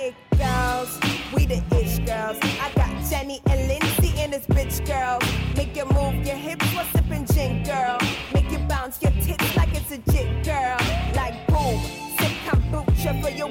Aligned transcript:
It 0.00 0.14
girls, 0.36 0.98
we 1.34 1.46
the 1.46 1.62
ish 1.76 1.98
girls. 1.98 2.38
I 2.60 2.72
got 2.74 2.90
Jenny 3.10 3.40
and 3.50 3.68
Lindsay 3.68 4.20
in 4.20 4.30
this 4.30 4.46
bitch 4.46 4.86
girl. 4.86 5.18
Make 5.56 5.76
you 5.76 5.84
move 5.86 6.26
your 6.26 6.36
hips 6.36 6.66
while 6.74 6.86
sipping 6.86 7.26
gin, 7.26 7.62
girl. 7.64 7.98
Make 8.32 8.50
you 8.50 8.58
bounce 8.60 9.02
your 9.02 9.12
tits 9.12 9.56
like 9.56 9.74
it's 9.74 9.90
a 9.90 9.98
jit, 10.10 10.44
girl. 10.44 10.78
Like 11.14 11.46
boom, 11.48 11.80
sip 12.18 12.32
kombucha 12.46 13.22
for 13.22 13.30
your 13.30 13.48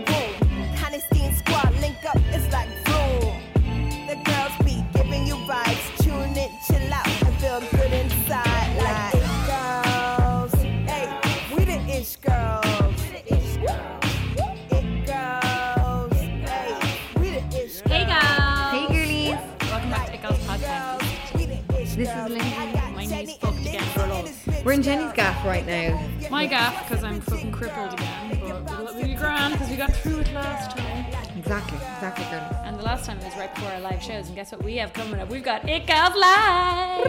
we're 24.68 24.74
in 24.74 24.84
Jenny's 24.84 25.14
gaff 25.14 25.46
right 25.46 25.66
now. 25.66 25.98
My 26.30 26.46
gaff, 26.46 26.90
because 26.90 27.02
I'm 27.02 27.22
fucking 27.22 27.54
crippled 27.54 27.94
again, 27.94 28.66
but 28.66 28.84
we'll 28.84 29.02
be 29.02 29.14
grand 29.14 29.54
because 29.54 29.70
we 29.70 29.78
got 29.78 29.94
through 29.94 30.20
it 30.20 30.34
last 30.34 30.76
time. 30.76 31.06
Exactly, 31.38 31.78
exactly, 31.78 32.26
girl. 32.26 32.64
And 32.66 32.78
the 32.78 32.84
last 32.84 33.06
time 33.06 33.18
was 33.20 33.34
right 33.38 33.56
before 33.56 33.72
our 33.72 33.80
live 33.80 34.04
shows, 34.04 34.28
and 34.28 34.36
guess 34.36 34.52
what 34.52 34.62
we 34.62 34.76
have 34.76 34.92
coming 34.92 35.22
up? 35.22 35.30
We've 35.30 35.42
got 35.42 35.70
It 35.70 35.88
Gals 35.88 36.16
Live! 36.18 37.06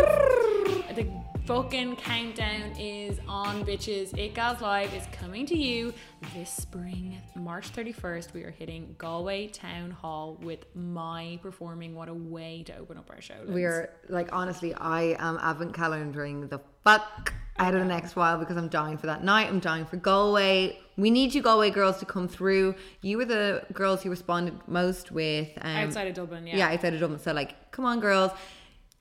The 0.94 1.10
fucking 1.46 1.96
countdown 1.96 2.76
is 2.78 3.18
on, 3.26 3.64
bitches. 3.64 4.16
It 4.16 4.34
Gals 4.34 4.60
Live 4.60 4.94
is 4.94 5.02
coming 5.10 5.44
to 5.46 5.56
you 5.56 5.92
this 6.36 6.50
spring, 6.50 7.20
March 7.34 7.72
31st. 7.72 8.34
We 8.34 8.44
are 8.44 8.52
hitting 8.52 8.94
Galway 8.98 9.48
Town 9.48 9.90
Hall 9.90 10.38
with 10.40 10.64
my 10.76 11.40
performing. 11.42 11.96
What 11.96 12.08
a 12.08 12.14
way 12.14 12.62
to 12.66 12.76
open 12.76 12.98
up 12.98 13.10
our 13.10 13.20
show. 13.20 13.34
We 13.48 13.64
are 13.64 13.90
like 14.08 14.28
honestly, 14.32 14.74
I 14.74 15.16
am 15.18 15.40
advent 15.42 15.72
calendaring 15.72 16.48
the 16.48 16.60
fuck 16.84 17.34
out 17.58 17.74
of 17.74 17.80
the 17.80 17.86
next 17.86 18.16
while 18.16 18.38
because 18.38 18.56
I'm 18.56 18.68
dying 18.68 18.98
for 18.98 19.06
that 19.06 19.24
night. 19.24 19.48
I'm 19.48 19.60
dying 19.60 19.84
for 19.84 19.96
Galway. 19.96 20.78
We 20.96 21.10
need 21.10 21.34
you 21.34 21.42
Galway 21.42 21.70
girls 21.70 21.98
to 21.98 22.06
come 22.06 22.28
through. 22.28 22.74
You 23.02 23.18
were 23.18 23.24
the 23.24 23.64
girls 23.72 24.02
who 24.02 24.10
responded 24.10 24.54
most 24.66 25.10
with 25.10 25.48
um, 25.60 25.76
outside 25.76 26.08
of 26.08 26.14
Dublin, 26.14 26.46
yeah. 26.46 26.56
yeah, 26.56 26.72
outside 26.72 26.94
of 26.94 27.00
Dublin. 27.00 27.20
So 27.20 27.32
like, 27.32 27.70
come 27.70 27.84
on, 27.84 28.00
girls, 28.00 28.32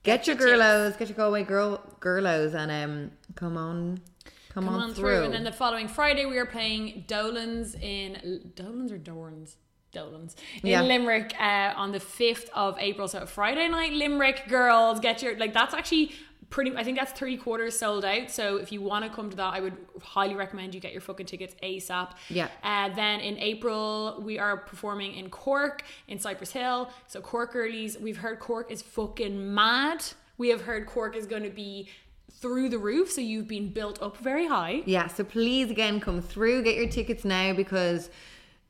get, 0.02 0.26
your 0.26 0.36
your 0.36 0.58
girlos, 0.58 0.98
get 0.98 1.08
your 1.08 1.16
Galway 1.16 1.44
girl 1.44 1.82
girlos, 2.00 2.54
and 2.54 2.70
um, 2.70 3.10
come 3.34 3.56
on, 3.56 4.00
come, 4.50 4.64
come 4.64 4.68
on, 4.68 4.80
on 4.80 4.94
through. 4.94 5.24
And 5.24 5.34
then 5.34 5.44
the 5.44 5.52
following 5.52 5.88
Friday, 5.88 6.26
we 6.26 6.38
are 6.38 6.46
playing 6.46 7.04
Dolan's 7.06 7.74
in 7.74 8.52
Dolan's 8.54 8.92
or 8.92 8.98
Dorans. 8.98 9.56
Dolan's 9.90 10.36
in 10.62 10.68
Yeah. 10.68 10.82
Limerick 10.82 11.34
uh, 11.40 11.72
on 11.74 11.92
the 11.92 11.98
5th 11.98 12.50
of 12.54 12.76
April. 12.78 13.08
So 13.08 13.24
Friday 13.26 13.68
night, 13.68 13.92
Limerick 13.92 14.46
girls, 14.48 15.00
get 15.00 15.22
your 15.22 15.36
like 15.38 15.54
that's 15.54 15.74
actually 15.74 16.12
pretty. 16.50 16.74
I 16.76 16.84
think 16.84 16.98
that's 16.98 17.12
three 17.12 17.36
quarters 17.36 17.78
sold 17.78 18.04
out. 18.04 18.30
So 18.30 18.56
if 18.56 18.72
you 18.72 18.80
want 18.80 19.04
to 19.04 19.10
come 19.10 19.30
to 19.30 19.36
that, 19.36 19.54
I 19.54 19.60
would 19.60 19.76
highly 20.00 20.34
recommend 20.34 20.74
you 20.74 20.80
get 20.80 20.92
your 20.92 21.00
fucking 21.00 21.26
tickets 21.26 21.54
ASAP. 21.62 22.12
Yeah. 22.28 22.48
Uh, 22.62 22.88
then 22.94 23.20
in 23.20 23.38
April, 23.38 24.20
we 24.24 24.38
are 24.38 24.56
performing 24.56 25.14
in 25.14 25.30
Cork, 25.30 25.82
in 26.08 26.18
Cypress 26.18 26.52
Hill. 26.52 26.90
So 27.06 27.20
Cork 27.20 27.52
girlies, 27.52 27.98
we've 27.98 28.18
heard 28.18 28.38
Cork 28.40 28.70
is 28.70 28.82
fucking 28.82 29.54
mad. 29.54 30.04
We 30.38 30.48
have 30.48 30.62
heard 30.62 30.86
Cork 30.86 31.16
is 31.16 31.26
going 31.26 31.42
to 31.42 31.50
be 31.50 31.88
through 32.40 32.68
the 32.68 32.78
roof. 32.78 33.10
So 33.10 33.20
you've 33.20 33.48
been 33.48 33.70
built 33.70 34.00
up 34.02 34.16
very 34.18 34.46
high. 34.46 34.82
Yeah, 34.86 35.08
so 35.08 35.24
please 35.24 35.70
again 35.70 36.00
come 36.00 36.22
through, 36.22 36.62
get 36.62 36.76
your 36.76 36.88
tickets 36.88 37.24
now 37.24 37.52
because 37.52 38.10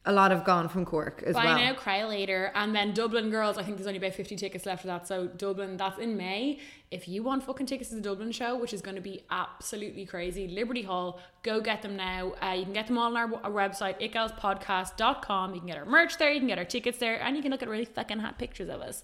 a 0.08 0.12
lot 0.12 0.30
have 0.30 0.42
gone 0.42 0.70
from 0.70 0.86
Cork 0.86 1.22
as 1.26 1.34
Buy 1.34 1.44
well. 1.44 1.58
now, 1.58 1.74
cry 1.74 2.02
later. 2.02 2.50
And 2.54 2.74
then 2.74 2.94
Dublin 2.94 3.28
girls, 3.28 3.58
I 3.58 3.62
think 3.62 3.76
there's 3.76 3.86
only 3.86 3.98
about 3.98 4.14
50 4.14 4.36
tickets 4.36 4.64
left 4.64 4.80
for 4.80 4.86
that. 4.86 5.06
So 5.06 5.26
Dublin, 5.26 5.76
that's 5.76 5.98
in 5.98 6.16
May. 6.16 6.60
If 6.90 7.06
you 7.08 7.22
want 7.22 7.44
fucking 7.44 7.66
tickets 7.66 7.90
to 7.90 7.96
the 7.96 8.00
Dublin 8.00 8.32
show, 8.32 8.56
which 8.56 8.72
is 8.72 8.80
going 8.80 8.94
to 8.96 9.02
be 9.02 9.24
absolutely 9.30 10.06
crazy, 10.06 10.48
Liberty 10.48 10.80
Hall, 10.80 11.20
go 11.42 11.60
get 11.60 11.82
them 11.82 11.94
now. 11.94 12.32
Uh, 12.42 12.52
you 12.52 12.64
can 12.64 12.72
get 12.72 12.86
them 12.86 12.96
all 12.96 13.14
on 13.14 13.16
our, 13.18 13.34
our 13.44 13.50
website, 13.50 14.00
itgalspodcast.com. 14.00 15.52
You 15.54 15.60
can 15.60 15.68
get 15.68 15.76
our 15.76 15.84
merch 15.84 16.16
there, 16.16 16.32
you 16.32 16.40
can 16.40 16.48
get 16.48 16.56
our 16.58 16.64
tickets 16.64 16.96
there, 16.96 17.20
and 17.22 17.36
you 17.36 17.42
can 17.42 17.50
look 17.50 17.62
at 17.62 17.68
really 17.68 17.84
fucking 17.84 18.20
hot 18.20 18.38
pictures 18.38 18.70
of 18.70 18.80
us. 18.80 19.02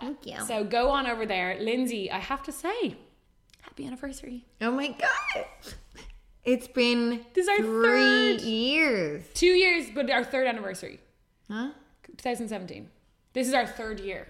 Thank 0.00 0.24
you. 0.24 0.40
So 0.46 0.64
go 0.64 0.88
on 0.88 1.06
over 1.06 1.26
there. 1.26 1.58
Lindsay, 1.60 2.10
I 2.10 2.18
have 2.18 2.42
to 2.44 2.52
say, 2.52 2.96
happy 3.60 3.86
anniversary. 3.86 4.46
Oh 4.62 4.70
my 4.70 4.88
god. 4.88 5.44
It's 6.46 6.68
been 6.68 7.24
This 7.34 7.42
is 7.44 7.48
our 7.48 7.56
three 7.58 8.36
third. 8.36 8.40
years. 8.42 9.24
Two 9.34 9.46
years, 9.46 9.86
but 9.94 10.08
our 10.10 10.24
third 10.24 10.46
anniversary, 10.46 11.00
Huh? 11.50 11.70
2017. 12.16 12.88
This 13.32 13.48
is 13.48 13.52
our 13.54 13.66
third 13.66 14.00
year. 14.00 14.28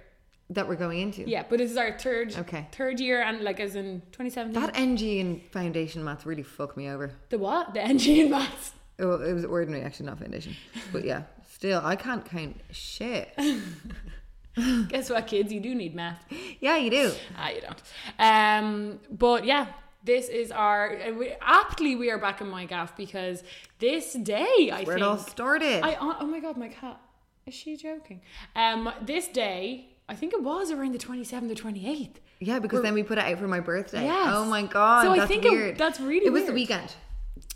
That 0.50 0.66
we're 0.68 0.76
going 0.76 1.00
into. 1.00 1.28
Yeah, 1.28 1.44
but 1.48 1.58
this 1.58 1.70
is 1.70 1.76
our 1.76 1.98
third 1.98 2.34
Okay. 2.36 2.68
third 2.72 3.00
year 3.00 3.20
and 3.22 3.42
like 3.42 3.60
as 3.60 3.74
in 3.76 4.00
2017. 4.12 4.60
That 4.60 4.76
NG 4.78 5.20
and 5.20 5.42
foundation 5.52 6.02
maths 6.04 6.24
really 6.24 6.42
fucked 6.42 6.76
me 6.76 6.88
over. 6.88 7.10
the 7.28 7.38
what? 7.38 7.74
The 7.74 7.82
NG 7.82 8.20
and 8.22 8.30
maths. 8.30 8.72
Oh, 8.98 9.20
it 9.20 9.32
was 9.34 9.44
ordinary, 9.44 9.82
actually, 9.84 10.06
not 10.06 10.18
foundation. 10.18 10.56
But 10.92 11.04
yeah, 11.04 11.24
still, 11.52 11.82
I 11.84 11.96
can't 11.96 12.24
count 12.24 12.56
shit. 12.72 13.28
Guess 14.88 15.10
what, 15.10 15.26
kids? 15.26 15.52
You 15.52 15.60
do 15.60 15.74
need 15.74 15.94
math. 15.94 16.24
Yeah, 16.60 16.78
you 16.78 16.90
do. 16.90 17.12
Ah, 17.36 17.50
you 17.50 17.60
don't. 17.60 17.82
Um, 18.18 19.00
but 19.10 19.44
yeah, 19.44 19.66
this 20.06 20.28
is 20.28 20.50
our 20.50 20.96
we, 21.18 21.26
aptly 21.40 21.92
we 21.96 22.10
are 22.10 22.18
back 22.18 22.40
in 22.40 22.48
my 22.48 22.64
gaff 22.64 22.96
because 22.96 23.42
this 23.78 24.12
day 24.14 24.70
I 24.72 24.76
think 24.78 24.86
Where 24.88 24.96
think 24.96 25.06
it 25.06 25.10
all 25.10 25.18
started. 25.18 25.80
I 25.84 25.96
oh 26.00 26.16
oh 26.20 26.26
my 26.26 26.40
god, 26.40 26.56
my 26.56 26.68
cat 26.68 27.00
is 27.46 27.54
she 27.54 27.76
joking? 27.76 28.20
Um, 28.54 28.90
this 29.02 29.28
day 29.28 29.88
I 30.08 30.14
think 30.14 30.32
it 30.32 30.42
was 30.42 30.70
around 30.70 30.92
the 30.92 30.98
27th 30.98 31.50
or 31.50 31.54
28th. 31.64 32.16
yeah, 32.38 32.58
because 32.60 32.82
then 32.82 32.94
we 32.94 33.02
put 33.02 33.18
it 33.18 33.24
out 33.24 33.38
for 33.38 33.48
my 33.48 33.60
birthday. 33.60 34.04
Yes. 34.04 34.28
Oh 34.36 34.44
my 34.44 34.62
god, 34.62 35.02
So 35.04 35.10
I 35.20 35.26
think 35.26 35.44
it- 35.44 35.76
that's 35.78 36.00
really 36.00 36.26
It 36.26 36.32
was 36.38 36.46
the 36.46 36.52
weekend. 36.52 36.94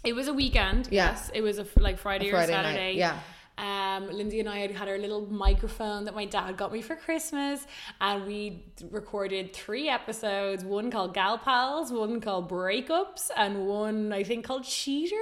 It 0.05 0.15
was 0.15 0.29
a 0.29 0.33
weekend. 0.35 0.89
Yeah. 0.91 1.11
Yes, 1.11 1.31
it 1.33 1.43
was 1.43 1.59
a 1.59 1.67
like 1.79 1.99
Friday, 1.99 2.29
A 2.29 2.33
Friday 2.33 2.53
or 2.53 2.57
night, 2.57 2.65
Saturday. 2.65 2.93
yeah. 2.99 3.19
Um, 3.61 4.09
Lindsay 4.11 4.41
and 4.41 4.49
I 4.49 4.59
had 4.61 4.71
had 4.71 4.89
our 4.89 4.97
little 4.97 5.27
microphone 5.31 6.07
that 6.07 6.15
my 6.15 6.25
dad 6.25 6.57
got 6.57 6.73
me 6.73 6.81
for 6.81 6.97
Christmas, 6.97 7.67
and 8.01 8.27
we 8.27 8.65
recorded 8.91 9.53
three 9.53 9.89
episodes. 9.91 10.65
One 10.65 10.91
called 10.91 11.13
Gal 11.13 11.37
Pals, 11.37 11.93
one 11.93 12.23
called 12.23 12.49
Breakups, 12.51 13.31
and 13.37 13.67
one 13.67 14.15
I 14.15 14.23
think 14.23 14.47
called 14.47 14.65
Cheaters. 14.65 15.13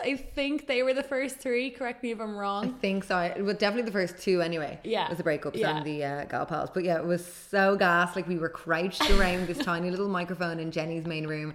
I 0.00 0.14
think 0.36 0.68
they 0.68 0.84
were 0.84 0.94
the 0.94 1.02
first 1.02 1.38
three. 1.38 1.70
Correct 1.70 2.02
me 2.04 2.12
if 2.12 2.20
I'm 2.20 2.36
wrong. 2.36 2.64
I 2.64 2.68
think 2.80 3.02
so. 3.02 3.18
It 3.18 3.42
was 3.42 3.56
definitely 3.56 3.86
the 3.90 3.92
first 3.92 4.18
two 4.22 4.40
anyway. 4.40 4.78
Yeah. 4.84 5.06
It 5.06 5.08
was 5.10 5.18
the 5.18 5.24
breakups 5.24 5.56
Yeah. 5.56 5.76
and 5.78 5.84
the 5.84 6.04
uh, 6.04 6.24
gal 6.26 6.46
pals. 6.46 6.70
But 6.72 6.84
yeah, 6.84 6.98
it 6.98 7.04
was 7.04 7.26
so 7.26 7.74
gas. 7.76 8.14
Like 8.14 8.28
we 8.28 8.38
were 8.38 8.48
crouched 8.48 9.10
around 9.10 9.48
this 9.48 9.58
tiny 9.64 9.90
little 9.90 10.08
microphone 10.08 10.60
in 10.60 10.70
Jenny's 10.70 11.06
main 11.06 11.26
room. 11.26 11.54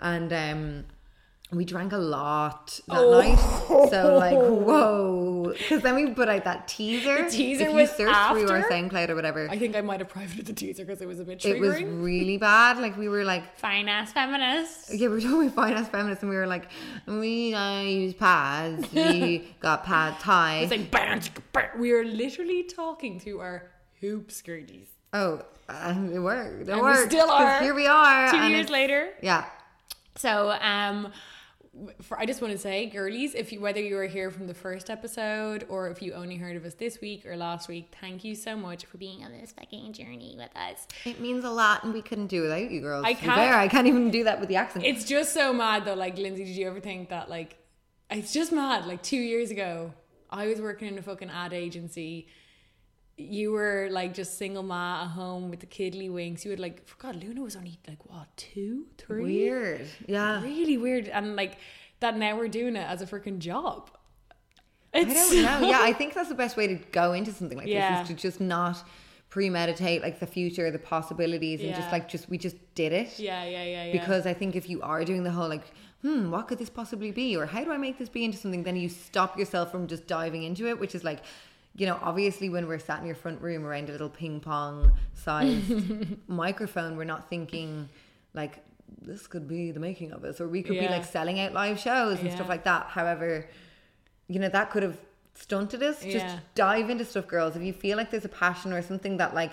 And 0.00 0.32
um 0.32 0.84
we 1.52 1.64
drank 1.64 1.92
a 1.92 1.96
lot 1.98 2.80
that 2.88 2.96
Oh. 2.98 3.20
night. 3.20 3.90
So 3.90 4.16
like, 4.18 4.34
whoa. 4.36 5.52
Because 5.56 5.80
then 5.82 5.94
we 5.94 6.10
put 6.10 6.28
out 6.28 6.42
that 6.44 6.66
teaser. 6.66 7.24
The 7.24 7.30
teaser 7.30 7.66
if 7.68 7.72
was 7.72 7.90
you 7.90 7.96
search 8.08 8.16
through 8.32 8.48
our 8.50 8.56
after? 8.58 8.68
SoundCloud 8.74 9.10
or 9.10 9.14
whatever. 9.14 9.48
I 9.48 9.56
think 9.56 9.76
I 9.76 9.80
might 9.80 10.00
have 10.00 10.08
privated 10.08 10.46
the 10.46 10.52
teaser 10.52 10.84
because 10.84 11.00
it 11.00 11.06
was 11.06 11.20
a 11.20 11.24
bit 11.24 11.44
it 11.44 11.60
was 11.60 11.80
really 11.82 12.36
bad. 12.36 12.78
Like 12.78 12.96
we 12.96 13.08
were 13.08 13.22
like 13.24 13.56
Fine 13.58 13.88
ass 13.88 14.12
feminists. 14.12 14.92
yeah, 14.92 15.06
we 15.08 15.14
were 15.14 15.20
talking 15.20 15.42
about 15.48 15.54
finance 15.54 15.88
feminists 15.88 16.22
and 16.24 16.30
we 16.30 16.36
were 16.36 16.48
like, 16.48 16.68
we 17.06 17.54
uh, 17.54 17.80
use 17.80 18.14
pads. 18.14 18.92
We 18.92 19.54
got 19.60 19.84
pad 19.84 20.18
thai. 20.18 20.58
It's 20.68 20.70
like 20.72 20.90
chicka, 20.90 21.42
bam. 21.52 21.80
we 21.80 21.92
are 21.92 22.04
literally 22.04 22.64
talking 22.64 23.20
through 23.20 23.38
our 23.40 23.70
hoop 24.00 24.32
skirties. 24.32 24.88
Oh, 25.12 25.42
uh, 25.68 25.94
it 26.12 26.18
worked. 26.18 26.62
It 26.62 26.68
And 26.70 26.76
we 26.80 26.82
worked. 26.82 27.10
still 27.12 27.28
'cause 27.28 27.40
are. 27.40 27.62
Here 27.62 27.74
we 27.74 27.86
are. 27.86 28.30
Two 28.32 28.36
and 28.36 28.52
years 28.52 28.68
later. 28.68 29.10
Yeah. 29.22 29.44
So, 30.16 30.50
um, 30.60 31.12
for, 32.02 32.18
I 32.18 32.26
just 32.26 32.40
want 32.40 32.52
to 32.52 32.58
say, 32.58 32.86
girlies, 32.86 33.34
if 33.34 33.52
you 33.52 33.60
whether 33.60 33.80
you 33.80 33.96
were 33.96 34.06
here 34.06 34.30
from 34.30 34.46
the 34.46 34.54
first 34.54 34.88
episode 34.90 35.64
or 35.68 35.88
if 35.90 36.00
you 36.02 36.12
only 36.14 36.36
heard 36.36 36.56
of 36.56 36.64
us 36.64 36.74
this 36.74 37.00
week 37.00 37.26
or 37.26 37.36
last 37.36 37.68
week, 37.68 37.94
thank 38.00 38.24
you 38.24 38.34
so 38.34 38.56
much 38.56 38.84
for 38.86 38.98
being 38.98 39.24
on 39.24 39.32
this 39.32 39.52
fucking 39.52 39.92
journey 39.92 40.34
with 40.36 40.50
us. 40.56 40.86
It 41.04 41.20
means 41.20 41.44
a 41.44 41.50
lot, 41.50 41.84
and 41.84 41.92
we 41.92 42.02
couldn't 42.02 42.28
do 42.28 42.42
without 42.42 42.70
you 42.70 42.80
girls. 42.80 43.04
I 43.04 43.14
can't- 43.14 43.34
fair, 43.36 43.54
I 43.54 43.68
can't 43.68 43.86
even 43.86 44.10
do 44.10 44.24
that 44.24 44.40
with 44.40 44.48
the 44.48 44.56
accent. 44.56 44.84
It's 44.84 45.04
just 45.04 45.34
so 45.34 45.52
mad 45.52 45.84
though. 45.84 45.94
Like, 45.94 46.16
Lindsay, 46.18 46.44
did 46.44 46.56
you 46.56 46.66
ever 46.68 46.80
think 46.80 47.08
that 47.10 47.28
like 47.30 47.56
it's 48.10 48.32
just 48.32 48.52
mad? 48.52 48.86
Like 48.86 49.02
two 49.02 49.16
years 49.18 49.50
ago, 49.50 49.92
I 50.30 50.46
was 50.46 50.60
working 50.60 50.88
in 50.88 50.98
a 50.98 51.02
fucking 51.02 51.30
ad 51.30 51.52
agency. 51.52 52.28
You 53.18 53.52
were 53.52 53.88
like 53.90 54.12
just 54.12 54.36
single 54.36 54.62
ma 54.62 55.02
at 55.04 55.08
home 55.08 55.48
with 55.50 55.60
the 55.60 55.66
kidly 55.66 56.10
wings. 56.10 56.44
You 56.44 56.50
had 56.50 56.60
like, 56.60 56.86
for 56.86 56.96
God, 56.98 57.16
Luna 57.16 57.40
was 57.42 57.56
only 57.56 57.78
like 57.88 58.04
what 58.10 58.26
two, 58.36 58.86
three? 58.98 59.22
Weird. 59.24 59.86
Yeah. 60.06 60.42
really 60.42 60.76
weird, 60.76 61.08
and 61.08 61.34
like 61.34 61.56
that. 62.00 62.16
Now 62.18 62.36
we're 62.36 62.48
doing 62.48 62.76
it 62.76 62.86
as 62.86 63.00
a 63.00 63.06
freaking 63.06 63.38
job. 63.38 63.90
I 64.94 64.98
It's 65.00 65.14
don't 65.14 65.42
know. 65.42 65.68
Yeah, 65.68 65.80
I 65.80 65.92
think 65.94 66.12
that's 66.14 66.28
the 66.28 66.34
best 66.34 66.56
way 66.58 66.66
to 66.66 66.74
go 66.92 67.14
into 67.14 67.32
something 67.32 67.56
like 67.56 67.68
Yeah. 67.68 68.02
this 68.02 68.10
is 68.10 68.16
to 68.16 68.22
just 68.22 68.40
not 68.40 68.82
premeditate 69.30 70.02
like 70.02 70.20
the 70.20 70.26
future, 70.26 70.70
the 70.70 70.78
possibilities, 70.78 71.62
and 71.62 71.74
just 71.74 71.90
like 71.90 72.08
just 72.08 72.28
we 72.28 72.36
just 72.38 72.56
did 72.74 72.92
it. 72.92 73.18
yeah, 73.18 73.44
yeah, 73.44 73.64
yeah, 73.64 73.84
yeah. 73.84 73.92
Because 73.92 74.26
I 74.26 74.34
think 74.34 74.54
if 74.56 74.68
you 74.68 74.82
are 74.82 75.04
doing 75.06 75.22
the 75.24 75.30
whole 75.30 75.48
like, 75.48 75.64
hmm, 76.02 76.30
what 76.30 76.48
could 76.48 76.58
this 76.58 76.70
possibly 76.70 77.12
be, 77.12 77.34
or 77.34 77.46
how 77.46 77.64
do 77.64 77.72
I 77.72 77.78
make 77.78 77.98
this 77.98 78.08
be 78.10 78.24
into 78.26 78.36
something, 78.36 78.62
then 78.62 78.76
you 78.76 78.88
stop 78.90 79.38
yourself 79.38 79.70
from 79.70 79.86
just 79.86 80.06
diving 80.06 80.42
into 80.42 80.68
it, 80.68 80.78
which 80.78 80.94
is 80.94 81.02
like. 81.02 81.20
You 81.76 81.86
know, 81.86 81.98
obviously, 82.02 82.48
when 82.48 82.66
we're 82.66 82.78
sat 82.78 83.00
in 83.00 83.06
your 83.06 83.14
front 83.14 83.40
room 83.42 83.64
around 83.64 83.88
a 83.88 83.92
little 83.92 84.08
ping 84.08 84.40
pong 84.40 84.92
sized 85.14 85.70
microphone, 86.28 86.96
we're 86.96 87.04
not 87.04 87.28
thinking 87.28 87.88
like 88.34 88.64
this 89.02 89.26
could 89.26 89.46
be 89.48 89.72
the 89.72 89.80
making 89.80 90.12
of 90.12 90.24
us, 90.24 90.40
or 90.40 90.48
we 90.48 90.62
could 90.62 90.78
be 90.78 90.88
like 90.88 91.04
selling 91.04 91.40
out 91.40 91.52
live 91.52 91.78
shows 91.78 92.20
and 92.20 92.32
stuff 92.32 92.48
like 92.48 92.64
that. 92.64 92.86
However, 92.86 93.48
you 94.28 94.38
know 94.38 94.48
that 94.48 94.70
could 94.70 94.82
have 94.82 94.98
stunted 95.34 95.82
us. 95.82 96.02
Just 96.02 96.36
dive 96.54 96.88
into 96.88 97.04
stuff 97.04 97.26
girls. 97.26 97.56
If 97.56 97.62
you 97.62 97.72
feel 97.72 97.96
like 97.96 98.10
there's 98.10 98.24
a 98.24 98.30
passion 98.30 98.72
or 98.72 98.80
something 98.82 99.18
that 99.18 99.34
like 99.34 99.52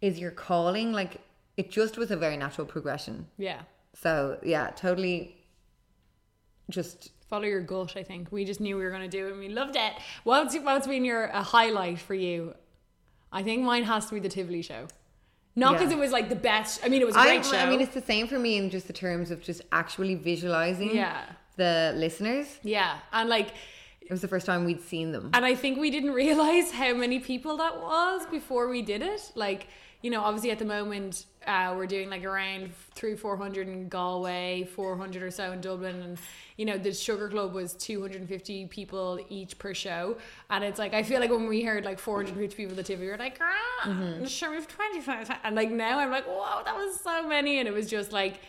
is 0.00 0.18
your 0.18 0.30
calling 0.30 0.92
like 0.92 1.20
it 1.56 1.70
just 1.70 1.96
was 1.98 2.10
a 2.10 2.16
very 2.16 2.36
natural 2.36 2.66
progression. 2.66 3.26
Yeah. 3.38 3.62
so 3.94 4.38
yeah 4.42 4.70
totally 4.76 5.36
just 6.68 7.10
Follow 7.28 7.44
your 7.44 7.60
gut. 7.60 7.96
I 7.96 8.02
think 8.02 8.30
we 8.30 8.44
just 8.44 8.60
knew 8.60 8.76
we 8.76 8.84
were 8.84 8.90
going 8.90 9.02
to 9.02 9.08
do 9.08 9.26
it, 9.26 9.30
and 9.32 9.40
we 9.40 9.48
loved 9.48 9.76
it. 9.76 9.92
What's 10.24 10.56
what's 10.58 10.86
been 10.86 11.04
your 11.04 11.24
a 11.26 11.42
highlight 11.42 11.98
for 11.98 12.14
you? 12.14 12.54
I 13.32 13.42
think 13.42 13.62
mine 13.64 13.82
has 13.84 14.06
to 14.06 14.14
be 14.14 14.20
the 14.20 14.28
Tivoli 14.28 14.62
show. 14.62 14.86
Not 15.56 15.72
because 15.72 15.90
Yeah. 15.90 15.96
it 15.96 16.00
was 16.00 16.12
like 16.12 16.28
the 16.28 16.36
best. 16.36 16.84
I 16.84 16.88
mean, 16.88 17.00
it 17.00 17.06
was 17.06 17.16
a 17.16 17.20
I, 17.20 17.26
great 17.26 17.44
show. 17.46 17.56
I 17.56 17.68
mean 17.68 17.80
it's 17.80 17.94
the 17.94 18.00
same 18.02 18.26
for 18.28 18.38
me 18.38 18.56
in 18.56 18.70
just 18.70 18.86
the 18.86 18.92
terms 18.92 19.30
of 19.30 19.42
just 19.42 19.62
actually 19.72 20.14
visualizing 20.14 20.94
Yeah. 20.94 21.22
the 21.56 21.92
listeners 21.96 22.46
yeah, 22.62 22.98
and 23.12 23.28
like, 23.28 23.48
it 24.02 24.10
was 24.10 24.20
the 24.20 24.28
first 24.28 24.46
time 24.46 24.64
we'd 24.64 24.82
seen 24.82 25.10
them 25.12 25.30
and 25.34 25.44
I 25.44 25.54
think 25.54 25.78
we 25.80 25.90
didn't 25.90 26.12
realize 26.12 26.70
how 26.72 26.92
many 26.94 27.18
people 27.18 27.56
that 27.56 27.80
was 27.80 28.26
before 28.26 28.68
we 28.68 28.82
did 28.82 29.02
it. 29.02 29.32
Like, 29.34 29.66
you 30.02 30.10
know, 30.10 30.20
obviously 30.20 30.50
at 30.50 30.58
the 30.58 30.64
moment 30.64 31.26
uh, 31.46 31.74
we're 31.76 31.86
doing 31.86 32.10
like 32.10 32.24
around 32.24 32.70
three, 32.94 33.14
four 33.14 33.36
hundred 33.36 33.68
in 33.68 33.88
Galway, 33.88 34.68
four 34.74 34.96
hundred 34.96 35.22
or 35.22 35.30
so 35.30 35.52
in 35.52 35.60
Dublin, 35.60 36.02
and 36.02 36.18
you 36.56 36.64
know 36.64 36.76
the 36.76 36.92
Sugar 36.92 37.28
Club 37.28 37.54
was 37.54 37.74
two 37.74 38.00
hundred 38.00 38.20
and 38.20 38.28
fifty 38.28 38.66
people 38.66 39.20
each 39.28 39.58
per 39.58 39.72
show, 39.72 40.16
and 40.50 40.64
it's 40.64 40.78
like 40.78 40.92
I 40.92 41.02
feel 41.02 41.20
like 41.20 41.30
when 41.30 41.46
we 41.46 41.62
heard 41.62 41.84
like 41.84 41.98
four 41.98 42.16
hundred 42.16 42.36
fifty 42.36 42.56
people 42.56 42.78
at 42.78 42.84
the 42.84 42.94
TV, 42.94 43.00
we 43.00 43.08
were 43.08 43.16
like, 43.16 43.38
ah, 43.40 44.24
sure 44.26 44.50
we've 44.50 44.66
twenty 44.68 45.00
five, 45.00 45.30
and 45.44 45.54
like 45.54 45.70
now 45.70 45.98
I'm 45.98 46.10
like, 46.10 46.26
whoa, 46.26 46.62
that 46.64 46.74
was 46.74 47.00
so 47.00 47.26
many, 47.26 47.58
and 47.58 47.68
it 47.68 47.72
was 47.72 47.88
just 47.88 48.12
like. 48.12 48.40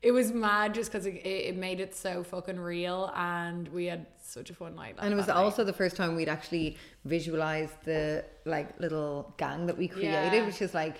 It 0.00 0.12
was 0.12 0.30
mad 0.32 0.74
just 0.74 0.92
because 0.92 1.06
it, 1.06 1.14
it 1.26 1.56
made 1.56 1.80
it 1.80 1.94
so 1.94 2.22
fucking 2.22 2.60
real, 2.60 3.12
and 3.16 3.66
we 3.68 3.86
had 3.86 4.06
such 4.22 4.48
a 4.50 4.54
fun 4.54 4.74
night. 4.76 4.94
and 4.98 5.12
it 5.12 5.16
was 5.16 5.26
night. 5.26 5.36
also 5.36 5.64
the 5.64 5.72
first 5.72 5.96
time 5.96 6.14
we'd 6.14 6.28
actually 6.28 6.76
visualized 7.04 7.74
the 7.84 8.24
like 8.44 8.78
little 8.78 9.34
gang 9.38 9.66
that 9.66 9.76
we 9.76 9.88
created 9.88 10.32
Yeah. 10.32 10.46
which 10.46 10.60
is 10.62 10.74
like 10.74 10.96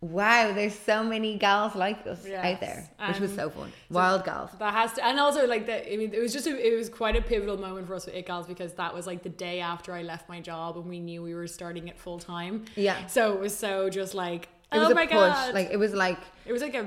wow 0.00 0.52
there's 0.52 0.74
so 0.76 1.04
many 1.04 1.38
gals 1.38 1.76
like 1.76 2.04
us 2.08 2.26
Yes. 2.26 2.44
out 2.44 2.60
there 2.60 2.90
which 3.08 3.20
was 3.20 3.32
so 3.34 3.48
fun 3.50 3.70
wild 3.90 4.24
gals 4.24 4.50
That 4.58 4.72
has 4.74 4.92
to, 4.94 5.04
and 5.06 5.20
also 5.20 5.46
like 5.46 5.66
that. 5.66 5.86
I 5.92 5.96
mean, 5.96 6.12
it 6.12 6.18
was 6.20 6.32
just 6.32 6.46
a, 6.48 6.54
it 6.72 6.76
was 6.76 6.88
quite 6.88 7.14
a 7.14 7.22
pivotal 7.22 7.56
moment 7.58 7.86
for 7.86 7.94
us 7.94 8.06
with 8.06 8.16
It 8.16 8.26
Gals 8.26 8.46
because 8.48 8.72
that 8.74 8.92
was 8.92 9.06
like 9.06 9.22
the 9.22 9.28
day 9.28 9.60
after 9.60 9.92
I 9.92 10.02
left 10.02 10.28
my 10.28 10.40
job 10.40 10.76
and 10.76 10.86
we 10.88 10.98
knew 10.98 11.22
we 11.22 11.34
were 11.34 11.46
starting 11.46 11.86
it 11.88 11.96
full 11.98 12.18
time. 12.18 12.64
Yeah. 12.74 13.06
So 13.06 13.32
it 13.34 13.38
was 13.40 13.56
so 13.56 13.88
just 13.90 14.14
like, 14.14 14.44
it 14.72 14.78
oh 14.78 14.90
a 14.90 14.94
my 14.94 15.06
push 15.06 15.12
god, 15.14 15.54
like 15.54 15.68
it 15.70 15.76
was 15.78 15.92
like 15.94 16.18
it 16.46 16.52
was 16.52 16.62
like 16.62 16.74
a 16.74 16.86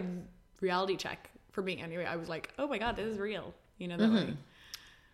reality 0.60 0.98
check 0.98 1.30
for 1.56 1.62
me. 1.64 1.80
Anyway, 1.82 2.06
I 2.06 2.18
was 2.18 2.30
like, 2.30 2.52
oh 2.60 2.68
my 2.68 2.78
god, 2.78 2.96
this 2.96 3.08
is 3.08 3.18
real. 3.18 3.54
You 3.80 3.88
know 3.88 3.98
that 3.98 4.04
Mm-hmm. 4.10 4.16
way. 4.32 4.38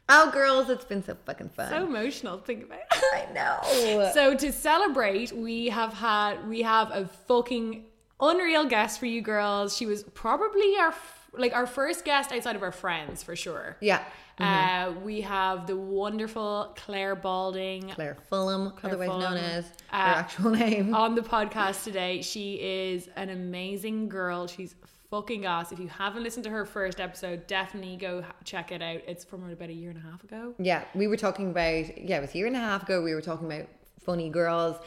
oh 0.09 0.29
girls 0.31 0.69
it's 0.69 0.83
been 0.83 1.03
so 1.03 1.15
fucking 1.25 1.49
fun 1.49 1.69
So 1.69 1.85
emotional. 1.85 2.39
Think 2.39 2.65
about. 2.65 2.79
it. 2.79 3.03
i 3.29 3.31
know 3.33 4.11
So 4.13 4.35
to 4.35 4.51
celebrate, 4.51 5.31
we 5.31 5.69
have 5.69 5.93
had 5.93 6.47
we 6.49 6.63
have 6.63 6.91
a 6.91 7.05
fucking 7.27 7.85
unreal 8.19 8.65
guest 8.65 8.99
for 8.99 9.05
you 9.05 9.21
girls. 9.21 9.75
She 9.77 9.85
was 9.85 10.03
probably 10.03 10.75
our 10.79 10.93
like 11.33 11.53
our 11.53 11.65
first 11.65 12.03
guest 12.03 12.31
outside 12.33 12.55
of 12.57 12.63
our 12.63 12.73
friends 12.73 13.23
for 13.23 13.35
sure. 13.35 13.77
yeah 13.79 14.03
Uh, 14.39 14.91
we 15.03 15.21
have 15.21 15.65
the 15.67 15.77
wonderful 15.77 16.73
Claire 16.75 17.15
Balding 17.15 17.83
claire 17.89 18.17
fulham 18.29 18.73
otherwise 18.83 19.07
known 19.09 19.19
Fulham. 19.21 19.37
as 19.37 19.65
Uh, 19.93 19.97
her 20.13 20.19
actual 20.19 20.51
name 20.65 20.93
on 20.95 21.15
the 21.15 21.21
podcast 21.21 21.83
today. 21.83 22.21
She 22.21 22.55
is 22.55 23.07
an 23.15 23.29
amazing 23.29 24.09
girl. 24.09 24.47
She's 24.47 24.73
fucking 25.11 25.41
gas. 25.41 25.71
If 25.71 25.79
you 25.79 25.89
haven't 25.89 26.23
listened 26.23 26.45
to 26.45 26.49
her 26.49 26.65
first 26.65 26.99
episode, 26.99 27.45
definitely 27.45 27.97
go 27.97 28.23
check 28.45 28.71
it 28.71 28.81
out. 28.81 29.01
It's 29.05 29.23
from 29.23 29.47
about 29.51 29.69
a 29.69 29.73
year 29.73 29.91
and 29.91 29.99
a 29.99 30.09
half 30.09 30.23
ago. 30.23 30.55
Yeah, 30.57 30.85
we 30.95 31.05
were 31.05 31.17
talking 31.17 31.51
about 31.51 31.99
yeah, 32.01 32.17
it 32.17 32.21
was 32.21 32.33
a 32.33 32.37
year 32.37 32.47
and 32.47 32.55
a 32.55 32.59
half 32.59 32.83
ago. 32.83 33.03
We 33.03 33.13
were 33.13 33.21
talking 33.21 33.51
about 33.51 33.67
funny 33.99 34.29
girls 34.29 34.77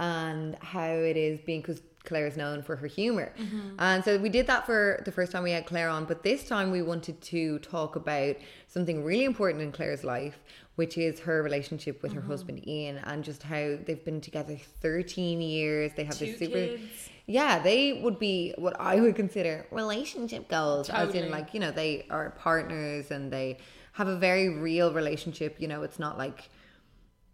and 0.00 0.56
how 0.56 0.88
it 0.88 1.16
is 1.16 1.38
being 1.42 1.60
because 1.60 1.82
Claire 2.02 2.26
is 2.26 2.36
known 2.36 2.62
for 2.62 2.76
her 2.76 2.86
humor, 2.86 3.32
mm-hmm. 3.38 3.76
and 3.78 4.04
so 4.04 4.18
we 4.18 4.28
did 4.28 4.46
that 4.48 4.66
for 4.66 5.00
the 5.04 5.12
first 5.12 5.32
time 5.32 5.42
we 5.42 5.52
had 5.52 5.64
Claire 5.64 5.88
on. 5.88 6.04
But 6.04 6.22
this 6.22 6.46
time 6.48 6.70
we 6.70 6.82
wanted 6.82 7.20
to 7.20 7.58
talk 7.60 7.96
about 7.96 8.36
something 8.66 9.04
really 9.04 9.24
important 9.24 9.62
in 9.62 9.72
Claire's 9.72 10.04
life, 10.04 10.38
which 10.74 10.98
is 10.98 11.20
her 11.20 11.42
relationship 11.42 12.02
with 12.02 12.12
her 12.12 12.20
mm-hmm. 12.20 12.30
husband 12.30 12.68
Ian, 12.68 12.98
and 13.04 13.22
just 13.22 13.42
how 13.42 13.76
they've 13.86 14.04
been 14.04 14.20
together 14.20 14.58
thirteen 14.82 15.40
years. 15.40 15.92
They 15.94 16.04
have 16.04 16.18
Two 16.18 16.26
this 16.26 16.38
super. 16.38 16.54
kids. 16.54 17.10
Yeah, 17.26 17.58
they 17.58 17.94
would 17.94 18.18
be 18.18 18.52
what 18.58 18.78
I 18.78 19.00
would 19.00 19.16
consider 19.16 19.66
relationship 19.70 20.48
goals, 20.48 20.90
as 20.90 21.14
in 21.14 21.30
like 21.30 21.54
you 21.54 21.60
know 21.60 21.70
they 21.70 22.06
are 22.10 22.30
partners 22.30 23.10
and 23.10 23.32
they 23.32 23.58
have 23.92 24.08
a 24.08 24.16
very 24.16 24.48
real 24.50 24.92
relationship. 24.92 25.56
You 25.58 25.68
know, 25.68 25.82
it's 25.82 25.98
not 25.98 26.18
like 26.18 26.48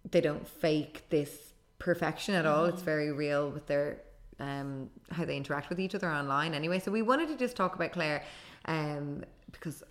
they 0.08 0.20
don't 0.20 0.46
fake 0.46 1.04
this 1.10 1.54
perfection 1.78 2.34
at 2.34 2.46
all. 2.46 2.66
It's 2.66 2.82
very 2.82 3.10
real 3.10 3.50
with 3.50 3.66
their 3.66 4.00
um 4.38 4.90
how 5.10 5.24
they 5.24 5.36
interact 5.36 5.68
with 5.68 5.80
each 5.80 5.94
other 5.94 6.08
online. 6.10 6.54
Anyway, 6.54 6.78
so 6.78 6.92
we 6.92 7.02
wanted 7.02 7.28
to 7.28 7.36
just 7.36 7.56
talk 7.56 7.74
about 7.74 7.90
Claire, 7.92 8.22
um 8.66 9.24
because 9.50 9.82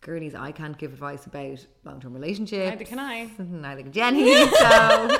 girlies, 0.00 0.34
I 0.34 0.52
can't 0.52 0.78
give 0.78 0.92
advice 0.92 1.26
about 1.26 1.66
long 1.84 2.00
term 2.00 2.14
relationships. 2.14 2.70
Neither 2.70 2.84
can 2.84 2.98
I. 3.00 3.28
Neither 3.38 3.82
can 3.82 3.92
Jenny. 3.92 4.46
So 4.50 5.18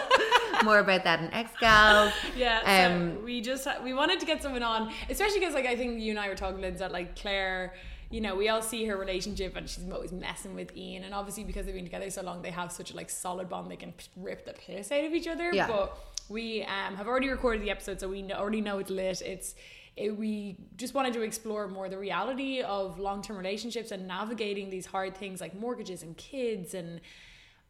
more 0.64 0.78
about 0.78 1.04
that 1.04 1.20
in 1.20 1.32
X 1.32 1.50
Gals. 1.60 2.12
Yeah, 2.36 2.60
so 2.88 2.94
Um, 2.94 3.24
we 3.24 3.40
just 3.40 3.66
we 3.82 3.92
wanted 3.92 4.20
to 4.20 4.26
get 4.26 4.42
someone 4.42 4.62
on, 4.62 4.92
especially 5.08 5.40
because 5.40 5.54
like 5.54 5.66
I 5.66 5.76
think 5.76 6.00
you 6.00 6.10
and 6.10 6.18
I 6.18 6.28
were 6.28 6.34
talking, 6.34 6.60
Liz, 6.60 6.78
that 6.78 6.92
like 6.92 7.18
Claire, 7.20 7.74
you 8.10 8.20
know, 8.20 8.34
we 8.36 8.48
all 8.48 8.62
see 8.62 8.84
her 8.86 8.96
relationship 8.96 9.56
and 9.56 9.68
she's 9.68 9.88
always 9.90 10.12
messing 10.12 10.54
with 10.54 10.76
Ian, 10.76 11.04
and 11.04 11.14
obviously 11.14 11.44
because 11.44 11.66
they've 11.66 11.74
been 11.74 11.84
together 11.84 12.10
so 12.10 12.22
long, 12.22 12.42
they 12.42 12.50
have 12.50 12.72
such 12.72 12.92
a 12.92 12.96
like 12.96 13.10
solid 13.10 13.48
bond, 13.48 13.70
they 13.70 13.76
can 13.76 13.92
rip 14.16 14.44
the 14.44 14.52
piss 14.52 14.90
out 14.92 15.04
of 15.04 15.12
each 15.12 15.26
other. 15.28 15.50
Yeah. 15.52 15.66
But 15.66 15.96
we 16.28 16.62
um 16.62 16.96
have 16.96 17.06
already 17.08 17.28
recorded 17.28 17.62
the 17.62 17.70
episode, 17.70 18.00
so 18.00 18.08
we 18.08 18.22
know, 18.22 18.34
already 18.36 18.60
know 18.60 18.78
it's 18.78 18.90
lit. 18.90 19.22
It's 19.22 19.54
it, 19.96 20.16
we 20.16 20.56
just 20.76 20.94
wanted 20.94 21.12
to 21.14 21.22
explore 21.22 21.66
more 21.66 21.88
the 21.88 21.98
reality 21.98 22.60
of 22.62 22.98
long 23.00 23.20
term 23.20 23.36
relationships 23.36 23.90
and 23.90 24.06
navigating 24.06 24.70
these 24.70 24.86
hard 24.86 25.16
things 25.16 25.40
like 25.40 25.58
mortgages 25.58 26.02
and 26.04 26.16
kids 26.16 26.72
and 26.72 27.00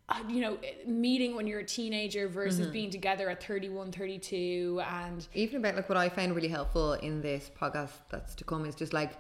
uh, 0.09 0.15
you 0.29 0.41
know 0.41 0.59
meeting 0.87 1.37
when 1.37 1.47
you're 1.47 1.61
a 1.61 1.65
teenager 1.65 2.29
versus 2.29 2.61
Mm-hmm. 2.61 2.73
being 2.73 2.91
together 2.91 3.29
at 3.31 3.43
31 3.45 3.93
32 3.93 4.81
and 4.91 5.27
even 5.35 5.57
about 5.57 5.77
like 5.77 5.89
what 5.89 5.99
I 5.99 6.09
found 6.09 6.35
really 6.35 6.49
helpful 6.49 6.95
in 6.95 7.21
this 7.21 7.51
podcast 7.61 7.91
that's 8.11 8.35
to 8.37 8.45
come 8.45 8.65
is 8.65 8.75
just 8.75 8.93
like 8.93 9.13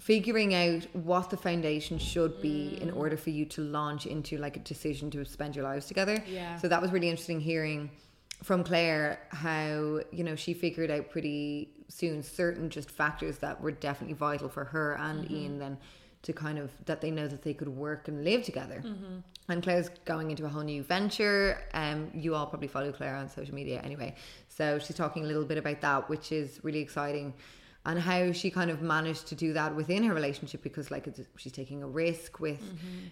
figuring 0.00 0.54
out 0.54 0.82
what 0.94 1.30
the 1.30 1.36
foundation 1.36 1.98
should 1.98 2.40
be 2.42 2.78
in 2.80 2.90
Mm. 2.90 2.96
order 2.96 3.16
for 3.16 3.30
you 3.30 3.46
to 3.46 3.62
launch 3.62 4.06
into 4.06 4.36
like 4.36 4.56
a 4.56 4.60
decision 4.60 5.10
to 5.12 5.24
spend 5.24 5.56
your 5.56 5.64
lives 5.64 5.86
together. 5.86 6.22
Yeah. 6.28 6.58
So 6.58 6.68
that 6.68 6.82
was 6.82 6.92
really 6.92 7.08
interesting 7.08 7.40
hearing 7.40 7.90
from 8.42 8.62
Claire 8.62 9.18
how, 9.30 10.00
you 10.12 10.22
know, 10.22 10.36
she 10.36 10.52
figured 10.52 10.90
out 10.90 11.08
pretty 11.10 11.70
soon 11.88 12.22
certain 12.22 12.68
just 12.68 12.90
factors 12.90 13.38
that 13.38 13.58
were 13.62 13.70
definitely 13.70 14.14
vital 14.14 14.48
for 14.50 14.64
her 14.64 14.92
and 14.98 15.24
Mm-hmm. 15.24 15.34
Ian 15.34 15.58
then 15.58 15.78
to 16.26 16.32
kind 16.32 16.58
of 16.58 16.70
that 16.86 17.00
they 17.00 17.10
know 17.10 17.28
that 17.28 17.42
they 17.42 17.54
could 17.54 17.68
work 17.68 18.08
and 18.08 18.24
live 18.24 18.42
together. 18.42 18.82
Mm-hmm. 18.84 19.18
And 19.48 19.62
Claire's 19.62 19.90
going 20.04 20.32
into 20.32 20.44
a 20.44 20.48
whole 20.48 20.62
new 20.62 20.82
venture. 20.82 21.62
Um, 21.72 22.10
you 22.12 22.34
all 22.34 22.46
probably 22.46 22.66
follow 22.66 22.90
Claire 22.90 23.14
on 23.14 23.28
social 23.28 23.54
media 23.54 23.80
anyway. 23.84 24.16
So 24.48 24.80
she's 24.80 24.96
talking 24.96 25.22
a 25.24 25.26
little 25.28 25.44
bit 25.44 25.56
about 25.56 25.80
that, 25.82 26.10
which 26.10 26.32
is 26.32 26.58
really 26.64 26.80
exciting. 26.80 27.32
and 27.84 28.00
how 28.00 28.32
she 28.32 28.50
kind 28.50 28.70
of 28.72 28.82
managed 28.82 29.28
to 29.28 29.36
do 29.36 29.52
that 29.52 29.76
within 29.76 30.02
her 30.02 30.12
relationship 30.12 30.60
because 30.64 30.90
like 30.90 31.06
it's, 31.06 31.20
she's 31.36 31.52
taking 31.52 31.84
a 31.84 31.86
risk 31.86 32.40
with 32.40 32.60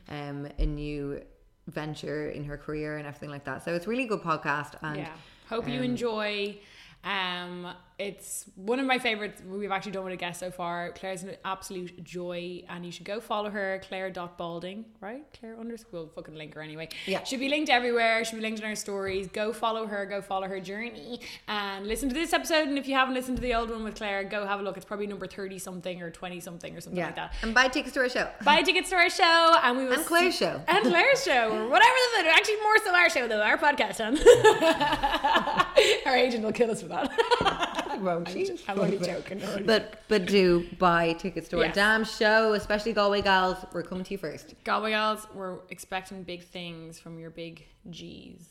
um, 0.09 0.49
a 0.59 0.66
new 0.66 1.23
venture 1.68 2.30
in 2.30 2.42
her 2.42 2.56
career 2.56 2.97
and 2.99 3.06
everything 3.06 3.30
like 3.30 3.44
that. 3.44 3.64
So 3.64 3.73
it's 3.75 3.87
a 3.87 3.88
really 3.88 4.06
good 4.06 4.23
podcast 4.23 4.73
and 4.83 4.97
Yeah. 4.97 5.12
Hope 5.49 5.68
you 5.68 5.78
um, 5.78 5.85
enjoy. 5.85 6.56
Um, 7.04 7.68
it's 7.99 8.46
one 8.56 8.80
of 8.80 8.87
my 8.87 8.99
favorites. 8.99 9.40
We've 9.46 9.70
actually 9.70 9.92
done 9.92 10.04
with 10.04 10.14
a 10.14 10.16
guest 10.16 10.40
so 10.40 10.50
far. 10.50 10.90
Claire's 10.92 11.23
an 11.23 11.37
absolute 11.44 12.02
joy, 12.02 12.64
and 12.68 12.84
you 12.84 12.90
should 12.90 13.04
go 13.04 13.20
follow 13.20 13.50
her. 13.50 13.80
Claire 13.87 14.11
Balding, 14.11 14.84
right? 15.00 15.23
Claire 15.38 15.56
underscore. 15.56 16.00
We'll 16.00 16.08
fucking 16.08 16.34
link 16.34 16.54
her 16.54 16.61
anyway. 16.62 16.88
Yeah. 17.06 17.23
she'll 17.23 17.38
be 17.38 17.49
linked 17.49 17.70
everywhere. 17.70 18.25
She'll 18.25 18.38
be 18.38 18.42
linked 18.42 18.58
in 18.61 18.66
our 18.66 18.75
stories. 18.75 19.28
Go 19.28 19.52
follow 19.52 19.87
her. 19.87 20.06
Go 20.06 20.23
follow 20.23 20.49
her 20.49 20.58
journey, 20.58 21.20
and 21.46 21.87
listen 21.87 22.08
to 22.08 22.14
this 22.14 22.32
episode. 22.32 22.66
And 22.66 22.78
if 22.78 22.88
you 22.88 22.94
haven't 22.94 23.14
listened 23.14 23.37
to 23.37 23.42
the 23.42 23.54
old 23.54 23.70
one 23.70 23.84
with 23.84 23.94
Claire, 23.96 24.25
go 24.25 24.44
have 24.46 24.58
a 24.58 24.62
look. 24.62 24.76
It's 24.76 24.87
probably 24.87 25.06
number 25.06 25.28
thirty 25.28 25.58
something 25.61 26.02
or 26.02 26.11
twenty 26.11 26.40
something 26.40 26.76
or 26.76 26.80
something 26.80 26.99
yeah. 26.99 27.06
like 27.06 27.16
that. 27.16 27.34
And 27.42 27.54
buy 27.54 27.68
tickets 27.68 27.94
to 27.94 28.00
our 28.00 28.08
show. 28.08 28.28
Buy 28.44 28.62
tickets 28.62 28.90
to 28.90 28.96
our 28.96 29.11
show, 29.11 29.56
and 29.62 29.78
we 29.78 29.84
will 29.84 29.92
And 29.92 30.04
Claire's 30.04 30.34
see- 30.34 30.46
show. 30.46 30.61
and 30.66 30.84
Claire's 30.84 31.23
show, 31.23 31.50
or 31.50 31.68
whatever 31.68 31.94
the 32.23 32.28
actually 32.28 32.61
more 32.62 32.78
so 32.84 32.94
our 32.94 33.11
show 33.11 33.28
though, 33.28 33.40
our 33.40 33.58
podcast. 33.58 33.99
Huh? 33.99 35.63
our 36.07 36.16
agent 36.16 36.45
will 36.45 36.52
kill 36.52 36.71
us 36.71 36.83
for 36.83 36.88
that. 36.88 37.99
Won't 38.00 38.28
she? 38.28 38.50
I'm 38.69 38.81
only 38.81 38.99
joking. 38.99 39.40
But 39.64 40.02
but 40.09 40.26
do 40.26 40.66
buy 40.78 41.12
tickets 41.14 41.49
to 41.50 41.59
our 41.59 41.64
Yes. 41.66 41.75
damn 41.75 42.04
show, 42.04 42.52
especially 42.54 42.93
Galway 42.93 43.23
gals. 43.23 43.59
We're 43.73 43.83
coming 43.85 44.04
to 44.04 44.11
you 44.12 44.19
first. 44.19 44.54
Galway 44.64 44.90
gals, 44.90 45.26
we're 45.35 45.59
expecting 45.71 46.23
big 46.25 46.43
things 46.45 46.99
from 46.99 47.19
your 47.19 47.31
big 47.31 47.64
G's. 47.90 48.49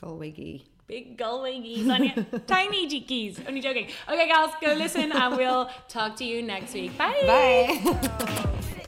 Galway 0.00 0.32
gee. 0.32 0.66
Big 0.88 1.16
Galway 1.16 1.60
geese 1.60 1.88
on 1.88 2.02
you. 2.02 2.12
Tiny 2.48 2.88
G 2.88 3.00
geese. 3.00 3.40
Only 3.46 3.60
joking. 3.60 3.88
Okay, 4.08 4.26
gals, 4.26 4.50
go 4.60 4.72
listen 4.72 5.12
and 5.12 5.36
we'll 5.36 5.70
talk 5.88 6.16
to 6.16 6.24
you 6.24 6.42
next 6.42 6.74
week. 6.74 6.98
Bye. 6.98 7.80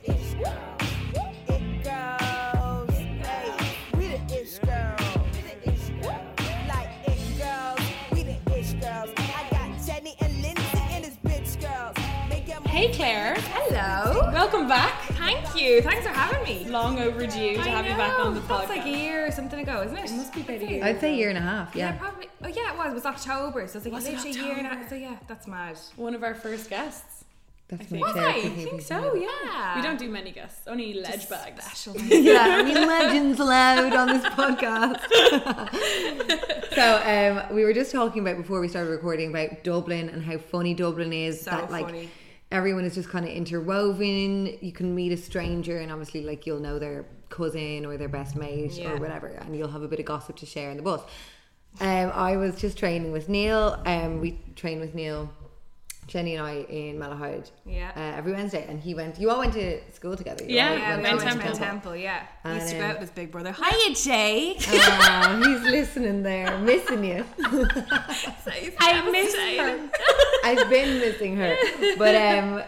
Bye. 0.05 0.69
Hey, 12.83 12.91
Claire. 12.91 13.35
Hello. 13.37 14.29
Welcome 14.33 14.67
back. 14.67 15.03
Thank 15.13 15.55
you. 15.55 15.81
Thanks 15.81 16.05
for 16.05 16.11
having 16.11 16.43
me. 16.43 16.69
Long 16.69 16.99
overdue 16.99 17.53
to 17.53 17.59
I 17.61 17.67
have 17.69 17.85
you 17.85 17.95
back 17.95 18.19
on 18.19 18.33
the 18.35 18.41
podcast. 18.41 18.67
That's 18.67 18.69
like 18.71 18.85
a 18.85 18.89
year 18.89 19.25
or 19.25 19.31
something 19.31 19.61
ago, 19.61 19.83
isn't 19.83 19.95
it? 19.97 20.11
It 20.11 20.15
must 20.17 20.33
be 20.33 20.41
about 20.41 20.59
a 20.59 20.69
year. 20.69 20.83
I'd 20.83 20.99
say 20.99 21.13
a 21.13 21.15
year 21.15 21.29
and 21.29 21.37
a 21.37 21.41
half. 21.41 21.73
Yeah, 21.73 21.93
Yeah. 21.93 21.97
probably. 21.97 22.27
Oh 22.43 22.47
yeah, 22.49 22.73
it 22.73 22.77
was. 22.77 22.91
It 22.91 22.95
was 22.95 23.05
October. 23.05 23.67
So 23.69 23.77
it's 23.77 23.85
like 23.85 23.93
Was 23.93 24.05
it 24.05 24.25
a 24.25 24.29
year 24.37 24.55
and 24.57 24.67
a 24.67 24.71
October? 24.71 24.75
half. 24.81 24.89
So 24.89 24.95
yeah, 24.95 25.15
that's 25.29 25.47
mad. 25.47 25.79
One 25.95 26.13
of 26.13 26.23
our 26.23 26.35
first 26.35 26.69
guests. 26.69 27.23
That's 27.69 27.85
think. 27.85 28.05
Was 28.05 28.15
chair 28.15 28.27
I? 28.27 28.41
think 28.41 28.81
so. 28.81 29.15
Yeah. 29.15 29.77
We 29.77 29.81
don't 29.81 29.97
do 29.97 30.09
many 30.09 30.31
guests, 30.31 30.67
only 30.67 30.93
ledge 30.95 31.29
bags. 31.29 31.63
Special. 31.63 31.95
yeah, 32.01 32.57
I 32.59 32.63
mean 32.63 32.85
legends 32.85 33.39
loud 33.39 33.93
on 33.93 34.07
this 34.09 34.25
podcast. 34.25 34.99
so 36.75 37.47
um, 37.47 37.55
we 37.55 37.63
were 37.63 37.73
just 37.73 37.93
talking 37.93 38.21
about 38.23 38.35
before 38.35 38.59
we 38.59 38.67
started 38.67 38.89
recording 38.89 39.29
about 39.29 39.63
Dublin 39.63 40.09
and 40.09 40.21
how 40.21 40.37
funny 40.37 40.73
Dublin 40.73 41.13
is. 41.13 41.39
So 41.39 41.51
that 41.51 41.71
like 41.71 41.85
funny. 41.85 42.09
Everyone 42.53 42.85
is 42.85 42.93
just 42.95 43.09
kind 43.09 43.25
of 43.25 43.31
interwoven. 43.31 44.57
You 44.61 44.71
can 44.71 44.93
meet 44.95 45.11
a 45.11 45.17
stranger 45.17 45.79
and 45.79 45.91
obviously 45.91 46.21
like 46.21 46.45
you'll 46.45 46.59
know 46.61 46.77
their 46.79 47.05
cousin 47.29 47.85
or 47.85 47.97
their 47.97 48.07
best 48.07 48.35
mate 48.35 48.73
Yeah. 48.73 48.91
or 48.91 48.97
whatever, 48.97 49.27
and 49.27 49.55
you'll 49.57 49.69
have 49.69 49.81
a 49.81 49.87
bit 49.87 49.99
of 49.99 50.05
gossip 50.05 50.35
to 50.37 50.45
share 50.45 50.69
in 50.71 50.77
the 50.77 50.83
bus. 50.83 51.01
Um, 51.81 52.11
I 52.13 52.37
was 52.37 52.55
just 52.61 52.77
training 52.77 53.11
with 53.11 53.27
Neil. 53.27 53.81
Um, 53.87 54.21
we 54.21 54.39
train 54.55 54.79
with 54.79 54.93
Neil. 54.93 55.33
Jenny 56.07 56.35
and 56.35 56.45
I 56.45 56.55
in 56.69 56.97
Malahide 56.99 57.49
Yeah. 57.65 57.91
uh, 57.95 58.17
every 58.17 58.33
Wednesday, 58.33 58.65
and 58.67 58.79
he 58.79 58.93
went. 58.93 59.19
You 59.19 59.29
all 59.31 59.39
went 59.39 59.53
to 59.53 59.79
school 59.93 60.15
together. 60.17 60.43
Yeah, 60.47 60.69
all 60.71 60.77
Yeah, 60.77 60.89
went 61.01 61.03
we 61.03 61.09
to 61.19 61.25
went 61.25 61.41
to 61.41 61.47
Temple. 61.47 61.57
Temple. 61.57 61.95
Yeah. 61.95 62.23
He 62.45 62.53
used 62.53 62.67
to 62.69 62.73
go 62.75 62.81
And, 62.81 62.91
out 62.91 62.99
with 62.99 63.09
his 63.09 63.11
big 63.11 63.31
brother. 63.31 63.51
Hiya, 63.53 63.95
Jay. 63.95 64.57
Oh, 64.69 65.41
he's 65.43 65.61
listening 65.71 66.23
there, 66.23 66.57
missing 66.59 67.03
you. 67.03 67.25
I 68.79 69.09
miss 69.11 69.35
her. 69.35 69.89
I've 70.43 70.69
been 70.69 70.99
missing 70.99 71.35
her, 71.37 71.55
but 71.97 72.15
um, 72.15 72.63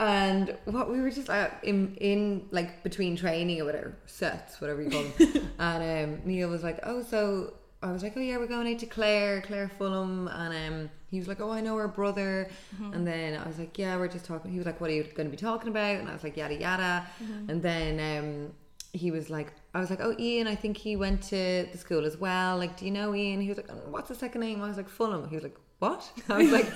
and 0.00 0.56
what 0.64 0.90
we 0.90 1.00
were 1.00 1.10
just 1.10 1.28
uh, 1.30 1.48
in 1.62 1.94
in 2.00 2.46
like 2.50 2.82
between 2.82 3.16
training 3.16 3.60
or 3.60 3.64
whatever 3.66 3.94
sets, 4.06 4.60
whatever 4.60 4.82
you 4.82 4.90
call 4.90 5.02
them, 5.02 5.50
and 5.58 6.14
um, 6.14 6.20
Neil 6.24 6.48
was 6.48 6.62
like, 6.62 6.80
oh, 6.84 7.02
so 7.02 7.54
I 7.82 7.92
was 7.92 8.02
like, 8.02 8.12
oh 8.16 8.20
yeah, 8.20 8.36
we're 8.36 8.46
going 8.46 8.72
out 8.72 8.78
to 8.80 8.86
Claire, 8.86 9.40
Claire 9.40 9.70
Fulham, 9.78 10.28
and 10.28 10.54
um, 10.74 10.90
he 11.10 11.18
was 11.18 11.28
like, 11.28 11.40
oh, 11.40 11.50
I 11.50 11.60
know 11.62 11.76
her 11.76 11.88
brother, 11.88 12.50
and 12.92 13.06
then 13.06 13.38
I 13.40 13.46
was 13.46 13.58
like, 13.58 13.78
yeah, 13.78 13.96
we're 13.96 14.08
just 14.08 14.26
talking. 14.26 14.50
He 14.50 14.58
was 14.58 14.66
like, 14.66 14.80
what 14.80 14.90
are 14.90 14.94
you 14.94 15.02
going 15.04 15.26
to 15.28 15.30
be 15.30 15.36
talking 15.36 15.68
about? 15.68 15.96
And 15.96 16.08
I 16.08 16.12
was 16.12 16.22
like, 16.22 16.36
yada 16.36 16.54
yada, 16.54 17.06
and 17.48 17.62
then 17.62 18.18
um. 18.18 18.52
He 18.92 19.12
was 19.12 19.30
like, 19.30 19.52
I 19.72 19.78
was 19.78 19.88
like, 19.88 20.00
oh, 20.02 20.16
Ian, 20.18 20.48
I 20.48 20.56
think 20.56 20.76
he 20.76 20.96
went 20.96 21.22
to 21.28 21.64
the 21.70 21.78
school 21.78 22.04
as 22.04 22.16
well. 22.16 22.58
Like, 22.58 22.76
do 22.76 22.84
you 22.84 22.90
know 22.90 23.14
Ian? 23.14 23.40
He 23.40 23.46
was 23.48 23.56
like, 23.58 23.68
oh, 23.70 23.88
what's 23.88 24.08
the 24.08 24.16
second 24.16 24.40
name? 24.40 24.60
I 24.60 24.66
was 24.66 24.76
like, 24.76 24.88
Fulham. 24.88 25.28
He 25.28 25.36
was 25.36 25.44
like, 25.44 25.56
what? 25.78 26.10
I 26.28 26.38
was 26.38 26.50
like, 26.50 26.66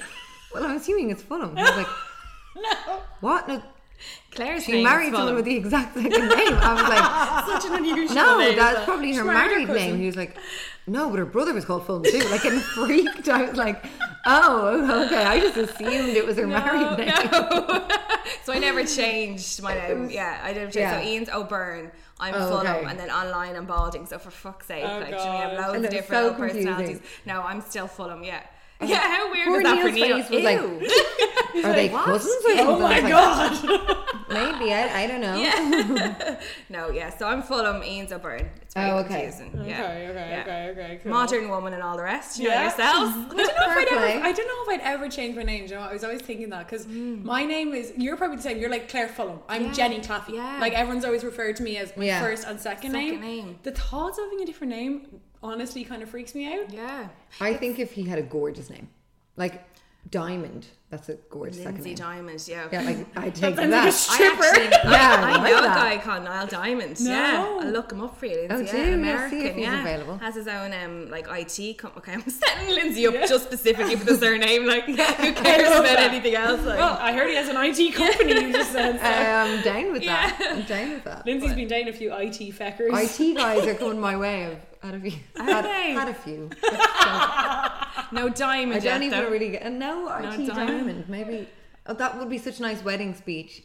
well, 0.54 0.62
I'm 0.62 0.76
assuming 0.76 1.10
it's 1.10 1.24
Fulham. 1.24 1.56
He 1.56 1.62
was 1.64 1.76
like, 1.76 1.88
No. 2.54 3.00
what? 3.20 3.48
No, 3.48 3.60
Claire's 4.32 4.64
she 4.64 4.72
name 4.72 4.84
married 4.84 5.12
someone 5.12 5.34
with 5.36 5.44
the 5.44 5.56
exact 5.56 5.94
second 5.94 6.10
name. 6.10 6.54
I 6.54 6.74
was 6.74 7.52
like, 7.54 7.62
Such 7.62 7.70
an 7.70 7.78
unusual 7.78 8.06
name. 8.06 8.14
no, 8.16 8.38
name, 8.38 8.56
that's 8.56 8.78
but- 8.78 8.84
probably 8.84 9.12
her 9.14 9.22
She 9.22 9.26
married 9.28 9.68
married 9.68 9.80
name. 9.80 9.98
He 9.98 10.06
was 10.06 10.16
like, 10.16 10.36
no, 10.86 11.08
but 11.08 11.18
her 11.18 11.24
brother 11.24 11.54
was 11.54 11.64
called 11.64 11.86
Fulham 11.86 12.02
too. 12.02 12.18
Like, 12.30 12.42
getting 12.42 12.58
freaked. 12.74 13.28
I 13.28 13.48
was 13.48 13.56
like, 13.56 13.82
oh, 14.26 15.04
okay. 15.06 15.24
I 15.24 15.40
just 15.40 15.56
assumed 15.56 16.08
it 16.16 16.26
was 16.26 16.36
her 16.36 16.46
married 16.46 16.98
name. 16.98 17.14
so 18.44 18.52
I 18.52 18.58
never 18.58 18.84
changed 18.84 19.62
my 19.62 19.74
name. 19.74 20.10
Yeah, 20.10 20.40
I 20.42 20.48
never 20.52 20.64
changed. 20.64 20.76
Yeah. 20.76 21.00
So 21.00 21.06
Ian's 21.06 21.28
oh, 21.32 21.42
O'Byrne. 21.42 21.90
I'm 22.20 22.34
Oh, 22.34 22.48
Fulham, 22.48 22.66
okay. 22.66 22.86
and 22.86 22.98
then 22.98 23.10
online 23.10 23.56
I'm 23.56 23.64
Balding. 23.66 24.06
So 24.06 24.18
for 24.18 24.30
fuck's 24.30 24.66
sake, 24.66 24.84
Oh, 24.86 24.98
like, 24.98 25.08
do 25.08 25.14
you 25.24 25.30
we 25.30 25.36
have 25.36 25.52
loads 25.58 25.76
And 25.76 25.84
of 25.86 25.90
different 25.90 26.32
so 26.32 26.34
personalities. 26.34 27.00
No, 27.26 27.40
I'm 27.42 27.60
still 27.60 27.86
Fulham. 27.88 28.22
Yeah. 28.22 28.42
Yeah, 28.88 28.98
how 29.16 29.30
weird 29.32 29.46
Poor 29.48 29.56
is 29.58 29.62
that 29.64 29.82
for 29.82 29.90
Neil's 29.90 30.30
Neil? 30.30 30.30
face 30.30 30.30
was 30.30 30.44
like, 30.44 30.60
Ew. 30.60 31.64
Are 31.64 31.72
they 31.72 31.88
cousins 31.88 32.44
or 32.44 32.50
Oh 32.60 32.78
my 32.80 32.98
like, 33.00 33.08
god. 33.08 34.06
Maybe. 34.28 34.72
I, 34.74 35.02
I 35.04 35.06
don't 35.06 35.20
know. 35.20 35.36
Yeah. 35.36 36.40
no, 36.68 36.90
yeah. 36.90 37.10
So 37.16 37.26
I'm 37.28 37.42
Fulham, 37.42 37.82
Ian's 37.84 38.12
O'Byrne. 38.12 38.50
It's 38.62 38.74
very 38.74 38.90
Oh, 38.90 38.96
okay. 38.98 39.22
confusing. 39.22 39.52
Okay, 39.60 39.68
yeah. 39.70 39.82
okay, 39.84 40.28
Yeah. 40.30 40.40
okay, 40.42 40.68
okay, 40.70 41.00
cool. 41.02 41.12
Modern 41.12 41.48
woman 41.48 41.72
and 41.74 41.82
all 41.82 41.96
the 41.96 42.02
rest. 42.02 42.38
You 42.40 42.48
know 42.48 42.62
yourself. 42.64 43.14
I 43.14 43.28
don't 43.28 43.36
know 43.36 43.42
if 43.44 43.50
I'd 43.58 43.88
ever. 43.92 44.24
I 44.26 44.32
don't 44.32 44.46
know 44.48 44.72
if 44.74 44.80
I'd 44.80 44.84
ever 44.84 45.08
change 45.08 45.36
my 45.36 45.42
name. 45.44 45.64
You 45.64 45.70
know, 45.76 45.80
I 45.80 45.92
was 45.92 46.02
always 46.02 46.22
thinking 46.22 46.50
that 46.50 46.66
because 46.68 46.86
mm. 46.86 47.22
my 47.22 47.44
name 47.44 47.72
is. 47.72 47.92
You're 47.96 48.16
probably 48.16 48.36
the 48.38 48.42
same. 48.42 48.58
You're 48.58 48.70
like 48.70 48.88
Claire 48.88 49.08
Fulham. 49.08 49.38
I'm 49.48 49.66
Yeah. 49.66 49.72
Jenny 49.72 50.00
Claffey. 50.00 50.34
Yeah. 50.34 50.58
Like 50.60 50.72
everyone's 50.72 51.04
always 51.04 51.22
referred 51.22 51.54
to 51.56 51.62
me 51.62 51.76
as 51.76 51.96
my 51.96 52.04
Yeah. 52.06 52.20
first 52.20 52.46
and 52.48 52.58
second, 52.58 52.90
Second 52.92 53.20
name. 53.20 53.20
name. 53.20 53.58
The 53.62 53.70
thought 53.72 54.10
of 54.18 54.24
having 54.24 54.42
a 54.42 54.46
different 54.46 54.72
name 54.72 55.20
honestly 55.44 55.84
kind 55.84 56.02
of 56.02 56.08
freaks 56.08 56.34
me 56.34 56.52
out. 56.52 56.70
yeah. 56.72 57.08
I 57.40 57.54
think 57.54 57.78
if 57.78 57.92
he 57.92 58.02
had 58.04 58.18
a 58.18 58.22
gorgeous 58.22 58.70
name, 58.70 58.88
like 59.36 59.62
Diamond, 60.10 60.66
that's 60.90 61.08
a 61.08 61.14
gorgeous 61.30 61.56
second 61.56 61.74
Lindsay 61.82 61.88
name. 61.90 61.96
Diamond. 61.96 62.44
Yeah. 62.46 62.68
Yeah, 62.70 62.82
like 62.82 63.06
I'd 63.16 63.34
take 63.34 63.56
sounds 63.56 63.70
that. 63.70 63.70
like 63.70 63.84
a 63.84 63.86
I 63.86 63.90
stripper. 63.90 64.44
actually, 64.44 64.64
Yeah, 64.92 65.16
I, 65.18 65.30
I 65.30 65.32
I 65.32 65.36
like 65.38 65.52
know 65.52 65.58
a 65.58 65.62
that. 65.62 65.76
guy 65.76 65.98
called 65.98 66.24
Niall 66.24 66.46
Diamond. 66.46 67.00
No. 67.00 67.10
Yeah, 67.10 67.46
I'll 67.62 67.70
look 67.70 67.90
him 67.90 68.02
up 68.02 68.16
for 68.18 68.26
you. 68.26 68.46
Lindsay. 68.48 68.54
Oh, 68.54 68.58
yeah, 68.58 68.72
do? 68.72 68.78
Yeah, 68.90 68.94
American. 68.94 69.30
see 69.40 69.46
if 69.46 69.54
he's 69.56 69.64
yeah, 69.64 69.80
available. 69.80 70.18
has 70.18 70.34
his 70.34 70.46
own 70.46 70.72
um 70.74 71.10
like 71.10 71.26
IT. 71.30 71.78
Com- 71.78 71.92
okay, 71.96 72.12
I'm 72.12 72.20
setting 72.28 72.68
Lindsay 72.74 73.06
up 73.06 73.14
just 73.26 73.44
specifically 73.46 73.96
for 73.96 74.04
the 74.04 74.16
surname. 74.18 74.66
Like, 74.66 74.84
who 74.84 74.94
cares 74.96 75.68
about 75.68 75.82
that. 75.84 75.98
anything 76.12 76.34
else? 76.34 76.60
Like, 76.64 76.78
Well, 76.78 76.98
I 77.00 77.12
heard 77.14 77.30
he 77.30 77.36
has 77.36 77.48
an 77.48 77.56
IT 77.58 77.94
company. 77.94 78.34
You 78.34 78.52
just 78.52 78.72
said. 78.72 79.00
So. 79.00 79.06
I'm 79.06 79.62
down 79.62 79.90
with 79.92 80.04
that. 80.04 80.36
Yeah. 80.38 80.48
I'm 80.52 80.62
down 80.64 80.90
with 80.90 81.04
that. 81.04 81.24
Lindsay's 81.26 81.54
been 81.54 81.66
dating 81.68 81.88
a 81.88 81.96
few 81.96 82.12
IT 82.14 82.38
feckers. 82.54 82.90
IT 82.92 83.36
guys 83.36 83.66
are 83.66 83.74
coming 83.74 83.98
my 84.00 84.16
way. 84.18 84.58
I've 84.84 84.92
had 84.92 84.94
a 84.94 85.10
few. 85.10 85.18
Had, 85.36 85.64
they? 85.64 85.92
had 85.92 86.08
a 86.08 86.14
few. 86.14 86.50
no 88.12 88.28
Diamond. 88.28 88.76
I 88.76 88.80
don't 88.80 88.84
yet, 88.84 89.02
even 89.02 89.10
though. 89.18 89.30
really 89.30 89.50
get. 89.50 89.72
No, 89.72 90.08
IT 90.08 90.22
Diamond. 90.22 90.48
diamond. 90.48 91.08
Maybe 91.08 91.48
oh, 91.86 91.94
that 91.94 92.18
would 92.18 92.28
be 92.28 92.38
such 92.38 92.58
a 92.58 92.62
nice 92.62 92.84
wedding 92.84 93.14
speech. 93.14 93.62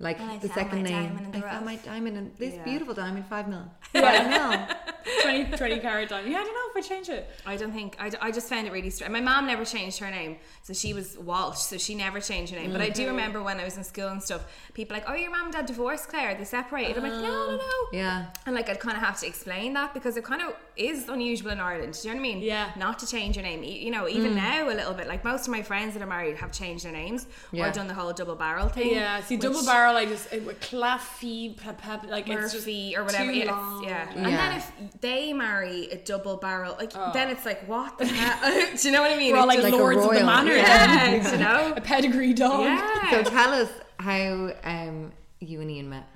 Like 0.00 0.20
I 0.20 0.36
the 0.38 0.48
found 0.48 0.52
second 0.60 0.82
my 0.84 0.90
name. 0.90 1.08
diamond 1.08 1.34
in 1.34 1.40
the 1.40 1.46
I 1.46 1.50
found 1.50 1.64
my 1.64 1.76
diamond 1.76 2.16
and 2.16 2.36
this 2.36 2.54
Yeah. 2.54 2.62
beautiful 2.64 2.94
diamond, 2.94 3.26
five 3.26 3.48
mil. 3.48 3.64
Five 3.92 4.28
mil. 4.28 4.76
20, 5.22 5.56
20 5.56 5.78
carat 5.80 6.08
diamond. 6.10 6.30
Yeah, 6.30 6.38
I 6.40 6.44
don't 6.44 6.54
know 6.54 6.80
if 6.80 6.84
I 6.84 6.86
change 6.88 7.08
it. 7.08 7.28
I 7.46 7.56
don't 7.56 7.72
think 7.72 7.96
I, 7.98 8.10
I 8.20 8.30
just 8.30 8.48
found 8.48 8.66
it 8.66 8.72
really 8.72 8.90
strange. 8.90 9.10
My 9.12 9.20
mom 9.20 9.46
never 9.46 9.64
changed 9.64 9.98
her 9.98 10.10
name, 10.10 10.36
so 10.62 10.72
she 10.74 10.92
was 10.92 11.18
Walsh, 11.18 11.58
so 11.58 11.78
she 11.78 11.94
never 11.94 12.20
changed 12.20 12.52
her 12.52 12.60
name. 12.60 12.72
But 12.72 12.82
I 12.82 12.90
do 12.90 13.02
mm-hmm. 13.02 13.10
remember 13.12 13.42
when 13.42 13.58
I 13.58 13.64
was 13.64 13.76
in 13.78 13.84
school 13.84 14.08
and 14.08 14.22
stuff, 14.22 14.42
people 14.74 14.94
like, 14.94 15.04
"Oh, 15.08 15.14
your 15.14 15.30
mom 15.30 15.44
and 15.44 15.52
dad 15.52 15.66
divorced, 15.66 16.08
Claire. 16.08 16.34
They 16.36 16.44
separated." 16.44 16.96
I'm 16.98 17.02
like, 17.02 17.12
"No, 17.12 17.22
no, 17.22 17.56
no." 17.56 17.58
Oh, 17.62 17.88
yeah. 17.92 18.26
And 18.46 18.54
like 18.54 18.68
I'd 18.68 18.80
kind 18.80 18.96
of 18.96 19.02
have 19.02 19.18
to 19.20 19.26
explain 19.26 19.72
that 19.72 19.94
because 19.94 20.16
it 20.16 20.24
kind 20.24 20.42
of 20.42 20.52
is 20.76 21.08
unusual 21.08 21.50
in 21.52 21.58
Ireland. 21.60 21.98
Do 22.00 22.08
you 22.08 22.14
know 22.14 22.20
what 22.20 22.28
I 22.28 22.34
mean? 22.34 22.42
Yeah. 22.42 22.70
Not 22.76 22.98
to 23.00 23.06
change 23.06 23.36
your 23.36 23.44
name. 23.44 23.64
E- 23.64 23.78
You 23.84 23.90
know, 23.90 24.06
even 24.08 24.32
mm. 24.32 24.36
now 24.36 24.68
a 24.68 24.74
little 24.74 24.94
bit. 24.94 25.08
Like 25.08 25.24
most 25.24 25.46
of 25.48 25.52
my 25.52 25.62
friends 25.62 25.94
that 25.94 26.02
are 26.02 26.06
married 26.06 26.36
have 26.36 26.52
changed 26.52 26.84
their 26.84 26.92
names 26.92 27.26
Yeah. 27.50 27.68
or 27.68 27.72
done 27.72 27.88
the 27.88 27.94
whole 27.94 28.12
double 28.12 28.36
barrel 28.36 28.68
thing. 28.68 28.92
Yeah, 28.92 29.20
see, 29.22 29.36
which- 29.36 29.42
double 29.42 29.64
barrel, 29.64 29.87
I 29.96 30.04
just, 30.06 30.32
it, 30.32 30.44
with 30.44 30.60
Claffey, 30.60 31.56
pa- 31.56 31.72
pa- 31.72 32.00
like 32.08 32.28
it's 32.28 32.52
just 32.52 32.66
Murphy 32.66 32.96
or 32.96 33.04
whatever. 33.04 33.30
too 33.32 33.38
Yeah, 33.38 33.50
long. 33.52 33.84
yeah. 33.84 34.08
Yeah. 34.14 34.16
And 34.16 34.26
then 34.26 34.56
if 34.58 35.00
they 35.00 35.32
marry 35.32 35.86
a 35.90 35.96
double 35.96 36.36
barrel, 36.36 36.74
like 36.78 36.92
then 37.12 37.30
it's 37.30 37.44
like 37.44 37.66
what 37.68 37.98
the 37.98 38.06
hell? 38.06 38.66
Do 38.76 38.86
you 38.88 38.92
know 38.92 39.02
what 39.02 39.10
I 39.12 39.16
mean? 39.16 39.32
We're 39.32 39.38
all 39.38 39.46
like, 39.46 39.62
Like 39.62 39.72
lords 39.72 40.04
of 40.04 40.12
the 40.12 40.24
manor. 40.24 40.54
yeah, 40.56 41.20
then. 41.20 41.32
you 41.38 41.38
know. 41.44 41.74
a 41.76 41.80
pedigree 41.80 42.34
dog. 42.34 42.62
Yeah. 42.64 43.10
So 43.10 43.22
tell 43.30 43.52
us 43.52 43.70
how 43.98 44.52
um, 44.64 45.12
you 45.40 45.60
and 45.60 45.70
Ian 45.70 45.90
met. 45.90 46.06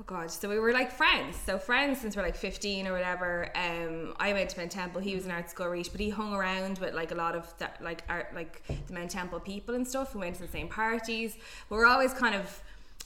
Oh 0.00 0.04
god, 0.06 0.30
so 0.30 0.48
we 0.48 0.60
were 0.60 0.72
like 0.72 0.92
friends. 0.92 1.36
So 1.44 1.58
friends 1.58 2.00
since 2.00 2.16
we're 2.16 2.22
like 2.22 2.36
15 2.36 2.86
or 2.86 2.92
whatever. 2.92 3.50
Um, 3.56 4.14
I 4.20 4.32
went 4.32 4.48
to 4.50 4.58
Mount 4.60 4.70
Temple. 4.70 5.00
He 5.00 5.16
was 5.16 5.24
in 5.24 5.32
Art 5.32 5.50
School 5.50 5.66
Reach, 5.66 5.90
but 5.90 6.00
he 6.00 6.08
hung 6.08 6.32
around 6.34 6.78
with 6.78 6.94
like 6.94 7.10
a 7.10 7.16
lot 7.16 7.34
of 7.34 7.52
that, 7.58 7.82
like 7.82 8.04
art, 8.08 8.28
like 8.32 8.62
the 8.86 8.92
Mount 8.94 9.10
Temple 9.10 9.40
people 9.40 9.74
and 9.74 9.84
stuff. 9.86 10.14
We 10.14 10.20
went 10.20 10.36
to 10.36 10.42
the 10.42 10.48
same 10.48 10.68
parties. 10.68 11.36
We 11.68 11.76
were 11.76 11.84
always 11.86 12.14
kind 12.14 12.36
of 12.36 12.62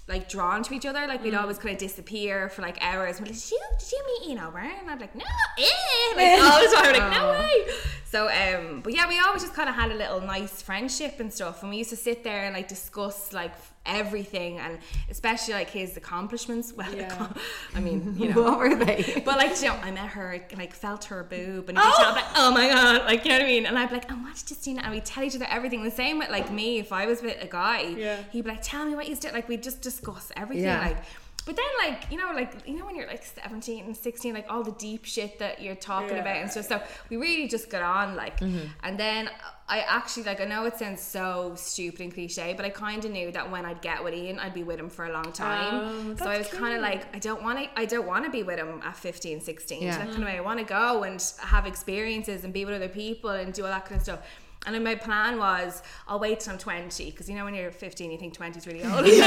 like 0.09 0.29
drawn 0.29 0.63
to 0.65 0.75
each 0.75 0.87
other. 0.87 1.07
Like 1.07 1.23
we'd 1.23 1.35
always 1.35 1.59
kind 1.59 1.75
of 1.75 1.79
disappear 1.79 2.49
for 2.49 2.63
like 2.63 2.79
hours. 2.81 3.21
We're 3.21 3.27
like, 3.27 3.35
did 3.35 3.51
you, 3.51 3.61
did 3.79 3.93
you 3.93 4.05
meet 4.07 4.31
Ian 4.31 4.45
O'Brien? 4.45 4.73
And 4.81 4.91
I'd 4.91 4.99
be 4.99 5.05
like, 5.05 5.15
no, 5.15 5.25
eh. 5.59 6.17
like 6.17 6.43
all 6.53 6.61
the 6.61 6.77
time. 6.77 6.93
Like, 6.93 7.13
no 7.13 7.31
way. 7.31 7.75
So, 8.05 8.29
um, 8.29 8.81
but 8.83 8.93
yeah, 8.93 9.09
we 9.09 9.19
always 9.19 9.43
just 9.43 9.55
kind 9.55 9.69
of 9.69 9.75
had 9.75 9.91
a 9.91 9.95
little 9.95 10.21
nice 10.21 10.61
friendship 10.61 11.19
and 11.21 11.33
stuff. 11.33 11.63
And 11.63 11.71
we 11.71 11.79
used 11.79 11.91
to 11.91 11.97
sit 11.97 12.25
there 12.25 12.45
and 12.45 12.55
like 12.55 12.69
discuss 12.69 13.33
like 13.33 13.53
everything 13.85 14.59
and 14.59 14.79
especially 15.11 15.55
like 15.55 15.71
his 15.71 15.97
accomplishments. 15.97 16.73
Well, 16.73 16.93
Yeah. 16.95 17.29
I 17.75 17.81
mean, 17.81 18.15
you 18.19 18.29
know. 18.35 18.43
What 18.43 18.59
were 18.59 18.75
they? 18.75 19.23
But 19.25 19.39
like, 19.39 19.61
you 19.61 19.69
know, 19.69 19.75
I 19.83 19.91
met 19.91 20.09
her, 20.11 20.41
like, 20.57 20.73
felt 20.73 21.05
her 21.07 21.23
boob, 21.25 21.69
and 21.69 21.77
be 21.77 21.83
oh! 21.85 21.95
tell- 21.97 22.13
like, 22.13 22.25
oh 22.37 22.51
my 22.53 22.69
god, 22.69 23.05
like, 23.07 23.25
you 23.25 23.31
know 23.31 23.39
what 23.39 23.45
I 23.45 23.49
mean? 23.49 23.67
And 23.67 23.79
I'd 23.79 23.89
be 23.89 23.97
like, 23.97 24.11
oh, 24.11 24.15
what 24.17 24.35
did 24.37 24.51
Justina? 24.51 24.83
And 24.85 24.93
we'd 24.93 25.05
tell 25.05 25.25
each 25.25 25.35
other 25.35 25.47
everything. 25.51 25.83
The 25.83 25.91
same 25.91 26.19
with 26.19 26.31
like 26.31 26.51
me, 26.51 26.79
if 26.79 26.93
I 26.93 27.07
was 27.07 27.23
with 27.23 27.37
a 27.43 27.47
guy, 27.47 27.83
Yeah. 27.83 28.17
he'd 28.31 28.45
be 28.45 28.51
like, 28.51 28.63
tell 28.63 28.85
me 28.85 28.95
what 28.95 29.09
you 29.09 29.17
did. 29.17 29.33
Like, 29.33 29.49
we'd 29.49 29.63
just 29.63 29.81
discuss 29.83 30.31
everything. 30.37 30.65
Yeah. 30.65 30.81
Like, 30.81 30.99
but 31.45 31.57
then, 31.57 31.67
like, 31.81 32.11
you 32.11 32.17
know, 32.17 32.33
like, 32.35 32.67
you 32.67 32.79
know, 32.79 32.87
when 32.87 32.95
you're 32.95 33.07
like 33.07 33.25
17 33.25 33.85
and 33.85 33.97
16, 33.97 34.35
like, 34.35 34.47
all 34.49 34.63
the 34.63 34.73
deep 34.73 35.05
shit 35.05 35.39
that 35.39 35.61
you're 35.61 35.75
talking 35.75 36.19
about 36.19 36.37
and 36.37 36.51
stuff. 36.51 36.67
So 36.67 36.83
we 37.09 37.17
really 37.17 37.49
just 37.49 37.71
got 37.71 37.83
on, 37.83 38.15
like, 38.15 38.41
mm-hmm. 38.41 38.67
and 38.83 38.99
then 38.99 39.29
I 39.69 39.81
actually, 39.81 40.25
like, 40.25 40.41
I 40.41 40.45
know 40.45 40.65
it 40.67 40.77
sounds 40.77 41.01
so 41.01 41.55
stupid 41.57 42.01
and 42.01 42.15
cliche, 42.15 42.53
but 42.55 42.67
I 42.67 42.71
kind 42.71 43.05
of 43.05 43.11
knew 43.11 43.33
that 43.33 43.51
when 43.51 43.65
I'd 43.65 43.81
get 43.81 44.05
with 44.05 44.15
Ian, 44.15 44.39
I'd 44.39 44.55
be 44.55 44.63
with 44.63 44.79
him 44.79 44.91
for 44.91 45.07
a 45.07 45.13
long 45.13 45.33
time. 45.33 45.75
Oh, 45.75 46.17
so 46.17 46.27
I 46.27 46.39
was 46.39 46.49
kind 46.49 46.77
of 46.77 46.83
like, 46.83 47.15
I 47.15 47.19
don't 47.19 47.43
want 47.43 47.59
to, 47.59 47.81
I 47.81 47.87
don't 47.87 48.07
want 48.07 48.25
to 48.25 48.31
be 48.31 48.43
with 48.43 48.59
him 48.59 48.81
at 48.85 48.97
15, 48.97 49.41
16. 49.41 49.83
Yeah. 49.83 49.93
So 49.93 49.99
that's 49.99 50.11
kind 50.11 50.23
of 50.23 50.29
way 50.29 50.37
I 50.37 50.41
want 50.43 50.59
to 50.59 50.65
go 50.65 51.05
and 51.05 51.25
have 51.41 51.67
experiences 51.67 52.45
and 52.45 52.53
be 52.53 52.65
with 52.65 52.75
other 52.75 52.89
people 52.89 53.31
and 53.31 53.53
do 53.53 53.65
all 53.65 53.71
that 53.71 53.87
kind 53.87 53.97
of 53.97 54.03
stuff. 54.03 54.21
And 54.65 54.73
then 54.75 54.85
my 54.85 54.95
plan 54.95 55.39
was, 55.39 55.83
I'll 56.07 56.21
wait 56.21 56.39
till 56.41 56.53
I'm 56.53 56.59
20, 56.59 57.11
because 57.11 57.29
you 57.29 57.35
know 57.35 57.45
when 57.45 57.55
you're 57.55 57.73
15, 57.73 58.13
you 58.13 58.17
think 58.19 58.33
20 58.35 58.59
is 58.59 58.67
really 58.67 58.85
old. 58.85 59.05
You're 59.07 59.19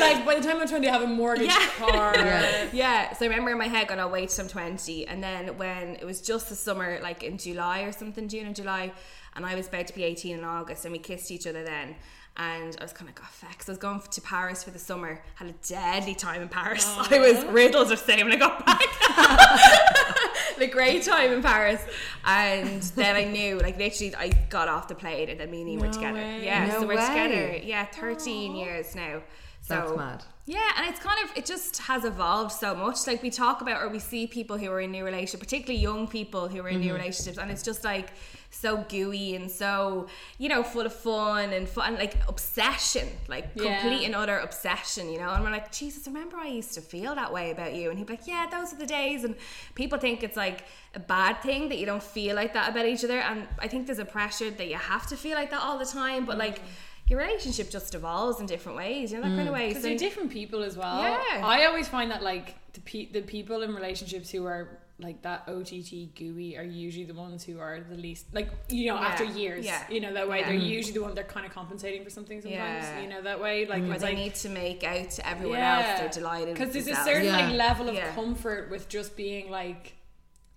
like, 0.00 0.24
by 0.24 0.36
the 0.36 0.40
time 0.46 0.60
I'm 0.60 0.68
20, 0.68 0.88
I 0.88 0.92
have 0.92 1.02
a 1.02 1.06
mortgage 1.08 1.46
Yeah. 1.48 1.68
car. 1.78 2.14
Yeah. 2.16 2.68
yeah, 2.72 3.12
so 3.12 3.24
I 3.24 3.28
remember 3.28 3.50
in 3.50 3.58
my 3.58 3.66
head 3.66 3.88
going, 3.88 3.98
I'll 3.98 4.08
wait 4.10 4.28
till 4.28 4.44
I'm 4.44 4.48
20. 4.50 5.08
And 5.08 5.20
then 5.22 5.56
when 5.58 5.96
it 5.96 6.04
was 6.04 6.20
just 6.20 6.48
the 6.48 6.54
summer, 6.54 7.00
like 7.02 7.24
in 7.24 7.38
July 7.38 7.80
or 7.80 7.90
something, 7.92 8.28
June 8.28 8.46
or 8.46 8.52
July, 8.52 8.92
and 9.34 9.44
I 9.44 9.56
was 9.56 9.66
about 9.66 9.88
to 9.88 9.94
be 9.94 10.04
18 10.04 10.38
in 10.38 10.44
August, 10.44 10.84
and 10.84 10.92
we 10.92 10.98
kissed 11.00 11.30
each 11.32 11.46
other 11.48 11.64
then. 11.64 11.96
And 12.38 12.76
I 12.80 12.84
was 12.84 12.92
kind 12.92 13.08
of 13.08 13.16
got 13.16 13.26
fex. 13.26 13.68
I 13.68 13.72
was 13.72 13.78
going 13.78 14.00
to 14.00 14.20
Paris 14.20 14.62
for 14.62 14.70
the 14.70 14.78
summer, 14.78 15.20
had 15.34 15.48
a 15.48 15.54
deadly 15.66 16.14
time 16.14 16.40
in 16.40 16.48
Paris. 16.48 16.86
I 17.10 17.18
was 17.18 17.44
riddled 17.46 17.90
of 17.90 17.98
same 17.98 18.26
when 18.26 18.32
I 18.32 18.36
got 18.36 18.64
back. 18.64 18.80
the 20.58 20.68
great 20.68 21.02
time 21.02 21.32
in 21.32 21.42
Paris. 21.42 21.82
And 22.24 22.80
then 22.82 23.16
I 23.16 23.24
knew, 23.24 23.58
like, 23.58 23.76
literally, 23.76 24.14
I 24.14 24.28
got 24.50 24.68
off 24.68 24.86
the 24.86 24.94
plane, 24.94 25.30
and 25.30 25.40
then 25.40 25.50
me 25.50 25.62
and 25.62 25.70
Ian 25.70 25.80
were 25.80 25.92
together. 25.92 26.18
way. 26.18 26.44
Yeah, 26.44 26.66
No 26.66 26.80
so 26.80 26.86
we're 26.86 26.96
way. 26.96 27.08
together. 27.08 27.56
Yeah, 27.56 27.86
13 27.86 28.54
years 28.54 28.94
now. 28.94 29.20
So 29.62 29.74
That's 29.74 29.96
mad. 29.96 30.24
yeah, 30.46 30.70
and 30.76 30.88
it's 30.88 31.00
kind 31.00 31.22
of 31.22 31.36
it 31.36 31.44
just 31.44 31.76
has 31.78 32.04
evolved 32.04 32.52
so 32.52 32.74
much. 32.74 33.06
Like 33.06 33.22
we 33.22 33.28
talk 33.28 33.60
about 33.60 33.82
or 33.82 33.88
we 33.88 33.98
see 33.98 34.26
people 34.26 34.56
who 34.56 34.70
are 34.70 34.80
in 34.80 34.92
new 34.92 35.04
relationships, 35.04 35.42
particularly 35.42 35.80
young 35.80 36.06
people 36.06 36.48
who 36.48 36.62
are 36.62 36.68
in 36.68 36.80
new 36.80 36.86
mm-hmm. 36.86 36.96
relationships, 36.96 37.36
and 37.36 37.50
it's 37.50 37.62
just 37.62 37.84
like 37.84 38.12
so 38.50 38.78
gooey 38.88 39.34
and 39.34 39.50
so 39.50 40.06
you 40.38 40.48
know 40.48 40.62
full 40.62 40.86
of 40.86 40.92
fun 40.92 41.52
and 41.52 41.68
fun, 41.68 41.94
like 41.94 42.16
obsession, 42.28 43.08
like 43.28 43.50
Yeah. 43.54 43.80
complete 43.80 44.04
and 44.04 44.14
utter 44.14 44.38
obsession, 44.38 45.10
you 45.10 45.18
know. 45.18 45.30
And 45.30 45.44
we're 45.44 45.50
like, 45.50 45.70
Jesus, 45.70 46.06
remember 46.06 46.36
I 46.38 46.48
used 46.48 46.74
to 46.74 46.80
feel 46.80 47.14
that 47.14 47.32
way 47.32 47.50
about 47.50 47.74
you, 47.74 47.90
and 47.90 47.98
he'd 47.98 48.06
be 48.06 48.14
like, 48.14 48.26
Yeah, 48.26 48.46
those 48.50 48.72
are 48.72 48.76
the 48.76 48.86
days. 48.86 49.24
And 49.24 49.34
people 49.74 49.98
think 49.98 50.22
it's 50.22 50.36
like 50.36 50.64
a 50.94 51.00
bad 51.00 51.42
thing 51.42 51.68
that 51.68 51.78
you 51.78 51.86
don't 51.86 52.02
feel 52.02 52.34
like 52.34 52.54
that 52.54 52.70
about 52.70 52.86
each 52.86 53.04
other, 53.04 53.18
and 53.18 53.46
I 53.58 53.68
think 53.68 53.86
there's 53.86 53.98
a 53.98 54.04
pressure 54.04 54.50
that 54.50 54.68
you 54.68 54.76
have 54.76 55.06
to 55.08 55.16
feel 55.16 55.36
like 55.36 55.50
that 55.50 55.62
all 55.62 55.78
the 55.78 55.86
time, 55.86 56.24
but 56.24 56.38
like. 56.38 56.58
Mm. 56.60 56.68
Your 57.10 57.20
relationship 57.20 57.70
just 57.70 57.94
evolves 57.94 58.38
in 58.38 58.44
different 58.44 58.76
ways, 58.76 59.12
you 59.12 59.16
know 59.16 59.22
that 59.26 59.34
kind 59.34 59.48
of 59.48 59.54
mm. 59.54 59.58
way. 59.58 59.68
Because 59.68 59.82
So- 59.82 59.88
they're 59.88 59.96
different 59.96 60.30
people 60.30 60.62
as 60.62 60.76
well. 60.76 61.00
Yeah. 61.00 61.40
I 61.42 61.64
always 61.64 61.88
find 61.88 62.10
that 62.10 62.22
like 62.22 62.54
the 62.74 62.80
pe- 62.82 63.10
the 63.10 63.22
people 63.22 63.62
in 63.62 63.74
relationships 63.74 64.30
who 64.30 64.44
are 64.44 64.78
like 65.00 65.22
that 65.22 65.44
OTT 65.46 66.14
gooey 66.16 66.56
are 66.58 66.64
usually 66.64 67.04
the 67.04 67.14
ones 67.14 67.44
who 67.44 67.60
are 67.60 67.80
the 67.88 67.94
least 67.94 68.26
like 68.32 68.50
you 68.68 68.86
know 68.88 68.96
Yeah. 68.96 69.06
after 69.06 69.24
years. 69.24 69.64
Yeah. 69.64 69.84
You 69.88 70.00
know 70.00 70.12
that 70.14 70.28
way 70.28 70.40
Yeah. 70.40 70.48
they're 70.48 70.56
usually 70.56 70.94
the 70.94 71.02
one 71.02 71.14
they're 71.14 71.24
kind 71.24 71.46
of 71.46 71.52
compensating 71.52 72.02
for 72.02 72.10
something 72.10 72.40
sometimes. 72.40 72.84
Yeah. 72.84 73.00
You 73.00 73.08
know 73.08 73.22
that 73.22 73.40
way 73.40 73.64
like 73.66 73.82
mm. 73.82 73.88
where 73.88 73.98
they 73.98 74.06
like 74.08 74.16
need 74.16 74.34
to 74.36 74.48
make 74.48 74.82
out 74.82 75.10
to 75.10 75.28
everyone 75.28 75.58
else 75.60 76.00
they're 76.00 76.08
delighted 76.08 76.54
because 76.54 76.74
with 76.74 76.86
there's 76.86 76.98
a 76.98 77.04
certain 77.04 77.26
Yeah. 77.26 77.46
like 77.46 77.54
level 77.54 77.88
of 77.88 77.94
Yeah. 77.94 78.12
comfort 78.14 78.70
with 78.70 78.88
just 78.88 79.16
being 79.16 79.50
like 79.50 79.94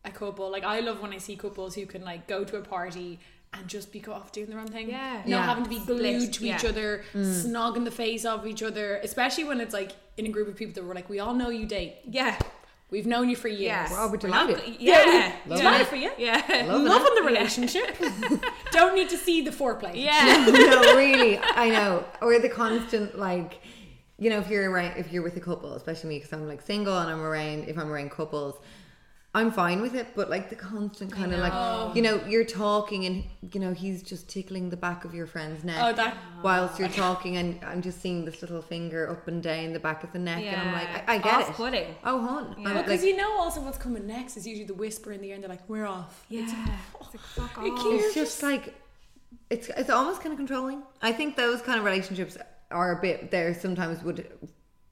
a 0.06 0.12
couple 0.12 0.50
like 0.52 0.64
I 0.64 0.80
love 0.80 1.02
when 1.02 1.14
I 1.14 1.20
see 1.20 1.36
couples 1.36 1.76
who 1.76 1.86
can 1.86 2.04
like 2.04 2.28
go 2.28 2.44
to 2.44 2.58
a 2.58 2.62
party 2.62 3.20
and 3.54 3.68
just 3.68 3.92
be 3.92 4.04
off 4.06 4.32
doing 4.32 4.50
their 4.50 4.60
own 4.60 4.70
thing 4.70 4.90
Yeah. 4.90 5.18
not 5.18 5.28
Yeah. 5.28 5.46
having 5.46 5.66
to 5.66 5.70
be 5.70 5.80
glued 5.80 6.22
Split, 6.22 6.34
to 6.34 6.46
each 6.46 6.64
yeah. 6.64 6.70
other 6.70 7.04
mm. 7.14 7.26
snog 7.26 7.78
in 7.78 7.84
the 7.84 7.92
face 7.92 8.26
of 8.26 8.48
each 8.48 8.64
other 8.64 8.96
especially 9.04 9.44
when 9.44 9.62
it's 9.62 9.74
like 9.74 9.92
in 10.18 10.26
a 10.26 10.30
group 10.30 10.48
of 10.48 10.56
people 10.56 10.74
that 10.74 10.84
were 10.84 10.96
like 10.96 11.10
we 11.10 11.20
all 11.20 11.36
know 11.36 11.50
you 11.50 11.68
date 11.68 11.98
yeah 12.10 12.40
we've 12.92 13.08
known 13.08 13.30
you 13.30 13.36
for 13.36 13.48
years. 13.48 13.62
Yeah 13.62 13.90
We're 13.92 14.00
all 14.00 14.10
not 14.12 14.20
delighted. 14.20 14.58
go- 14.58 14.64
yeah 14.80 15.34
Love 15.48 15.60
yeah 15.64 15.82
it. 15.82 15.88
for 15.88 15.96
you. 15.96 16.12
yeah. 16.18 16.44
Loving 16.68 16.86
loving 16.86 17.16
the 17.16 17.24
relationship. 17.24 17.98
Don't 18.72 18.94
need 18.96 19.10
to 19.10 19.18
see 19.18 19.42
the 19.42 19.52
foreplay. 19.52 19.96
Yeah. 19.96 20.46
No, 20.52 20.96
really, 20.96 21.40
I 21.40 21.70
know. 21.70 22.06
Or 22.22 22.38
the 22.40 22.50
constant 22.50 23.18
like, 23.18 23.60
you 24.20 24.30
know, 24.30 24.38
if 24.40 24.50
you're 24.50 24.70
around, 24.70 24.98
if 24.98 25.12
you're 25.12 25.24
with 25.24 25.36
a 25.38 25.40
couple, 25.42 25.74
especially 25.74 26.10
me, 26.10 26.18
because 26.20 26.32
I'm 26.34 26.48
like 26.48 26.62
single 26.62 26.98
and 26.98 27.10
I'm 27.10 27.22
around. 27.22 27.68
If 27.68 27.78
I'm 27.78 27.90
around 27.92 28.12
couples, 28.12 28.56
I'm 29.34 29.50
fine 29.50 29.82
with 29.82 29.96
it. 29.96 30.08
But 30.14 30.30
like 30.30 30.50
the 30.50 30.58
constant 30.58 31.12
kind 31.14 31.34
of 31.34 31.40
like, 31.40 31.96
you 31.96 32.02
know, 32.02 32.22
you're 32.28 32.44
talking 32.44 33.06
and 33.06 33.24
you 33.54 33.62
know 33.62 33.74
he's 33.74 34.04
just 34.04 34.28
tickling 34.28 34.70
the 34.70 34.76
back 34.76 35.06
of 35.06 35.14
your 35.16 35.26
friend's 35.26 35.64
neck 35.64 35.78
Oh, 35.80 35.94
that- 35.94 36.18
whilst 36.44 36.78
you're 36.80 36.90
talking, 37.06 37.38
and 37.38 37.58
I'm 37.64 37.82
just 37.82 38.02
seeing 38.02 38.26
this 38.26 38.42
little 38.42 38.62
finger 38.62 39.10
up 39.10 39.28
and 39.30 39.42
down 39.42 39.72
the 39.72 39.80
back 39.80 40.04
of 40.04 40.12
the 40.12 40.20
neck, 40.20 40.44
and 40.44 40.60
I'm 40.62 40.74
like, 40.74 41.10
I, 41.10 41.16
I 41.16 41.18
get 41.20 41.34
Off-putting. 41.50 41.82
it. 41.92 41.98
Oh, 42.04 42.20
hon, 42.20 42.56
I'm 42.58 42.74
because 42.78 43.02
like, 43.02 43.04
you 43.10 43.16
know 43.16 43.32
also 43.38 43.62
what's 43.62 43.78
coming 43.78 44.06
next 44.06 44.36
is 44.36 44.46
usually 44.46 44.66
the 44.68 44.74
whisper 44.74 45.14
in 45.14 45.22
the 45.22 45.30
ear 45.30 45.36
and 45.36 45.44
they're 45.44 45.50
like 45.50 45.68
we're 45.70 45.86
off 45.86 46.26
yeah 46.30 46.42
it's 46.44 46.52
like 46.54 47.22
fuck 47.22 47.58
off 47.58 47.64
it's 47.66 48.14
just 48.14 48.44
like 48.44 48.74
it's 49.50 49.70
it's 49.70 49.90
almost 49.90 50.22
kind 50.22 50.34
of 50.34 50.38
controlling. 50.38 50.84
I 51.02 51.14
think 51.14 51.38
those 51.38 51.62
kind 51.62 51.80
of 51.80 51.86
relationships 51.86 52.38
are 52.70 52.98
a 52.98 53.02
bit 53.02 53.32
there 53.32 53.54
sometimes 53.54 54.04
would 54.04 54.30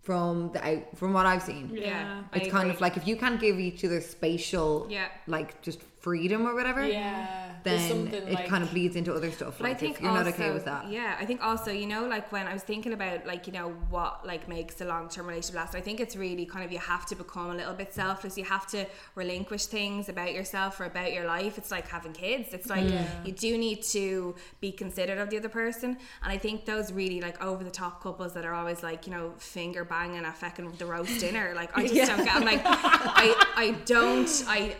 from 0.09 0.51
the 0.53 0.61
out 0.69 0.83
from 0.99 1.13
what 1.13 1.25
I've 1.31 1.43
seen. 1.43 1.69
yeah 1.71 2.23
I 2.33 2.37
It's 2.37 2.49
kind 2.49 2.63
agree. 2.63 2.75
of 2.75 2.81
like 2.81 2.95
if 2.97 3.05
you 3.09 3.15
can't 3.15 3.39
give 3.39 3.59
each 3.59 3.85
other 3.85 4.01
spatial 4.01 4.87
Yeah. 4.89 5.05
like 5.27 5.61
just 5.61 5.79
freedom 6.05 6.47
or 6.47 6.55
whatever, 6.55 6.83
yeah 6.87 7.27
There's 7.27 7.48
then 7.63 8.07
it 8.07 8.31
like 8.31 8.47
kind 8.47 8.63
of 8.63 8.71
bleeds 8.71 8.95
into 8.95 9.13
other 9.13 9.31
stuff. 9.31 9.57
But 9.57 9.65
I 9.65 9.69
like 9.69 9.79
think 9.79 9.95
if 9.95 10.01
you're 10.01 10.11
not 10.11 10.27
okay 10.27 10.51
with 10.51 10.65
that. 10.65 10.89
Yeah, 10.89 11.17
I 11.19 11.25
think 11.25 11.41
also, 11.41 11.71
you 11.71 11.87
know, 11.87 12.07
like 12.07 12.31
when 12.31 12.47
I 12.47 12.53
was 12.53 12.63
thinking 12.63 12.93
about 12.93 13.25
like, 13.25 13.47
you 13.47 13.53
know, 13.53 13.69
what 13.89 14.25
like 14.25 14.47
makes 14.47 14.81
a 14.81 14.85
long 14.85 15.09
term 15.09 15.27
relationship 15.27 15.55
last, 15.55 15.75
I 15.75 15.81
think 15.81 15.99
it's 15.99 16.15
really 16.15 16.45
kind 16.45 16.65
of 16.65 16.71
you 16.71 16.79
have 16.79 17.05
to 17.07 17.15
become 17.15 17.51
a 17.51 17.55
little 17.55 17.73
bit 17.73 17.93
selfless. 17.93 18.37
You 18.37 18.45
have 18.45 18.67
to 18.67 18.85
relinquish 19.15 19.65
things 19.65 20.09
about 20.09 20.33
yourself 20.33 20.79
or 20.79 20.85
about 20.85 21.13
your 21.13 21.25
life. 21.25 21.57
It's 21.57 21.71
like 21.71 21.87
having 21.87 22.13
kids. 22.13 22.53
It's 22.53 22.69
like 22.69 22.89
you 23.25 23.31
do 23.31 23.57
need 23.57 23.83
to 23.83 24.35
be 24.59 24.71
considerate 24.71 25.19
of 25.19 25.29
the 25.29 25.37
other 25.37 25.49
person. 25.49 25.97
And 26.23 26.31
I 26.31 26.37
think 26.37 26.65
those 26.65 26.91
really 26.91 27.21
like 27.21 27.43
over 27.43 27.63
the 27.63 27.71
top 27.71 28.01
couples 28.01 28.33
that 28.33 28.45
are 28.45 28.53
always 28.53 28.83
like, 28.83 29.07
you 29.07 29.13
know, 29.13 29.33
finger 29.37 29.83
banging 29.83 30.25
at 30.25 30.37
fucking 30.37 30.73
the 30.77 30.85
roast 30.85 31.19
dinner. 31.19 31.53
Like 31.55 31.77
I 31.77 31.87
just 31.87 32.09
don't 32.15 32.23
get 32.23 32.35
I'm 32.35 32.45
like 32.45 32.61
I 32.65 33.35
I 33.55 33.71
don't 33.85 34.29
I 34.47 34.75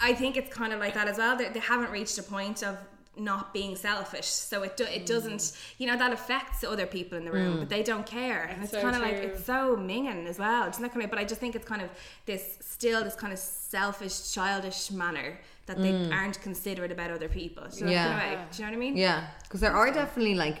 I 0.00 0.14
think 0.14 0.36
it's 0.36 0.52
kind 0.54 0.72
of 0.72 0.80
like 0.80 0.94
that 0.94 1.08
as 1.08 1.18
well. 1.18 1.36
They, 1.36 1.48
they 1.48 1.60
haven't 1.60 1.90
reached 1.90 2.18
a 2.18 2.22
point 2.22 2.62
of 2.62 2.78
not 3.16 3.52
being 3.52 3.74
selfish, 3.74 4.26
so 4.26 4.62
it 4.62 4.76
do, 4.76 4.84
it 4.84 5.04
doesn't 5.04 5.52
you 5.78 5.88
know 5.88 5.96
that 5.96 6.12
affects 6.12 6.62
other 6.62 6.86
people 6.86 7.18
in 7.18 7.24
the 7.24 7.32
room, 7.32 7.58
but 7.58 7.68
they 7.68 7.82
don't 7.82 8.06
care, 8.06 8.44
and 8.44 8.62
it's 8.62 8.70
so 8.72 8.80
kind 8.80 8.94
of 8.94 9.02
like 9.02 9.16
it's 9.16 9.44
so 9.44 9.76
minging 9.76 10.26
as 10.26 10.38
well. 10.38 10.68
It's 10.68 10.78
not 10.78 10.92
kind 10.92 11.02
of, 11.04 11.10
but 11.10 11.18
I 11.18 11.24
just 11.24 11.40
think 11.40 11.56
it's 11.56 11.66
kind 11.66 11.82
of 11.82 11.90
this 12.26 12.58
still 12.60 13.02
this 13.02 13.16
kind 13.16 13.32
of 13.32 13.38
selfish, 13.40 14.32
childish 14.32 14.90
manner 14.92 15.40
that 15.66 15.82
they 15.82 15.92
aren't 16.12 16.40
considerate 16.40 16.92
about 16.92 17.10
other 17.10 17.28
people. 17.28 17.64
Know, 17.64 17.90
Yeah. 17.90 18.04
kind 18.06 18.14
of 18.14 18.38
way? 18.38 18.44
Do 18.52 18.56
you 18.62 18.64
know 18.64 18.70
what 18.70 18.76
I 18.76 18.80
mean? 18.80 18.96
Yeah, 18.96 19.26
because 19.42 19.60
there 19.60 19.72
are 19.72 19.90
definitely 19.92 20.36
like 20.36 20.58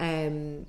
um 0.00 0.64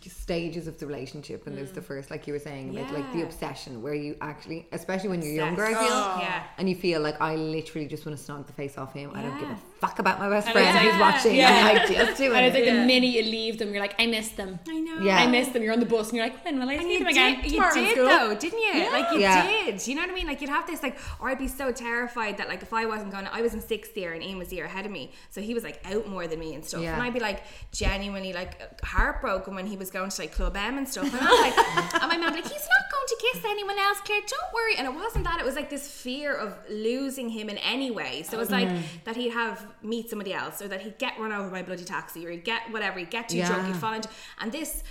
stages 0.00 0.66
of 0.66 0.78
the 0.78 0.86
relationship, 0.86 1.46
and 1.46 1.56
there's 1.56 1.72
the 1.72 1.80
mm. 1.80 1.84
first, 1.84 2.10
like 2.10 2.26
you 2.26 2.32
were 2.32 2.38
saying, 2.38 2.76
about 2.76 2.92
like 2.92 3.12
the 3.12 3.22
obsession, 3.22 3.82
where 3.82 3.94
you 3.94 4.16
actually, 4.20 4.66
especially 4.72 5.10
when 5.10 5.22
you're 5.22 5.44
Obsessed. 5.44 5.58
younger, 5.58 5.64
I 5.66 5.84
feel, 5.84 5.92
Oh. 5.92 6.18
Yeah. 6.20 6.42
and 6.58 6.68
you 6.68 6.74
feel 6.74 7.00
like 7.00 7.20
I 7.20 7.36
literally 7.36 7.86
just 7.86 8.06
want 8.06 8.18
to 8.18 8.24
snog 8.24 8.46
the 8.46 8.52
face 8.52 8.78
off 8.78 8.92
him. 8.94 9.10
I 9.14 9.22
don't 9.22 9.38
give 9.38 9.48
a 9.48 9.52
Yeah. 9.52 9.58
Fuck 9.82 9.98
about 9.98 10.20
my 10.20 10.28
best 10.28 10.46
And 10.46 10.52
friend 10.54 10.78
it's 10.78 10.92
who's 10.92 11.00
watching. 11.00 11.34
yeah. 11.34 11.66
I'm 11.66 11.74
like, 11.74 11.88
just 11.88 12.16
doing 12.16 12.32
And 12.36 12.46
it's 12.46 12.54
like 12.54 12.64
it. 12.64 12.72
the 12.72 12.86
minute 12.86 13.08
you 13.08 13.22
leave 13.24 13.58
them, 13.58 13.72
you're 13.72 13.80
like, 13.82 13.96
I 14.00 14.06
miss 14.06 14.28
them. 14.28 14.60
I 14.68 14.78
know. 14.78 15.00
Yeah. 15.02 15.16
I 15.16 15.26
miss 15.26 15.48
them. 15.48 15.60
You're 15.62 15.72
on 15.72 15.80
the 15.80 15.86
bus 15.86 16.08
and 16.10 16.16
you're 16.18 16.26
like, 16.26 16.44
when 16.44 16.60
will 16.60 16.68
I 16.70 16.74
And 16.74 16.82
see 16.82 16.92
you 16.92 16.98
them 17.00 17.08
did, 17.08 17.16
again? 17.16 17.44
you 17.44 17.50
Tomorrow 17.50 17.74
did 17.74 17.98
though, 17.98 18.34
didn't 18.36 18.60
you? 18.60 18.92
Like 18.92 19.12
you 19.12 19.18
Yeah. 19.18 19.44
did. 19.46 19.86
You 19.88 19.96
know 19.96 20.02
what 20.02 20.10
I 20.10 20.14
mean? 20.14 20.26
Like 20.28 20.40
you'd 20.40 20.50
have 20.50 20.68
this 20.68 20.84
like, 20.84 20.96
or 21.20 21.30
I'd 21.30 21.38
be 21.38 21.48
so 21.48 21.72
terrified 21.72 22.36
that 22.38 22.46
like 22.48 22.62
if 22.62 22.72
I 22.72 22.86
wasn't 22.86 23.10
going, 23.10 23.26
I 23.26 23.42
was 23.42 23.54
in 23.54 23.60
sixth 23.60 23.96
year 23.96 24.12
and 24.12 24.22
Ian 24.22 24.38
was 24.38 24.52
a 24.52 24.54
year 24.54 24.66
ahead 24.66 24.86
of 24.86 24.92
me, 24.92 25.10
so 25.30 25.40
he 25.40 25.52
was 25.52 25.64
like 25.64 25.80
out 25.84 26.06
more 26.06 26.28
than 26.28 26.38
me 26.38 26.54
and 26.54 26.64
stuff. 26.64 26.82
Yeah. 26.82 26.92
And 26.94 27.02
I'd 27.02 27.12
be 27.14 27.20
like 27.20 27.42
genuinely 27.72 28.32
like 28.32 28.84
heartbroken 28.84 29.54
when 29.56 29.66
he 29.66 29.76
was 29.76 29.90
going 29.90 30.10
to 30.10 30.20
like 30.22 30.32
Club 30.32 30.56
M 30.56 30.78
and 30.78 30.88
stuff. 30.88 31.12
And 31.12 31.20
I 31.20 31.30
was 31.30 31.40
like, 31.40 31.94
and 32.02 32.08
my 32.12 32.16
mum 32.18 32.34
like, 32.34 32.44
he's 32.44 32.52
not 32.52 32.92
going 32.92 33.06
to 33.08 33.16
kiss 33.32 33.44
anyone 33.44 33.78
else, 33.80 33.98
Claire. 34.04 34.20
Don't 34.20 34.54
worry. 34.54 34.76
And 34.78 34.86
it 34.86 34.94
wasn't 34.94 35.24
that. 35.24 35.40
It 35.40 35.44
was 35.44 35.56
like 35.56 35.70
this 35.70 35.88
fear 35.90 36.34
of 36.34 36.54
losing 36.70 37.28
him 37.30 37.48
in 37.48 37.58
any 37.58 37.90
way. 37.90 38.22
So 38.22 38.36
it 38.36 38.40
was 38.40 38.50
like 38.50 38.68
mm. 38.68 38.82
that 39.04 39.16
he'd 39.16 39.30
have 39.30 39.66
meet 39.82 40.10
somebody 40.10 40.32
else, 40.32 40.60
or 40.60 40.68
that 40.68 40.82
he'd 40.82 40.98
get 40.98 41.18
run 41.18 41.32
over 41.32 41.48
by 41.48 41.60
a 41.60 41.64
bloody 41.64 41.84
taxi, 41.84 42.26
or 42.26 42.30
he'd 42.30 42.44
get 42.44 42.70
whatever, 42.70 42.98
he'd 42.98 43.10
get 43.10 43.28
too 43.28 43.42
drunk, 43.44 43.66
he'd 43.66 43.76
fall 43.76 43.94
into. 43.94 44.08
And 44.40 44.52
this 44.52 44.82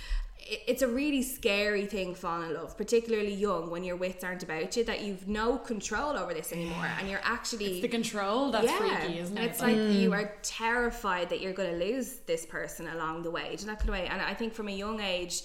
it's 0.44 0.82
a 0.82 0.88
really 0.88 1.22
scary 1.22 1.86
thing 1.86 2.14
falling 2.14 2.50
in 2.50 2.54
love 2.54 2.76
particularly 2.76 3.32
young 3.32 3.70
when 3.70 3.84
your 3.84 3.96
wits 3.96 4.24
aren't 4.24 4.42
about 4.42 4.76
you 4.76 4.84
that 4.84 5.02
you've 5.02 5.28
no 5.28 5.56
control 5.56 6.16
over 6.16 6.34
this 6.34 6.52
anymore 6.52 6.88
and 6.98 7.08
you're 7.08 7.20
actually 7.22 7.80
The 7.80 7.88
control, 7.88 8.50
that's 8.50 8.70
freaky, 8.70 9.18
isn't 9.18 9.38
it? 9.38 9.44
it's 9.44 9.60
like 9.60 9.76
mm. 9.76 10.00
you 10.00 10.12
are 10.12 10.34
terrified 10.42 11.30
that 11.30 11.40
you're 11.40 11.52
going 11.52 11.78
to 11.78 11.84
lose 11.84 12.16
this 12.26 12.44
person 12.44 12.88
along 12.88 13.22
the 13.22 13.30
way. 13.30 13.54
Do 13.56 13.62
you 13.62 13.66
know 13.66 13.74
that 13.74 13.78
kind 13.78 13.90
of 13.90 13.94
way? 13.94 14.06
And 14.06 14.20
I 14.20 14.34
think 14.34 14.52
from 14.52 14.68
a 14.68 14.72
young 14.72 15.00
age 15.00 15.42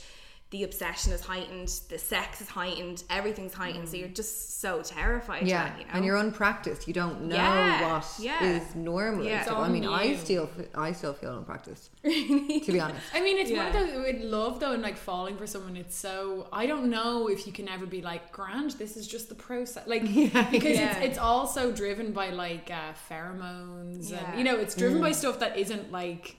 the 0.49 0.63
obsession 0.63 1.12
is 1.12 1.19
heightened 1.21 1.67
the 1.89 1.97
sex 1.97 2.39
is 2.39 2.47
heightened 2.47 3.03
everything's 3.10 3.53
heightened 3.53 3.88
so 3.89 3.97
you're 3.97 4.07
just 4.07 4.62
so 4.62 4.81
terrified 4.81 5.45
Yeah, 5.45 5.65
that, 5.65 5.77
you 5.79 5.86
know? 5.86 5.91
and 5.93 6.05
you're 6.05 6.15
unpracticed. 6.15 6.88
You 6.88 6.93
don't 6.93 7.23
know 7.23 7.36
Yeah, 7.36 7.93
what 7.93 8.03
is 8.03 8.19
yeah. 8.19 8.63
normal. 8.75 9.25
Yeah. 9.25 9.43
So 9.45 9.55
I 9.55 9.63
all 9.65 9.69
mean, 9.69 9.86
I 9.86 10.07
new. 10.07 10.17
still, 10.17 10.49
I 10.73 10.93
still 10.93 11.13
feel 11.13 11.38
unpracticed. 11.38 11.89
to 12.03 12.71
be 12.71 12.79
honest. 12.79 13.01
I 13.13 13.21
mean, 13.21 13.38
it's 13.38 13.51
one 13.51 13.60
Yeah. 13.60 13.67
of 13.67 13.73
those 13.73 14.05
with 14.05 14.21
love 14.23 14.60
though, 14.60 14.71
and 14.71 14.81
like 14.81 14.97
falling 14.97 15.36
for 15.38 15.45
someone. 15.45 15.75
It's 15.77 15.95
so 15.95 16.47
I 16.51 16.65
don't 16.65 16.89
know 16.89 17.27
if 17.27 17.45
you 17.45 17.53
can 17.53 17.67
ever 17.69 17.86
be 17.86 18.01
like, 18.01 18.31
"Grand, 18.31 18.71
this 18.71 18.97
is 18.97 19.05
just 19.07 19.29
the 19.29 19.36
process." 19.36 19.83
Like 19.86 20.01
because 20.51 20.77
Yeah. 20.79 20.97
it's 20.97 21.05
it's 21.07 21.17
also 21.19 21.71
driven 21.71 22.13
by 22.13 22.29
like 22.29 22.71
uh, 22.71 22.93
pheromones, 23.10 24.10
Yeah. 24.12 24.17
and 24.29 24.38
you 24.39 24.43
know, 24.43 24.57
it's 24.57 24.75
driven 24.75 25.01
by 25.01 25.12
stuff 25.12 25.39
that 25.39 25.57
isn't 25.57 25.91
like 25.91 26.38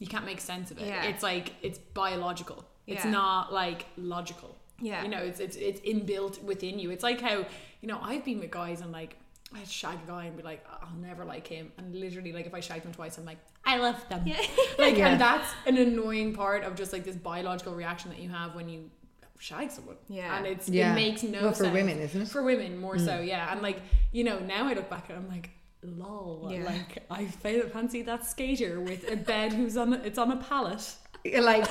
you 0.00 0.08
can't 0.08 0.24
make 0.24 0.40
sense 0.40 0.72
of 0.72 0.78
it. 0.80 0.88
Yeah. 0.88 1.04
It's 1.04 1.22
like 1.22 1.52
it's 1.62 1.78
biological. 1.78 2.64
It's 2.88 3.04
Yeah. 3.04 3.10
not 3.12 3.52
like 3.52 3.86
logical. 3.96 4.56
Yeah. 4.82 5.02
you 5.04 5.08
know, 5.08 5.18
it's 5.18 5.38
it's 5.38 5.56
it's 5.56 5.80
inbuilt 5.82 6.42
within 6.42 6.78
you. 6.80 6.90
It's 6.90 7.04
like 7.04 7.20
how 7.20 7.44
you 7.82 7.86
know 7.90 8.00
I've 8.02 8.24
been 8.24 8.40
with 8.40 8.50
guys 8.50 8.80
and 8.80 8.90
like. 8.90 9.16
I'd 9.52 9.66
shag 9.66 9.98
a 10.04 10.06
guy 10.06 10.26
and 10.26 10.36
be 10.36 10.44
like, 10.44 10.64
I'll 10.80 10.94
never 11.00 11.24
like 11.24 11.44
him. 11.44 11.72
And 11.76 11.92
literally, 11.92 12.32
like, 12.32 12.46
if 12.46 12.54
I 12.54 12.60
shag 12.60 12.84
them 12.84 12.92
twice, 12.92 13.18
I'm 13.18 13.24
like, 13.24 13.38
I 13.64 13.78
love 13.78 13.96
them. 14.08 14.22
Yeah. 14.24 14.36
Like, 14.78 14.96
Yeah. 14.96 15.08
and 15.08 15.20
that's 15.20 15.50
an 15.66 15.76
annoying 15.76 16.34
part 16.34 16.62
of 16.62 16.76
just 16.76 16.92
like 16.92 17.02
this 17.02 17.16
biological 17.16 17.74
reaction 17.74 18.10
that 18.12 18.20
you 18.20 18.28
have 18.28 18.54
when 18.54 18.68
you 18.68 18.92
shag 19.40 19.72
someone. 19.72 19.96
Yeah. 20.08 20.36
And 20.38 20.46
it's 20.46 20.68
Yeah. 20.68 20.92
it 20.92 20.94
makes 20.94 21.24
no 21.24 21.40
Well, 21.42 21.50
for 21.50 21.64
sense. 21.64 21.74
women, 21.74 21.98
isn't 21.98 22.22
it? 22.22 22.28
For 22.28 22.44
women, 22.44 22.80
more 22.80 22.94
mm. 22.94 23.04
so, 23.04 23.18
yeah. 23.18 23.50
And 23.50 23.60
like, 23.60 23.82
you 24.12 24.22
know, 24.22 24.38
now 24.38 24.68
I 24.68 24.74
look 24.74 24.88
back 24.88 25.08
and 25.08 25.18
I'm 25.18 25.28
like, 25.28 25.50
lol. 25.82 26.48
Yeah. 26.52 26.64
Like, 26.64 27.04
I 27.10 27.26
fa- 27.26 27.68
fancy 27.70 28.02
that 28.02 28.26
skater 28.26 28.80
with 28.80 29.10
a 29.10 29.16
bed 29.16 29.52
who's 29.52 29.76
on, 29.76 29.92
it's 29.94 30.18
on 30.18 30.30
a 30.32 30.36
pallet. 30.36 30.82
Like, 31.22 31.66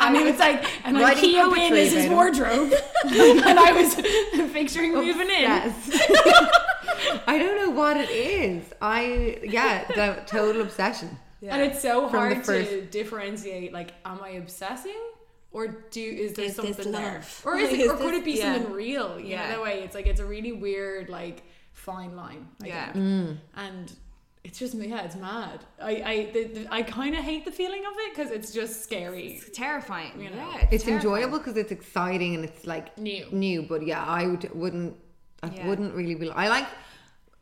And 0.00 0.14
mean, 0.14 0.26
it's 0.26 0.40
like, 0.40 0.64
an 0.84 0.96
Writing 0.96 1.30
IKEA 1.34 1.54
bin 1.54 1.74
is 1.76 1.92
his 1.92 2.08
wardrobe. 2.10 2.72
and 3.04 3.58
I 3.58 3.70
was 3.70 3.94
picturing 4.52 4.92
moving 4.94 5.28
in. 5.30 5.42
yes. 5.42 5.90
I 7.26 7.38
don't 7.38 7.56
know 7.56 7.70
what 7.70 7.96
it 7.96 8.10
is. 8.10 8.64
I 8.82 9.38
yeah, 9.44 9.84
the 9.86 10.22
total 10.26 10.62
obsession. 10.62 11.16
And 11.40 11.62
it's 11.62 11.80
so 11.80 12.08
From 12.08 12.28
the 12.30 12.34
hard 12.34 12.44
to 12.46 12.84
differentiate. 12.86 13.72
Like, 13.72 13.92
am 14.04 14.20
I 14.24 14.30
obsessing, 14.30 15.00
or 15.52 15.68
do 15.68 16.02
is 16.02 16.32
there 16.34 16.46
Is 16.46 16.56
something 16.56 16.90
there, 16.90 17.22
or 17.44 17.56
is 17.58 17.70
it, 17.72 17.80
Is 17.80 17.90
or 17.92 17.96
could 17.96 18.14
it 18.14 18.24
be 18.24 18.32
yeah. 18.32 18.54
something 18.56 18.72
real? 18.72 19.20
You 19.20 19.26
Yeah. 19.28 19.42
know, 19.44 19.48
that 19.50 19.62
way 19.62 19.82
it's 19.84 19.94
like 19.94 20.06
it's 20.06 20.20
a 20.20 20.26
really 20.26 20.52
weird 20.52 21.08
like 21.08 21.44
fine 21.88 22.12
line. 22.22 22.44
I 22.62 22.66
Yeah. 22.66 22.92
think. 22.92 23.04
Mm. 23.04 23.36
and 23.66 23.86
it's 24.46 24.58
just 24.62 24.74
yeah, 24.74 25.06
it's 25.06 25.16
mad. 25.30 25.58
I 25.90 25.92
I 26.12 26.14
the, 26.34 26.42
the, 26.54 26.62
I 26.78 26.80
kind 26.98 27.14
of 27.18 27.22
hate 27.30 27.44
the 27.50 27.54
feeling 27.60 27.82
of 27.90 27.94
it 28.04 28.08
because 28.14 28.30
it's 28.36 28.50
just 28.60 28.74
scary. 28.86 29.26
terrifying 29.62 30.12
You 30.24 30.30
know. 30.30 30.36
yeah 30.36 30.68
It's 30.74 30.84
terrifying. 30.84 30.96
enjoyable 30.96 31.38
because 31.38 31.56
it's 31.62 31.72
exciting 31.80 32.30
and 32.36 32.42
it's 32.48 32.62
like 32.74 32.86
New. 33.08 33.24
New, 33.46 33.58
but 33.72 33.80
yeah, 33.90 34.02
I 34.20 34.22
would, 34.30 34.44
wouldn't. 34.62 34.92
I 35.42 35.48
Yeah. 35.48 35.66
wouldn't 35.68 35.92
really 35.98 36.16
be. 36.22 36.30
I 36.44 36.46
like 36.56 36.68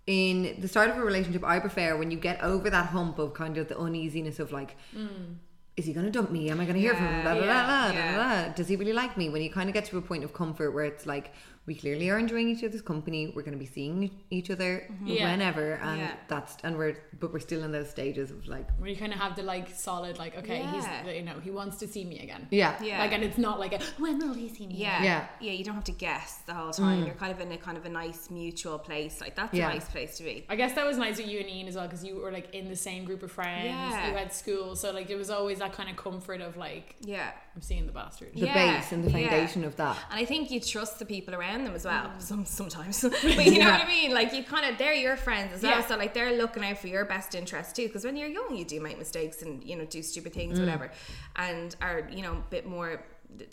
in 0.06 0.56
the 0.62 0.68
start 0.68 0.88
of 0.90 0.96
a 0.96 1.04
relationship. 1.10 1.44
I 1.44 1.58
prefer 1.66 1.96
when 2.00 2.10
you 2.10 2.18
get 2.18 2.42
over 2.42 2.66
that 2.70 2.86
hump 2.96 3.18
of 3.18 3.28
kind 3.34 3.58
of 3.58 3.68
the 3.68 3.78
uneasiness 3.78 4.38
of 4.44 4.52
like. 4.52 4.76
Mm. 4.96 5.36
Is 5.76 5.84
he 5.86 5.92
going 5.92 6.06
to 6.06 6.10
dump 6.18 6.32
me? 6.32 6.50
Am 6.50 6.58
I 6.58 6.64
going 6.64 6.74
to 6.74 6.80
hear 6.80 6.92
from 6.96 7.06
him? 7.06 7.22
Blah, 7.22 7.34
blah, 7.34 7.44
blah, 7.44 7.64
blah, 7.70 7.90
yeah. 7.92 8.14
blah, 8.16 8.44
blah. 8.46 8.52
Does 8.58 8.66
he 8.66 8.74
really 8.74 8.92
like 9.02 9.16
me? 9.16 9.28
When 9.28 9.42
you 9.42 9.50
kind 9.58 9.68
of 9.70 9.74
get 9.74 9.84
to 9.90 9.98
a 9.98 10.02
point 10.02 10.24
of 10.24 10.32
comfort 10.32 10.72
where 10.72 10.84
it's 10.92 11.06
like, 11.06 11.26
we 11.68 11.74
clearly 11.74 12.08
are 12.10 12.18
enjoying 12.18 12.48
each 12.48 12.64
other's 12.64 12.80
company. 12.92 13.20
We're 13.34 13.42
going 13.48 13.58
to 13.60 13.64
be 13.68 13.72
seeing 13.78 14.10
each 14.30 14.50
other 14.54 14.72
mm-hmm. 14.90 15.06
Yeah. 15.06 15.30
whenever, 15.30 15.66
and 15.88 16.00
Yeah. 16.00 16.12
that's 16.32 16.56
and 16.64 16.76
we're 16.80 16.96
but 17.20 17.32
we're 17.32 17.46
still 17.50 17.62
in 17.66 17.70
those 17.78 17.90
stages 17.90 18.30
of 18.30 18.40
like, 18.54 18.66
Where 18.78 18.88
you 18.88 18.96
kind 18.96 19.12
of 19.12 19.18
have 19.24 19.34
the 19.36 19.42
like 19.54 19.66
solid 19.88 20.18
like 20.24 20.34
okay 20.40 20.60
Yeah. 20.60 20.72
he's 21.04 21.16
you 21.18 21.22
know 21.28 21.38
he 21.46 21.50
wants 21.60 21.76
to 21.82 21.86
see 21.94 22.04
me 22.12 22.16
again. 22.26 22.42
yeah, 22.50 22.72
Yeah. 22.82 22.98
Like 23.02 23.12
and 23.16 23.22
it's 23.28 23.38
not 23.48 23.56
like 23.64 23.72
a 23.78 23.80
when 24.04 24.16
will 24.18 24.34
he 24.42 24.48
see 24.56 24.66
me? 24.66 24.74
yeah 24.76 25.02
Yeah. 25.08 25.26
yeah 25.46 25.52
you 25.58 25.64
don't 25.64 25.74
have 25.80 25.90
to 25.92 25.96
guess 26.06 26.30
the 26.46 26.54
whole 26.54 26.72
time 26.72 27.02
mm. 27.02 27.06
you're 27.06 27.20
kind 27.24 27.32
of 27.32 27.40
in 27.44 27.50
a 27.52 27.58
kind 27.58 27.76
of 27.80 27.84
a 27.84 27.92
nice 28.02 28.30
mutual 28.30 28.78
place 28.78 29.14
like 29.20 29.34
that's 29.40 29.52
Yeah. 29.52 29.68
a 29.70 29.74
nice 29.74 29.88
place 29.94 30.16
to 30.18 30.22
be 30.28 30.46
I 30.48 30.56
guess 30.56 30.72
that 30.78 30.86
was 30.86 30.96
nice 30.96 31.18
with 31.18 31.28
you 31.32 31.38
and 31.40 31.50
Ian 31.50 31.68
as 31.68 31.76
well 31.76 31.86
because 31.88 32.04
you 32.08 32.14
were 32.22 32.32
like 32.38 32.48
in 32.54 32.68
the 32.74 32.80
same 32.88 33.02
group 33.04 33.22
of 33.22 33.30
friends. 33.32 33.66
Yeah. 33.66 34.08
You 34.10 34.16
had 34.16 34.32
school, 34.32 34.76
so 34.76 34.86
like 34.92 35.06
there 35.08 35.18
was 35.24 35.30
always 35.30 35.58
that 35.58 35.72
kind 35.78 35.88
of 35.90 35.96
comfort 35.96 36.40
of 36.40 36.56
like 36.56 36.96
yeah 37.00 37.30
I'm 37.54 37.62
seeing 37.62 37.86
the 37.86 37.92
bastard. 37.92 38.30
the 38.34 38.46
Yeah, 38.46 38.54
base 38.78 38.92
and 38.92 39.02
the 39.02 39.10
yeah. 39.10 39.28
foundation 39.28 39.64
of 39.64 39.74
that. 39.82 39.96
And 40.10 40.20
I 40.20 40.24
think 40.24 40.50
you 40.52 40.60
trust 40.60 41.00
the 41.00 41.04
people 41.04 41.34
around 41.34 41.57
them 41.64 41.74
as 41.74 41.84
well. 41.84 42.04
Mm. 42.16 42.22
Some 42.22 42.44
sometimes, 42.44 43.00
but 43.02 43.22
you 43.46 43.58
know 43.60 43.70
what 43.70 43.82
I 43.82 43.86
mean. 43.86 44.12
Like 44.12 44.32
you 44.34 44.42
kind 44.44 44.70
of 44.70 44.78
they're 44.78 44.92
your 44.94 45.16
friends 45.16 45.52
as 45.54 45.62
well, 45.62 45.72
Yeah. 45.78 45.86
so 45.86 45.96
like 45.96 46.14
they're 46.14 46.36
looking 46.36 46.64
out 46.64 46.78
for 46.78 46.86
your 46.88 47.04
best 47.04 47.34
interest 47.34 47.76
too. 47.76 47.86
Because 47.86 48.04
when 48.04 48.16
you're 48.16 48.28
young, 48.28 48.54
you 48.56 48.64
do 48.64 48.80
make 48.80 48.98
mistakes 48.98 49.42
and 49.42 49.62
you 49.64 49.76
know 49.76 49.84
do 49.84 50.02
stupid 50.02 50.32
things, 50.32 50.58
Mm. 50.58 50.62
whatever, 50.64 50.90
and 51.36 51.74
are 51.80 52.08
you 52.10 52.22
know 52.22 52.32
a 52.32 52.50
bit 52.50 52.66
more 52.66 53.02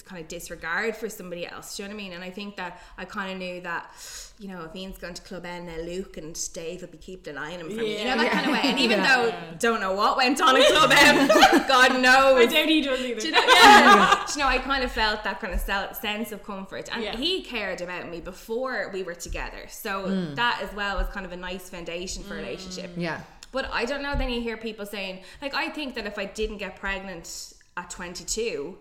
kind 0.06 0.22
of 0.22 0.28
disregard 0.30 0.96
for 0.96 1.10
somebody 1.10 1.46
else. 1.46 1.76
Do 1.76 1.84
you 1.84 1.90
know 1.90 1.96
what 1.96 2.02
I 2.02 2.04
mean? 2.04 2.14
And 2.14 2.24
I 2.24 2.30
think 2.30 2.56
that 2.56 2.82
I 2.98 3.06
kind 3.06 3.32
of 3.34 3.38
knew 3.38 3.62
that. 3.62 3.90
You 4.38 4.50
know, 4.50 4.64
if 4.66 4.76
Ian's 4.76 4.98
going 4.98 5.14
to 5.14 5.22
Club 5.22 5.46
M 5.46 5.66
now, 5.66 5.78
Luke 5.78 6.18
and 6.18 6.38
Dave 6.54 6.82
would 6.82 6.92
be 6.92 6.98
keeping 6.98 7.38
an 7.38 7.38
eye 7.42 7.54
on 7.54 7.62
him 7.62 7.70
for 7.70 7.76
me. 7.78 8.00
You 8.00 8.04
know, 8.04 8.16
Yeah. 8.16 8.18
that 8.18 8.32
kind 8.34 8.46
of 8.48 8.52
way. 8.52 8.60
And 8.64 8.80
even 8.80 9.00
Yeah. 9.00 9.16
though 9.16 9.58
don't 9.60 9.80
know 9.80 9.94
what 9.94 10.18
went 10.18 10.42
on 10.42 10.58
at 10.58 10.68
Club 10.68 10.92
M, 10.94 11.28
God 11.70 12.02
knows. 12.02 12.36
I 12.42 12.46
doubt 12.46 12.68
he 12.68 12.82
does 12.82 13.00
either. 13.00 13.22
Do 13.22 13.28
you 13.28 13.34
know, 13.34 13.40
yeah. 13.48 14.26
Do 14.28 14.34
you 14.34 14.40
know, 14.40 14.48
I 14.50 14.58
kind 14.58 14.84
of 14.84 14.92
felt 14.92 15.24
that 15.24 15.40
kind 15.40 15.54
of 15.54 15.62
sense 15.62 16.32
of 16.34 16.44
comfort, 16.44 16.90
and 16.92 17.02
Yeah. 17.02 17.16
he 17.16 17.44
cared 17.44 17.80
about 17.80 18.10
me 18.10 18.20
before 18.20 18.90
we 18.92 19.04
were 19.04 19.16
together. 19.16 19.68
So 19.70 20.04
Mm. 20.08 20.36
that 20.36 20.60
as 20.62 20.74
well 20.76 20.98
was 20.98 21.08
kind 21.14 21.26
of 21.26 21.32
a 21.32 21.38
nice 21.38 21.70
foundation 21.70 22.22
for 22.24 22.34
a 22.34 22.38
relationship. 22.38 22.92
Yeah. 22.98 23.22
But 23.54 23.70
I 23.72 23.86
don't 23.86 24.02
know. 24.02 24.16
Then 24.18 24.30
you 24.32 24.42
hear 24.42 24.58
people 24.58 24.86
saying, 24.86 25.24
like, 25.42 25.54
I 25.56 25.70
think 25.70 25.96
that 25.96 26.06
if 26.06 26.18
I 26.20 26.26
didn't 26.26 26.58
get 26.58 26.76
pregnant 26.76 27.54
at 27.78 27.90
22, 27.90 28.78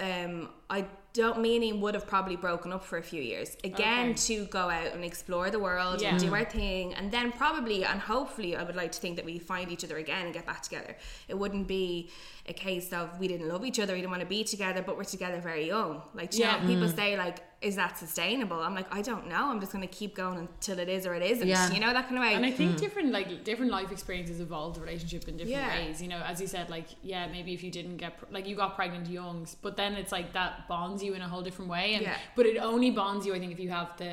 um, 0.00 0.48
I 0.70 0.86
don't 1.12 1.40
meaning 1.40 1.80
would 1.80 1.94
have 1.94 2.06
probably 2.06 2.36
broken 2.36 2.72
up 2.72 2.84
for 2.84 2.96
a 2.96 3.02
few 3.02 3.20
years 3.20 3.56
again 3.64 4.10
Okay. 4.10 4.14
to 4.14 4.44
go 4.46 4.70
out 4.70 4.92
and 4.94 5.04
explore 5.04 5.50
the 5.50 5.58
world 5.58 6.00
Yeah. 6.00 6.10
and 6.10 6.20
do 6.20 6.30
mm. 6.30 6.38
our 6.38 6.44
thing, 6.44 6.94
and 6.94 7.10
then 7.10 7.32
probably 7.32 7.84
and 7.84 8.00
hopefully 8.00 8.54
I 8.56 8.62
would 8.62 8.76
like 8.76 8.92
to 8.92 9.00
think 9.00 9.16
that 9.16 9.24
we 9.24 9.38
find 9.40 9.72
each 9.72 9.84
other 9.84 9.96
again 9.96 10.26
and 10.26 10.32
get 10.32 10.46
back 10.46 10.62
together. 10.62 10.96
It 11.26 11.36
wouldn't 11.36 11.66
be 11.66 12.10
a 12.46 12.52
case 12.52 12.92
of 12.92 13.18
we 13.18 13.26
didn't 13.26 13.48
love 13.48 13.64
each 13.64 13.80
other, 13.80 13.92
we 13.94 14.00
didn't 14.00 14.10
want 14.12 14.22
to 14.22 14.28
be 14.28 14.44
together, 14.44 14.82
but 14.82 14.96
we're 14.96 15.04
together 15.04 15.40
very 15.40 15.66
young. 15.66 16.02
Like, 16.14 16.30
do 16.30 16.38
you 16.38 16.44
Yeah. 16.44 16.60
know, 16.60 16.66
people 16.68 16.88
mm. 16.88 16.96
say 16.96 17.16
like, 17.16 17.38
is 17.60 17.76
that 17.76 17.98
sustainable? 17.98 18.58
I'm 18.60 18.74
like, 18.74 18.92
I 18.94 19.02
don't 19.02 19.26
know. 19.28 19.50
I'm 19.50 19.60
just 19.60 19.70
going 19.72 19.86
to 19.86 19.94
keep 19.94 20.16
going 20.16 20.38
until 20.38 20.78
it 20.78 20.88
is 20.88 21.06
or 21.06 21.14
it 21.14 21.22
isn't. 21.22 21.46
Yeah. 21.46 21.70
You 21.70 21.80
know 21.80 21.92
that 21.92 22.06
kind 22.08 22.16
of 22.16 22.22
way. 22.22 22.34
And 22.34 22.46
I 22.46 22.50
think 22.50 22.72
mm. 22.72 22.80
different 22.80 23.12
like 23.12 23.44
different 23.44 23.70
life 23.70 23.92
experiences 23.92 24.40
evolve 24.40 24.76
the 24.76 24.80
relationship 24.80 25.28
in 25.28 25.36
different 25.36 25.58
Yeah. 25.58 25.76
ways. 25.76 26.00
You 26.00 26.08
know, 26.08 26.22
as 26.24 26.40
you 26.40 26.46
said, 26.46 26.70
like 26.70 26.86
yeah, 27.02 27.26
maybe 27.26 27.52
if 27.52 27.62
you 27.62 27.70
didn't 27.70 27.98
get 27.98 28.16
pr- 28.18 28.26
like 28.30 28.46
you 28.48 28.56
got 28.56 28.76
pregnant 28.76 29.08
young, 29.08 29.46
but 29.60 29.76
then 29.76 29.94
it's 29.94 30.12
like 30.12 30.32
that 30.32 30.59
bonds 30.68 31.02
you 31.02 31.14
in 31.14 31.22
a 31.22 31.28
whole 31.28 31.42
different 31.42 31.70
way. 31.70 31.94
And 31.94 32.02
Yeah. 32.02 32.16
but 32.36 32.46
it 32.46 32.56
only 32.58 32.90
bonds 32.90 33.26
you, 33.26 33.34
I 33.34 33.38
think, 33.38 33.52
if 33.52 33.60
you 33.60 33.70
have 33.70 33.96
the 33.96 34.12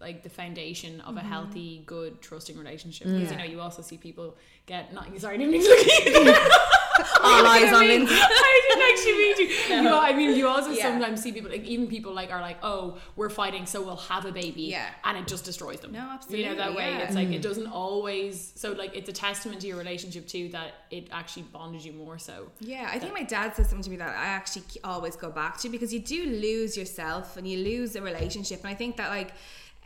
like 0.00 0.22
the 0.22 0.28
foundation 0.28 1.00
of 1.02 1.16
a 1.16 1.20
Mm-hmm. 1.20 1.28
healthy, 1.28 1.82
good, 1.86 2.20
trusting 2.20 2.56
relationship. 2.58 3.08
Because 3.08 3.30
you 3.30 3.38
know, 3.38 3.44
you 3.44 3.60
also 3.60 3.82
see 3.82 3.96
people 3.96 4.36
get 4.66 4.92
not. 4.92 5.04
Sorry, 5.20 5.34
I 5.34 5.38
didn't 5.38 5.52
mean 5.52 5.62
to 5.62 5.68
look 5.68 5.86
at 5.88 6.06
you. 6.06 6.58
All 7.22 7.46
eyes 7.46 7.72
on 7.72 7.74
I 7.74 7.80
mean, 7.80 8.06
Lindsay. 8.06 8.14
I 8.18 8.60
didn't 8.68 8.84
actually 8.92 9.12
mean 9.12 9.36
to. 9.36 9.46
You 9.76 9.82
know, 9.82 10.00
I 10.00 10.12
mean, 10.14 10.34
you 10.36 10.48
also 10.48 10.70
Yeah. 10.70 10.84
sometimes 10.84 11.22
see 11.22 11.32
people, 11.32 11.50
like 11.50 11.64
even 11.64 11.86
people 11.86 12.12
like 12.14 12.30
are 12.32 12.40
like, 12.40 12.58
oh, 12.62 12.96
we're 13.16 13.28
fighting, 13.28 13.66
so 13.66 13.82
we'll 13.82 13.96
have 13.96 14.24
a 14.24 14.32
baby, 14.32 14.62
Yeah. 14.62 14.88
and 15.04 15.18
it 15.18 15.26
just 15.26 15.44
destroys 15.44 15.80
them. 15.80 15.92
No, 15.92 15.98
You 15.98 16.04
know 16.04 16.10
that 16.10 16.68
absolutely, 16.68 16.76
way. 16.76 16.90
yeah. 16.90 16.98
It's 17.00 17.14
like 17.14 17.28
it 17.28 17.40
mm. 17.40 17.42
doesn't 17.42 17.66
always. 17.66 18.52
So 18.56 18.72
like 18.72 18.96
it's 18.96 19.08
a 19.08 19.12
testament 19.12 19.60
to 19.62 19.66
your 19.66 19.76
relationship 19.76 20.26
too 20.26 20.48
that 20.50 20.72
it 20.90 21.08
actually 21.12 21.42
bonded 21.44 21.84
you 21.84 21.92
more 21.92 22.18
so. 22.18 22.50
Yeah, 22.60 22.88
I 22.92 22.98
think 22.98 23.12
my 23.12 23.22
dad 23.24 23.54
said 23.56 23.66
something 23.66 23.84
to 23.84 23.90
me 23.90 23.96
that 23.96 24.16
I 24.16 24.26
actually 24.26 24.62
always 24.84 25.16
go 25.16 25.30
back 25.30 25.58
to 25.60 25.68
because 25.68 25.92
you 25.92 26.00
do 26.00 26.24
lose 26.26 26.76
yourself 26.76 27.36
and 27.36 27.46
you 27.46 27.58
lose 27.58 27.96
a 27.96 28.02
relationship, 28.02 28.60
and 28.60 28.68
I 28.68 28.74
think 28.74 28.96
that 28.96 29.10
like. 29.10 29.32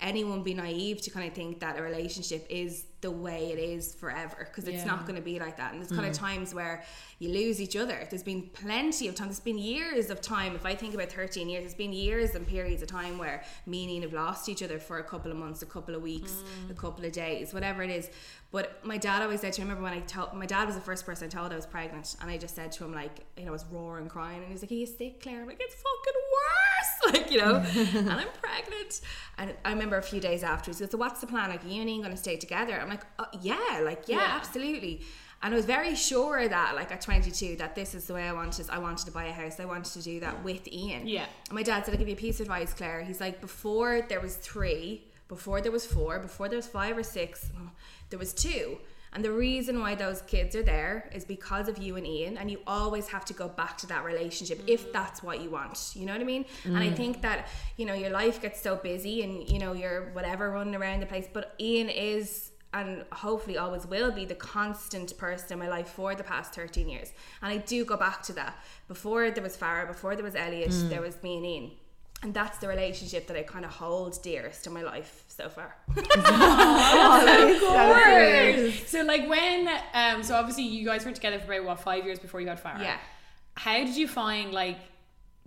anyone 0.03 0.43
be 0.43 0.55
naive 0.55 0.99
to 1.03 1.11
kind 1.11 1.29
of 1.29 1.35
think 1.35 1.61
that 1.61 1.79
a 1.79 1.83
relationship 1.83 2.47
is 2.49 2.87
the 3.01 3.11
way 3.11 3.51
it 3.51 3.59
is 3.59 3.95
forever 3.95 4.37
because 4.49 4.69
it's 4.69 4.79
Yeah. 4.79 4.85
not 4.85 5.07
going 5.07 5.17
to 5.17 5.23
be 5.23 5.39
like 5.39 5.57
that. 5.57 5.73
And 5.73 5.81
there's 5.81 5.93
kind 5.93 6.07
of 6.07 6.13
mm. 6.13 6.19
times 6.19 6.55
where 6.55 6.85
you 7.19 7.31
lose 7.31 7.61
each 7.61 7.77
other. 7.77 8.07
There's 8.09 8.23
been 8.23 8.43
plenty 8.43 9.09
of 9.09 9.15
time. 9.15 9.29
There's 9.29 9.41
been 9.41 9.59
years 9.59 10.11
of 10.11 10.21
time. 10.21 10.55
If 10.55 10.67
I 10.67 10.75
think 10.75 10.95
about 10.95 11.11
13 11.11 11.49
years 11.49 11.63
there's 11.63 11.75
been 11.75 11.93
years 11.93 12.35
and 12.35 12.47
periods 12.47 12.83
of 12.83 12.89
time 12.89 13.19
where 13.19 13.43
me 13.67 13.85
and 13.85 13.91
Ian 13.93 14.03
have 14.03 14.13
lost 14.13 14.49
each 14.49 14.63
other 14.63 14.79
for 14.79 14.99
a 14.99 15.05
couple 15.05 15.31
of 15.31 15.39
months 15.39 15.63
a 15.63 15.67
couple 15.67 15.95
of 15.95 16.03
weeks 16.03 16.33
a 16.69 16.73
mm. 16.73 16.77
couple 16.77 17.05
of 17.05 17.13
days 17.13 17.55
whatever 17.55 17.83
it 17.83 17.91
is. 17.91 18.11
But 18.53 18.85
my 18.85 18.97
dad 18.97 19.23
always 19.23 19.41
said 19.41 19.53
to 19.55 19.61
me, 19.61 19.67
I 19.67 19.69
remember 19.69 19.85
when 19.89 19.93
I 19.93 20.01
told 20.01 20.35
my 20.35 20.47
dad 20.47 20.67
was 20.67 20.75
the 20.75 20.81
first 20.83 21.07
person 21.07 21.27
I 21.27 21.29
told 21.29 21.53
I 21.53 21.57
was 21.57 21.67
pregnant 21.67 22.17
and 22.21 22.31
I 22.31 22.37
just 22.37 22.55
said 22.55 22.73
to 22.73 22.85
him 22.85 22.93
like 22.93 23.25
you 23.37 23.45
know 23.45 23.51
I 23.51 23.53
was 23.53 23.65
roaring 23.71 24.09
crying 24.09 24.39
and 24.39 24.47
he 24.47 24.53
was 24.53 24.63
like 24.63 24.73
are 24.73 24.75
you 24.75 24.87
sick 24.87 25.23
Claire? 25.23 25.43
I'm 25.43 25.47
like 25.47 25.61
it's 25.61 25.75
fucking 25.75 26.21
worse! 26.33 26.67
Like 27.07 27.31
you 27.31 27.39
know? 27.39 27.65
And 27.99 28.11
I'm 28.11 28.29
pregnant. 28.43 29.01
And 29.39 29.55
I 29.65 29.71
remember 29.71 29.97
a 29.97 30.03
few 30.03 30.21
days 30.21 30.43
after 30.43 30.71
he 30.71 30.79
goes 30.79 30.91
so 30.91 30.99
what's 30.99 31.21
the 31.21 31.27
plan? 31.27 31.49
Like 31.49 31.65
are 31.65 31.69
you 31.69 31.81
and 31.81 31.89
Ian 31.89 32.01
going 32.01 32.13
to 32.13 32.17
stay 32.17 32.37
together? 32.37 32.79
I'm 32.79 32.90
like 32.91 33.03
uh, 33.19 33.25
yeah 33.41 33.81
like 33.83 34.03
yeah, 34.09 34.17
Yeah. 34.17 34.33
absolutely. 34.37 35.01
And 35.43 35.55
I 35.55 35.57
was 35.57 35.65
very 35.65 35.95
sure 35.95 36.47
that 36.47 36.75
like 36.75 36.93
at 36.93 37.01
22 37.01 37.57
that 37.57 37.75
this 37.75 37.95
is 37.95 38.05
the 38.07 38.13
way 38.15 38.25
I 38.29 38.33
wanted 38.35 38.69
I 38.69 38.79
wanted 38.79 39.07
to 39.07 39.13
buy 39.13 39.25
a 39.25 39.33
house. 39.33 39.59
I 39.59 39.65
wanted 39.65 39.93
to 39.95 40.03
do 40.03 40.21
that 40.21 40.45
with 40.45 40.69
Ian. 40.69 41.07
Yeah. 41.07 41.27
and 41.49 41.55
my 41.55 41.63
dad 41.63 41.85
said 41.87 41.93
I'll 41.95 41.99
give 41.99 42.09
you 42.09 42.15
a 42.15 42.19
piece 42.19 42.41
of 42.41 42.45
advice 42.47 42.75
Claire. 42.75 43.03
He's 43.03 43.21
like 43.21 43.41
before 43.41 44.03
there 44.09 44.21
was 44.21 44.37
three 44.37 45.05
before 45.29 45.61
there 45.63 45.73
was 45.73 45.87
four 45.87 46.19
before 46.19 46.49
there 46.51 46.57
was 46.59 46.67
five 46.67 46.97
or 46.99 47.03
six 47.03 47.51
there 48.11 48.19
was 48.19 48.33
two. 48.35 48.79
And 49.13 49.25
the 49.25 49.33
reason 49.33 49.81
why 49.81 49.97
those 49.97 50.23
kids 50.23 50.55
are 50.55 50.63
there 50.63 51.11
is 51.13 51.25
because 51.25 51.67
of 51.69 51.79
you 51.79 51.97
and 51.97 52.07
Ian 52.07 52.37
and 52.37 52.49
you 52.49 52.61
always 52.65 53.09
have 53.09 53.25
to 53.25 53.33
go 53.35 53.49
back 53.49 53.77
to 53.79 53.87
that 53.89 54.05
relationship 54.05 54.61
if 54.69 54.93
that's 54.93 55.21
what 55.21 55.41
you 55.41 55.51
want. 55.51 55.93
You 55.95 56.07
know 56.07 56.13
what 56.13 56.21
I 56.21 56.25
mean? 56.25 56.45
And 56.65 56.77
I 56.77 56.91
think 56.91 57.23
that 57.23 57.49
you 57.77 57.87
know 57.87 57.95
your 57.95 58.11
life 58.11 58.41
gets 58.43 58.61
so 58.61 58.77
busy 58.77 59.23
and 59.25 59.49
you 59.49 59.59
know 59.59 59.73
you're 59.73 60.11
whatever 60.13 60.51
running 60.51 60.77
around 60.77 61.01
the 61.01 61.07
place 61.07 61.27
but 61.33 61.55
Ian 61.59 61.89
is 61.89 62.50
and 62.73 63.05
hopefully 63.13 63.59
always 63.59 63.87
will 63.87 64.13
be 64.13 64.25
the 64.25 64.35
constant 64.35 65.17
person 65.19 65.55
in 65.55 65.59
my 65.59 65.69
life 65.69 65.89
for 65.89 66.15
the 66.15 66.23
past 66.23 66.55
13 66.55 66.89
years. 66.89 67.13
And 67.43 67.53
I 67.53 67.57
do 67.59 67.85
go 67.85 67.97
back 67.97 68.23
to 68.25 68.33
that. 68.35 68.57
Before 68.87 69.31
there 69.31 69.43
was 69.43 69.57
Farah, 69.57 69.89
before 69.89 70.15
there 70.15 70.25
was 70.25 70.37
Elliot, 70.37 70.73
there 70.89 71.01
was 71.01 71.21
me 71.23 71.37
and 71.37 71.47
Ian. 71.47 71.71
And 72.23 72.35
that's 72.35 72.59
the 72.59 72.69
relationship 72.69 73.27
that 73.29 73.37
I 73.37 73.43
kind 73.43 73.65
of 73.65 73.71
hold 73.71 74.23
dearest 74.23 74.67
in 74.67 74.75
my 74.75 74.83
life 74.83 75.25
so 75.29 75.49
far. 75.49 75.75
Word. 78.69 78.75
So 78.87 79.03
like 79.03 79.27
when 79.29 79.69
um 79.95 80.23
so 80.23 80.35
obviously 80.35 80.65
you 80.65 80.85
guys 80.85 81.05
were 81.07 81.13
together 81.13 81.39
for 81.39 81.55
about 81.55 81.65
what 81.67 81.81
five 81.81 82.05
years 82.05 82.19
before 82.19 82.41
you 82.41 82.47
got 82.47 82.63
Farah. 82.63 82.83
Yeah. 82.83 82.99
How 83.55 83.79
did 83.79 83.97
you 83.97 84.07
find 84.07 84.53
like 84.53 84.77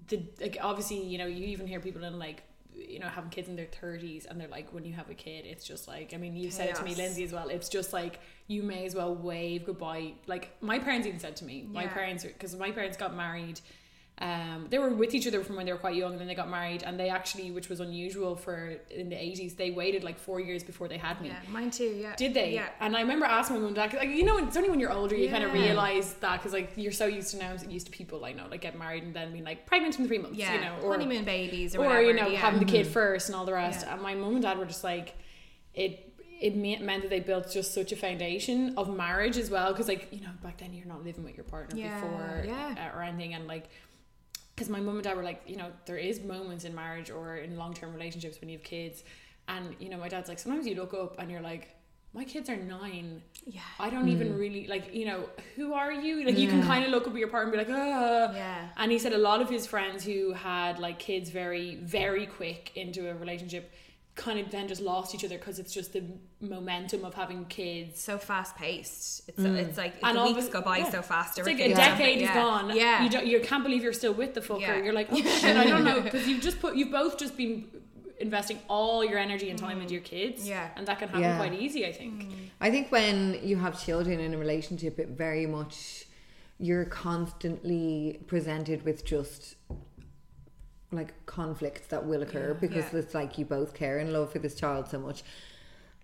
the 0.08 0.24
like 0.42 0.58
obviously 0.62 1.00
you 1.04 1.20
know 1.20 1.28
you 1.28 1.46
even 1.46 1.68
hear 1.68 1.80
people 1.80 2.04
in 2.04 2.18
like 2.18 2.42
you 2.76 3.00
know 3.00 3.08
having 3.08 3.30
kids 3.30 3.48
in 3.48 3.56
their 3.56 3.68
30s 3.68 4.26
and 4.26 4.40
they're 4.40 4.48
like 4.48 4.74
when 4.74 4.86
you 4.86 4.94
have 4.94 5.10
a 5.10 5.14
kid 5.14 5.46
it's 5.46 5.66
just 5.66 5.88
like 5.88 6.14
I 6.14 6.18
mean 6.18 6.36
you 6.36 6.52
said 6.52 6.70
it 6.70 6.76
to 6.76 6.84
me 6.84 6.96
Lindsay 6.96 7.24
as 7.24 7.32
well 7.32 7.50
it's 7.50 7.70
just 7.70 7.94
like 7.94 8.20
you 8.48 8.64
may 8.64 8.86
as 8.86 8.94
well 8.94 9.16
wave 9.16 9.66
goodbye. 9.66 10.14
Like 10.28 10.52
my 10.62 10.80
parents 10.80 11.08
even 11.08 11.20
said 11.20 11.36
to 11.38 11.46
me 11.46 11.68
my 11.72 11.88
parents 11.88 12.24
because 12.24 12.56
my 12.56 12.72
parents 12.72 12.98
got 12.98 13.16
married 13.16 13.60
um, 14.20 14.68
they 14.70 14.78
were 14.78 14.90
with 14.90 15.16
each 15.16 15.26
other 15.28 15.44
from 15.44 15.56
when 15.56 15.66
they 15.66 15.72
were 15.74 15.78
quite 15.80 15.96
young 15.96 16.12
and 16.12 16.22
then 16.22 16.28
they 16.28 16.36
got 16.36 16.48
married 16.50 16.84
and 16.84 17.00
they 17.00 17.10
actually 17.10 17.50
which 17.50 17.68
was 17.68 17.80
unusual 17.80 18.36
for 18.36 18.76
in 18.92 19.10
the 19.10 19.16
80s 19.16 19.58
they 19.58 19.72
waited 19.72 20.04
like 20.04 20.20
four 20.20 20.40
years 20.40 20.64
before 20.64 20.88
they 20.88 20.98
had 21.00 21.20
me 21.20 21.30
yeah, 21.30 21.40
mine 21.52 21.72
too, 21.72 21.86
yeah. 22.00 22.16
did 22.16 22.34
they? 22.36 22.54
Yeah. 22.54 22.68
And 22.80 22.96
I 22.96 23.02
remember 23.02 23.26
asking 23.26 23.56
my 23.56 23.60
mum 23.62 23.68
and 23.70 23.76
dad, 23.76 23.90
'cause, 23.90 24.00
like 24.00 24.10
you 24.10 24.24
know, 24.24 24.38
it's 24.38 24.56
only 24.56 24.70
when 24.70 24.80
you're 24.80 24.94
older 24.94 25.16
you 25.16 25.30
kind 25.30 25.44
of 25.44 25.52
realize 25.52 26.14
that 26.16 26.38
because 26.38 26.54
like 26.54 26.74
you're 26.76 26.92
so 26.92 27.08
used 27.08 27.32
to 27.32 27.38
now, 27.38 27.56
used 27.68 27.88
to 27.88 27.92
people 27.92 28.24
I 28.24 28.34
know 28.34 28.46
like 28.52 28.62
get 28.62 28.78
married 28.78 29.04
and 29.04 29.16
then 29.16 29.32
being 29.32 29.44
like 29.44 29.66
pregnant 29.66 29.98
in 30.00 30.08
three 30.08 30.20
months, 30.20 30.38
Yeah, 30.38 30.54
you 30.54 30.62
know, 30.62 30.78
or 30.84 30.92
honeymoon 30.92 31.26
babies 31.26 31.76
or, 31.76 31.80
or 31.80 31.88
whatever. 31.88 32.02
you 32.04 32.14
know 32.14 32.28
yeah. 32.28 32.38
having 32.40 32.60
the 32.60 32.66
kid 32.66 32.86
first 32.86 33.30
and 33.30 33.36
all 33.36 33.46
the 33.46 33.54
rest. 33.54 33.82
Yeah. 33.86 33.94
And 33.94 34.02
my 34.04 34.14
mum 34.14 34.34
and 34.36 34.44
dad 34.44 34.60
were 34.60 34.66
just 34.66 34.84
like, 34.84 35.16
it 35.74 36.12
it 36.40 36.56
meant 36.56 37.02
that 37.02 37.10
they 37.10 37.20
built 37.22 37.50
just 37.52 37.74
such 37.74 37.92
a 37.92 37.96
foundation 37.96 38.74
of 38.78 38.96
marriage 38.96 39.38
as 39.38 39.50
well 39.50 39.72
because 39.72 39.88
like 39.88 40.08
you 40.12 40.20
know 40.22 40.30
back 40.44 40.58
then 40.60 40.74
you're 40.74 40.86
not 40.86 41.04
living 41.04 41.24
with 41.24 41.36
your 41.36 41.46
partner 41.46 41.80
Yeah, 41.80 42.00
before 42.00 42.44
yeah. 42.46 42.92
uh, 42.94 42.98
or 42.98 43.02
anything 43.02 43.34
and 43.34 43.48
like 43.48 43.70
because 44.56 44.70
my 44.70 44.80
mum 44.80 44.96
and 44.96 45.04
dad 45.04 45.18
were 45.18 45.24
like, 45.24 45.42
you 45.48 45.56
know, 45.56 45.72
there 45.86 45.98
is 45.98 46.22
moments 46.22 46.64
in 46.64 46.76
marriage 46.76 47.10
or 47.10 47.38
in 47.38 47.58
long 47.58 47.74
term 47.74 47.94
relationships 47.94 48.40
when 48.40 48.50
you 48.50 48.58
have 48.58 48.64
kids, 48.64 49.04
and 49.48 49.76
you 49.80 49.90
know, 49.90 49.98
my 49.98 50.08
dad's 50.08 50.30
like, 50.30 50.40
sometimes 50.40 50.68
you 50.68 50.76
look 50.76 50.94
up 50.94 51.16
and 51.20 51.32
you're 51.32 51.42
like, 51.42 51.76
my 52.14 52.24
kids 52.24 52.48
are 52.50 52.56
nine. 52.56 53.24
Yeah. 53.46 53.62
I 53.80 53.90
don't 53.90 54.08
even 54.08 54.38
really 54.38 54.68
like, 54.68 54.94
you 54.94 55.06
know, 55.06 55.28
who 55.56 55.74
are 55.74 55.92
you? 55.92 56.24
Like, 56.24 56.38
you 56.38 56.48
can 56.48 56.62
kind 56.62 56.86
of 56.86 56.92
look 56.92 57.08
up 57.08 57.14
at 57.14 57.20
your 57.20 57.28
partner 57.28 57.52
and 57.52 57.68
be 57.68 57.74
like, 57.74 57.82
ah. 57.84 58.32
Yeah. 58.34 58.70
And 58.78 58.92
he 58.92 59.00
said 59.00 59.14
a 59.14 59.18
lot 59.18 59.42
of 59.42 59.50
his 59.50 59.66
friends 59.66 60.04
who 60.04 60.32
had 60.32 60.78
like 60.78 61.00
kids 61.00 61.32
very, 61.32 61.76
very 61.76 62.28
quick 62.28 62.72
into 62.76 63.10
a 63.10 63.16
relationship 63.16 63.72
kind 64.16 64.40
of 64.40 64.52
then 64.52 64.68
just 64.68 64.82
lost 64.82 65.16
each 65.16 65.26
other 65.26 65.38
because 65.38 65.58
it's 65.58 65.74
just 65.74 65.94
the 65.94 66.04
momentum 66.40 67.04
of 67.04 67.16
having 67.16 67.46
kids. 67.46 68.00
so 68.00 68.18
fast 68.18 68.56
paced. 68.56 69.28
It's 69.28 69.40
mm. 69.40 69.56
it's 69.58 69.78
like 69.78 69.96
And 70.04 70.18
the 70.18 70.24
weeks 70.24 70.48
go 70.50 70.62
by 70.62 70.78
yeah. 70.80 70.90
so 70.90 71.02
fast. 71.02 71.40
It's 71.40 71.48
like 71.48 71.60
everything 71.60 71.72
a 71.72 71.74
is 71.74 71.78
decade 71.78 72.20
different. 72.20 72.22
is 72.22 72.22
yeah. 72.22 72.34
gone. 72.34 72.76
Yeah. 72.76 73.04
you 73.04 73.10
don't, 73.10 73.26
you 73.26 73.40
can't 73.40 73.64
believe 73.64 73.82
you're 73.84 73.94
still 73.94 74.14
with 74.14 74.36
the 74.36 74.42
fucker. 74.42 74.62
Yeah. 74.62 74.84
You're 74.84 74.94
like, 74.94 75.08
oh 75.12 75.16
shit, 75.40 75.58
I 75.58 75.66
don't 75.66 75.84
know, 75.84 76.02
because 76.02 76.28
you've 76.28 76.42
just 76.42 76.60
put, 76.60 76.76
you've 76.76 76.92
both 76.92 77.18
just 77.18 77.36
been 77.36 77.66
investing 78.20 78.60
all 78.70 79.04
your 79.04 79.18
energy 79.18 79.50
and 79.50 79.58
time 79.58 79.80
mm. 79.80 79.82
into 79.82 79.94
your 79.94 80.04
kids. 80.04 80.48
Yeah. 80.48 80.70
and 80.76 80.86
that 80.88 81.00
can 81.00 81.10
happen 81.10 81.24
Yeah. 81.24 81.38
quite 81.38 81.54
easy, 81.54 81.86
I 81.86 81.92
think. 81.92 82.24
Mm. 82.24 82.34
I 82.62 82.70
think 82.70 82.92
when 82.92 83.40
you 83.42 83.58
have 83.58 83.84
children 83.84 84.20
in 84.20 84.34
a 84.34 84.38
relationship, 84.38 85.00
it 85.00 85.10
very 85.10 85.48
much 85.48 86.06
you're 86.60 86.86
constantly 86.86 88.20
presented 88.28 88.86
with 88.86 89.04
just 89.04 89.56
like 90.94 91.14
conflicts 91.26 91.88
that 91.88 92.06
will 92.06 92.22
occur 92.22 92.54
because 92.54 92.92
Yeah. 92.94 93.00
it's 93.00 93.14
like 93.14 93.38
you 93.38 93.46
both 93.46 93.74
care 93.74 93.98
and 94.00 94.14
love 94.14 94.32
for 94.32 94.40
this 94.40 94.56
child 94.56 94.88
so 94.90 95.00
much, 95.00 95.24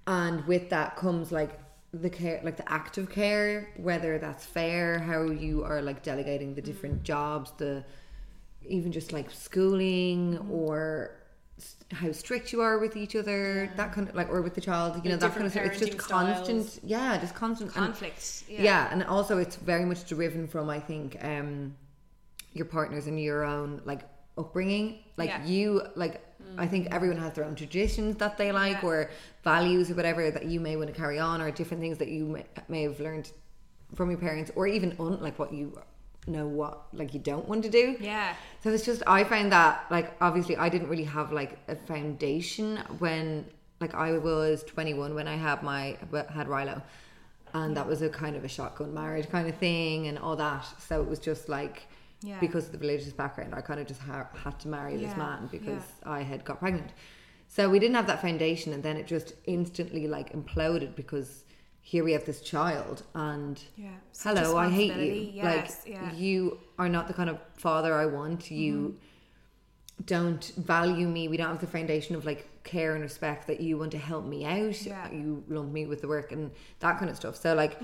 and 0.08 0.46
with 0.46 0.70
that 0.70 0.96
comes 0.96 1.32
like 1.32 1.60
the 1.94 2.10
care, 2.10 2.40
like 2.44 2.58
the 2.58 2.72
act 2.72 2.98
of 2.98 3.10
care, 3.10 3.70
whether 3.78 4.18
that's 4.20 4.46
fair, 4.46 5.00
how 5.00 5.24
you 5.24 5.64
are 5.64 5.82
like 5.82 6.04
delegating 6.04 6.54
the 6.56 6.62
different 6.62 7.04
jobs, 7.04 7.52
the 7.58 7.84
even 8.68 8.92
just 8.92 9.12
like 9.14 9.32
schooling 9.32 10.38
or 10.52 11.12
s- 11.58 11.78
how 11.92 12.12
strict 12.12 12.52
you 12.54 12.62
are 12.62 12.78
with 12.78 12.96
each 12.96 13.16
other 13.16 13.72
that 13.78 13.92
kind 13.94 14.08
of 14.10 14.14
like 14.16 14.30
or 14.30 14.42
with 14.42 14.54
the 14.54 14.62
child 14.62 14.96
you 14.98 15.10
know 15.10 15.16
Like 15.16 15.20
that 15.22 15.34
kind 15.34 15.46
of 15.46 15.52
stuff 15.52 15.66
it's 15.66 15.80
just 15.80 15.98
constant 15.98 16.66
styles. 16.66 16.80
yeah 16.84 17.18
just 17.20 17.34
constant 17.34 17.76
and- 17.76 17.96
yeah. 18.48 18.62
yeah. 18.62 18.90
and 18.92 19.04
also 19.06 19.38
it's 19.40 19.56
very 19.56 19.86
much 19.86 20.06
driven 20.08 20.46
from 20.48 20.70
i 20.70 20.80
think 20.80 21.18
um 21.24 21.74
your 22.54 22.66
partners 22.66 23.08
and 23.08 23.20
your 23.20 23.44
own 23.44 23.82
like 23.86 24.02
upbringing 24.40 24.86
like 25.18 25.30
Yeah. 25.30 25.46
you 25.46 25.82
like 25.96 26.16
i 26.58 26.66
think 26.72 26.88
mm. 26.88 26.96
everyone 26.96 27.20
has 27.26 27.34
their 27.34 27.46
own 27.50 27.56
traditions 27.56 28.16
that 28.18 28.38
they 28.40 28.52
like 28.52 28.82
Yeah. 28.82 28.90
or 28.90 29.10
values 29.44 29.92
or 29.92 29.96
whatever 29.96 30.32
that 30.32 30.46
you 30.46 30.60
may 30.68 30.76
want 30.80 30.88
to 30.94 30.98
carry 31.04 31.20
on 31.20 31.42
or 31.42 31.52
different 31.52 31.82
things 31.84 31.98
that 32.02 32.10
you 32.16 32.26
may, 32.26 32.46
may 32.68 32.84
have 32.84 33.00
learned 33.00 33.32
from 33.96 34.10
your 34.10 34.20
parents 34.20 34.50
or 34.56 34.68
even 34.68 34.96
un, 35.00 35.20
like 35.28 35.38
what 35.38 35.52
you 35.54 35.78
know 36.28 36.48
what 36.48 36.76
like 36.94 37.14
you 37.14 37.20
don't 37.32 37.48
want 37.48 37.64
to 37.64 37.70
do 37.70 37.86
Yeah. 38.00 38.34
so 38.62 38.70
it's 38.72 38.86
just 38.86 39.02
I 39.08 39.24
find 39.24 39.52
that 39.52 39.86
like 39.90 40.08
obviously 40.22 40.56
I 40.58 40.70
didn't 40.70 40.90
really 40.90 41.10
have 41.18 41.32
like 41.32 41.58
a 41.68 41.76
foundation 41.76 42.78
when 43.00 43.46
like 43.82 43.94
I 43.96 44.18
was 44.18 44.64
21 44.64 45.16
when 45.16 45.28
I 45.28 45.36
had 45.36 45.64
my 45.64 45.98
had 46.38 46.48
Rilo, 46.48 46.82
and 47.54 47.76
that 47.78 47.88
was 47.88 48.02
a 48.02 48.10
kind 48.10 48.36
of 48.36 48.44
a 48.44 48.48
shotgun 48.48 48.94
marriage 48.94 49.30
kind 49.30 49.48
of 49.48 49.56
thing 49.58 50.08
and 50.08 50.20
all 50.20 50.36
that. 50.36 50.66
So 50.80 51.02
it 51.02 51.08
was 51.08 51.20
just 51.20 51.50
like 51.50 51.88
Yeah. 52.22 52.40
because 52.40 52.66
of 52.66 52.72
the 52.74 52.78
religious 52.80 53.14
background, 53.14 53.56
I 53.56 53.62
kind 53.62 53.80
of 53.80 53.88
just 53.88 54.02
ha- 54.02 54.28
had 54.44 54.60
to 54.60 54.68
marry 54.68 54.98
this 54.98 55.16
man 55.16 55.48
because 55.52 55.84
yeah. 56.04 56.12
I 56.12 56.22
had 56.22 56.44
got 56.44 56.60
pregnant. 56.60 56.92
So 57.48 57.70
we 57.70 57.80
didn't 57.80 57.96
have 57.96 58.08
that 58.08 58.22
foundation, 58.22 58.74
and 58.74 58.84
then 58.84 58.98
it 58.98 59.08
just 59.08 59.34
instantly 59.46 60.08
like 60.08 60.34
imploded 60.34 60.96
because 60.96 61.46
here 61.82 62.04
we 62.04 62.12
have 62.12 62.26
this 62.26 62.42
child 62.42 63.04
and 63.16 63.60
Yeah, 63.76 63.88
hello 64.22 64.58
i 64.58 64.70
hate 64.70 64.96
you. 64.98 65.32
Yes, 65.34 65.82
like 65.86 65.94
yeah. 65.96 66.02
Mm-hmm. 66.02 66.18
you 66.18 66.60
are 66.78 66.90
not 66.90 67.08
the 67.08 67.14
kind 67.14 67.30
of 67.30 67.40
father 67.56 67.96
i 67.96 68.06
want 68.06 68.52
you 68.52 68.98
don't 70.06 70.52
value 70.58 71.08
me 71.08 71.28
we 71.28 71.38
don't 71.38 71.48
have 71.50 71.62
the 71.62 71.68
foundation 71.68 72.16
of 72.16 72.26
like 72.26 72.48
care 72.64 72.94
and 72.94 73.02
respect 73.02 73.48
that 73.48 73.60
you 73.60 73.78
want 73.78 73.92
to 73.92 73.98
help 73.98 74.26
me 74.26 74.46
out 74.46 74.80
Yeah. 74.86 75.06
Mm-hmm. 75.08 75.20
you 75.20 75.44
lump 75.48 75.72
me 75.72 75.86
with 75.88 76.02
the 76.02 76.08
work 76.08 76.32
and 76.32 76.52
that 76.80 77.00
kind 77.00 77.10
of 77.10 77.16
stuff 77.18 77.36
so 77.36 77.54
like 77.56 77.80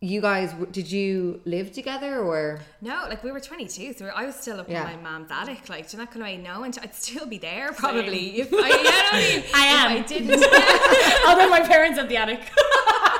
you 0.00 0.20
guys 0.20 0.54
did 0.70 0.90
you 0.92 1.40
live 1.44 1.72
together 1.72 2.20
or 2.20 2.60
No, 2.80 3.06
like 3.08 3.24
we 3.24 3.32
were 3.32 3.40
22, 3.40 3.94
so 3.94 4.06
I 4.14 4.26
was 4.26 4.36
still 4.36 4.60
up 4.60 4.68
Yeah. 4.68 4.88
in 4.88 5.02
my 5.02 5.10
mom's 5.10 5.30
attic. 5.30 5.68
Like, 5.68 5.88
do 5.90 5.96
you 5.96 6.02
not 6.04 6.14
going 6.14 6.36
to 6.36 6.42
know? 6.42 6.62
And 6.62 6.78
I'd 6.80 6.94
still 6.94 7.26
be 7.26 7.38
there 7.38 7.72
probably. 7.72 8.40
If 8.42 8.52
I, 8.52 8.56
you 8.56 8.60
know 8.60 8.90
what 8.90 9.14
I 9.14 9.18
mean? 9.18 9.42
I 9.54 9.64
am. 9.66 9.96
If 9.96 10.04
I 10.04 10.06
didn't. 10.06 10.30
Although 11.28 11.50
my 11.50 11.60
parents 11.66 11.98
at 11.98 12.08
the 12.08 12.16
attic. 12.16 12.40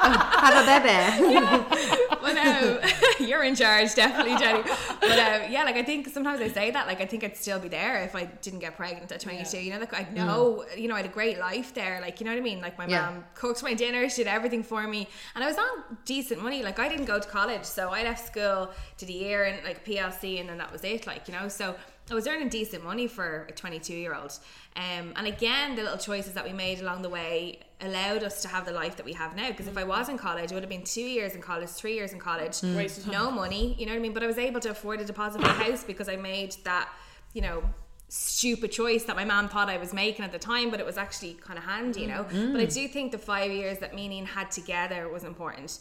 Oh, 0.01 0.13
have 0.41 0.63
a 0.63 0.67
baby 0.67 1.35
but 1.71 1.98
no, 2.45 2.81
you're 3.27 3.43
in 3.45 3.55
charge, 3.55 3.95
definitely, 3.95 4.37
Jenny. 4.37 4.63
But 5.01 5.11
um, 5.19 5.51
yeah, 5.53 5.65
like 5.65 5.77
I 5.77 5.83
think 5.83 6.09
sometimes 6.09 6.41
I 6.41 6.49
say 6.49 6.71
that, 6.71 6.87
like 6.87 7.01
I 7.01 7.07
think 7.07 7.25
I'd 7.25 7.37
still 7.37 7.59
be 7.59 7.69
there 7.69 8.03
if 8.03 8.15
I 8.15 8.25
didn't 8.25 8.61
get 8.61 8.77
pregnant 8.77 9.11
at 9.13 9.21
22. 9.21 9.59
You 9.61 9.73
know, 9.75 9.79
like 9.81 9.95
I 9.95 10.07
know, 10.13 10.65
you 10.77 10.89
know, 10.89 10.95
I 10.95 10.99
had 11.03 11.07
a 11.07 11.13
great 11.13 11.39
life 11.39 11.75
there. 11.75 12.01
Like 12.01 12.21
you 12.21 12.25
know 12.27 12.33
what 12.33 12.39
I 12.39 12.43
mean? 12.43 12.61
Like 12.61 12.77
my 12.79 12.87
Mm. 12.87 12.91
Yeah. 12.91 13.11
mom 13.11 13.25
cooked 13.35 13.63
my 13.63 13.75
dinner, 13.75 14.09
she 14.09 14.25
did 14.25 14.29
everything 14.29 14.63
for 14.63 14.87
me, 14.87 15.09
and 15.35 15.45
I 15.45 15.47
was 15.47 15.59
on 15.59 15.99
decent 16.05 16.43
money. 16.43 16.63
Like 16.63 16.79
I 16.79 16.89
didn't 16.89 17.05
go 17.07 17.19
to 17.21 17.29
college, 17.29 17.65
so 17.65 17.91
I 17.91 18.03
left 18.03 18.27
school, 18.27 18.71
did 18.97 19.09
a 19.09 19.13
year 19.13 19.45
in 19.45 19.63
like 19.65 19.85
PLC, 19.85 20.41
and 20.41 20.49
then 20.49 20.59
that 20.59 20.73
was 20.73 20.85
it. 20.85 21.07
Like 21.07 21.29
you 21.29 21.35
know, 21.35 21.49
so 21.49 21.75
I 22.11 22.15
was 22.15 22.27
earning 22.27 22.49
decent 22.49 22.83
money 22.85 23.07
for 23.07 23.47
a 23.49 23.53
22 23.53 23.93
year 23.95 24.15
old. 24.15 24.39
Um, 24.77 25.13
and 25.17 25.27
again, 25.27 25.75
the 25.77 25.83
little 25.83 25.99
choices 25.99 26.33
that 26.35 26.45
we 26.45 26.53
made 26.53 26.81
along 26.81 27.03
the 27.03 27.09
way 27.11 27.59
allowed 27.81 28.25
us 28.25 28.43
to 28.43 28.49
have 28.49 28.65
the 28.67 28.73
life 28.73 28.97
that 28.97 29.07
we 29.07 29.13
have 29.13 29.37
now. 29.37 29.49
Because 29.49 29.69
if 29.69 29.77
I 29.77 29.85
mm. 29.85 29.89
was 29.89 30.09
in 30.09 30.19
college, 30.19 30.51
it 30.51 30.55
would 30.55 30.63
have 30.63 30.71
been 30.71 30.85
two 30.85 31.01
years 31.01 31.35
in 31.35 31.41
college, 31.41 31.69
three 31.69 31.95
years 31.95 32.13
in 32.13 32.19
college, 32.19 32.63
Waste 32.63 32.99
of 32.99 33.05
time. 33.05 33.13
no 33.13 33.31
money, 33.31 33.77
you 33.79 33.87
know 33.87 33.93
what 33.93 33.99
I 33.99 34.03
mean? 34.03 34.13
But 34.13 34.23
I 34.23 34.27
was 34.27 34.39
able 34.39 34.61
to 34.61 34.71
afford 34.71 35.01
a 35.01 35.05
deposit 35.05 35.43
for 35.43 35.49
a 35.49 35.53
house 35.53 35.85
because 35.85 36.09
I 36.09 36.17
made 36.17 36.57
that, 36.65 36.89
you 37.35 37.43
know, 37.43 37.63
stupid 38.09 38.73
choice 38.73 39.05
that 39.05 39.17
my 39.17 39.25
mom 39.25 39.49
thought 39.49 39.69
I 39.69 39.77
was 39.77 39.93
making 39.93 40.25
at 40.25 40.33
the 40.33 40.39
time, 40.39 40.71
but 40.71 40.81
it 40.81 40.87
was 40.87 40.97
actually 40.97 41.35
kind 41.35 41.59
of 41.59 41.65
handy, 41.65 42.01
you 42.01 42.07
know. 42.09 42.25
Mm. 42.25 42.53
But 42.53 42.61
I 42.61 42.67
mm. 42.67 42.75
do 42.75 42.89
think 42.89 43.13
the 43.13 43.19
five 43.19 43.53
years 43.53 43.79
that 43.79 43.95
me 43.95 44.07
and 44.07 44.15
Ian 44.15 44.27
had 44.27 44.51
together 44.51 45.09
was 45.09 45.25
important. 45.25 45.79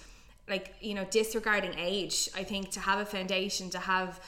Like, 0.47 0.75
you 0.79 0.93
know, 0.93 1.05
disregarding 1.05 1.73
age, 1.77 2.29
I 2.35 2.43
think 2.43 2.71
to 2.71 2.79
have 2.79 2.99
a 2.99 3.05
foundation, 3.05 3.69
to 3.71 3.79
have 3.79 4.19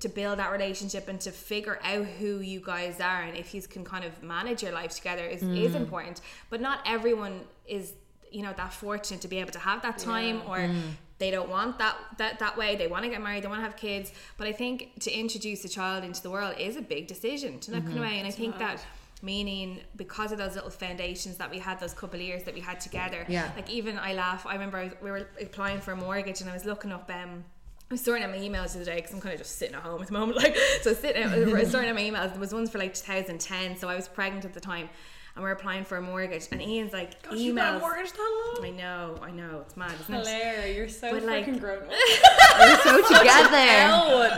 to 0.00 0.08
build 0.08 0.38
that 0.38 0.52
relationship 0.52 1.08
and 1.08 1.20
to 1.20 1.30
figure 1.30 1.78
out 1.82 2.04
who 2.04 2.40
you 2.40 2.60
guys 2.60 3.00
are 3.00 3.22
and 3.22 3.36
if 3.36 3.54
you 3.54 3.62
can 3.62 3.84
kind 3.84 4.04
of 4.04 4.22
manage 4.22 4.62
your 4.62 4.72
life 4.72 4.94
together 4.94 5.24
is, 5.24 5.42
is 5.42 5.72
mm. 5.72 5.76
important. 5.76 6.20
But 6.50 6.60
not 6.60 6.80
everyone 6.86 7.40
is, 7.66 7.92
you 8.30 8.42
know, 8.42 8.52
that 8.56 8.72
fortunate 8.72 9.20
to 9.22 9.28
be 9.28 9.38
able 9.38 9.52
to 9.52 9.58
have 9.58 9.82
that 9.82 9.98
time 9.98 10.42
or 10.46 10.58
mm. 10.58 10.82
they 11.18 11.30
don't 11.30 11.48
want 11.48 11.78
that 11.78 11.96
that 12.18 12.38
that 12.38 12.56
way. 12.56 12.76
They 12.76 12.88
want 12.88 13.04
to 13.04 13.10
get 13.10 13.22
married 13.22 13.44
they 13.44 13.48
want 13.48 13.60
to 13.60 13.64
have 13.64 13.76
kids. 13.76 14.12
But 14.36 14.46
i 14.46 14.52
think 14.52 15.00
to 15.00 15.10
introduce 15.10 15.64
a 15.64 15.68
child 15.68 16.04
into 16.04 16.22
the 16.22 16.30
world 16.30 16.56
is 16.58 16.76
a 16.76 16.82
big 16.82 17.06
decision 17.06 17.58
to 17.60 17.70
that 17.72 17.84
kind 17.84 17.96
of 17.96 18.04
way. 18.04 18.18
And 18.18 18.26
i 18.26 18.30
think 18.30 18.58
that 18.58 18.84
meaning 19.22 19.80
because 19.96 20.30
of 20.30 20.38
those 20.38 20.54
little 20.54 20.70
foundations 20.70 21.38
that 21.38 21.50
we 21.50 21.58
had 21.58 21.80
those 21.80 21.94
couple 21.94 22.20
of 22.20 22.26
years 22.26 22.42
that 22.44 22.54
we 22.54 22.60
had 22.60 22.78
together 22.78 23.24
Yeah. 23.28 23.50
like 23.56 23.70
even 23.70 23.98
i 23.98 24.12
laugh 24.12 24.44
i 24.46 24.52
remember 24.52 24.76
I 24.76 24.84
was, 24.84 24.92
we 25.02 25.10
were 25.10 25.26
applying 25.40 25.80
for 25.80 25.92
a 25.92 25.96
mortgage 25.96 26.42
and 26.42 26.50
i 26.50 26.52
was 26.52 26.66
looking 26.66 26.92
up 26.92 27.10
um 27.10 27.42
I 27.88 27.94
was 27.94 28.00
sorting 28.00 28.24
out 28.24 28.30
my 28.30 28.38
emails 28.38 28.72
the 28.72 28.80
other 28.80 28.84
day 28.84 28.96
because 28.96 29.12
I'm 29.12 29.20
kind 29.20 29.34
of 29.34 29.40
just 29.40 29.58
sitting 29.58 29.76
at 29.76 29.82
home 29.82 30.00
at 30.00 30.08
the 30.08 30.12
moment. 30.12 30.36
Like, 30.42 30.56
so 30.82 30.92
sitting 30.92 31.22
sorting 31.70 31.88
out 31.88 31.94
my 31.94 32.02
emails. 32.02 32.32
There 32.32 32.40
was 32.40 32.52
ones 32.52 32.68
for 32.68 32.78
like 32.78 32.94
2010, 32.94 33.76
so 33.76 33.88
I 33.88 33.94
was 33.94 34.08
pregnant 34.08 34.44
at 34.44 34.54
the 34.54 34.60
time, 34.60 34.88
and 35.36 35.44
we 35.44 35.50
are 35.50 35.52
applying 35.52 35.84
for 35.84 35.98
a 35.98 36.02
mortgage. 36.02 36.48
And 36.50 36.60
Ian's 36.60 36.92
like, 36.92 37.22
Gosh, 37.22 37.38
you've 37.38 37.54
got 37.54 37.74
a 37.74 37.78
emails. 37.78 37.80
mortgage 37.80 38.12
that 38.12 38.52
long? 38.56 38.64
I 38.66 38.70
know, 38.70 39.18
I 39.22 39.30
know, 39.30 39.60
it's 39.64 39.76
mad, 39.76 39.92
isn't 40.00 40.14
it? 40.14 40.26
Hilarious. 40.26 40.76
You're 40.76 40.88
so 40.88 41.12
But, 41.12 41.22
like- 41.24 41.60
grown 41.60 41.82
up. 41.82 41.90
We're 42.58 42.80
so 42.82 43.02
together. 43.18 44.36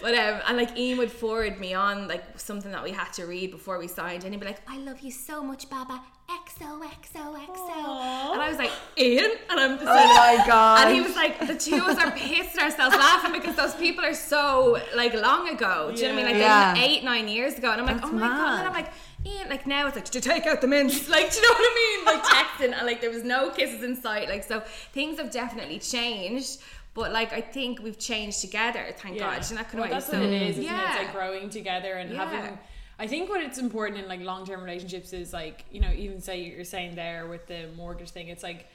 but 0.00 0.14
um, 0.14 0.40
and 0.46 0.56
like 0.56 0.76
Ian 0.78 0.98
would 0.98 1.10
forward 1.12 1.58
me 1.58 1.74
on 1.74 2.06
like 2.08 2.38
something 2.38 2.70
that 2.72 2.82
we 2.84 2.92
had 2.92 3.12
to 3.14 3.26
read 3.26 3.50
before 3.50 3.78
we 3.78 3.88
signed, 3.88 4.22
and 4.24 4.32
he'd 4.32 4.40
be 4.40 4.46
like, 4.46 4.60
"I 4.68 4.78
love 4.78 5.00
you 5.00 5.10
so 5.10 5.42
much, 5.42 5.68
Baba." 5.68 6.00
XOXOXO. 6.28 8.32
And 8.32 8.40
I 8.42 8.48
was 8.48 8.58
like, 8.58 8.70
Ian? 8.98 9.30
And 9.50 9.60
I'm 9.60 9.78
just 9.78 9.88
Oh 9.88 9.94
my 9.94 10.42
god. 10.46 10.86
And 10.86 10.94
he 10.94 11.00
was 11.00 11.14
like, 11.14 11.38
the 11.46 11.54
two 11.54 11.76
of 11.76 11.82
us 11.82 11.98
are 11.98 12.10
pissing 12.10 12.58
ourselves 12.58 12.96
laughing 12.96 13.32
because 13.32 13.54
those 13.56 13.74
people 13.74 14.04
are 14.04 14.14
so 14.14 14.80
like 14.96 15.14
long 15.14 15.48
ago. 15.48 15.92
Do 15.94 16.02
you 16.02 16.08
know 16.08 16.14
what 16.14 16.24
I 16.24 16.32
mean? 16.32 16.32
Like 16.32 16.40
Yeah. 16.42 16.74
eight, 16.76 17.04
nine 17.04 17.28
years 17.28 17.54
ago. 17.58 17.70
And 17.70 17.80
I'm 17.80 17.86
like, 17.86 17.96
That's 17.98 18.08
oh 18.08 18.12
my 18.12 18.26
god. 18.26 18.58
And 18.60 18.68
I'm 18.68 18.74
like, 18.74 18.90
Ian, 19.26 19.48
like 19.48 19.66
now 19.66 19.86
it's 19.86 19.96
like, 19.96 20.14
you 20.14 20.20
take 20.20 20.46
out 20.46 20.60
the 20.60 20.66
mints? 20.68 21.08
Like, 21.16 21.30
do 21.32 21.36
you 21.38 21.42
know 21.42 21.54
what 21.58 21.60
I 21.60 21.74
mean? 21.74 22.04
Like 22.06 22.22
texting 22.36 22.76
and 22.76 22.86
like 22.86 23.00
there 23.00 23.10
was 23.10 23.24
no 23.24 23.50
kisses 23.50 23.82
in 23.82 23.96
sight. 23.96 24.28
Like 24.28 24.44
so 24.44 24.60
things 24.92 25.18
have 25.18 25.30
definitely 25.30 25.78
changed. 25.78 26.58
But 26.94 27.12
like 27.12 27.32
I 27.32 27.40
think 27.42 27.80
we've 27.82 27.98
changed 27.98 28.40
together, 28.40 28.86
thank 28.98 29.18
God. 29.18 29.44
And 29.48 29.58
that 29.58 29.68
kind 29.68 29.74
well, 29.80 29.84
of 29.84 29.90
that's 29.90 30.06
So, 30.06 30.18
what 30.18 30.28
it 30.30 30.42
is, 30.42 30.50
isn't 30.58 30.64
it? 30.64 30.66
yeah. 30.66 30.88
It's 30.96 31.04
like 31.04 31.12
growing 31.12 31.50
together 31.50 31.94
and 31.94 32.10
Yeah. 32.10 32.30
having. 32.30 32.58
I 32.98 33.06
think 33.06 33.28
what 33.28 33.42
it's 33.42 33.58
important 33.58 34.00
in 34.00 34.08
like 34.08 34.20
long 34.20 34.46
term 34.46 34.62
relationships 34.62 35.12
is 35.12 35.32
like 35.32 35.64
you 35.70 35.80
know 35.80 35.90
even 35.92 36.20
say 36.20 36.40
you're 36.44 36.64
saying 36.64 36.94
there 36.94 37.26
with 37.26 37.46
the 37.46 37.68
mortgage 37.76 38.10
thing, 38.10 38.28
it's 38.28 38.42
like 38.42 38.66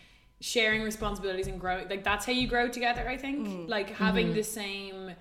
sharing 0.41 0.81
responsibilities 0.83 1.47
and 1.47 1.59
growing. 1.59 1.87
Like 1.89 2.03
that's 2.03 2.25
how 2.25 2.31
you 2.31 2.47
grow 2.47 2.67
together. 2.67 3.07
I 3.09 3.17
think 3.17 3.47
Mm. 3.47 3.69
like 3.69 3.89
having 3.89 4.33
the 4.33 4.43
same. 4.43 5.11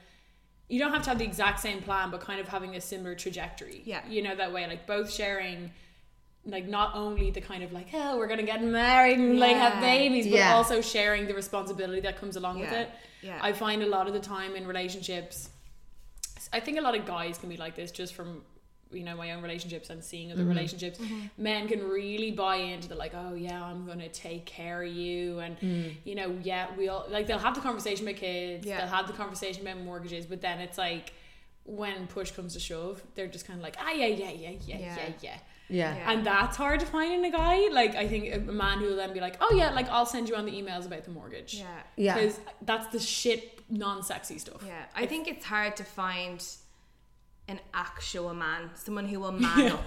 You 0.71 0.79
don't 0.79 0.93
have 0.93 1.03
to 1.03 1.11
have 1.11 1.19
the 1.19 1.25
exact 1.25 1.61
same 1.61 1.83
plan, 1.83 2.11
but 2.11 2.21
kind 2.21 2.41
of 2.41 2.49
having 2.49 2.77
a 2.77 2.81
similar 2.81 3.15
trajectory. 3.15 3.83
Yeah. 3.85 4.03
you 4.09 4.23
know 4.23 4.35
that 4.37 4.53
way, 4.53 4.67
like 4.67 4.87
both 4.87 5.11
sharing. 5.11 5.73
Like 6.47 6.67
not 6.67 6.95
only 6.95 7.31
the 7.31 7.43
kind 7.43 7.63
of 7.63 7.71
like 7.71 7.89
oh 7.93 8.17
we're 8.17 8.27
gonna 8.27 8.43
get 8.55 8.63
married 8.65 9.19
and 9.19 9.39
like 9.39 9.57
have 9.57 9.79
babies, 9.83 10.25
but 10.27 10.37
Yeah. 10.39 10.55
also 10.55 10.81
sharing 10.81 11.27
the 11.27 11.35
responsibility 11.35 12.01
that 12.01 12.19
comes 12.19 12.37
along 12.37 12.61
with 12.61 12.73
it. 12.73 12.89
Yeah. 13.21 13.39
I 13.43 13.53
find 13.53 13.83
a 13.83 13.87
lot 13.87 14.07
of 14.09 14.15
the 14.15 14.21
time 14.21 14.57
in 14.57 14.67
relationships, 14.67 15.51
I 16.53 16.61
think 16.61 16.79
a 16.79 16.81
lot 16.81 16.97
of 16.99 17.05
guys 17.05 17.37
can 17.37 17.51
be 17.51 17.59
like 17.59 17.75
this 17.77 17.91
just 17.91 18.15
from 18.15 18.43
you 18.93 19.05
know 19.05 19.17
my 19.17 19.33
own 19.33 19.43
relationships 19.43 19.91
and 19.91 20.03
seeing 20.03 20.33
other 20.33 20.41
mm-hmm. 20.41 20.51
relationships. 20.51 20.99
Mm-hmm. 20.99 21.43
Men 21.43 21.69
can 21.69 21.89
really 21.89 22.31
buy 22.31 22.57
into 22.57 22.89
the 22.89 22.95
like, 22.95 23.13
oh 23.15 23.35
yeah, 23.35 23.63
I'm 23.63 23.87
gonna 23.87 24.09
take 24.09 24.47
care 24.47 24.83
of 24.83 24.93
you, 24.93 25.39
and 25.41 25.59
mm. 25.61 25.95
you 26.05 26.15
know, 26.15 26.37
yeah, 26.43 26.69
we 26.77 26.89
all 26.89 27.07
like 27.11 27.27
they'll 27.27 27.39
have 27.39 27.55
the 27.55 27.61
conversation 27.61 28.07
about 28.07 28.21
kids, 28.21 28.67
Yeah. 28.67 28.79
they'll 28.79 28.95
have 28.95 29.07
the 29.07 29.13
conversation 29.13 29.67
about 29.67 29.83
mortgages, 29.83 30.27
but 30.27 30.41
then 30.41 30.61
it's 30.61 30.79
like 30.79 31.13
when 31.65 32.07
push 32.07 32.31
comes 32.33 32.55
to 32.55 32.61
shove, 32.61 33.03
they're 33.15 33.29
just 33.29 33.47
kind 33.47 33.59
of 33.59 33.63
like, 33.63 33.77
ah 33.79 33.93
yeah, 33.93 34.07
yeah, 34.07 34.31
yeah, 34.31 34.51
yeah, 34.51 34.57
yeah, 34.67 34.79
Yeah. 34.79 34.97
yeah. 34.97 35.13
yeah. 35.21 35.39
Yeah. 35.71 36.11
And 36.11 36.27
that's 36.27 36.57
hard 36.57 36.81
to 36.81 36.87
find 36.87 37.13
in 37.13 37.25
a 37.25 37.31
guy. 37.31 37.69
Like 37.71 37.95
I 37.95 38.09
think 38.09 38.25
a 38.35 38.39
a 38.51 38.53
man 38.53 38.81
who 38.81 38.87
will 38.87 38.97
then 38.97 39.13
be 39.13 39.21
like, 39.21 39.37
"Oh 39.41 39.55
yeah, 39.55 39.71
like 39.71 39.89
I'll 39.89 40.07
send 40.07 40.29
you 40.29 40.35
on 40.35 40.45
the 40.45 40.53
emails 40.53 40.85
about 40.85 41.05
the 41.05 41.13
mortgage." 41.13 41.55
Yeah. 41.55 41.67
Yeah. 41.97 42.15
because 42.15 42.41
that's 42.63 42.89
the 42.89 42.99
shit, 42.99 43.61
non-sexy 43.71 44.39
stuff. 44.39 44.65
Yeah, 44.67 44.85
I 44.97 45.07
think 45.07 45.29
it's 45.29 45.45
hard 45.45 45.77
to 45.77 45.85
find 45.85 46.45
an 47.51 47.61
actual 47.75 48.35
man, 48.35 48.71
someone 48.75 49.07
who 49.07 49.21
will 49.21 49.33
man 49.47 49.73
up. 49.73 49.85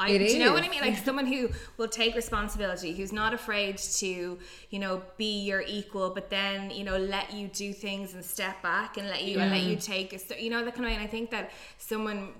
I, 0.00 0.10
It 0.10 0.18
do 0.18 0.24
you 0.26 0.44
know 0.44 0.52
what 0.52 0.62
I 0.62 0.68
mean? 0.68 0.80
Like 0.80 0.96
someone 0.96 1.26
who 1.26 1.48
will 1.76 1.88
take 1.88 2.14
responsibility, 2.14 2.94
who's 2.94 3.12
not 3.12 3.34
afraid 3.34 3.78
to, 3.78 4.38
you 4.70 4.78
know, 4.78 5.02
be 5.16 5.40
your 5.40 5.62
equal, 5.66 6.10
but 6.10 6.30
then 6.30 6.70
you 6.70 6.84
know 6.84 6.96
let 6.96 7.32
you 7.32 7.48
do 7.48 7.72
things 7.72 8.14
and 8.14 8.24
step 8.24 8.62
back 8.62 8.96
and 8.96 9.08
let 9.08 9.24
you 9.24 9.40
and 9.40 9.50
let 9.50 9.62
you 9.62 9.74
take, 9.74 10.12
a, 10.12 10.42
you 10.42 10.50
know, 10.50 10.64
that 10.64 10.74
kind 10.76 10.86
of. 10.86 10.92
And 10.92 11.02
I 11.02 11.08
think 11.08 11.30
that 11.32 11.50
someone 11.78 12.32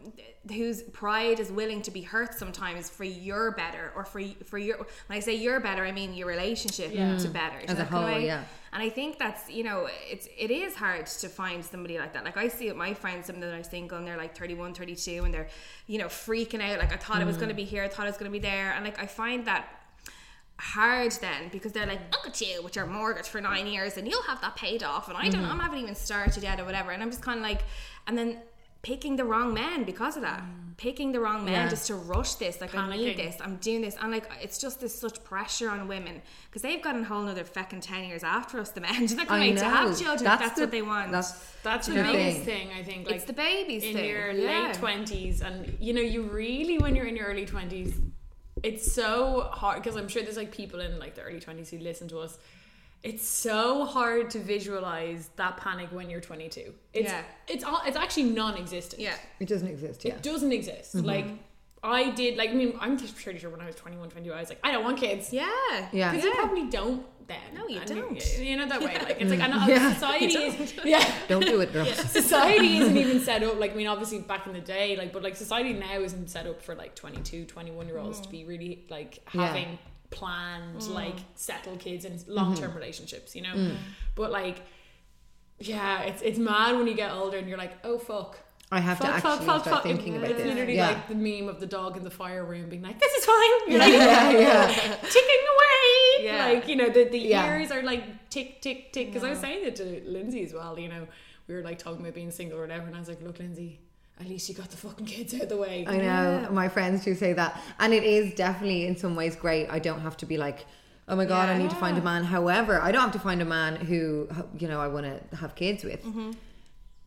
whose 0.53 0.83
pride 0.83 1.41
is 1.41 1.51
willing 1.51 1.83
to 1.83 1.91
be 1.91 2.03
hurt 2.03 2.39
sometimes 2.39 2.89
for 2.89 3.05
your 3.05 3.51
better 3.51 3.93
or 3.97 4.05
for 4.05 4.23
for 4.45 4.59
your. 4.59 4.77
When 4.77 5.17
I 5.17 5.19
say 5.19 5.35
your 5.35 5.59
better, 5.59 5.85
I 5.85 5.91
mean 5.91 6.15
your 6.15 6.29
relationship 6.29 6.93
to 6.93 7.29
better. 7.29 7.59
As 7.67 7.81
a 7.81 7.85
whole, 7.85 8.05
way? 8.05 8.27
yeah. 8.27 8.45
And 8.73 8.83
I 8.83 8.91
think 8.91 9.19
that's 9.19 9.51
you 9.51 9.65
know 9.65 9.89
it's 10.11 10.29
it 10.37 10.51
is 10.51 10.75
hard 10.75 11.07
to 11.07 11.29
find 11.29 11.65
somebody 11.65 11.99
like 11.99 12.13
that. 12.13 12.25
Like 12.25 12.37
I 12.37 12.49
see 12.49 12.69
it, 12.69 12.77
my 12.77 12.95
friends, 12.95 13.27
some 13.27 13.41
that 13.41 13.53
are 13.53 13.63
single 13.63 13.99
and 13.99 14.07
they're 14.07 14.17
like 14.17 14.37
31, 14.37 14.75
32 14.75 15.25
and 15.25 15.33
they're 15.33 15.49
you 15.87 15.99
know 15.99 16.07
freaking 16.07 16.63
out. 16.63 16.79
Like 16.79 16.93
I 16.93 16.97
thought 16.97 17.23
it 17.23 17.27
was 17.27 17.37
going 17.37 17.49
to 17.49 17.55
mm. 17.55 17.59
be 17.59 17.65
here, 17.65 17.85
I 17.85 17.89
thought 17.89 18.07
it 18.07 18.11
was 18.11 18.19
going 18.19 18.31
to 18.31 18.39
be 18.39 18.39
there, 18.39 18.73
and 18.73 18.85
like 18.85 18.99
I 18.99 19.07
find 19.07 19.47
that 19.47 19.69
hard 20.61 21.13
then 21.21 21.49
because 21.53 21.71
they're 21.71 21.87
like 21.87 22.01
look 22.13 22.27
at 22.27 22.41
you 22.41 22.61
with 22.65 22.75
your 22.75 22.85
mortgage 22.85 23.29
for 23.29 23.41
nine 23.41 23.65
years 23.69 23.97
and 23.97 24.09
you'll 24.09 24.23
have 24.23 24.41
that 24.41 24.57
paid 24.57 24.83
off 24.83 25.07
and 25.07 25.17
I 25.17 25.29
don't 25.29 25.45
mm-hmm. 25.45 25.61
I 25.61 25.63
haven't 25.63 25.79
even 25.79 25.95
started 25.95 26.43
yet 26.43 26.59
or 26.59 26.65
whatever. 26.65 26.91
And 26.91 27.03
I'm 27.03 27.11
just 27.11 27.23
kind 27.23 27.39
of 27.39 27.45
like 27.45 27.63
and 28.07 28.19
then 28.19 28.39
picking 28.83 29.17
the 29.17 29.25
wrong 29.25 29.53
man 29.53 29.85
because 29.85 30.17
of 30.17 30.23
that 30.23 30.41
mm. 30.41 30.77
picking 30.77 31.11
the 31.13 31.19
wrong 31.21 31.45
man 31.45 31.65
Yeah. 31.65 31.69
just 31.69 31.87
to 31.89 31.97
rush 31.97 32.35
this 32.35 32.61
like 32.61 32.75
I 32.75 32.89
need 32.97 33.17
Panicking. 33.17 33.17
this 33.17 33.37
I'm 33.41 33.57
doing 33.57 33.81
this 33.81 33.97
and 34.01 34.13
like 34.13 34.31
it's 34.41 34.59
just 34.59 34.81
this 34.81 34.95
such 34.95 35.23
pressure 35.25 35.69
on 35.69 35.89
women 35.89 36.23
because 36.47 36.63
they've 36.63 36.81
got 36.81 36.95
a 36.97 37.03
whole 37.03 37.23
another 37.23 37.43
fucking 37.45 37.81
10 37.81 38.05
years 38.05 38.23
after 38.23 38.61
us 38.61 38.71
the 38.71 38.81
men 38.81 39.07
to, 39.09 39.27
I 39.29 39.49
to 39.51 39.55
know. 39.55 39.63
have 39.63 39.99
children 39.99 40.31
if 40.33 40.39
that's 40.39 40.55
the- 40.55 40.63
what 40.63 40.71
they 40.71 40.83
want 40.83 41.11
That's 41.11 41.33
That's 41.65 41.89
the 41.89 41.95
the 41.95 42.03
biggest 42.05 42.43
thing. 42.43 42.69
thing. 42.69 42.79
I 42.79 42.83
think. 42.85 43.07
Like 43.07 43.17
it's 43.17 43.25
the 43.25 43.33
babies 43.33 43.83
in 43.83 43.95
thing 43.95 44.05
your 44.09 44.31
yeah. 44.31 44.67
late 44.69 44.75
twenties, 44.75 45.43
and 45.43 45.77
you 45.81 45.93
know, 45.93 46.01
you 46.01 46.23
really 46.23 46.79
when 46.79 46.95
you're 46.97 47.07
in 47.07 47.17
your 47.17 47.27
early 47.27 47.45
twenties, 47.47 47.93
it's 48.63 48.91
so 48.93 49.51
hard 49.53 49.83
because 49.83 49.97
I'm 49.97 50.09
sure 50.09 50.23
there's 50.23 50.37
like 50.37 50.53
people 50.53 50.81
in 50.81 50.99
like 50.99 51.15
the 51.17 51.23
early 51.23 51.41
twenties 51.41 51.69
who 51.71 51.79
listen 51.79 52.07
to 52.09 52.19
us. 52.21 52.39
It's 53.03 53.27
so 53.27 53.85
hard 53.85 54.31
to 54.31 54.39
visualize 54.41 55.31
that 55.37 55.57
panic 55.57 55.89
when 55.93 56.11
you're 56.11 56.21
22. 56.21 56.75
It's 56.93 57.09
Yeah. 57.11 57.23
it's 57.47 57.65
it's 57.87 57.97
actually 57.97 58.25
non-existent. 58.25 59.01
yeah 59.01 59.15
it 59.41 59.49
doesn't 59.49 59.69
exist. 59.69 60.05
Yeah. 60.05 60.15
It 60.15 60.23
doesn't 60.23 60.53
exist. 60.53 60.97
Mm-hmm. 60.97 61.07
Like 61.07 61.27
I 61.83 62.11
did 62.11 62.37
like 62.37 62.51
I 62.51 62.55
mean 62.55 62.77
I'm 62.81 62.97
pretty 62.99 63.39
sure 63.39 63.51
when 63.51 63.61
I 63.61 63.67
was 63.67 63.77
21, 63.77 64.11
22 64.11 64.33
I 64.33 64.41
was 64.41 64.49
like 64.49 64.59
I 64.65 64.73
don't 64.73 64.83
want 64.85 64.99
kids. 64.99 65.33
yeah 65.33 65.49
Yeah. 65.93 66.11
Because 66.11 66.25
you 66.25 66.35
probably 66.35 66.69
don't 66.69 67.07
then. 67.29 67.37
No, 67.55 67.69
you 67.69 67.79
And 67.79 67.89
don't. 67.89 68.39
You 68.39 68.57
know 68.57 68.67
that 68.67 68.81
way. 68.81 68.99
Like 68.99 69.21
it's 69.21 69.31
like 69.31 69.41
I 69.41 69.47
know 69.49 69.65
Yeah. 69.69 69.93
society 69.95 70.35
is 70.35 70.75
yeah. 70.85 71.13
Don't 71.29 71.45
do 71.45 71.61
it, 71.61 71.73
girls. 71.73 71.95
society 72.11 72.79
isn't 72.79 72.97
even 72.97 73.21
set 73.21 73.43
up 73.43 73.61
like 73.61 73.73
i 73.73 73.75
mean 73.75 73.87
obviously 73.87 74.19
back 74.21 74.47
in 74.49 74.55
the 74.55 74.61
day 74.61 74.97
like 74.97 75.13
but 75.13 75.23
like 75.23 75.37
society 75.37 75.73
now 75.73 76.01
isn't 76.01 76.29
set 76.29 76.47
up 76.47 76.61
for 76.63 76.75
like 76.75 76.95
22 76.97 77.45
21 77.45 77.87
year 77.87 77.99
olds 77.99 78.21
to 78.23 78.29
be 78.29 78.45
really 78.45 78.87
like 78.91 79.21
Yeah. 79.33 79.47
having 79.47 79.79
planned 80.11 80.81
mm. 80.81 80.95
like 80.95 81.17
settled 81.35 81.79
kids 81.79 82.05
and 82.05 82.27
long-term 82.29 82.71
mm-hmm. 82.71 82.79
relationships 82.79 83.37
you 83.37 83.43
know 83.43 83.55
mm. 83.55 83.77
but 84.15 84.31
like 84.31 84.63
yeah 85.59 86.03
it's 86.03 86.23
it's 86.23 86.39
mad 86.39 86.77
when 86.77 86.87
you 86.87 86.95
get 86.95 87.13
older 87.13 87.37
and 87.37 87.49
you're 87.49 87.59
like 87.59 87.77
oh 87.85 87.99
fuck 87.99 88.39
I 88.71 88.81
have 88.81 88.99
to 88.99 89.07
Fuck, 89.07 89.15
fuck, 89.15 89.25
actually 89.33 89.47
fuck, 89.47 89.63
start 89.63 89.77
fuck. 89.77 89.83
thinking 89.83 90.17
about 90.17 90.31
it's 90.31 90.41
this. 90.41 90.47
literally 90.47 90.77
yeah. 90.77 90.89
like 90.89 91.09
the 91.09 91.15
meme 91.15 91.49
of 91.49 91.59
the 91.59 91.67
dog 91.67 91.97
in 91.97 92.05
the 92.05 92.11
fire 92.11 92.45
room 92.45 92.69
being 92.69 92.83
like, 92.83 93.01
"This 93.01 93.13
is 93.15 93.25
fine." 93.25 93.51
You're 93.67 93.79
like, 93.79 93.95
yeah, 93.95 94.31
yeah. 94.31 94.67
ticking 95.03 95.45
away. 95.55 96.25
Yeah. 96.25 96.47
Like, 96.49 96.69
you 96.69 96.77
know, 96.77 96.91
the, 96.91 97.05
the 97.05 97.19
Yeah. 97.19 97.57
years 97.57 97.71
are 97.71 97.83
like 97.83 98.29
tick, 98.29 98.61
tick, 98.61 98.93
tick. 98.93 99.07
Because 99.07 99.25
I 99.25 99.31
was 99.31 99.39
saying 99.39 99.67
it 99.67 99.77
to 99.77 100.03
Lindsay 100.07 100.45
as 100.45 100.53
well, 100.53 100.79
you 100.79 100.89
know, 100.89 101.07
we 101.47 101.55
were 101.55 101.63
like 101.63 101.79
talking 101.79 102.01
about 102.01 102.15
being 102.15 102.31
single 102.31 102.59
or 102.59 102.63
whatever. 102.63 102.87
And 102.87 102.95
I 102.95 102.99
was 102.99 103.09
like, 103.09 103.23
look, 103.23 103.39
Lindsay, 103.39 103.81
at 104.21 104.29
least 104.29 104.49
you 104.49 104.55
got 104.55 104.71
the 104.71 104.77
fucking 104.77 105.07
kids 105.07 105.35
out 105.35 105.43
of 105.43 105.49
the 105.49 105.57
way. 105.57 105.85
I 105.87 105.97
know 105.99 106.49
my 106.51 106.69
friends 106.69 107.05
do 107.05 107.15
say 107.15 107.33
that, 107.35 107.61
and 107.79 107.93
it 107.95 108.03
is 108.05 108.35
definitely 108.35 108.87
in 108.87 108.97
some 108.97 109.15
ways 109.17 109.37
great. 109.37 109.69
I 109.69 109.79
don't 109.79 110.01
have 110.01 110.17
to 110.19 110.27
be 110.27 110.37
like, 110.37 110.67
oh 111.09 111.17
my 111.17 111.25
god, 111.25 111.49
I 111.49 111.57
need 111.59 111.71
to 111.71 111.77
find 111.77 111.97
a 111.99 112.03
man. 112.03 112.25
However, 112.25 112.81
I 112.81 112.91
don't 112.93 113.03
have 113.03 113.13
to 113.13 113.19
find 113.19 113.41
a 113.41 113.45
man 113.45 113.77
who 113.77 114.29
you 114.59 114.69
know 114.69 114.81
I 114.81 114.89
want 114.89 115.07
to 115.31 115.37
have 115.37 115.55
kids 115.55 115.85
with. 115.85 116.03
Mm-hmm. 116.05 116.33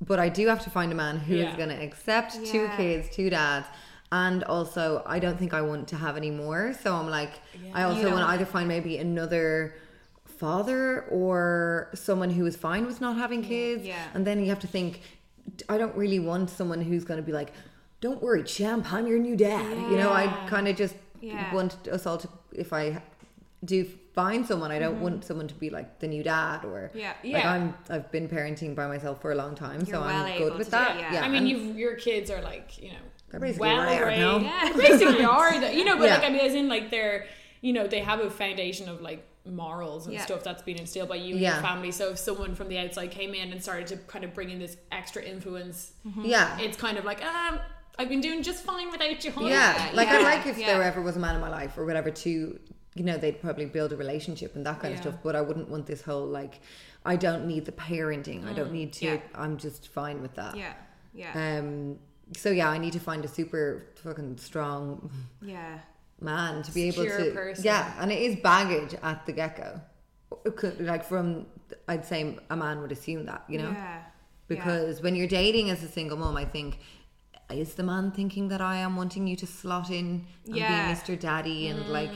but 0.08 0.20
I 0.20 0.30
do 0.30 0.48
have 0.48 0.64
to 0.64 0.70
find 0.72 0.92
a 0.92 0.96
man 0.96 1.18
who 1.18 1.36
is 1.36 1.42
Yeah. 1.44 1.56
going 1.58 1.70
to 1.70 1.80
accept 1.90 2.34
two 2.46 2.68
kids, 2.78 3.08
two 3.16 3.30
dads. 3.30 3.68
And 4.14 4.44
also, 4.46 5.04
I 5.06 5.20
don't 5.20 5.38
think 5.38 5.54
I 5.54 5.62
want 5.62 5.88
to 5.90 5.96
have 5.96 6.18
any 6.18 6.32
more. 6.32 6.74
So 6.84 6.94
I'm 6.94 7.10
like, 7.10 7.34
I 7.74 7.84
also 7.84 8.08
want 8.12 8.24
to 8.26 8.30
either 8.34 8.46
find 8.46 8.68
maybe 8.68 8.98
another 8.98 9.76
father 10.26 11.04
or 11.12 11.90
someone 11.94 12.30
who 12.32 12.46
is 12.46 12.56
fine 12.56 12.86
with 12.86 13.00
not 13.00 13.16
having 13.18 13.42
kids. 13.44 13.86
Yeah. 13.86 14.04
And 14.14 14.26
then 14.28 14.40
you 14.40 14.48
have 14.48 14.60
to 14.62 14.68
think, 14.68 15.02
I 15.70 15.78
don't 15.78 15.96
really 15.96 16.20
want 16.20 16.50
someone 16.50 16.82
who's 16.82 17.04
going 17.06 17.20
to 17.20 17.26
be 17.26 17.32
like, 17.32 17.54
don't 18.00 18.22
worry, 18.22 18.44
champ, 18.44 18.92
I'm 18.92 19.08
your 19.08 19.20
new 19.20 19.36
dad. 19.36 19.70
You 19.92 19.98
know, 19.98 20.12
I 20.12 20.28
kind 20.48 20.68
of 20.68 20.76
just 20.76 20.96
Yeah. 21.22 21.54
want 21.54 21.88
us 21.88 22.06
all 22.08 22.18
to, 22.18 22.28
if 22.52 22.74
I 22.74 23.02
do 23.64 23.86
find 24.14 24.46
someone, 24.46 24.72
I 24.72 24.80
don't 24.80 25.00
want 25.02 25.24
someone 25.24 25.48
to 25.48 25.54
be 25.54 25.70
like 25.70 26.00
the 26.00 26.08
new 26.08 26.24
dad 26.24 26.66
or 26.66 26.90
Mm-hmm. 26.90 26.98
Yeah. 26.98 27.10
like 27.10 27.44
Yeah. 27.44 27.52
I'm 27.54 27.74
I've 27.90 28.12
been 28.12 28.28
parenting 28.28 28.76
by 28.76 28.88
myself 28.88 29.22
for 29.22 29.32
a 29.32 29.36
long 29.36 29.54
time, 29.56 29.80
You're 29.82 29.96
so 29.98 30.02
well 30.02 30.26
I'm 30.26 30.38
good 30.38 30.58
with 30.58 30.72
that. 30.72 30.96
it, 30.98 31.00
yeah. 31.02 31.14
yeah. 31.14 31.22
I 31.26 31.30
mean, 31.30 31.46
you've, 31.48 31.78
your 31.78 31.96
kids 31.96 32.32
are 32.32 32.42
like, 32.42 32.82
you 32.82 32.90
know, 32.90 33.04
They're 33.30 33.40
basically 33.40 33.70
well 33.70 33.86
rare 33.86 34.06
raised. 34.08 34.20
now. 34.20 34.38
Yeah. 34.40 34.74
Basically 34.76 35.24
are. 35.24 35.60
that- 35.60 35.76
You 35.76 35.86
know, 35.86 35.98
but 35.98 36.06
Yeah. 36.10 36.16
like, 36.16 36.24
I 36.26 36.30
mean, 36.30 36.42
as 36.42 36.56
in, 36.56 36.68
like, 36.68 36.90
they're, 36.90 37.26
you 37.62 37.72
know, 37.74 37.86
they 37.88 38.00
have 38.00 38.20
a 38.20 38.30
foundation 38.32 38.90
of 38.90 39.02
like 39.02 39.24
morals 39.46 40.06
and 40.06 40.14
Yeah. 40.14 40.26
stuff 40.26 40.44
that's 40.44 40.62
been 40.62 40.78
instilled 40.78 41.10
by 41.10 41.16
you 41.16 41.34
and 41.34 41.42
Yeah. 41.42 41.54
your 41.56 41.64
family. 41.64 41.92
So 41.92 42.10
if 42.10 42.20
someone 42.20 42.54
from 42.56 42.68
the 42.70 42.78
outside 42.78 43.12
came 43.12 43.34
in 43.34 43.52
and 43.52 43.62
started 43.62 43.88
to 43.88 43.98
kind 43.98 44.24
of 44.24 44.34
bring 44.34 44.50
in 44.50 44.60
this 44.60 44.78
extra 44.92 45.22
influence, 45.24 45.94
yeah. 46.24 46.60
it's 46.60 46.78
kind 46.78 46.98
of 46.98 47.06
like, 47.06 47.24
um, 47.26 47.60
I've 47.98 48.10
been 48.10 48.22
doing 48.22 48.44
just 48.44 48.64
fine 48.64 48.92
without 48.92 49.24
you, 49.24 49.32
honey. 49.32 49.50
yeah, 49.50 49.90
like 49.94 50.08
I 50.08 50.20
yeah, 50.20 50.24
like 50.24 50.46
if 50.48 50.58
yeah. 50.58 50.68
there 50.68 50.84
ever 50.84 51.02
was 51.02 51.16
a 51.18 51.20
man 51.20 51.36
in 51.36 51.42
my 51.42 51.50
life 51.50 51.78
or 51.78 51.86
whatever 51.86 52.10
to, 52.12 52.30
you 52.96 53.04
know, 53.04 53.18
they'd 53.18 53.42
probably 53.42 53.66
build 53.66 53.92
a 53.94 53.98
relationship 53.98 54.56
and 54.56 54.66
that 54.66 54.80
kind 54.80 54.94
of 54.94 55.02
stuff. 55.02 55.16
But 55.24 55.36
I 55.36 55.42
wouldn't 55.42 55.70
want 55.70 55.86
this 55.88 56.02
whole 56.02 56.26
like, 56.26 56.60
I 57.06 57.16
don't 57.16 57.48
need 57.48 57.66
the 57.66 57.72
parenting. 57.72 58.48
I 58.48 58.54
don't 58.54 58.72
need 58.72 58.94
to. 58.94 59.06
Yeah. 59.06 59.18
I'm 59.34 59.58
just 59.58 59.88
fine 59.90 60.22
with 60.22 60.36
that. 60.36 60.56
Yeah. 60.56 60.74
Yeah. 61.14 61.58
Um. 61.60 61.98
So 62.38 62.50
yeah, 62.52 62.70
I 62.70 62.78
need 62.78 62.94
to 62.94 63.00
find 63.00 63.26
a 63.26 63.28
super 63.28 63.88
fucking 64.04 64.38
strong 64.38 65.12
yeah. 65.42 65.80
Man 66.22 66.64
to 66.64 66.72
be 66.72 66.88
able 66.88 67.06
to. 67.06 67.32
person. 67.32 67.64
Yeah, 67.64 67.94
and 68.00 68.12
it 68.12 68.22
is 68.22 68.36
baggage 68.38 68.96
at 69.02 69.26
the 69.26 69.34
get 69.34 69.58
go. 69.58 69.82
Like 70.80 71.04
from, 71.04 71.46
I'd 71.88 72.06
say 72.06 72.38
a 72.50 72.56
man 72.56 72.82
would 72.82 72.92
assume 72.92 73.26
that, 73.26 73.44
you 73.48 73.58
know. 73.58 73.72
Yeah. 73.72 74.04
Because 74.48 75.02
when 75.02 75.16
you're 75.16 75.28
dating 75.28 75.70
as 75.70 75.84
a 75.84 75.88
single 75.88 76.18
mom, 76.18 76.36
I 76.36 76.46
think 76.46 76.80
is 77.52 77.74
the 77.76 77.84
man 77.84 78.12
thinking 78.12 78.48
that 78.50 78.62
I 78.62 78.78
am 78.78 78.96
wanting 78.96 79.28
you 79.28 79.36
to 79.38 79.48
slot 79.48 79.90
in 79.90 80.26
and 80.46 80.56
Yeah. 80.56 80.94
be 80.94 81.00
Mr. 81.00 81.20
Daddy 81.20 81.68
and 81.68 81.86
mm. 81.86 81.90
like 81.90 82.12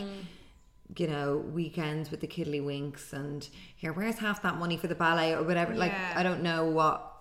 you 0.97 1.08
know 1.08 1.38
weekends 1.38 2.12
with 2.12 2.22
the 2.22 2.28
kiddly 2.28 2.62
winks 2.62 3.12
and 3.12 3.49
here 3.76 3.91
where's 3.91 4.20
half 4.20 4.43
that 4.43 4.58
money 4.58 4.78
for 4.78 4.88
the 4.88 4.93
ballet 4.95 5.34
or 5.34 5.41
whatever 5.41 5.74
like 5.74 5.91
I 6.16 6.22
don't 6.22 6.43
know 6.43 6.66
what 6.66 7.14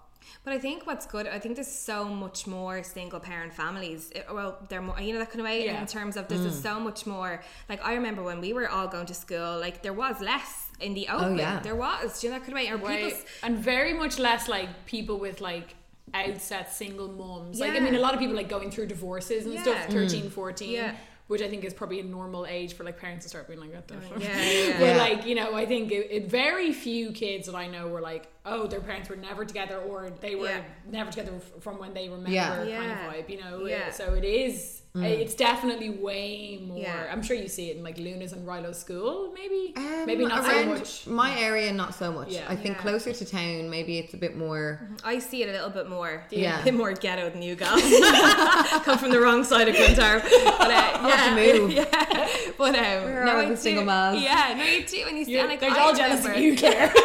But 0.44 0.52
I 0.52 0.58
think 0.58 0.86
what's 0.86 1.06
good, 1.06 1.26
I 1.26 1.38
think 1.38 1.54
there's 1.56 1.66
so 1.70 2.04
much 2.04 2.46
more 2.46 2.82
single 2.82 3.20
parent 3.20 3.52
families. 3.54 4.10
It- 4.14 4.26
well, 4.32 4.58
they're 4.68 4.82
more, 4.82 4.98
you 5.00 5.12
know, 5.12 5.18
that 5.20 5.30
kind 5.30 5.40
of 5.40 5.46
way 5.46 5.64
Yeah. 5.66 5.80
in 5.80 5.86
terms 5.86 6.16
of 6.16 6.28
there's 6.28 6.46
Mm. 6.46 6.62
so 6.62 6.80
much 6.80 7.06
more. 7.06 7.42
Like, 7.68 7.84
I 7.84 7.94
remember 7.94 8.22
when 8.22 8.40
we 8.40 8.52
were 8.52 8.68
all 8.68 8.88
going 8.88 9.06
to 9.06 9.14
school, 9.14 9.58
like, 9.58 9.82
there 9.82 9.92
was 9.92 10.20
less 10.20 10.68
in 10.80 10.94
the 10.94 11.08
open. 11.08 11.34
Oh, 11.34 11.36
yeah. 11.36 11.60
There 11.60 11.74
was, 11.76 12.20
do 12.20 12.26
you 12.26 12.32
know, 12.32 12.38
that 12.38 12.44
kind 12.46 12.52
of 12.52 12.62
way. 12.62 12.68
Or 12.70 12.78
people's, 12.78 13.24
and 13.42 13.56
very 13.58 13.92
much 13.94 14.18
less 14.18 14.48
like 14.48 14.68
people 14.86 15.18
with 15.18 15.40
like 15.40 15.74
outset 16.12 16.72
single 16.72 17.08
mums. 17.08 17.58
Like, 17.60 17.72
I 17.72 17.80
mean, 17.80 17.94
a 17.94 17.98
lot 17.98 18.14
of 18.14 18.20
people 18.20 18.36
like 18.36 18.48
going 18.48 18.70
through 18.70 18.86
divorces 18.86 19.46
and 19.46 19.54
Yeah. 19.54 19.62
stuff, 19.62 19.86
13, 19.88 20.30
14. 20.30 20.70
Yeah. 20.70 20.94
Which 21.26 21.40
I 21.40 21.48
think 21.48 21.64
is 21.64 21.72
probably 21.72 22.00
a 22.00 22.04
normal 22.04 22.44
age 22.44 22.74
for 22.74 22.84
like 22.84 22.98
parents 22.98 23.24
to 23.24 23.30
start 23.30 23.48
being 23.48 23.58
like, 23.58 23.72
what 23.72 23.88
the 23.88 23.94
fuck? 23.94 24.20
yeah, 24.22 24.42
yeah, 24.42 24.78
but 24.78 24.84
yeah. 24.88 24.96
like, 24.98 25.24
you 25.26 25.34
know, 25.34 25.54
I 25.54 25.64
think 25.64 25.90
it, 25.90 26.08
it, 26.10 26.26
very 26.30 26.70
few 26.72 27.12
kids 27.12 27.46
that 27.46 27.54
I 27.54 27.66
know 27.66 27.88
were 27.88 28.02
like, 28.02 28.26
oh, 28.44 28.66
their 28.66 28.80
parents 28.80 29.08
were 29.08 29.16
never 29.16 29.42
together 29.46 29.78
or 29.80 30.10
they 30.20 30.34
were 30.34 30.48
Yeah. 30.48 30.62
never 30.90 31.10
together 31.10 31.32
from 31.60 31.78
when 31.78 31.94
they 31.94 32.10
remember 32.10 32.30
Yeah. 32.30 32.56
kind 32.56 32.68
Yeah. 32.68 33.08
of 33.08 33.14
vibe, 33.14 33.30
you 33.30 33.40
know? 33.40 33.64
Yeah. 33.64 33.90
So 33.90 34.12
it 34.12 34.24
is, 34.24 34.82
it's 34.96 35.34
definitely 35.34 35.90
way 35.90 36.60
more. 36.64 36.78
Yeah. 36.78 37.08
I'm 37.10 37.20
sure 37.20 37.34
you 37.36 37.48
see 37.48 37.68
it 37.70 37.76
in 37.76 37.82
like 37.82 37.98
Luna's 37.98 38.32
and 38.32 38.46
Rilo's 38.46 38.78
school, 38.78 39.32
maybe? 39.34 39.72
Um, 39.76 40.06
maybe 40.06 40.24
not 40.24 40.44
so 40.44 40.66
much. 40.66 41.06
my 41.08 41.36
area 41.36 41.72
not 41.72 41.94
so 41.96 42.12
much 42.12 42.28
Yeah. 42.30 42.44
I 42.48 42.54
think 42.54 42.76
Yeah. 42.76 42.82
closer 42.82 43.12
to 43.12 43.24
town 43.24 43.68
maybe 43.70 43.98
it's 43.98 44.14
a 44.14 44.16
bit 44.16 44.36
more 44.36 44.88
I 45.02 45.18
see 45.18 45.42
it 45.42 45.48
a 45.48 45.52
little 45.52 45.70
bit 45.70 45.88
more. 45.88 46.22
Yeah. 46.30 46.60
A 46.60 46.64
bit 46.64 46.74
more 46.74 46.92
ghetto 46.92 47.28
than 47.30 47.42
you 47.42 47.56
guys. 47.56 47.82
Come 48.84 48.98
from 48.98 49.10
the 49.10 49.18
wrong 49.20 49.42
side 49.42 49.68
of 49.68 49.74
Clontarf. 49.74 50.22
But, 50.22 50.70
uh, 50.70 51.08
yeah. 51.08 51.34
move. 51.58 51.72
Yeah. 51.72 52.28
But, 52.56 52.76
um, 52.76 53.04
Where 53.04 53.24
no, 53.24 53.32
are 53.32 53.38
I 53.38 53.44
the 53.46 53.50
do- 53.56 53.60
single 53.60 53.84
moms? 53.84 54.22
Yeah, 54.22 54.54
no, 54.56 54.62
you 54.64 54.84
do. 54.86 55.04
And 55.08 55.18
you 55.18 55.24
see, 55.24 55.32
You're- 55.32 55.48
like, 55.48 55.58
they're 55.58 55.76
all 55.76 55.92
jealous 55.94 56.24
of 56.24 56.36
you, 56.36 56.56
Claire. 56.56 56.94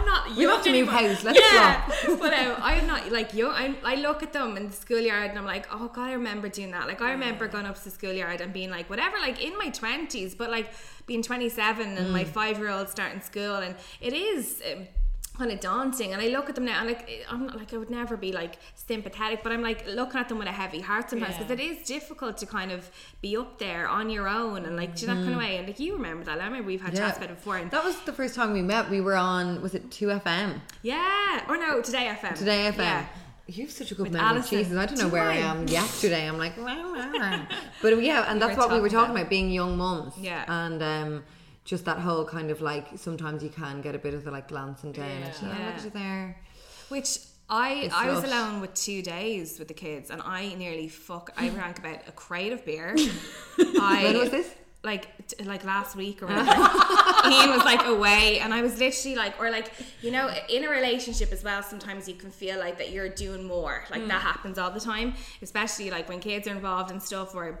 I'm 0.00 0.06
not. 0.06 0.36
We 0.36 0.44
have 0.44 0.62
to 0.64 0.72
move 0.72 0.88
house, 0.88 1.22
let's 1.24 1.38
yeah, 1.40 1.88
but 2.18 2.32
um, 2.34 2.54
I'm 2.58 2.86
not 2.86 3.12
like 3.12 3.34
young. 3.34 3.50
I, 3.52 3.74
I 3.84 3.94
look 3.96 4.22
at 4.22 4.32
them 4.32 4.56
in 4.56 4.68
the 4.68 4.72
schoolyard 4.72 5.30
and 5.30 5.38
I'm 5.38 5.44
like, 5.44 5.66
oh 5.72 5.88
god, 5.88 6.08
I 6.08 6.12
remember 6.12 6.48
doing 6.48 6.70
that. 6.70 6.86
Like 6.86 7.00
I 7.02 7.10
remember 7.12 7.48
going 7.48 7.66
up 7.66 7.76
to 7.76 7.84
the 7.84 7.90
schoolyard 7.90 8.40
and 8.40 8.52
being 8.52 8.70
like, 8.70 8.88
whatever, 8.88 9.16
like 9.18 9.42
in 9.44 9.56
my 9.58 9.68
twenties, 9.68 10.34
but 10.34 10.50
like 10.50 10.68
being 11.06 11.22
27 11.22 11.96
and 11.98 12.06
Mm. 12.08 12.12
my 12.12 12.24
five 12.24 12.58
year 12.58 12.70
old 12.70 12.88
starting 12.88 13.20
school, 13.20 13.56
and 13.56 13.74
it 14.00 14.12
is. 14.12 14.62
Um, 14.70 14.86
kind 15.40 15.50
of 15.56 15.60
daunting 15.60 16.12
and 16.12 16.20
I 16.26 16.28
look 16.36 16.46
at 16.50 16.54
them 16.54 16.66
now 16.72 16.78
and 16.80 16.88
like 16.92 17.02
I'm 17.30 17.42
not 17.46 17.56
like 17.62 17.72
I 17.74 17.78
would 17.82 17.90
never 18.00 18.14
be 18.26 18.30
like 18.40 18.54
sympathetic 18.74 19.38
but 19.44 19.50
I'm 19.54 19.62
like 19.70 19.80
looking 20.00 20.20
at 20.22 20.28
them 20.28 20.38
with 20.38 20.48
a 20.48 20.52
heavy 20.62 20.80
heart 20.88 21.04
sometimes 21.10 21.34
Yeah. 21.36 21.38
because 21.44 21.52
it 21.58 21.62
is 21.70 21.76
difficult 21.96 22.34
to 22.42 22.46
kind 22.46 22.70
of 22.76 22.90
be 23.22 23.30
up 23.42 23.58
there 23.58 23.84
on 23.88 24.10
your 24.16 24.26
own 24.28 24.58
and 24.66 24.74
like 24.82 24.92
do 25.00 25.06
that 25.06 25.16
kind 25.24 25.32
of 25.36 25.38
way 25.38 25.52
and 25.58 25.66
like 25.66 25.80
you 25.80 25.92
remember 25.94 26.24
that 26.28 26.38
I 26.40 26.44
remember 26.44 26.66
we've 26.72 26.82
had 26.86 26.94
chats 26.94 27.16
about 27.18 27.30
it 27.30 27.36
before 27.36 27.56
and 27.56 27.68
Mm. 27.68 27.74
that 27.76 27.84
was 27.84 27.96
the 28.10 28.12
first 28.20 28.34
time 28.34 28.52
we 28.52 28.62
met 28.74 28.90
we 28.96 29.00
were 29.00 29.16
on 29.16 29.44
was 29.62 29.72
it 29.78 29.84
2FM 29.90 30.60
yeah 30.82 31.44
or 31.48 31.56
no 31.56 31.80
today 31.88 32.04
FM 32.20 32.34
Today 32.36 32.70
FM. 32.72 32.78
yeah. 32.78 33.06
You 33.54 33.64
have 33.64 33.72
such 33.72 33.90
a 33.90 33.94
good 33.96 34.04
With 34.04 34.12
memory. 34.12 34.28
Alison. 34.36 34.58
Jesus, 34.58 34.76
I 34.78 34.86
don't 34.86 34.98
know 34.98 35.04
Do 35.10 35.14
where 35.16 35.24
I 35.24 35.38
I? 35.38 35.38
am 35.38 35.66
yesterday. 35.66 36.24
I'm 36.28 36.38
like, 36.38 36.54
but 37.82 38.02
yeah, 38.10 38.30
and 38.30 38.40
that's 38.40 38.56
what 38.56 38.70
we 38.70 38.78
were 38.80 38.88
talking 38.88 39.10
about- 39.10 39.22
about 39.22 39.30
being 39.30 39.50
young 39.50 39.76
mums. 39.76 40.14
Yeah. 40.16 40.44
and 40.46 40.80
um, 40.80 41.22
just 41.64 41.84
that 41.84 41.98
whole 41.98 42.24
kind 42.24 42.50
of 42.50 42.60
like 42.60 42.86
sometimes 42.96 43.42
you 43.42 43.50
can 43.50 43.80
get 43.80 43.94
a 43.94 43.98
bit 43.98 44.14
of 44.14 44.24
the 44.24 44.30
like 44.30 44.48
glancing 44.48 44.92
down 44.92 45.22
at. 45.22 45.40
Oh, 45.42 45.46
Yeah. 45.46 45.52
look 45.52 45.74
at 45.76 45.84
you 45.84 45.90
there. 45.90 46.40
Which 46.88 47.18
I 47.48 47.90
I 47.92 48.10
was 48.10 48.24
alone 48.24 48.60
with 48.60 48.74
two 48.74 49.02
days 49.02 49.58
with 49.58 49.68
the 49.68 49.74
kids 49.74 50.10
and 50.10 50.22
I 50.22 50.54
nearly 50.54 50.88
fuck 50.88 51.30
I 51.36 51.48
drank 51.56 51.78
about 51.78 52.06
a 52.08 52.12
crate 52.12 52.52
of 52.52 52.64
beer. 52.64 52.94
I 53.80 54.02
When 54.04 54.18
was 54.18 54.30
this? 54.30 54.54
Like 54.82 55.08
t- 55.26 55.44
like 55.44 55.62
last 55.64 55.94
week 55.94 56.22
or 56.22 56.26
whatever. 56.28 56.50
Ian 56.50 57.50
was 57.50 57.64
like 57.64 57.84
away 57.84 58.38
and 58.38 58.54
I 58.54 58.62
was 58.62 58.78
literally 58.78 59.14
like 59.14 59.38
or 59.38 59.50
like 59.50 59.70
you 60.00 60.10
know 60.10 60.30
in 60.48 60.64
a 60.64 60.70
relationship 60.70 61.32
as 61.32 61.44
well 61.44 61.62
sometimes 61.62 62.08
you 62.08 62.14
can 62.14 62.30
feel 62.30 62.58
like 62.58 62.78
that 62.78 62.90
you're 62.90 63.10
doing 63.10 63.44
more. 63.44 63.84
Like 63.90 64.06
that 64.08 64.22
mm. 64.22 64.24
happens 64.24 64.58
all 64.58 64.70
the 64.70 64.80
time, 64.80 65.14
especially 65.42 65.90
like 65.90 66.08
when 66.08 66.18
kids 66.20 66.48
are 66.48 66.52
involved 66.52 66.90
and 66.90 67.02
stuff 67.02 67.34
or 67.34 67.60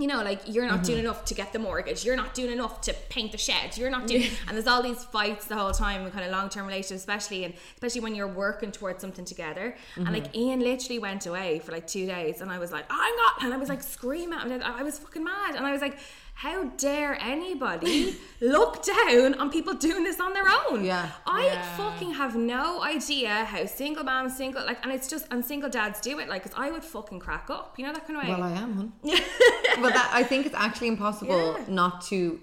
you 0.00 0.06
know, 0.06 0.22
like 0.22 0.40
you're 0.46 0.66
not 0.66 0.82
doing 0.82 0.98
mm-hmm. 0.98 1.06
enough 1.06 1.24
to 1.26 1.34
get 1.34 1.52
the 1.52 1.58
mortgage. 1.58 2.04
You're 2.04 2.16
not 2.16 2.34
doing 2.34 2.52
enough 2.52 2.80
to 2.82 2.94
paint 3.08 3.32
the 3.32 3.38
shed. 3.38 3.76
You're 3.76 3.90
not 3.90 4.06
doing, 4.06 4.30
and 4.48 4.56
there's 4.56 4.66
all 4.66 4.82
these 4.82 5.04
fights 5.04 5.46
the 5.46 5.56
whole 5.56 5.72
time 5.72 6.06
in 6.06 6.10
kind 6.10 6.24
of 6.24 6.30
long 6.30 6.48
term 6.48 6.66
relationships, 6.66 7.00
especially 7.00 7.44
and 7.44 7.54
especially 7.74 8.00
when 8.00 8.14
you're 8.14 8.28
working 8.28 8.72
towards 8.72 9.00
something 9.00 9.24
together. 9.24 9.76
And 9.96 10.12
like 10.12 10.32
mm-hmm. 10.32 10.40
Ian 10.40 10.60
literally 10.60 10.98
went 10.98 11.26
away 11.26 11.58
for 11.58 11.72
like 11.72 11.86
two 11.86 12.06
days, 12.06 12.40
and 12.40 12.50
I 12.50 12.58
was 12.58 12.72
like, 12.72 12.86
I'm 12.90 13.16
not, 13.16 13.42
and 13.42 13.54
I 13.54 13.56
was 13.56 13.68
like 13.68 13.82
screaming, 13.82 14.38
him. 14.38 14.62
I 14.64 14.82
was 14.82 14.98
fucking 14.98 15.24
mad, 15.24 15.54
and 15.54 15.66
I 15.66 15.72
was 15.72 15.80
like, 15.80 15.98
how 16.42 16.64
dare 16.78 17.18
anybody 17.20 18.16
look 18.40 18.82
down 18.82 19.34
on 19.34 19.50
people 19.50 19.74
doing 19.74 20.04
this 20.04 20.18
on 20.20 20.32
their 20.32 20.46
own? 20.48 20.82
Yeah. 20.84 21.10
I 21.26 21.44
Yeah. 21.46 21.76
fucking 21.76 22.14
have 22.14 22.34
no 22.34 22.82
idea 22.82 23.44
how 23.44 23.66
single 23.66 24.04
moms, 24.04 24.36
single 24.38 24.64
like, 24.64 24.82
and 24.82 24.90
it's 24.90 25.06
just 25.06 25.26
and 25.30 25.44
single 25.44 25.68
dads 25.68 26.00
do 26.00 26.18
it. 26.18 26.28
Like, 26.30 26.42
cause 26.44 26.54
I 26.56 26.70
would 26.70 26.82
fucking 26.82 27.20
crack 27.20 27.50
up, 27.50 27.74
you 27.78 27.84
know 27.86 27.92
that 27.92 28.06
kind 28.06 28.16
of 28.18 28.22
way. 28.24 28.30
Well, 28.30 28.42
I 28.42 28.52
am, 28.52 28.74
hun. 28.74 28.92
but 29.82 29.92
that 29.92 30.10
I 30.14 30.22
think 30.22 30.46
it's 30.46 30.54
actually 30.54 30.88
impossible 30.88 31.56
Yeah. 31.58 31.64
not 31.68 32.00
to 32.06 32.40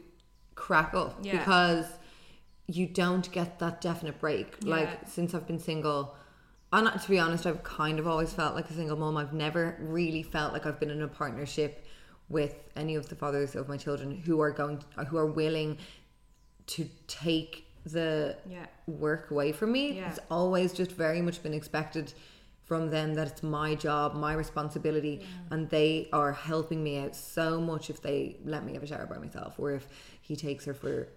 crack 0.54 0.94
up 0.94 1.18
Yeah. 1.24 1.38
because 1.40 1.86
you 2.68 2.86
don't 2.86 3.32
get 3.32 3.58
that 3.60 3.82
definite 3.82 4.20
break. 4.20 4.58
Like 4.64 5.08
since 5.08 5.34
I've 5.34 5.48
been 5.48 5.60
single, 5.60 6.16
and 6.72 7.02
to 7.02 7.10
be 7.10 7.18
honest, 7.18 7.48
I've 7.48 7.64
kind 7.64 7.98
of 7.98 8.06
always 8.06 8.32
felt 8.32 8.54
like 8.54 8.70
a 8.70 8.74
single 8.74 8.98
mom. 8.98 9.18
I've 9.18 9.34
never 9.34 9.76
really 9.80 10.22
felt 10.22 10.54
like 10.54 10.68
I've 10.68 10.80
been 10.80 10.92
in 10.92 11.02
a 11.02 11.08
partnership 11.08 11.84
with 12.30 12.56
any 12.76 12.96
of 12.96 13.10
the 13.10 13.16
fathers 13.16 13.56
of 13.56 13.70
my 13.70 13.78
children 13.78 14.12
who 14.12 14.42
are 14.42 14.52
going, 14.52 14.84
who 15.08 15.18
are 15.18 15.26
willing 15.26 15.78
to 16.68 16.90
take 17.08 17.66
the 17.86 18.36
Yeah. 18.50 18.66
work 18.86 19.32
away 19.32 19.54
from 19.54 19.72
me. 19.72 19.94
Yeah. 19.94 20.10
It's 20.10 20.20
always 20.30 20.74
just 20.74 20.92
very 20.92 21.22
much 21.22 21.42
been 21.42 21.54
expected 21.54 22.14
from 22.66 22.90
them 22.90 23.14
that 23.14 23.28
it's 23.28 23.44
my 23.44 23.76
job, 23.76 24.14
my 24.14 24.34
responsibility, 24.34 25.26
and 25.52 25.70
they 25.70 26.10
are 26.12 26.34
helping 26.34 26.84
me 26.84 27.00
out 27.00 27.16
so 27.16 27.62
much 27.62 27.90
if 27.90 28.02
they 28.02 28.36
let 28.44 28.66
me 28.66 28.74
have 28.74 28.84
a 28.84 28.88
shower 28.88 29.06
by 29.06 29.18
myself 29.18 29.58
or 29.58 29.72
if 29.72 29.88
he 30.22 30.36
takes 30.36 30.66
her 30.66 30.74
for 30.74 31.08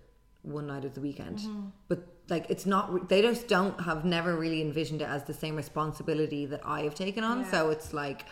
one 0.43 0.69
night 0.69 0.85
of 0.85 0.95
the 0.95 1.01
weekend. 1.01 1.39
Mm-hmm. 1.39 1.67
But 1.89 2.07
like, 2.29 2.49
it's 2.49 2.67
not, 2.67 3.09
they 3.09 3.21
just 3.21 3.49
don't 3.49 3.81
have 3.81 4.05
never 4.05 4.37
really 4.37 4.61
envisioned 4.63 5.03
it 5.03 5.09
as 5.09 5.25
the 5.25 5.35
same 5.35 5.57
responsibility 5.57 6.47
that 6.47 6.61
I 6.65 6.83
have 6.83 6.95
taken 6.95 7.25
on. 7.25 7.45
So 7.47 7.71
it's 7.71 7.93
like, 7.93 8.27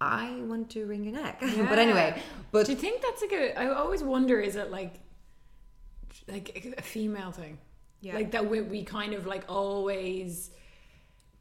I 0.00 0.40
want 0.46 0.70
to 0.70 0.86
wring 0.86 1.04
your 1.04 1.12
neck. 1.12 1.40
but 1.68 1.78
anyway, 1.78 2.20
but 2.52 2.66
Do 2.66 2.72
you 2.72 2.78
think 2.78 3.02
that's 3.02 3.20
like 3.22 3.32
a? 3.32 3.58
I 3.58 3.68
always 3.74 4.02
wonder, 4.02 4.40
is 4.40 4.56
it 4.56 4.70
like, 4.70 4.94
like 6.28 6.74
a 6.78 6.82
female 6.82 7.32
thing? 7.32 7.58
Yeah. 8.00 8.14
Like 8.14 8.30
that 8.32 8.48
we, 8.48 8.62
we 8.62 8.82
kind 8.82 9.12
of 9.12 9.26
like 9.26 9.44
always 9.48 10.50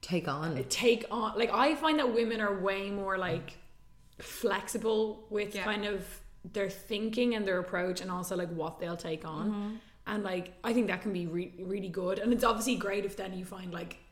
take 0.02 0.28
on. 0.28 0.62
take 0.70 1.06
on 1.12 1.38
like 1.38 1.52
I 1.54 1.76
find 1.76 2.00
that 2.00 2.14
women 2.14 2.42
are 2.42 2.60
way 2.60 2.90
more 2.90 3.18
like 3.18 3.58
flexible 4.20 5.26
with 5.30 5.56
Yeah. 5.56 5.64
kind 5.64 5.86
of 5.86 6.06
their 6.54 6.70
thinking 6.70 7.36
and 7.36 7.46
their 7.48 7.60
approach 7.60 8.02
and 8.02 8.10
also 8.12 8.36
like 8.36 8.50
what 8.50 8.80
they'll 8.80 8.98
take 8.98 9.26
on 9.26 9.50
Mm-hmm. 9.52 9.76
and 10.08 10.24
like 10.24 10.54
I 10.64 10.74
think 10.74 10.88
that 10.88 11.02
can 11.02 11.12
be 11.14 11.28
re- 11.28 11.54
really 11.60 11.90
good 11.90 12.20
and 12.20 12.32
it's 12.34 12.44
obviously 12.44 12.76
great 12.76 13.06
if 13.06 13.16
then 13.18 13.34
you 13.38 13.44
find 13.46 13.74
like 13.74 13.98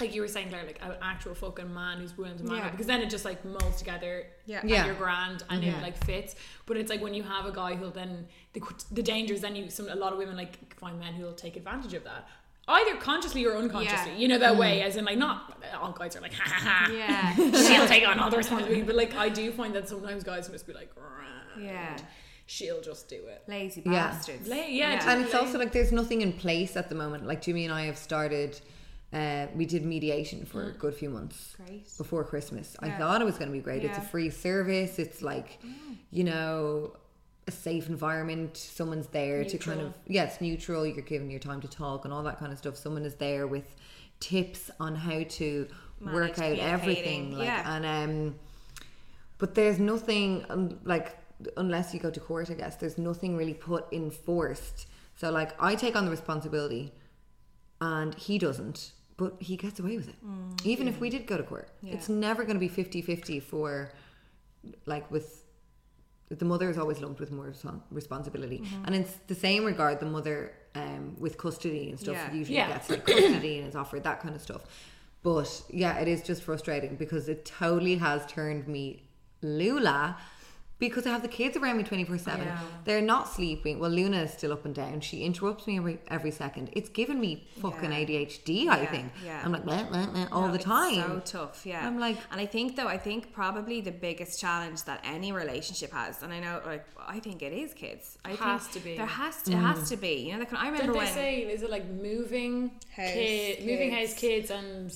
like 0.00 0.14
you 0.14 0.20
were 0.20 0.28
saying 0.28 0.50
there 0.50 0.64
like 0.64 0.78
an 0.82 0.92
actual 1.02 1.34
fucking 1.34 1.72
man 1.72 1.98
who's 1.98 2.16
willing 2.16 2.36
to 2.38 2.44
man 2.44 2.58
Yeah. 2.58 2.66
up, 2.66 2.72
because 2.72 2.86
then 2.86 3.00
it 3.02 3.10
just 3.10 3.24
like 3.24 3.44
molds 3.44 3.76
together 3.78 4.26
Yeah. 4.46 4.60
and 4.60 4.70
Yeah. 4.70 4.86
you're 4.86 4.94
grand 4.94 5.42
and 5.50 5.64
it 5.64 5.72
mm-hmm. 5.72 5.82
like 5.82 5.96
fits 6.04 6.34
but 6.66 6.76
it's 6.76 6.90
like 6.90 7.00
when 7.00 7.14
you 7.14 7.22
have 7.22 7.46
a 7.46 7.52
guy 7.52 7.74
who'll 7.74 7.90
then 7.90 8.26
the, 8.52 8.60
the 8.92 9.02
danger 9.02 9.34
is 9.34 9.40
then 9.40 9.56
you 9.56 9.70
some 9.70 9.88
a 9.88 9.94
lot 9.94 10.12
of 10.12 10.18
women 10.18 10.36
like 10.36 10.74
find 10.78 10.98
men 10.98 11.14
who'll 11.14 11.32
take 11.32 11.56
advantage 11.56 11.94
of 11.94 12.04
that 12.04 12.26
either 12.68 12.96
consciously 12.96 13.44
or 13.46 13.56
unconsciously 13.56 14.12
Yeah. 14.12 14.18
you 14.18 14.28
know 14.28 14.38
that 14.38 14.56
way 14.56 14.78
mm-hmm. 14.78 14.88
as 14.88 14.96
in 14.96 15.04
like 15.04 15.18
not 15.18 15.60
all 15.80 15.92
guys 15.92 16.16
are 16.16 16.20
like 16.20 16.34
ha 16.34 16.44
ha 16.44 16.86
ha 16.86 16.92
Yeah. 16.92 17.34
she'll 17.34 17.86
take 17.86 18.06
on 18.06 18.18
all 18.18 18.30
the 18.30 18.36
responsibility 18.38 18.82
but 18.82 18.96
like 18.96 19.14
I 19.14 19.28
do 19.28 19.52
find 19.52 19.74
that 19.74 19.88
sometimes 19.88 20.24
guys 20.24 20.50
must 20.50 20.66
be 20.66 20.72
like 20.72 20.94
"Grand." 20.94 21.64
Yeah. 21.64 21.96
she'll 22.46 22.80
just 22.82 23.08
do 23.08 23.16
it 23.26 23.42
Lazy 23.48 23.82
Yeah. 23.84 23.92
bastards. 23.92 24.46
La- 24.48 24.56
yeah, 24.56 25.10
and 25.10 25.24
it's 25.24 25.34
also 25.34 25.58
like 25.58 25.72
there's 25.72 25.92
nothing 25.92 26.20
in 26.20 26.32
place 26.32 26.76
at 26.76 26.88
the 26.88 26.94
moment. 26.94 27.26
Like 27.26 27.40
Jimmy 27.42 27.64
and 27.64 27.72
I 27.72 27.86
have 27.86 27.96
started. 27.96 28.60
Uh, 29.16 29.46
we 29.54 29.64
did 29.64 29.82
mediation 29.84 30.44
for 30.44 30.64
a 30.64 30.72
good 30.72 30.94
few 30.94 31.08
months 31.08 31.56
Great. 31.56 31.88
before 31.96 32.22
Christmas. 32.22 32.76
I 32.80 32.90
thought 32.90 33.22
it 33.22 33.24
was 33.24 33.38
going 33.38 33.48
to 33.48 33.52
be 33.52 33.62
great. 33.62 33.82
It's 33.82 33.96
a 33.96 34.02
free 34.02 34.28
service. 34.28 34.98
It's 34.98 35.22
like, 35.22 35.58
you 36.10 36.24
know, 36.24 36.92
a 37.46 37.50
safe 37.50 37.88
environment. 37.88 38.56
Someone's 38.56 39.06
there 39.06 39.42
to 39.44 39.56
kind 39.56 39.80
of 39.80 39.94
yeah, 40.06 40.24
it's 40.24 40.40
neutral. 40.42 40.86
You're 40.86 41.00
given 41.00 41.30
your 41.30 41.40
time 41.40 41.62
to 41.62 41.68
talk 41.68 42.04
and 42.04 42.12
all 42.12 42.22
that 42.24 42.38
kind 42.38 42.52
of 42.52 42.58
stuff. 42.58 42.76
Someone 42.76 43.04
is 43.04 43.14
there 43.14 43.46
with 43.46 43.74
tips 44.20 44.70
on 44.80 44.94
how 44.94 45.22
to 45.22 45.66
work 46.00 46.38
out 46.38 46.58
everything. 46.58 47.38
Like 47.38 47.46
yeah. 47.46 47.76
and 47.76 47.86
um, 47.86 48.34
but 49.38 49.54
there's 49.54 49.78
nothing 49.78 50.44
um, 50.50 50.78
like 50.84 51.16
unless 51.56 51.92
you 51.92 52.00
go 52.00 52.10
to 52.10 52.20
court 52.20 52.50
i 52.50 52.54
guess 52.54 52.76
there's 52.76 52.96
nothing 52.96 53.36
really 53.36 53.52
put 53.52 53.84
enforced 53.92 54.86
so 55.16 55.30
like 55.30 55.52
i 55.62 55.74
take 55.74 55.94
on 55.94 56.06
the 56.06 56.10
responsibility 56.10 56.92
and 57.80 58.14
he 58.14 58.38
doesn't 58.38 58.92
but 59.16 59.34
he 59.40 59.56
gets 59.56 59.78
away 59.80 59.96
with 59.96 60.08
it. 60.08 60.14
Even 60.64 60.88
if 60.88 61.00
we 61.00 61.08
did 61.10 61.26
go 61.26 61.36
to 61.36 61.42
court 61.42 61.68
it's 61.82 62.08
never 62.08 62.44
going 62.44 62.58
to 62.60 62.60
be 62.60 62.68
50-50 62.68 63.42
for 63.42 63.90
like 64.84 65.10
with 65.10 65.42
the 66.28 66.44
mother 66.44 66.68
is 66.68 66.76
always 66.76 66.98
lumped 67.00 67.20
with 67.20 67.30
more 67.30 67.46
respon- 67.50 67.80
responsibility. 67.90 68.62
And 68.84 68.94
in 68.94 69.06
the 69.28 69.34
same 69.34 69.64
regard 69.64 70.00
the 70.00 70.06
mother 70.06 70.52
um, 70.74 71.14
with 71.18 71.38
custody 71.38 71.88
and 71.90 71.98
stuff 71.98 72.16
Yeah. 72.16 72.32
usually 72.32 72.56
Yeah. 72.56 72.68
gets 72.68 72.90
like 72.90 73.06
custody 73.06 73.58
and 73.58 73.68
is 73.68 73.76
offered 73.76 74.02
that 74.04 74.20
kind 74.20 74.34
of 74.34 74.42
stuff. 74.42 74.62
But 75.22 75.62
yeah 75.70 75.98
it 75.98 76.08
is 76.08 76.22
just 76.22 76.42
frustrating 76.42 76.96
because 76.96 77.28
it 77.28 77.44
totally 77.44 77.96
has 77.96 78.26
turned 78.26 78.66
me 78.68 79.02
lula 79.42 80.16
because 80.78 81.06
I 81.06 81.10
have 81.10 81.22
the 81.22 81.28
kids 81.28 81.56
around 81.56 81.78
me 81.78 81.84
24 81.84 82.18
7. 82.18 82.48
They're 82.84 83.00
not 83.00 83.28
sleeping. 83.28 83.78
Well, 83.78 83.90
Luna 83.90 84.22
is 84.22 84.32
still 84.32 84.52
up 84.52 84.64
and 84.66 84.74
down. 84.74 85.00
She 85.00 85.24
interrupts 85.24 85.66
me 85.66 85.78
every, 85.78 85.98
every 86.08 86.30
second. 86.30 86.70
It's 86.74 86.90
given 86.90 87.18
me 87.18 87.46
fucking 87.62 87.92
Yeah. 87.92 87.98
ADHD, 88.00 88.68
I 88.68 88.82
Yeah, 88.82 88.90
think. 88.90 89.12
yeah. 89.24 89.42
I'm 89.44 89.52
like, 89.52 89.64
meh, 89.64 89.84
meh, 89.90 90.06
meh, 90.06 90.26
all 90.30 90.42
No, 90.42 90.48
the 90.48 90.56
it's 90.56 90.64
time. 90.64 90.94
So 90.94 91.22
tough, 91.24 91.64
yeah. 91.64 91.86
I'm 91.86 91.98
like- 91.98 92.18
and 92.30 92.40
I 92.40 92.46
think 92.46 92.76
though, 92.76 92.88
I 92.88 92.98
think 92.98 93.32
probably 93.32 93.80
the 93.80 93.90
biggest 93.92 94.38
challenge 94.40 94.84
that 94.84 95.00
any 95.04 95.32
relationship 95.32 95.92
has, 95.92 96.22
and 96.22 96.32
I 96.32 96.40
know, 96.40 96.60
like, 96.66 96.84
I 97.06 97.20
think 97.20 97.40
it 97.42 97.52
is 97.52 97.72
kids. 97.72 98.18
I 98.24 98.30
Has 98.32 98.68
to 98.68 98.80
be. 98.80 98.96
There 98.96 99.06
has 99.06 99.42
to, 99.44 99.52
it 99.52 99.56
mm. 99.56 99.60
has 99.62 99.88
to 99.88 99.96
be. 99.96 100.26
You 100.26 100.32
know, 100.34 100.40
like, 100.40 100.52
I 100.52 100.66
remember 100.66 100.86
Don't 100.86 100.92
they 100.92 100.98
when. 100.98 101.14
say 101.14 101.40
is 101.40 101.62
it 101.62 101.70
like 101.70 101.86
moving 101.88 102.72
House, 102.94 103.12
kid, 103.12 103.64
moving 103.66 103.90
house, 103.92 104.12
kids, 104.14 104.50
and 104.50 104.92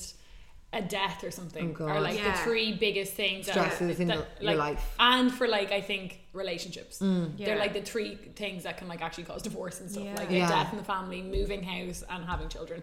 a 0.73 0.81
death 0.81 1.25
or 1.25 1.31
something 1.33 1.77
Oh, 1.81 1.85
are 1.87 2.01
like 2.01 2.17
Yeah. 2.17 2.31
the 2.33 2.39
three 2.43 2.73
biggest 2.73 3.15
things 3.15 3.47
that- 3.47 3.53
Stresses 3.55 3.99
in 3.99 4.09
that, 4.09 4.17
your 4.41 4.53
like, 4.55 4.57
life. 4.57 4.95
and 5.01 5.33
for 5.35 5.49
like 5.49 5.73
I 5.73 5.81
think 5.81 6.21
relationships. 6.33 7.01
Mm. 7.01 7.37
They're 7.39 7.59
like 7.59 7.73
the 7.73 7.83
three 7.83 8.15
things 8.37 8.63
that 8.63 8.77
can 8.77 8.87
like 8.87 9.03
actually 9.03 9.25
cause 9.25 9.43
divorce 9.43 9.81
and 9.81 9.91
stuff, 9.91 10.05
Yeah. 10.05 10.15
like 10.15 10.31
Yeah. 10.31 10.47
a 10.47 10.49
death 10.49 10.73
in 10.73 10.79
the 10.79 10.85
family, 10.85 11.23
moving 11.23 11.63
house, 11.65 12.05
and 12.09 12.25
having 12.25 12.49
children. 12.49 12.83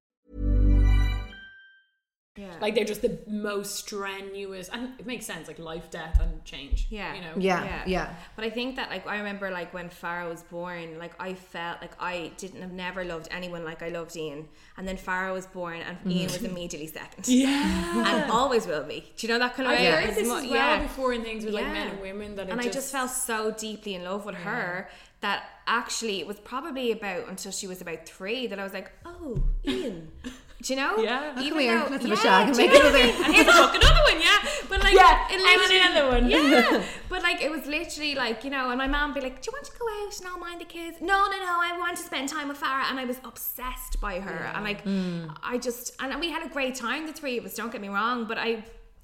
Like 2.61 2.75
they're 2.75 2.85
just 2.85 3.01
the 3.01 3.17
most 3.27 3.75
strenuous, 3.75 4.69
and 4.69 4.93
it 4.99 5.05
makes 5.05 5.25
sense, 5.25 5.47
like 5.47 5.59
life, 5.59 5.89
death, 5.89 6.19
and 6.21 6.43
change. 6.45 6.87
Yeah. 6.89 7.13
you 7.15 7.21
know. 7.21 7.33
Yeah, 7.37 7.63
yeah. 7.63 7.83
yeah. 7.85 8.13
But 8.35 8.45
I 8.45 8.49
think 8.49 8.75
that 8.75 8.89
like 8.89 9.07
I 9.07 9.17
remember 9.17 9.51
like 9.51 9.73
when 9.73 9.89
Farah 9.89 10.29
was 10.29 10.43
born, 10.43 10.97
like 10.99 11.13
I 11.19 11.33
felt 11.33 11.81
like 11.81 11.93
I 11.99 12.31
didn't 12.37 12.61
have 12.61 12.71
never 12.71 13.03
loved 13.03 13.27
anyone 13.31 13.65
like 13.65 13.81
I 13.81 13.89
loved 13.89 14.15
Ian, 14.15 14.47
and 14.77 14.87
then 14.87 14.97
Farah 14.97 15.33
was 15.33 15.45
born, 15.47 15.81
and 15.81 15.97
mm-hmm. 15.99 16.11
Ian 16.11 16.31
was 16.31 16.43
immediately 16.43 16.87
second. 16.87 17.27
Yeah. 17.41 18.23
and 18.23 18.31
always 18.31 18.67
will 18.67 18.83
be. 18.83 19.11
Do 19.17 19.25
you 19.25 19.33
know 19.33 19.39
that 19.39 19.55
kind 19.55 19.67
of 19.67 19.73
I've 19.73 19.79
way? 19.79 20.05
heard 20.05 20.15
this 20.15 20.27
mo- 20.27 20.37
as 20.37 20.47
well 20.47 20.79
before 20.81 21.13
in 21.13 21.23
things 21.23 21.43
with 21.43 21.55
like 21.55 21.65
men 21.65 21.87
and 21.87 22.01
women 22.01 22.35
that 22.35 22.49
it 22.49 22.51
and 22.51 22.61
just, 22.61 22.69
I 22.69 22.79
just 22.79 22.91
felt 22.91 23.09
so 23.09 23.51
deeply 23.51 23.95
in 23.95 24.03
love 24.03 24.25
with 24.25 24.35
her 24.35 24.89
that 25.21 25.43
actually 25.67 26.19
it 26.19 26.27
was 26.27 26.39
probably 26.39 26.91
about 26.91 27.27
until 27.27 27.51
she 27.51 27.67
was 27.67 27.81
about 27.81 28.07
three 28.07 28.47
that 28.47 28.59
I 28.59 28.63
was 28.63 28.73
like, 28.73 28.91
oh, 29.05 29.41
Ian. 29.65 30.11
Do 30.61 30.73
you 30.73 30.79
know? 30.79 30.97
Yeah. 30.97 31.33
Come 31.33 31.43
Even 31.43 31.59
here, 31.59 31.77
though- 31.79 31.87
let's 31.89 32.03
have 32.05 32.11
a 32.11 32.15
yeah, 32.15 32.21
shag 32.21 32.47
and 32.49 32.57
make 32.57 32.71
know 32.71 32.77
what 32.79 32.85
I 32.85 32.99
another. 32.99 33.13
mean? 33.13 33.25
And 33.25 33.33
here's 33.35 33.47
a 33.47 33.51
fuck 33.51 33.75
another 33.75 34.03
one, 34.11 34.21
yeah. 34.21 34.49
But 34.69 34.83
like, 34.83 34.93
Yeah, 34.93 35.27
it 35.27 35.33
and 35.33 35.41
literally- 35.43 35.79
another 35.81 36.07
one. 36.15 36.29
Yeah. 36.29 36.83
but 37.09 37.23
like, 37.23 37.41
it 37.41 37.49
was 37.51 37.65
literally 37.65 38.15
like, 38.15 38.43
you 38.43 38.49
know, 38.51 38.69
and 38.69 38.77
my 38.77 38.87
mom 38.87 39.13
be 39.13 39.21
like, 39.21 39.41
"Do 39.41 39.49
you 39.49 39.53
want 39.57 39.65
to 39.65 39.71
go 39.79 39.85
out 40.05 40.17
and 40.19 40.27
I'll 40.27 40.37
mind 40.39 40.61
the 40.61 40.65
kids?" 40.65 40.97
No, 41.01 41.25
no, 41.25 41.37
no. 41.37 41.57
I 41.61 41.75
want 41.79 41.97
to 41.97 42.03
spend 42.03 42.29
time 42.29 42.47
with 42.47 42.59
Farah, 42.59 42.89
and 42.91 42.99
I 42.99 43.05
was 43.05 43.17
obsessed 43.23 43.99
by 43.99 44.19
her, 44.19 44.51
and 44.55 44.63
like, 44.63 44.85
mm. 44.85 45.33
I 45.43 45.57
just, 45.57 45.93
and 45.99 46.19
we 46.19 46.29
had 46.29 46.45
a 46.45 46.49
great 46.49 46.75
time, 46.75 47.07
the 47.07 47.13
three 47.13 47.37
of 47.39 47.45
us. 47.45 47.55
Don't 47.55 47.71
get 47.71 47.81
me 47.81 47.89
wrong, 47.89 48.25
but 48.25 48.37
I. 48.37 48.63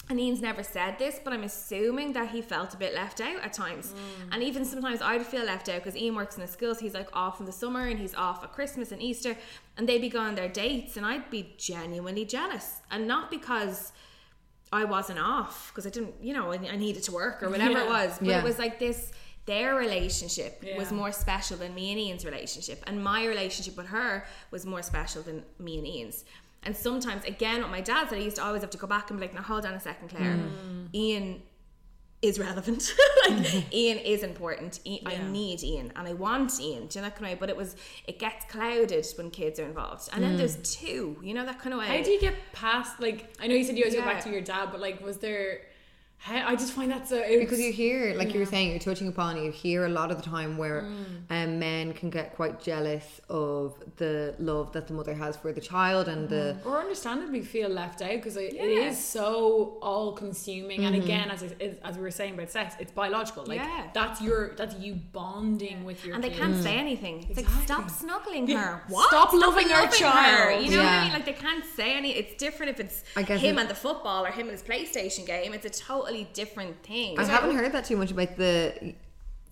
And 0.09 0.19
Ian's 0.19 0.41
never 0.41 0.63
said 0.63 0.97
this, 0.99 1.19
but 1.21 1.33
I'm 1.33 1.43
assuming 1.43 2.13
that 2.13 2.29
he 2.29 2.41
felt 2.41 2.73
a 2.73 2.77
bit 2.77 2.93
left 2.93 3.19
out 3.19 3.43
at 3.43 3.51
times. 3.51 3.87
Mm. 3.93 4.29
And 4.31 4.43
even 4.43 4.63
sometimes 4.63 5.01
I'd 5.01 5.25
feel 5.25 5.43
left 5.43 5.67
out 5.67 5.83
because 5.83 5.97
Ian 5.97 6.15
works 6.15 6.35
in 6.35 6.41
the 6.41 6.47
schools. 6.47 6.79
He's 6.79 6.93
like 6.93 7.09
off 7.13 7.41
in 7.41 7.45
the 7.45 7.51
summer 7.51 7.87
and 7.87 7.99
he's 7.99 8.15
off 8.15 8.41
at 8.43 8.53
Christmas 8.53 8.93
and 8.93 9.01
Easter. 9.01 9.35
And 9.77 9.87
they'd 9.87 9.99
be 9.99 10.09
going 10.09 10.27
on 10.27 10.35
their 10.35 10.47
dates 10.47 10.95
and 10.95 11.05
I'd 11.05 11.29
be 11.29 11.53
genuinely 11.57 12.23
jealous. 12.23 12.77
And 12.89 13.05
not 13.05 13.29
because 13.29 13.91
I 14.71 14.85
wasn't 14.85 15.19
off, 15.19 15.71
because 15.71 15.85
I 15.85 15.89
didn't, 15.89 16.15
you 16.21 16.33
know, 16.33 16.51
I 16.51 16.55
I 16.55 16.77
needed 16.77 17.03
to 17.03 17.11
work 17.11 17.43
or 17.43 17.49
whatever 17.49 17.79
it 17.79 17.87
was. 17.87 18.17
But 18.19 18.27
Yeah. 18.29 18.39
it 18.39 18.43
was 18.43 18.57
like 18.59 18.79
this 18.79 19.11
their 19.45 19.75
relationship 19.75 20.61
was 20.77 20.91
more 20.91 21.11
special 21.13 21.55
than 21.57 21.73
me 21.73 21.91
and 21.91 21.99
Ian's 21.99 22.25
relationship. 22.25 22.83
And 22.85 23.01
my 23.01 23.25
relationship 23.25 23.77
with 23.77 23.87
her 23.87 24.25
was 24.51 24.65
more 24.65 24.81
special 24.81 25.21
than 25.21 25.43
me 25.57 25.77
and 25.77 25.87
Ian's. 25.87 26.25
And 26.67 26.75
sometimes, 26.75 27.23
again, 27.23 27.61
what 27.61 27.71
my 27.71 27.79
dad 27.81 28.09
said, 28.09 28.19
I 28.19 28.21
used 28.21 28.35
to 28.35 28.43
always 28.43 28.61
have 28.61 28.69
to 28.71 28.77
go 28.77 28.87
back 28.87 29.09
and 29.09 29.17
be 29.17 29.25
like, 29.25 29.33
now 29.33 29.41
hold 29.41 29.65
on 29.65 29.73
a 29.73 29.79
second, 29.79 30.09
Claire. 30.09 30.35
Mm. 30.35 30.89
Ian 30.93 31.41
is 32.21 32.37
relevant. 32.39 32.93
like, 33.29 33.73
Ian 33.73 33.99
is 33.99 34.21
important. 34.21 34.81
I- 34.85 34.99
I 35.05 35.17
need 35.29 35.63
Ian 35.63 35.93
and 35.95 36.07
I 36.07 36.13
want 36.13 36.59
Ian. 36.59 36.87
Do 36.87 36.99
you 36.99 37.03
know 37.03 37.07
that 37.09 37.15
kind 37.15 37.25
of 37.31 37.31
way? 37.31 37.37
But 37.39 37.49
it 37.49 37.55
was, 37.55 37.77
it 38.05 38.19
gets 38.19 38.43
clouded 38.51 39.05
when 39.17 39.29
kids 39.31 39.59
are 39.61 39.65
involved. 39.65 40.09
And 40.11 40.21
then 40.23 40.35
there's 40.35 40.57
two, 40.57 41.17
you 41.23 41.33
know, 41.33 41.45
that 41.45 41.59
kind 41.61 41.73
of 41.73 41.79
way. 41.79 41.87
How 41.87 42.03
do 42.03 42.11
you 42.11 42.19
get 42.19 42.35
past 42.51 42.99
like 42.99 43.33
I 43.39 43.47
know 43.47 43.55
you 43.55 43.63
said 43.63 43.77
you 43.77 43.85
always 43.85 43.95
go 43.95 44.01
back 44.01 44.21
to 44.23 44.29
your 44.29 44.41
dad, 44.41 44.69
but 44.73 44.81
like 44.81 44.99
was 45.01 45.17
there 45.17 45.61
I 46.29 46.55
just 46.57 46.73
find 46.73 46.91
that 46.91 47.07
so 47.07 47.23
because 47.39 47.59
you 47.59 47.71
hear 47.71 48.13
like 48.15 48.33
you 48.33 48.39
were 48.41 48.45
saying 48.45 48.71
you're 48.71 48.79
touching 48.79 49.07
upon 49.07 49.41
you 49.41 49.49
hear 49.49 49.85
a 49.85 49.89
lot 49.89 50.11
of 50.11 50.17
the 50.21 50.29
time 50.29 50.57
where 50.57 50.81
Mm. 50.81 51.05
um, 51.29 51.59
men 51.59 51.93
can 51.93 52.09
get 52.09 52.35
quite 52.35 52.59
jealous 52.61 53.21
of 53.29 53.75
the 53.97 54.35
love 54.39 54.73
that 54.73 54.87
the 54.87 54.93
mother 54.93 55.13
has 55.13 55.37
for 55.37 55.53
the 55.53 55.61
child 55.61 56.07
and 56.09 56.27
the 56.27 56.57
or 56.65 56.79
understandably 56.79 57.41
feel 57.41 57.69
left 57.69 58.01
out 58.01 58.11
because 58.11 58.35
it, 58.35 58.53
it 58.55 58.69
Yeah. 58.77 58.89
is 58.89 58.97
so 59.01 59.77
all 59.81 60.11
consuming 60.11 60.83
and 60.85 60.95
again 60.95 61.29
as, 61.31 61.43
I, 61.43 61.75
as 61.83 61.95
we 61.95 62.01
were 62.01 62.11
saying 62.11 62.33
about 62.33 62.49
sex 62.49 62.75
it's 62.79 62.91
biological 62.91 63.45
like 63.45 63.59
Yeah. 63.61 63.87
that's 63.93 64.19
your 64.21 64.53
that's 64.55 64.75
you 64.79 64.95
bonding 65.13 65.85
with 65.85 66.03
your 66.05 66.15
and 66.15 66.23
they 66.23 66.29
kid. 66.29 66.39
can't 66.39 66.61
say 66.61 66.75
anything. 66.77 67.25
It's 67.29 67.37
like 67.37 67.49
stop 67.63 67.89
snuggling 67.89 68.47
Yeah. 68.49 68.79
her. 68.79 68.83
Stop 69.07 69.31
loving 69.33 69.71
our 69.71 69.85
her. 69.85 69.91
child. 69.91 70.65
You 70.65 70.71
know 70.71 70.77
what 70.83 70.85
I 70.87 71.03
mean? 71.05 71.13
Like 71.13 71.25
they 71.25 71.33
can't 71.33 71.63
say 71.63 71.93
any. 71.95 72.11
It's 72.11 72.35
different 72.35 72.71
if 72.71 72.79
it's 72.81 73.03
I 73.15 73.23
guess 73.23 73.39
him 73.39 73.57
it- 73.57 73.61
and 73.61 73.69
the 73.69 73.75
football 73.75 74.25
or 74.25 74.29
him 74.31 74.49
and 74.49 74.51
his 74.51 74.63
PlayStation 74.63 75.25
game. 75.25 75.53
It's 75.53 75.65
a 75.65 75.69
totally 76.07 76.27
different 76.33 76.83
thing. 76.83 77.19
I 77.19 77.23
haven't 77.23 77.55
heard 77.55 77.71
that 77.73 77.85
too 77.85 77.97
much 77.97 78.11
about 78.11 78.35
the 78.37 78.93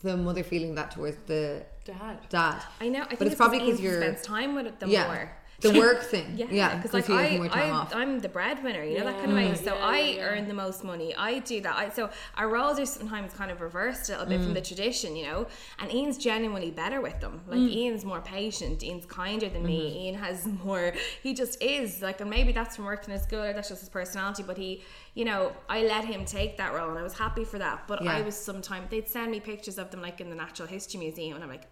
the 0.02 0.18
mother 0.18 0.44
feeling 0.44 0.76
that 0.76 0.92
towards 0.92 1.18
the 1.26 1.66
dad 1.84 2.20
dad 2.30 2.62
I 2.80 2.90
know. 2.90 3.02
I 3.02 3.08
think 3.08 3.20
but 3.20 3.28
it's 3.28 3.36
probably 3.36 3.60
because 3.60 3.80
he 3.80 3.86
you're 3.86 4.02
spends 4.02 4.22
time 4.22 4.56
with 4.56 4.80
them 4.80 4.90
yeah 4.90 5.08
more. 5.08 5.32
The 5.62 5.72
work 5.84 6.04
thing 6.04 6.34
Yeah, 6.36 6.46
yeah 6.52 6.76
because 6.76 6.92
because 6.92 7.10
like 7.10 7.32
I, 7.34 7.38
more 7.38 7.48
time 7.48 7.60
I, 7.68 7.70
off 7.72 7.96
I'm 7.96 8.20
the 8.20 8.30
breadwinner, 8.30 8.84
you 8.84 8.98
know 9.00 9.06
that 9.06 9.18
kind 9.20 9.32
of 9.32 9.38
Yeah, 9.38 9.50
way. 9.52 9.56
So 9.56 9.74
yeah, 9.76 9.86
I 9.86 10.00
yeah, 10.00 10.16
yeah. 10.16 10.22
earn 10.24 10.48
the 10.48 10.54
most 10.54 10.84
money. 10.84 11.16
I 11.16 11.40
do 11.40 11.62
that. 11.62 11.76
I, 11.76 11.90
so 11.90 12.10
our 12.38 12.50
roles 12.50 12.80
are 12.80 12.86
sometimes 12.86 13.34
kind 13.34 13.52
of 13.52 13.62
reversed 13.62 14.10
a 14.10 14.14
little 14.14 14.28
bit 14.28 14.42
from 14.42 14.52
Mm. 14.52 14.56
the 14.56 14.62
tradition, 14.62 15.16
you 15.16 15.26
know. 15.26 15.48
And 15.80 15.92
Ian's 15.94 16.18
genuinely 16.18 16.72
better 16.72 17.00
with 17.02 17.20
them. 17.22 17.42
Like 17.48 17.60
Mm. 17.60 17.70
Ian's 17.70 18.04
more 18.06 18.22
patient. 18.22 18.84
Ian's 18.84 19.06
kinder 19.06 19.50
than 19.50 19.64
me. 19.66 19.80
Mm-hmm. 19.90 19.98
Ian 20.00 20.16
has 20.16 20.46
more. 20.66 20.94
He 21.24 21.34
just 21.34 21.62
is 21.62 22.02
like, 22.02 22.20
and 22.22 22.30
maybe 22.30 22.52
that's 22.52 22.76
from 22.76 22.86
working 22.86 23.14
in 23.14 23.20
school 23.22 23.42
or 23.44 23.54
that's 23.54 23.70
just 23.70 23.82
his 23.82 23.90
personality. 23.90 24.44
But 24.44 24.58
he, 24.58 24.84
you 25.14 25.26
know, 25.26 25.54
I 25.70 25.84
let 25.84 26.04
him 26.06 26.26
take 26.26 26.58
that 26.58 26.74
role, 26.74 26.90
and 26.90 27.00
I 27.00 27.04
was 27.04 27.18
happy 27.18 27.46
for 27.46 27.58
that. 27.60 27.88
But 27.88 28.04
Yeah. 28.04 28.18
I 28.18 28.22
was 28.22 28.36
sometimes 28.36 28.90
they'd 28.90 29.08
send 29.08 29.32
me 29.32 29.40
pictures 29.40 29.78
of 29.78 29.90
them 29.92 30.02
like 30.02 30.20
in 30.22 30.30
the 30.30 30.36
Natural 30.36 30.68
History 30.68 31.00
Museum, 31.00 31.36
and 31.36 31.44
I'm 31.44 31.50
like. 31.50 31.64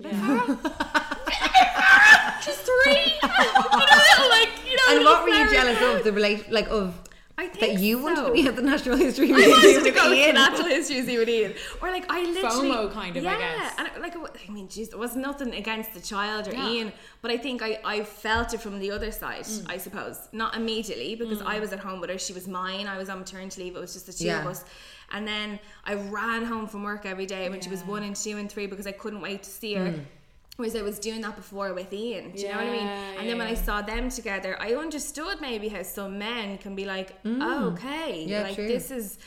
Bitch, 0.00 0.12
just 2.44 2.60
three. 2.60 3.12
you 3.22 3.22
know, 3.28 4.28
like 4.30 4.50
you 4.68 4.76
know. 4.76 4.96
and 4.96 5.04
what 5.04 5.22
were 5.22 5.28
you 5.30 5.50
jealous 5.50 5.80
of 5.82 6.04
the 6.04 6.12
relation 6.12 6.52
like 6.52 6.68
of 6.70 6.94
I 7.36 7.46
think 7.46 7.60
that 7.74 7.80
you 7.80 8.02
wanted 8.02 8.16
so. 8.16 8.26
to 8.28 8.32
be 8.32 8.46
at 8.48 8.56
the 8.56 8.62
National 8.62 8.96
History 8.96 9.26
I 9.32 9.36
Museum 9.36 9.50
wanted 9.52 9.78
to 9.78 9.82
with 9.84 9.94
go 9.94 10.10
to 10.10 10.14
Ian. 10.16 10.34
natural 10.34 10.66
history 10.66 10.96
museum 10.96 11.18
with 11.20 11.28
Ian, 11.28 11.54
or 11.80 11.88
like 11.90 12.04
I 12.10 12.22
literally 12.24 12.68
FOMO 12.70 12.92
kind 12.92 13.16
of, 13.16 13.24
I 13.26 13.38
guess. 13.38 13.74
and 13.78 13.88
I- 13.94 13.98
like 13.98 14.16
I 14.16 14.50
mean, 14.52 14.68
geez, 14.68 14.88
there 14.88 14.98
was 14.98 15.14
nothing 15.14 15.54
against 15.54 15.94
the 15.94 16.00
child 16.00 16.48
or 16.48 16.52
Yeah. 16.52 16.68
Ian, 16.68 16.92
but 17.22 17.30
I 17.30 17.36
think 17.38 17.62
I 17.62 17.78
I 17.84 18.02
felt 18.02 18.54
it 18.54 18.60
from 18.60 18.80
the 18.80 18.90
other 18.90 19.12
side, 19.12 19.44
Mm. 19.44 19.70
I 19.70 19.78
suppose, 19.78 20.18
not 20.32 20.56
immediately 20.56 21.14
because 21.14 21.40
I 21.42 21.60
was 21.60 21.72
at 21.72 21.78
home 21.80 22.00
with 22.00 22.10
her, 22.10 22.18
she 22.18 22.32
was 22.32 22.48
mine, 22.48 22.86
I 22.88 22.98
was 22.98 23.08
on 23.08 23.18
maternity 23.20 23.62
leave, 23.62 23.76
it 23.76 23.80
was 23.80 23.92
just 23.92 24.06
the 24.06 24.12
two 24.12 24.24
Yeah. 24.26 24.40
of 24.40 24.46
us. 24.48 24.64
And 25.12 25.26
then 25.26 25.58
I 25.84 25.94
ran 25.94 26.44
home 26.44 26.66
from 26.66 26.82
work 26.84 27.06
every 27.06 27.26
day 27.26 27.48
when 27.48 27.60
she 27.60 27.70
was 27.70 27.82
one 27.84 28.02
and 28.02 28.14
two 28.14 28.36
and 28.36 28.50
three 28.50 28.66
because 28.66 28.86
I 28.86 28.92
couldn't 28.92 29.20
wait 29.20 29.42
to 29.44 29.50
see 29.50 29.74
her. 29.74 29.86
Mm. 29.86 30.04
Whereas 30.56 30.74
I 30.74 30.82
was 30.82 30.98
doing 30.98 31.20
that 31.20 31.36
before 31.36 31.72
with 31.72 31.92
Ian. 31.92 32.32
Do 32.32 32.42
you 32.42 32.48
know 32.48 32.56
what 32.56 32.66
I 32.66 32.70
mean? 32.70 32.86
Yeah, 32.86 33.20
And 33.20 33.28
then 33.28 33.38
when 33.38 33.46
I 33.46 33.54
saw 33.54 33.80
them 33.80 34.10
together, 34.10 34.56
I 34.60 34.74
understood 34.74 35.40
maybe 35.40 35.68
how 35.68 35.82
some 35.84 36.18
men 36.18 36.58
can 36.58 36.74
be 36.74 36.84
like, 36.84 37.16
oh, 37.24 37.70
okay, 37.74 38.24
Mm. 38.26 38.28
Yeah, 38.28 38.42
like 38.42 38.56
true. 38.56 38.66
this 38.66 38.90
is. 38.90 39.18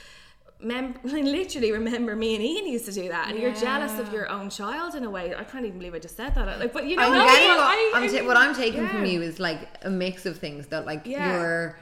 Mem- 0.64 1.00
I 1.06 1.22
literally 1.22 1.72
remember 1.72 2.16
me 2.16 2.36
and 2.36 2.44
Ian 2.44 2.68
used 2.68 2.86
to 2.86 2.92
do 2.92 3.08
that, 3.08 3.30
and 3.30 3.40
you're 3.40 3.54
jealous 3.56 3.98
of 3.98 4.14
your 4.14 4.30
own 4.30 4.50
child 4.52 4.94
in 4.94 5.04
a 5.06 5.10
way. 5.10 5.34
I 5.34 5.44
can't 5.44 5.66
even 5.66 5.80
believe 5.80 5.96
I 5.96 6.00
just 6.00 6.16
said 6.18 6.36
that. 6.36 6.60
Like, 6.60 6.74
but 6.74 6.86
you 6.86 6.98
know, 6.98 7.04
I'm 7.04 7.12
what 7.14 7.28
I, 7.28 7.92
I'm 7.96 8.08
ta- 8.14 8.26
what 8.28 8.38
I'm 8.38 8.54
taking 8.54 8.84
yeah. 8.84 8.90
from 8.90 9.06
you 9.06 9.22
is 9.24 9.40
like 9.40 9.62
a 9.84 9.90
mix 9.90 10.26
of 10.28 10.38
things 10.38 10.68
that 10.68 10.86
like 10.86 11.02
Yeah. 11.08 11.34
you're, 11.40 11.80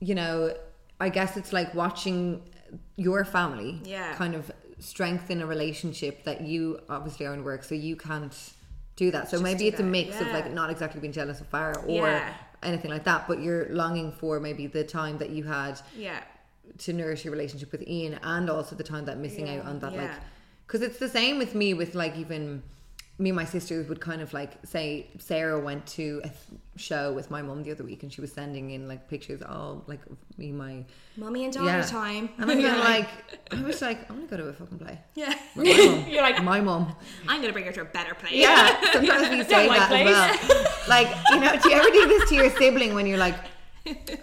you 0.00 0.14
know, 0.14 0.54
I 1.00 1.08
guess 1.08 1.36
it's 1.36 1.52
like 1.52 1.74
watching 1.74 2.42
your 2.96 3.24
family 3.24 3.80
Yeah. 3.84 4.14
kind 4.14 4.34
of 4.34 4.50
strengthen 4.78 5.40
a 5.42 5.46
relationship 5.46 6.24
that 6.24 6.40
you 6.42 6.80
obviously 6.88 7.26
are 7.26 7.34
in 7.34 7.44
work, 7.44 7.64
so 7.64 7.74
you 7.74 7.96
can't 7.96 8.34
do 8.96 9.10
that. 9.10 9.30
So 9.30 9.40
maybe 9.40 9.60
do 9.60 9.66
it's 9.68 9.80
a 9.80 9.82
that, 9.82 9.88
mix 9.88 10.20
of 10.20 10.32
like 10.32 10.52
not 10.52 10.70
exactly 10.70 11.00
being 11.00 11.12
jealous 11.12 11.40
of 11.40 11.50
Farah 11.50 11.82
or 11.86 12.08
Yeah. 12.08 12.34
anything 12.62 12.90
like 12.90 13.04
that, 13.04 13.26
but 13.28 13.40
you're 13.42 13.66
longing 13.70 14.12
for 14.12 14.40
maybe 14.40 14.66
the 14.66 14.84
time 14.84 15.18
that 15.18 15.30
you 15.30 15.44
had 15.44 15.80
Yeah, 15.96 16.20
to 16.78 16.92
nourish 16.92 17.24
your 17.24 17.32
relationship 17.32 17.72
with 17.72 17.86
Ian 17.88 18.18
and 18.22 18.48
also 18.50 18.76
the 18.76 18.84
time 18.84 19.04
that 19.06 19.18
missing 19.18 19.48
out 19.48 19.64
on 19.66 19.78
that 19.80 19.96
like 19.96 20.10
because 20.66 20.82
it's 20.82 20.98
the 20.98 21.08
same 21.08 21.36
with 21.38 21.54
me 21.54 21.74
with 21.74 21.94
like 21.96 22.16
even 22.16 22.62
me 23.18 23.30
and 23.30 23.36
my 23.36 23.44
sisters 23.44 23.88
would 23.88 24.00
kind 24.00 24.22
of 24.22 24.32
like 24.32 24.52
say 24.64 25.08
Sarah 25.18 25.58
went 25.58 25.84
to 25.98 26.22
a 26.24 26.30
show 26.80 27.12
with 27.12 27.30
my 27.30 27.42
mom 27.42 27.62
the 27.62 27.70
other 27.70 27.84
week 27.84 28.02
and 28.02 28.12
she 28.12 28.20
was 28.20 28.32
sending 28.32 28.70
in 28.70 28.88
like 28.88 29.08
pictures 29.08 29.42
all 29.42 29.84
like 29.86 30.00
of 30.06 30.16
me 30.38 30.50
my 30.50 30.84
mummy 31.16 31.44
and 31.44 31.52
daughter 31.52 31.66
yeah 31.66 31.82
time. 31.82 32.28
and 32.38 32.50
I'm 32.50 32.58
Yeah. 32.68 32.76
like 32.78 33.08
I 33.52 33.62
was 33.62 33.82
like 33.82 34.08
I 34.10 34.12
want 34.14 34.28
to 34.30 34.36
go 34.36 34.42
to 34.42 34.48
a 34.48 34.52
fucking 34.52 34.78
play 34.78 34.98
yeah. 35.14 35.34
You're 36.08 36.22
like- 36.22 36.42
my 36.42 36.60
mum 36.60 36.94
I'm 37.28 37.40
gonna 37.40 37.52
bring 37.52 37.66
her 37.66 37.72
to 37.72 37.82
a 37.82 37.84
better 37.84 38.14
place. 38.14 38.32
yeah 38.32 38.80
sometimes 38.92 39.28
we 39.28 39.44
say 39.44 39.68
like 39.68 39.88
that 39.88 40.06
as 40.06 40.48
well 40.50 40.66
like 40.88 41.08
you 41.30 41.40
know 41.40 41.56
do 41.62 41.68
you 41.70 41.76
ever 41.76 41.90
do 41.90 42.06
this 42.08 42.28
to 42.30 42.34
your 42.36 42.50
sibling 42.50 42.94
when 42.94 43.06
you're 43.06 43.18
like 43.18 43.36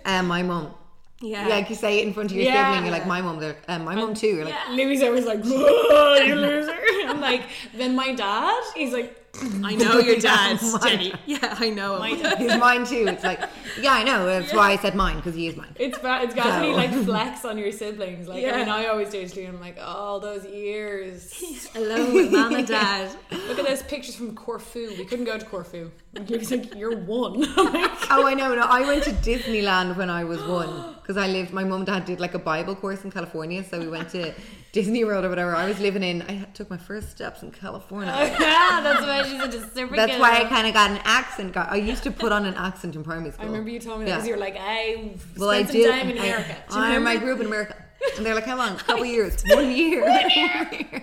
uh, 0.05 0.23
my 0.23 0.41
mum 0.43 0.73
yeah. 1.21 1.47
like 1.47 1.69
you 1.69 1.75
say 1.75 1.99
it 1.99 2.07
in 2.07 2.13
front 2.13 2.31
of 2.31 2.37
your 2.37 2.45
Yeah. 2.45 2.65
sibling 2.71 2.85
you're 2.85 2.91
like 2.99 3.07
my 3.07 3.21
mum 3.21 3.39
they're 3.39 3.55
um, 3.67 3.83
my 3.85 3.95
mum 3.95 4.13
too 4.13 4.27
you're 4.27 4.45
like 4.45 4.69
Louis 4.71 5.01
always 5.03 5.25
like 5.25 5.43
you 5.45 6.35
loser 6.35 6.75
I'm 7.07 7.21
like 7.21 7.43
then 7.75 7.95
my 7.95 8.13
dad 8.13 8.63
he's 8.75 8.93
like 8.93 9.16
I 9.63 9.75
know 9.79 9.99
your 9.99 10.15
dad, 10.17 10.57
Yeah, 10.61 10.77
Jenny. 10.83 11.13
Yeah, 11.27 11.55
I 11.59 11.69
know 11.69 12.01
him. 12.01 12.17
He's 12.37 12.57
mine 12.59 12.85
too. 12.85 13.05
It's 13.07 13.23
like, 13.23 13.39
yeah, 13.79 13.93
I 13.93 14.03
know. 14.03 14.25
That's 14.25 14.51
why 14.51 14.71
I 14.71 14.77
said 14.77 14.95
mine 14.95 15.17
because 15.17 15.35
he 15.35 15.47
is 15.47 15.55
mine. 15.55 15.75
It's 15.77 15.97
ba- 15.99 16.21
it's 16.23 16.33
got 16.33 16.55
to 16.59 16.61
be 16.65 16.71
So- 16.71 16.75
like 16.77 16.91
flex 17.05 17.45
on 17.45 17.57
your 17.57 17.71
siblings. 17.71 18.27
Like 18.27 18.37
I 18.39 18.47
Yeah. 18.47 18.57
mean, 18.57 18.69
I 18.69 18.87
always 18.87 19.09
do 19.09 19.19
it 19.19 19.29
to. 19.33 19.45
I'm 19.45 19.59
like, 19.61 19.77
all 19.79 20.19
those 20.19 20.43
years. 20.45 21.69
Alone 21.75 22.13
with 22.13 22.31
mom 22.31 22.55
and 22.55 22.67
dad. 22.67 23.11
Look 23.47 23.59
at 23.59 23.65
those 23.67 23.83
pictures 23.83 24.15
from 24.15 24.33
Corfu. 24.35 24.95
We 24.97 25.05
couldn't 25.05 25.25
go 25.25 25.37
to 25.37 25.45
Corfu. 25.45 25.91
And 26.15 26.27
he 26.27 26.37
was 26.37 26.49
like, 26.49 26.73
"You're 26.75 26.97
one." 26.97 27.43
I'm 27.57 27.91
Oh, 28.09 28.25
I 28.25 28.33
know. 28.33 28.55
No, 28.55 28.61
I 28.63 28.81
went 28.81 29.03
to 29.03 29.11
Disneyland 29.11 29.95
when 29.97 30.09
I 30.09 30.23
was 30.23 30.41
one 30.45 30.95
because 30.95 31.17
I 31.17 31.27
lived. 31.27 31.53
My 31.53 31.63
mom 31.63 31.81
and 31.81 31.85
dad 31.85 32.05
did 32.05 32.19
like 32.19 32.33
a 32.33 32.39
Bible 32.39 32.75
course 32.75 33.03
in 33.03 33.11
California, 33.11 33.63
so 33.63 33.79
we 33.79 33.87
went 33.87 34.09
to 34.11 34.33
Disney 34.77 35.03
World 35.03 35.25
or 35.25 35.29
whatever. 35.29 35.55
I 35.55 35.65
was 35.67 35.79
living 35.79 36.03
in. 36.03 36.21
I 36.21 36.43
took 36.53 36.69
my 36.69 36.77
first 36.77 37.09
steps 37.09 37.41
in 37.41 37.49
California. 37.49 38.13
yeah, 38.39 38.79
that's 38.83 39.01
why 39.01 39.23
she's 39.23 39.55
a 39.55 39.69
super. 39.69 39.95
That's 39.95 40.19
why 40.19 40.37
I 40.39 40.43
kind 40.45 40.67
of 40.67 40.73
got 40.75 40.91
an 40.91 40.99
accent. 41.03 41.53
Got, 41.53 41.71
I 41.71 41.77
used 41.77 42.03
to 42.03 42.11
put 42.11 42.31
on 42.31 42.45
an 42.45 42.53
accent 42.53 42.95
in 42.95 43.03
primary 43.03 43.31
school. 43.31 43.45
I 43.45 43.47
remember 43.47 43.71
you 43.71 43.79
told 43.79 44.01
me 44.01 44.05
that 44.05 44.17
because 44.17 44.27
you're 44.27 44.37
like, 44.37 44.55
I 44.59 45.15
Well, 45.35 45.49
I 45.49 45.63
spent 45.63 45.69
some 45.71 45.81
did. 45.81 45.91
time 45.91 46.09
in 46.11 46.17
America. 46.19 46.55
I, 46.69 46.91
I, 46.91 46.95
remember? 46.97 47.25
grew 47.25 47.33
up 47.33 47.39
in 47.39 47.47
America, 47.47 47.75
and 48.17 48.25
they're 48.25 48.35
like, 48.35 48.45
"How 48.45 48.57
long? 48.57 48.75
A 48.75 48.79
couple 48.79 49.05
years? 49.17 49.43
One 49.49 49.71
year? 49.71 50.01
One 50.07 50.29
year?" 50.29 51.01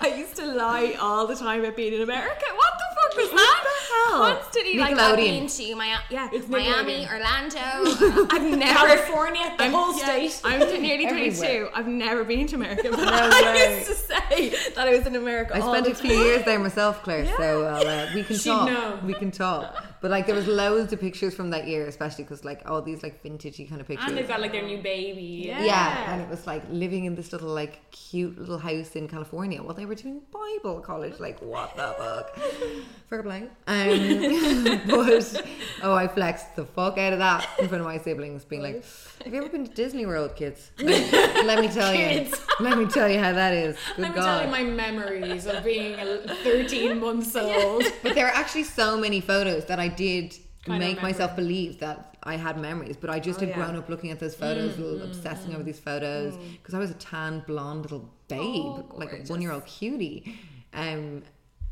I 0.00 0.14
used 0.16 0.36
to 0.36 0.46
lie 0.46 0.96
all 1.00 1.26
the 1.26 1.34
time 1.36 1.60
about 1.60 1.76
being 1.76 1.92
in 1.94 2.02
America. 2.02 2.44
What 2.54 2.72
the 2.78 2.84
fuck 2.96 3.16
was 3.16 3.30
that? 3.32 3.64
What 3.64 3.64
the 3.64 4.12
hell? 4.14 4.34
Constantly 4.42 4.78
like 4.78 4.96
I've 4.98 5.16
been 5.16 5.46
to 5.48 5.74
my 5.76 5.98
yeah, 6.10 6.28
It's 6.32 6.48
Miami, 6.48 7.04
Nickelodeon. 7.06 7.12
Orlando. 7.12 8.26
I've 8.30 8.58
never 8.58 8.72
California, 8.78 9.54
the 9.58 9.64
I'm, 9.64 9.72
whole 9.72 9.96
yeah, 9.98 10.04
state. 10.28 10.40
I'm 10.44 10.60
nearly 10.60 11.06
Everywhere. 11.06 11.66
22. 11.66 11.68
I've 11.74 11.88
never 11.88 12.24
been 12.24 12.46
to 12.48 12.56
America, 12.56 12.88
but 12.90 13.00
No 13.00 13.06
I 13.06 13.74
used 13.78 13.88
to 13.90 13.94
say 13.96 14.50
that 14.74 14.88
I 14.88 14.96
was 14.96 15.06
in 15.06 15.16
America. 15.16 15.56
I 15.56 15.60
all 15.60 15.72
spent 15.74 15.86
a 15.88 15.94
few 15.94 16.12
years 16.12 16.44
there 16.44 16.58
myself, 16.58 17.02
Claire. 17.02 17.26
So 17.36 17.64
uh, 17.64 18.10
we 18.14 18.22
can 18.22 18.38
talk. 18.38 18.68
know. 18.70 18.98
We 19.04 19.14
can 19.14 19.30
talk. 19.30 19.84
But 20.00 20.10
like, 20.10 20.26
there 20.26 20.34
was 20.34 20.46
loads 20.46 20.92
of 20.92 21.00
pictures 21.00 21.34
from 21.34 21.50
that 21.50 21.66
year, 21.66 21.86
especially 21.86 22.24
because 22.24 22.44
like 22.44 22.62
all 22.66 22.82
these 22.82 23.02
like 23.02 23.22
vintagey 23.22 23.68
kind 23.68 23.80
of 23.80 23.86
pictures. 23.88 24.08
and 24.08 24.16
they've 24.16 24.28
got 24.28 24.40
like 24.40 24.52
their 24.52 24.62
new 24.62 24.78
baby. 24.82 25.44
Yeah. 25.46 25.64
yeah, 25.64 26.12
and 26.12 26.22
it 26.22 26.28
was 26.28 26.46
like 26.46 26.62
living 26.70 27.04
in 27.04 27.14
this 27.14 27.32
little 27.32 27.48
like 27.52 27.90
cute 27.90 28.38
little 28.38 28.58
house 28.58 28.94
in 28.96 29.08
California 29.08 29.62
while 29.62 29.74
they 29.74 29.86
were 29.86 29.94
doing 29.94 30.20
Bible 30.30 30.80
college. 30.80 31.18
Like, 31.20 31.40
what 31.40 31.76
the 31.76 31.94
fuck? 31.98 32.38
Fair 33.08 33.22
play. 33.22 33.42
Um, 33.68 34.80
but 34.88 35.42
oh, 35.82 35.94
I 35.94 36.08
flexed 36.08 36.56
the 36.56 36.64
fuck 36.64 36.98
out 36.98 37.12
of 37.12 37.20
that 37.20 37.48
in 37.58 37.68
front 37.68 37.80
of 37.80 37.86
my 37.86 37.98
siblings, 37.98 38.44
being 38.44 38.62
like, 38.62 38.84
"Have 39.24 39.32
you 39.32 39.40
ever 39.40 39.48
been 39.48 39.64
to 39.64 39.72
Disney 39.72 40.06
World, 40.06 40.34
kids? 40.34 40.72
Like, 40.78 41.12
let 41.12 41.60
me 41.60 41.68
tell 41.68 41.94
you. 41.94 42.00
Kids. 42.00 42.40
Let 42.58 42.76
me 42.76 42.86
tell 42.86 43.08
you 43.08 43.20
how 43.20 43.32
that 43.32 43.54
is. 43.54 43.76
Good 43.94 44.02
Let 44.02 44.10
me 44.10 44.14
God. 44.16 44.24
tell 44.24 44.44
you 44.44 44.50
my 44.50 44.64
memories 44.64 45.46
of 45.46 45.62
being 45.62 45.94
a 46.00 46.18
13 46.42 46.98
months 46.98 47.36
old. 47.36 47.84
But 48.02 48.16
there 48.16 48.26
are 48.26 48.34
actually 48.34 48.64
so 48.64 48.96
many 48.98 49.20
photos 49.20 49.66
that 49.66 49.78
I 49.78 49.86
did 49.88 50.36
Kinda 50.64 50.78
make 50.80 50.96
remember. 50.96 51.02
myself 51.02 51.36
believe 51.36 51.78
that 51.78 52.16
I 52.24 52.36
had 52.36 52.58
memories, 52.58 52.96
but 52.96 53.08
I 53.08 53.20
just 53.20 53.38
had 53.38 53.50
yeah. 53.50 53.54
grown 53.54 53.76
up 53.76 53.88
looking 53.88 54.10
at 54.10 54.18
those 54.18 54.34
photos, 54.34 54.78
little 54.78 55.02
obsessing 55.02 55.54
over 55.54 55.62
these 55.62 55.78
photos 55.78 56.36
because 56.36 56.74
I 56.74 56.78
was 56.78 56.90
a 56.90 56.94
tan 56.94 57.44
blonde 57.46 57.82
little 57.82 58.10
babe, 58.26 58.84
like 58.94 59.12
a 59.12 59.18
one 59.28 59.40
year 59.40 59.52
old 59.52 59.64
cutie. 59.64 60.36
Um, 60.74 61.22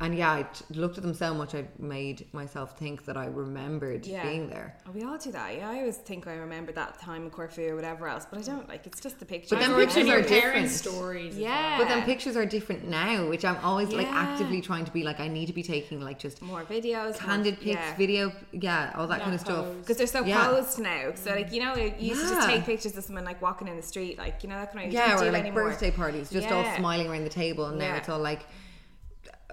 and 0.01 0.13
yeah, 0.13 0.29
I 0.31 0.45
looked 0.71 0.97
at 0.97 1.03
them 1.03 1.13
so 1.13 1.33
much, 1.33 1.55
I 1.55 1.65
made 1.79 2.27
myself 2.33 2.77
think 2.77 3.05
that 3.05 3.15
I 3.15 3.27
remembered 3.27 4.05
Yeah. 4.05 4.23
being 4.23 4.49
there. 4.49 4.75
Oh, 4.85 4.91
we 4.91 5.03
all 5.03 5.17
do 5.17 5.31
that. 5.31 5.55
Yeah, 5.55 5.69
I 5.69 5.79
always 5.79 5.95
think 5.95 6.27
I 6.27 6.33
remember 6.35 6.73
that 6.73 6.99
time 6.99 7.23
in 7.23 7.29
Corfu 7.29 7.69
or 7.69 7.75
whatever 7.75 8.07
else, 8.09 8.25
but 8.29 8.39
I 8.39 8.41
don't. 8.41 8.67
Like, 8.67 8.85
it's 8.85 8.99
just 8.99 9.19
the 9.19 9.25
picture. 9.25 9.55
But 9.55 9.61
then 9.61 9.73
pictures 9.73 10.09
are 10.09 10.21
different. 10.21 10.69
stories. 10.69 11.37
Yeah. 11.37 11.77
But 11.77 11.87
then 11.87 12.03
pictures 12.03 12.35
are 12.35 12.45
different 12.45 12.89
now, 12.89 13.29
which 13.29 13.45
I'm 13.45 13.55
always 13.63 13.93
like 13.93 14.07
actively 14.07 14.59
trying 14.59 14.83
to 14.83 14.91
be 14.91 15.03
like, 15.03 15.21
I 15.21 15.29
need 15.29 15.45
to 15.45 15.53
be 15.53 15.63
taking 15.63 16.01
like 16.01 16.19
just 16.19 16.41
more 16.41 16.63
videos, 16.65 17.17
candid 17.17 17.53
more, 17.55 17.63
pics, 17.63 17.75
yeah. 17.79 17.95
video, 17.95 18.33
yeah, 18.51 18.91
all 18.95 19.07
that 19.07 19.19
Yeah, 19.19 19.23
kind 19.23 19.35
of 19.35 19.39
stuff. 19.41 19.65
Because 19.79 19.95
they're 19.97 20.07
so 20.07 20.25
Yeah. 20.25 20.45
posed 20.47 20.77
now. 20.79 21.13
So 21.15 21.31
like 21.31 21.53
you 21.53 21.61
know, 21.63 21.73
you 21.75 21.93
used 22.09 22.21
to 22.27 22.35
just 22.35 22.47
take 22.49 22.65
pictures 22.65 22.97
of 22.97 23.03
someone 23.05 23.23
like 23.23 23.41
walking 23.41 23.69
in 23.69 23.77
the 23.77 23.81
street, 23.83 24.17
like 24.17 24.43
you 24.43 24.49
know 24.49 24.55
that 24.59 24.73
kind 24.73 24.87
of. 24.87 24.93
Yeah, 24.93 25.21
or 25.21 25.31
like 25.31 25.43
anymore. 25.43 25.63
birthday 25.69 25.91
parties, 25.91 26.29
just 26.29 26.49
all 26.51 26.65
smiling 26.75 27.07
around 27.07 27.23
the 27.23 27.29
table, 27.29 27.67
and 27.67 27.79
now 27.79 27.85
Yeah. 27.85 27.97
it's 27.97 28.09
all 28.09 28.19
like 28.19 28.45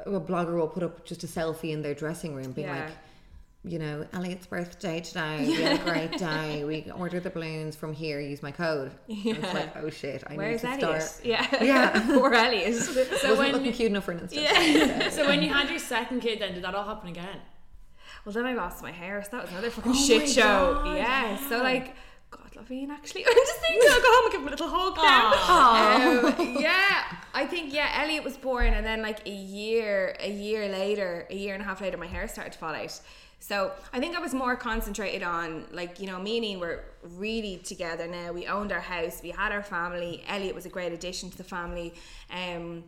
a 0.07 0.21
blogger 0.21 0.55
will 0.57 0.69
put 0.69 0.83
up 0.83 1.05
just 1.05 1.25
a 1.25 1.27
selfie 1.27 1.73
in 1.73 1.83
their 1.83 1.95
dressing 1.95 2.35
room, 2.35 2.53
being 2.53 2.69
Yeah. 2.69 2.85
like, 2.87 2.95
you 3.65 3.79
know, 3.79 4.05
Elliot's 4.13 4.47
birthday 4.47 5.01
today. 5.01 5.45
We 5.47 5.55
had 5.63 5.81
a 5.81 5.85
great 5.91 6.19
day. 6.19 6.65
We 6.65 6.91
ordered 6.91 7.23
the 7.23 7.31
balloons 7.31 7.77
from 7.77 7.93
here. 7.93 8.19
Use 8.21 8.43
my 8.43 8.51
code. 8.51 8.91
And 9.09 9.27
It's 9.39 9.55
like, 9.55 9.77
oh 9.77 9.89
shit, 9.89 10.25
I 10.27 10.35
Where's 10.35 10.65
need 10.65 10.81
to 10.81 10.87
Elliot? 10.87 11.03
start. 11.03 11.25
Yeah, 11.25 11.63
Yeah. 11.65 12.07
poor 12.19 12.35
Elliot. 12.35 12.75
So 12.75 13.01
Wasn't 13.05 13.39
when 13.39 13.53
looking 13.53 13.73
cute 13.73 13.91
enough 13.93 14.05
for 14.05 14.13
an 14.13 14.21
Insta. 14.21 14.35
yeah. 14.43 15.09
so 15.11 15.27
when 15.29 15.43
you 15.43 15.53
had 15.53 15.71
your 15.71 15.79
second 15.79 16.21
kid, 16.21 16.41
then 16.41 16.55
did 16.55 16.65
that 16.65 16.75
all 16.75 16.85
happen 16.85 17.09
again? 17.11 17.39
Well, 18.25 18.33
then 18.33 18.47
I 18.47 18.55
lost 18.55 18.83
my 18.83 18.93
hair, 18.93 19.23
so 19.23 19.31
that 19.33 19.43
was 19.43 19.51
another 19.53 19.67
oh 19.69 19.71
fucking 19.71 19.93
Oh 19.93 19.95
shit 19.95 20.29
show. 20.29 20.81
God, 20.85 20.97
yeah. 20.97 21.37
So 21.49 21.59
like, 21.59 21.95
Actually, 22.91 23.27
I'm 23.29 23.35
just 23.35 23.61
thinking 23.61 23.89
I'll 23.91 24.01
go 24.01 24.09
home 24.09 24.25
and 24.25 24.33
give 24.33 24.41
him 24.41 24.49
a 24.49 24.51
little 24.51 24.69
hug 24.69 24.97
now. 24.97 26.37
Um, 26.39 26.57
yeah, 26.61 27.05
I 27.35 27.47
think 27.47 27.73
yeah. 27.73 28.01
Elliot 28.03 28.25
was 28.25 28.37
born, 28.37 28.75
and 28.75 28.87
then 28.87 29.03
like 29.03 29.27
a 29.27 29.31
year, 29.31 30.17
a 30.21 30.31
year 30.31 30.69
later, 30.69 31.27
a 31.31 31.35
year 31.35 31.55
and 31.55 31.63
a 31.63 31.67
half 31.67 31.81
later, 31.81 31.97
my 31.97 32.07
hair 32.07 32.27
started 32.29 32.53
to 32.53 32.59
fall 32.59 32.75
out. 32.75 33.01
So 33.41 33.73
I 33.93 33.99
think 33.99 34.17
I 34.17 34.21
was 34.21 34.33
more 34.33 34.55
concentrated 34.55 35.25
on 35.25 35.65
like 35.73 35.99
you 35.99 36.07
know 36.07 36.21
me 36.21 36.37
and 36.37 36.47
Ian 36.47 36.61
were 36.61 36.85
really 37.03 37.59
together 37.59 38.07
now. 38.07 38.33
We 38.33 38.47
owned 38.47 38.71
our 38.71 38.81
house, 38.81 39.21
we 39.23 39.31
had 39.31 39.51
our 39.51 39.63
family. 39.65 40.23
Elliot 40.29 40.55
was 40.55 40.65
a 40.65 40.69
great 40.69 40.93
addition 40.93 41.31
to 41.31 41.37
the 41.37 41.45
family. 41.45 41.93
Um, 42.31 42.85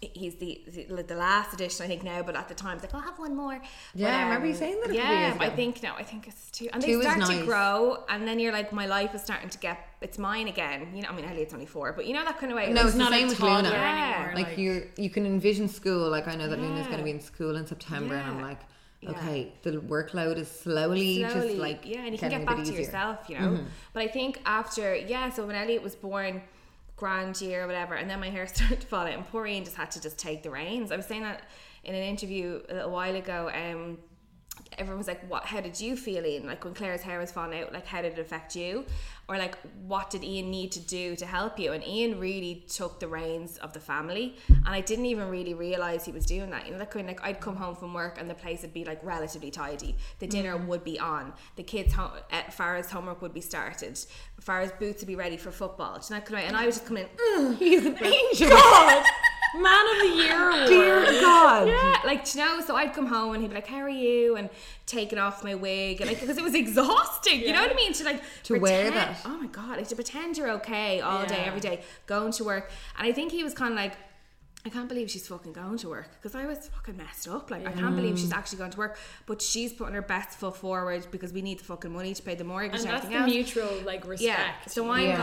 he's 0.00 0.36
the 0.36 0.62
the, 0.88 1.02
the 1.02 1.14
last 1.14 1.52
edition 1.54 1.84
I 1.84 1.88
think 1.88 2.02
now, 2.02 2.22
but 2.22 2.34
at 2.36 2.48
the 2.48 2.54
time 2.54 2.74
it's 2.76 2.84
like 2.84 2.94
I'll 2.94 3.00
have 3.00 3.18
one 3.18 3.34
more. 3.36 3.60
Yeah, 3.94 4.06
But, 4.10 4.14
I 4.14 4.22
remember 4.24 4.46
you 4.46 4.52
um, 4.52 4.58
saying 4.58 4.74
that 4.80 4.90
a 4.90 4.94
couple 4.94 4.96
Yeah, 4.96 5.28
years 5.28 5.36
I 5.40 5.50
think 5.50 5.82
no, 5.82 5.92
I 5.94 6.02
think 6.02 6.26
it's 6.28 6.50
two, 6.50 6.68
and 6.72 6.82
Two 6.82 6.96
they 6.98 7.02
start 7.02 7.18
nice. 7.18 7.38
to 7.40 7.44
grow, 7.44 8.04
and 8.08 8.26
then 8.26 8.38
you're 8.38 8.52
like, 8.52 8.72
my 8.72 8.86
life 8.86 9.14
is 9.14 9.22
starting 9.22 9.48
to 9.50 9.58
get 9.58 9.78
it's 10.00 10.18
mine 10.18 10.48
again. 10.48 10.88
You 10.94 11.02
know, 11.02 11.10
I 11.10 11.12
mean, 11.12 11.24
Elliot's 11.24 11.54
only 11.54 11.66
four, 11.66 11.92
but 11.92 12.06
you 12.06 12.14
know 12.14 12.24
that 12.24 12.38
kind 12.38 12.50
of 12.52 12.56
way. 12.56 12.72
No, 12.72 12.80
Like, 12.80 12.84
it's 12.86 12.92
the 12.94 12.98
not 12.98 13.12
a 13.12 13.16
same 13.16 13.28
with 13.28 13.38
toddler 13.38 13.70
Luna. 13.70 13.82
anymore. 13.84 14.32
Like, 14.34 14.58
you, 14.58 14.88
you 14.96 15.10
can 15.10 15.24
envision 15.26 15.68
school. 15.68 16.08
Like 16.10 16.26
I 16.26 16.34
know 16.34 16.48
that 16.48 16.58
Luna's 16.58 16.86
Yeah. 16.86 16.90
going 16.92 16.98
to 16.98 17.04
be 17.04 17.10
in 17.10 17.20
school 17.20 17.56
in 17.56 17.66
September, 17.66 18.14
and 18.14 18.26
I'm 18.28 18.38
Yeah. 18.40 18.44
like, 18.50 18.60
Yeah. 19.00 19.10
okay, 19.12 19.52
the 19.62 19.72
workload 19.72 20.36
is 20.38 20.48
slowly, 20.50 21.20
slowly, 21.20 21.48
just 21.48 21.58
like 21.58 21.80
yeah, 21.84 22.04
and 22.04 22.12
you 22.12 22.18
can 22.18 22.30
get 22.30 22.42
a 22.42 22.46
back 22.46 22.56
to 22.56 22.62
easier. 22.62 22.80
yourself, 22.80 23.18
you 23.28 23.38
know. 23.38 23.48
Mm-hmm. 23.52 23.66
But 23.92 24.02
I 24.02 24.08
think 24.08 24.40
after 24.46 24.94
yeah, 24.96 25.30
so 25.30 25.46
when 25.46 25.56
Elliot 25.56 25.82
was 25.82 25.94
born, 25.94 26.42
grand 27.02 27.40
year 27.40 27.64
or 27.64 27.66
whatever, 27.66 27.94
and 27.94 28.08
then 28.08 28.20
my 28.20 28.30
hair 28.30 28.46
started 28.54 28.80
to 28.80 28.86
fall 28.86 29.06
out, 29.06 29.12
and 29.12 29.26
poor 29.26 29.44
Ian 29.44 29.64
just 29.64 29.76
had 29.76 29.90
to 29.90 30.00
just 30.00 30.18
take 30.18 30.44
the 30.44 30.50
reins. 30.50 30.92
I 30.92 30.96
was 30.96 31.06
saying 31.06 31.22
that 31.22 31.42
in 31.82 31.96
an 31.96 32.02
interview 32.02 32.62
a 32.68 32.74
little 32.74 32.92
while 32.92 33.16
ago. 33.16 33.50
Um, 33.52 33.98
everyone 34.78 34.98
was 34.98 35.08
like, 35.08 35.26
"What? 35.28 35.44
How 35.44 35.60
did 35.60 35.80
you 35.80 35.96
feel, 35.96 36.24
Ian? 36.24 36.46
Like 36.46 36.64
when 36.64 36.74
Claire's 36.74 37.02
hair 37.02 37.18
was 37.18 37.32
falling 37.32 37.58
out, 37.60 37.72
like 37.72 37.86
how 37.86 38.02
did 38.02 38.12
it 38.12 38.18
affect 38.18 38.54
you, 38.54 38.84
or 39.28 39.36
like 39.36 39.56
what 39.92 40.10
did 40.10 40.22
Ian 40.22 40.50
need 40.50 40.70
to 40.72 40.80
do 40.80 41.16
to 41.16 41.26
help 41.26 41.58
you?" 41.58 41.72
And 41.72 41.84
Ian 41.84 42.20
really 42.20 42.64
took 42.68 43.00
the 43.00 43.08
reins 43.08 43.58
of 43.58 43.72
the 43.72 43.80
family, 43.80 44.36
and 44.48 44.68
I 44.68 44.80
didn't 44.80 45.06
even 45.06 45.28
really 45.28 45.54
realize 45.54 46.04
he 46.04 46.12
was 46.12 46.26
doing 46.26 46.50
that. 46.50 46.66
You 46.66 46.72
know, 46.72 46.78
like 46.78 46.94
when 46.94 47.06
like 47.06 47.22
I'd 47.24 47.40
come 47.40 47.56
home 47.56 47.74
from 47.74 47.94
work 47.94 48.20
and 48.20 48.30
the 48.30 48.34
place 48.34 48.62
would 48.62 48.74
be 48.74 48.84
like 48.84 49.00
relatively 49.02 49.50
tidy, 49.50 49.96
the 50.20 50.26
dinner 50.26 50.56
would 50.56 50.84
be 50.84 50.98
on, 50.98 51.32
the 51.56 51.62
kids' 51.62 51.94
home, 51.94 52.12
uh, 52.30 52.42
Farah's 52.58 52.90
homework 52.90 53.22
would 53.22 53.34
be 53.34 53.40
started, 53.40 53.98
Farah's 54.46 54.72
boots 54.72 55.00
would 55.02 55.06
be 55.06 55.14
ready 55.16 55.36
for 55.36 55.50
football. 55.50 55.98
Do 55.98 56.00
you 56.08 56.14
know, 56.14 56.20
that 56.20 56.26
kind 56.26 56.34
of 56.38 56.42
way? 56.42 56.44
and 56.48 56.56
I 56.56 56.66
was 56.66 56.76
just 56.76 56.86
coming 56.86 57.04
in. 57.04 57.10
"Mm, 57.54 57.56
He's 57.58 57.84
an 57.86 57.96
angel. 58.04 58.48
God, 58.48 59.04
man 59.56 59.84
of 59.94 60.00
the 60.00 60.16
year 60.22 60.50
award. 60.50 60.68
Dear 60.68 61.04
God. 61.20 61.68
Yeah, 61.68 61.96
like 62.04 62.34
you 62.34 62.40
know, 62.40 62.60
so 62.60 62.74
I'd 62.74 62.92
come 62.94 63.06
home 63.06 63.34
and 63.34 63.42
he'd 63.42 63.48
be 63.48 63.54
like, 63.54 63.66
"How 63.66 63.78
are 63.80 63.88
you?" 63.88 64.36
and 64.36 64.48
taking 64.86 65.18
off 65.18 65.44
my 65.44 65.54
wig, 65.54 66.00
and 66.00 66.08
like 66.10 66.20
because 66.20 66.36
it 66.38 66.42
was 66.44 66.54
exhausting. 66.54 67.40
You 67.40 67.52
know 67.52 67.62
what 67.62 67.70
I 67.72 67.74
mean? 67.74 67.92
To 67.94 68.04
like 68.04 68.22
To 68.44 68.58
wear 68.58 68.90
pretend- 68.90 69.14
that. 69.16 69.22
Oh 69.24 69.36
my 69.38 69.46
god! 69.46 69.76
Like 69.76 69.88
to 69.88 69.94
pretend 69.94 70.36
you're 70.38 70.50
okay 70.52 71.00
all 71.00 71.24
day, 71.26 71.42
every 71.46 71.60
day, 71.60 71.82
going 72.06 72.32
to 72.32 72.44
work, 72.44 72.70
and 72.98 73.06
I 73.06 73.12
think 73.12 73.30
he 73.32 73.44
was 73.44 73.54
kind 73.54 73.72
of 73.72 73.76
like. 73.76 73.94
I 74.64 74.68
can't 74.68 74.88
believe 74.88 75.10
she's 75.10 75.26
fucking 75.26 75.52
going 75.54 75.76
to 75.78 75.88
work 75.88 76.06
because 76.12 76.36
I 76.36 76.46
was 76.46 76.68
fucking 76.68 76.96
messed 76.96 77.26
up. 77.26 77.50
Like, 77.50 77.66
I 77.66 77.72
can't 77.72 77.96
believe 77.96 78.16
she's 78.16 78.32
actually 78.32 78.58
going 78.58 78.70
to 78.70 78.78
work, 78.78 78.96
but 79.26 79.42
she's 79.42 79.72
putting 79.72 79.94
her 79.94 80.02
best 80.02 80.38
foot 80.38 80.56
forward 80.56 81.04
because 81.10 81.32
we 81.32 81.42
need 81.42 81.58
the 81.58 81.64
fucking 81.64 81.92
money 81.92 82.14
to 82.14 82.22
pay 82.22 82.36
the 82.36 82.44
mortgage 82.44 82.80
and, 82.80 82.82
And 82.82 82.90
that's 82.92 83.04
everything 83.06 83.26
the 83.34 83.40
else. 83.42 83.54
mutual 83.56 83.82
like 83.84 84.06
respect. 84.06 84.20
Yeah, 84.22 84.52
so 84.68 84.88
I'm 84.88 85.04
Yeah. 85.06 85.16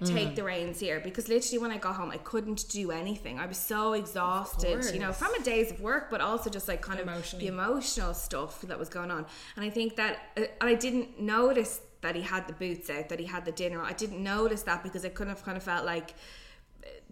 gonna 0.00 0.14
take 0.14 0.36
the 0.36 0.44
reins 0.44 0.78
here 0.78 1.00
because 1.00 1.26
literally 1.28 1.56
when 1.56 1.70
I 1.70 1.78
got 1.78 1.94
home, 1.96 2.10
I 2.10 2.18
couldn't 2.18 2.68
do 2.68 2.90
anything. 2.90 3.38
I 3.38 3.46
was 3.46 3.56
so 3.56 3.94
exhausted, 3.94 4.84
you 4.92 5.00
know, 5.00 5.12
from 5.14 5.32
a 5.34 5.40
days 5.42 5.70
of 5.70 5.80
work, 5.80 6.10
but 6.10 6.20
also 6.20 6.50
just 6.50 6.68
like 6.68 6.82
kind 6.82 7.00
of 7.00 7.08
Emotionally. 7.08 7.46
the 7.46 7.52
emotional 7.52 8.12
stuff 8.12 8.60
that 8.62 8.78
was 8.78 8.90
going 8.90 9.10
on. 9.10 9.24
And 9.56 9.64
I 9.64 9.70
think 9.70 9.96
that, 9.96 10.18
uh, 10.36 10.42
and 10.60 10.68
I 10.68 10.74
didn't 10.74 11.18
notice 11.18 11.80
that 12.02 12.14
he 12.14 12.20
had 12.22 12.46
the 12.46 12.52
boots 12.52 12.90
out, 12.90 13.08
that 13.08 13.20
he 13.20 13.24
had 13.26 13.46
the 13.46 13.52
dinner. 13.52 13.80
I 13.82 13.94
didn't 13.94 14.22
notice 14.22 14.62
that 14.64 14.82
because 14.82 15.02
I 15.04 15.08
could 15.08 15.28
have 15.28 15.42
kind 15.44 15.56
of 15.56 15.62
felt 15.62 15.86
like. 15.86 16.14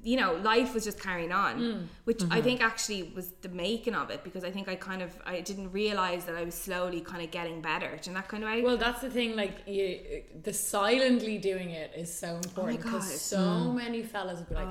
You 0.03 0.17
know, 0.17 0.35
life 0.37 0.73
was 0.75 0.85
just 0.85 0.99
carrying 1.01 1.33
on, 1.33 1.59
Mm. 1.61 1.87
which 2.05 2.19
Mm-hmm. 2.19 2.33
I 2.33 2.41
think 2.41 2.63
actually 2.63 3.13
was 3.15 3.27
the 3.43 3.49
making 3.51 3.95
of 3.95 4.09
it 4.11 4.25
because 4.25 4.45
I 4.45 4.51
think 4.51 4.67
I 4.69 4.75
kind 4.77 5.03
of 5.03 5.11
I 5.27 5.41
didn't 5.41 5.73
realize 5.73 6.25
that 6.27 6.37
I 6.37 6.45
was 6.45 6.55
slowly 6.55 7.01
kind 7.01 7.23
of 7.23 7.31
getting 7.31 7.61
better 7.61 7.99
in 8.07 8.15
that 8.15 8.29
kind 8.29 8.43
of 8.45 8.49
way. 8.51 8.63
Well, 8.63 8.77
that's 8.79 9.01
the 9.03 9.11
thing. 9.11 9.37
Like, 9.37 9.57
you, 9.67 10.23
the 10.43 10.53
silently 10.53 11.37
doing 11.39 11.71
it 11.71 11.93
is 11.97 12.13
so 12.13 12.37
important 12.37 12.79
because 12.83 13.09
God. 13.09 13.19
so 13.19 13.73
many 13.73 14.03
fellas 14.03 14.39
would 14.39 14.49
be 14.49 14.55
like, 14.55 14.69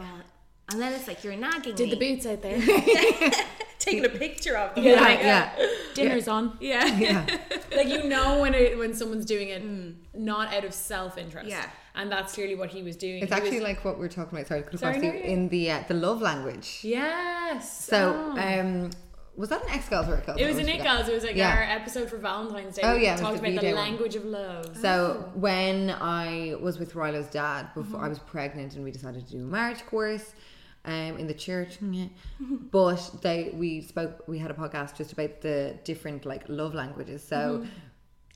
and 0.72 0.80
then 0.82 0.94
it's 0.94 1.08
like 1.08 1.24
you're 1.24 1.36
nagging 1.36 1.76
"Did 1.76 1.90
me. 1.90 1.96
the 1.96 2.00
boots 2.16 2.26
out 2.26 2.42
there? 2.42 2.60
taking 3.80 4.06
a 4.06 4.10
picture 4.10 4.56
of 4.58 4.76
them. 4.76 4.84
Yeah, 4.84 5.02
Like, 5.02 5.20
yeah. 5.20 5.52
Dinner's 6.04 6.28
on." 6.28 6.58
yeah. 6.60 6.86
Yeah. 7.00 7.26
like 7.76 7.88
you 7.88 8.04
know 8.04 8.40
when 8.42 8.54
it, 8.54 8.78
when 8.78 8.94
someone's 8.94 9.26
doing 9.26 9.50
it 9.50 9.62
not 10.20 10.54
out 10.54 10.66
of 10.66 10.74
self 10.74 11.18
interest. 11.18 11.50
Yeah. 11.50 11.66
and 11.96 12.12
that's 12.12 12.34
clearly 12.34 12.56
what 12.56 12.70
he 12.70 12.82
was 12.84 12.96
doing. 12.96 13.22
It's 13.24 13.32
He 13.32 13.38
actually 13.38 13.60
was- 13.60 13.64
like 13.70 13.86
what 13.86 14.00
we 14.00 14.06
are 14.06 14.10
talking 14.10 14.38
about. 14.38 14.48
Sorry, 14.48 14.64
Sorry, 14.78 14.98
no, 15.00 15.04
you 15.14 15.20
in 15.20 15.50
the 15.50 15.72
uh, 15.72 15.84
the 15.88 15.94
love 15.96 16.22
language. 16.22 16.80
yes. 16.84 17.86
So, 17.86 18.00
Oh. 18.38 18.60
um, 18.60 18.92
was 19.36 19.50
that 19.50 19.62
an 19.64 19.70
X 19.70 19.88
Girls 19.90 20.08
or 20.10 20.16
a 20.16 20.22
Girls? 20.22 20.38
It 20.40 20.48
was 20.48 20.58
an 20.58 20.66
forget. 20.66 20.84
Girls. 20.86 21.08
It 21.08 21.14
was 21.14 21.24
like 21.24 21.36
Yeah. 21.36 21.56
our 21.56 21.64
episode 21.64 22.10
for 22.10 22.18
Valentine's 22.18 22.76
Day. 22.76 22.82
Oh, 22.84 22.96
We 22.96 23.04
yeah, 23.04 23.14
was 23.14 23.22
talked 23.22 23.34
the 23.36 23.40
about 23.40 23.52
the 23.52 23.60
V-Day 23.68 23.74
one. 23.74 23.84
language 23.86 24.16
of 24.16 24.26
love. 24.26 24.76
So 24.78 25.30
when 25.36 25.92
I 25.92 26.56
was 26.60 26.78
with 26.78 26.96
Rilo's 26.96 27.28
dad 27.28 27.68
Mm-hmm. 27.68 27.82
before 27.82 28.02
I 28.06 28.10
was 28.10 28.20
pregnant 28.20 28.76
and 28.76 28.84
we 28.84 28.92
decided 28.92 29.26
to 29.26 29.32
do 29.32 29.44
a 29.44 29.48
marriage 29.48 29.86
course 29.86 30.34
um, 30.90 31.12
in 31.22 31.28
the 31.28 31.34
church, 31.48 31.74
but 32.72 33.02
they 33.22 33.52
we 33.54 33.82
spoke 33.82 34.28
we 34.28 34.38
had 34.40 34.52
a 34.52 34.54
podcast 34.64 34.96
just 34.96 35.12
about 35.14 35.42
the 35.42 35.78
different 35.84 36.26
like 36.26 36.44
love 36.50 36.74
languages. 36.74 37.24
So 37.24 37.40
Mm-hmm. 37.60 37.70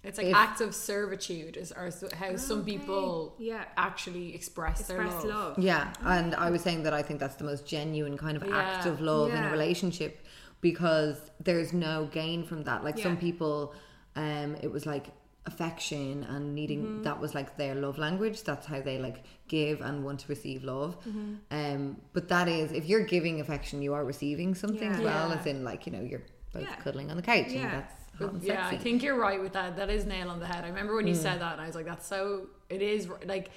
It's 0.05 0.17
like 0.17 0.27
If- 0.27 0.35
acts 0.35 0.59
of 0.59 0.75
servitude 0.75 1.55
is 1.55 1.71
are 1.71 1.89
so- 1.89 2.09
how 2.21 2.35
some 2.35 2.65
people 2.65 3.35
Yeah. 3.39 3.63
actually 3.77 4.35
express, 4.35 4.85
their 4.89 5.01
love. 5.05 5.23
love. 5.23 5.59
yeah, 5.59 5.93
and 6.01 6.35
I 6.35 6.49
was 6.51 6.61
saying 6.61 6.83
that 6.83 6.93
I 6.93 7.01
think 7.01 7.21
that's 7.21 7.35
the 7.41 7.45
most 7.45 7.65
genuine 7.65 8.17
kind 8.17 8.35
of 8.35 8.43
act 8.51 8.85
of 8.85 8.99
love 8.99 9.29
in 9.37 9.41
a 9.41 9.49
relationship 9.57 10.13
because 10.59 11.15
there's 11.47 11.71
no 11.71 11.95
gain 12.11 12.43
from 12.43 12.63
that. 12.65 12.83
Like 12.83 12.97
some 12.99 13.15
people, 13.15 13.73
um, 14.17 14.49
it 14.61 14.69
was 14.75 14.85
like 14.85 15.05
affection 15.45 16.23
and 16.29 16.55
needing 16.55 16.83
Mm-hmm. 16.83 17.03
that 17.03 17.19
was 17.19 17.35
like 17.35 17.57
their 17.57 17.75
love 17.75 17.97
language. 17.97 18.43
That's 18.43 18.65
how 18.65 18.81
they 18.81 18.97
like 18.99 19.23
give 19.47 19.81
and 19.81 20.03
want 20.03 20.19
to 20.21 20.27
receive 20.27 20.63
love. 20.63 20.97
Mm-hmm. 21.05 21.33
Um, 21.51 21.97
but 22.13 22.27
that 22.29 22.47
is 22.47 22.71
if 22.71 22.85
you're 22.85 23.05
giving 23.05 23.39
affection, 23.41 23.81
you 23.81 23.93
are 23.93 24.03
receiving 24.05 24.55
something 24.55 24.89
as 24.91 24.99
well. 24.99 25.29
Yeah. 25.29 25.35
As 25.39 25.45
in, 25.45 25.63
like 25.63 25.85
you 25.85 25.91
know, 25.91 26.01
you're 26.01 26.23
both 26.53 26.63
Yeah. 26.63 26.75
cuddling 26.75 27.09
on 27.11 27.17
the 27.17 27.23
couch, 27.23 27.47
Yeah. 27.49 27.61
and 27.63 27.71
that's 27.73 27.93
and 28.19 28.43
Yeah, 28.43 28.67
I 28.67 28.77
think 28.77 29.01
you're 29.01 29.17
right 29.17 29.41
with 29.41 29.53
that. 29.53 29.75
That 29.75 29.89
is 29.89 30.05
nail 30.05 30.29
on 30.29 30.39
the 30.39 30.45
head. 30.45 30.63
I 30.63 30.67
remember 30.67 30.95
when 30.95 31.07
you 31.07 31.15
Mm. 31.15 31.21
said 31.27 31.41
that, 31.41 31.53
and 31.53 31.61
I 31.61 31.65
was 31.67 31.75
like, 31.75 31.85
"That's 31.85 32.05
so." 32.05 32.47
It 32.69 32.81
is 32.83 33.07
like, 33.25 33.49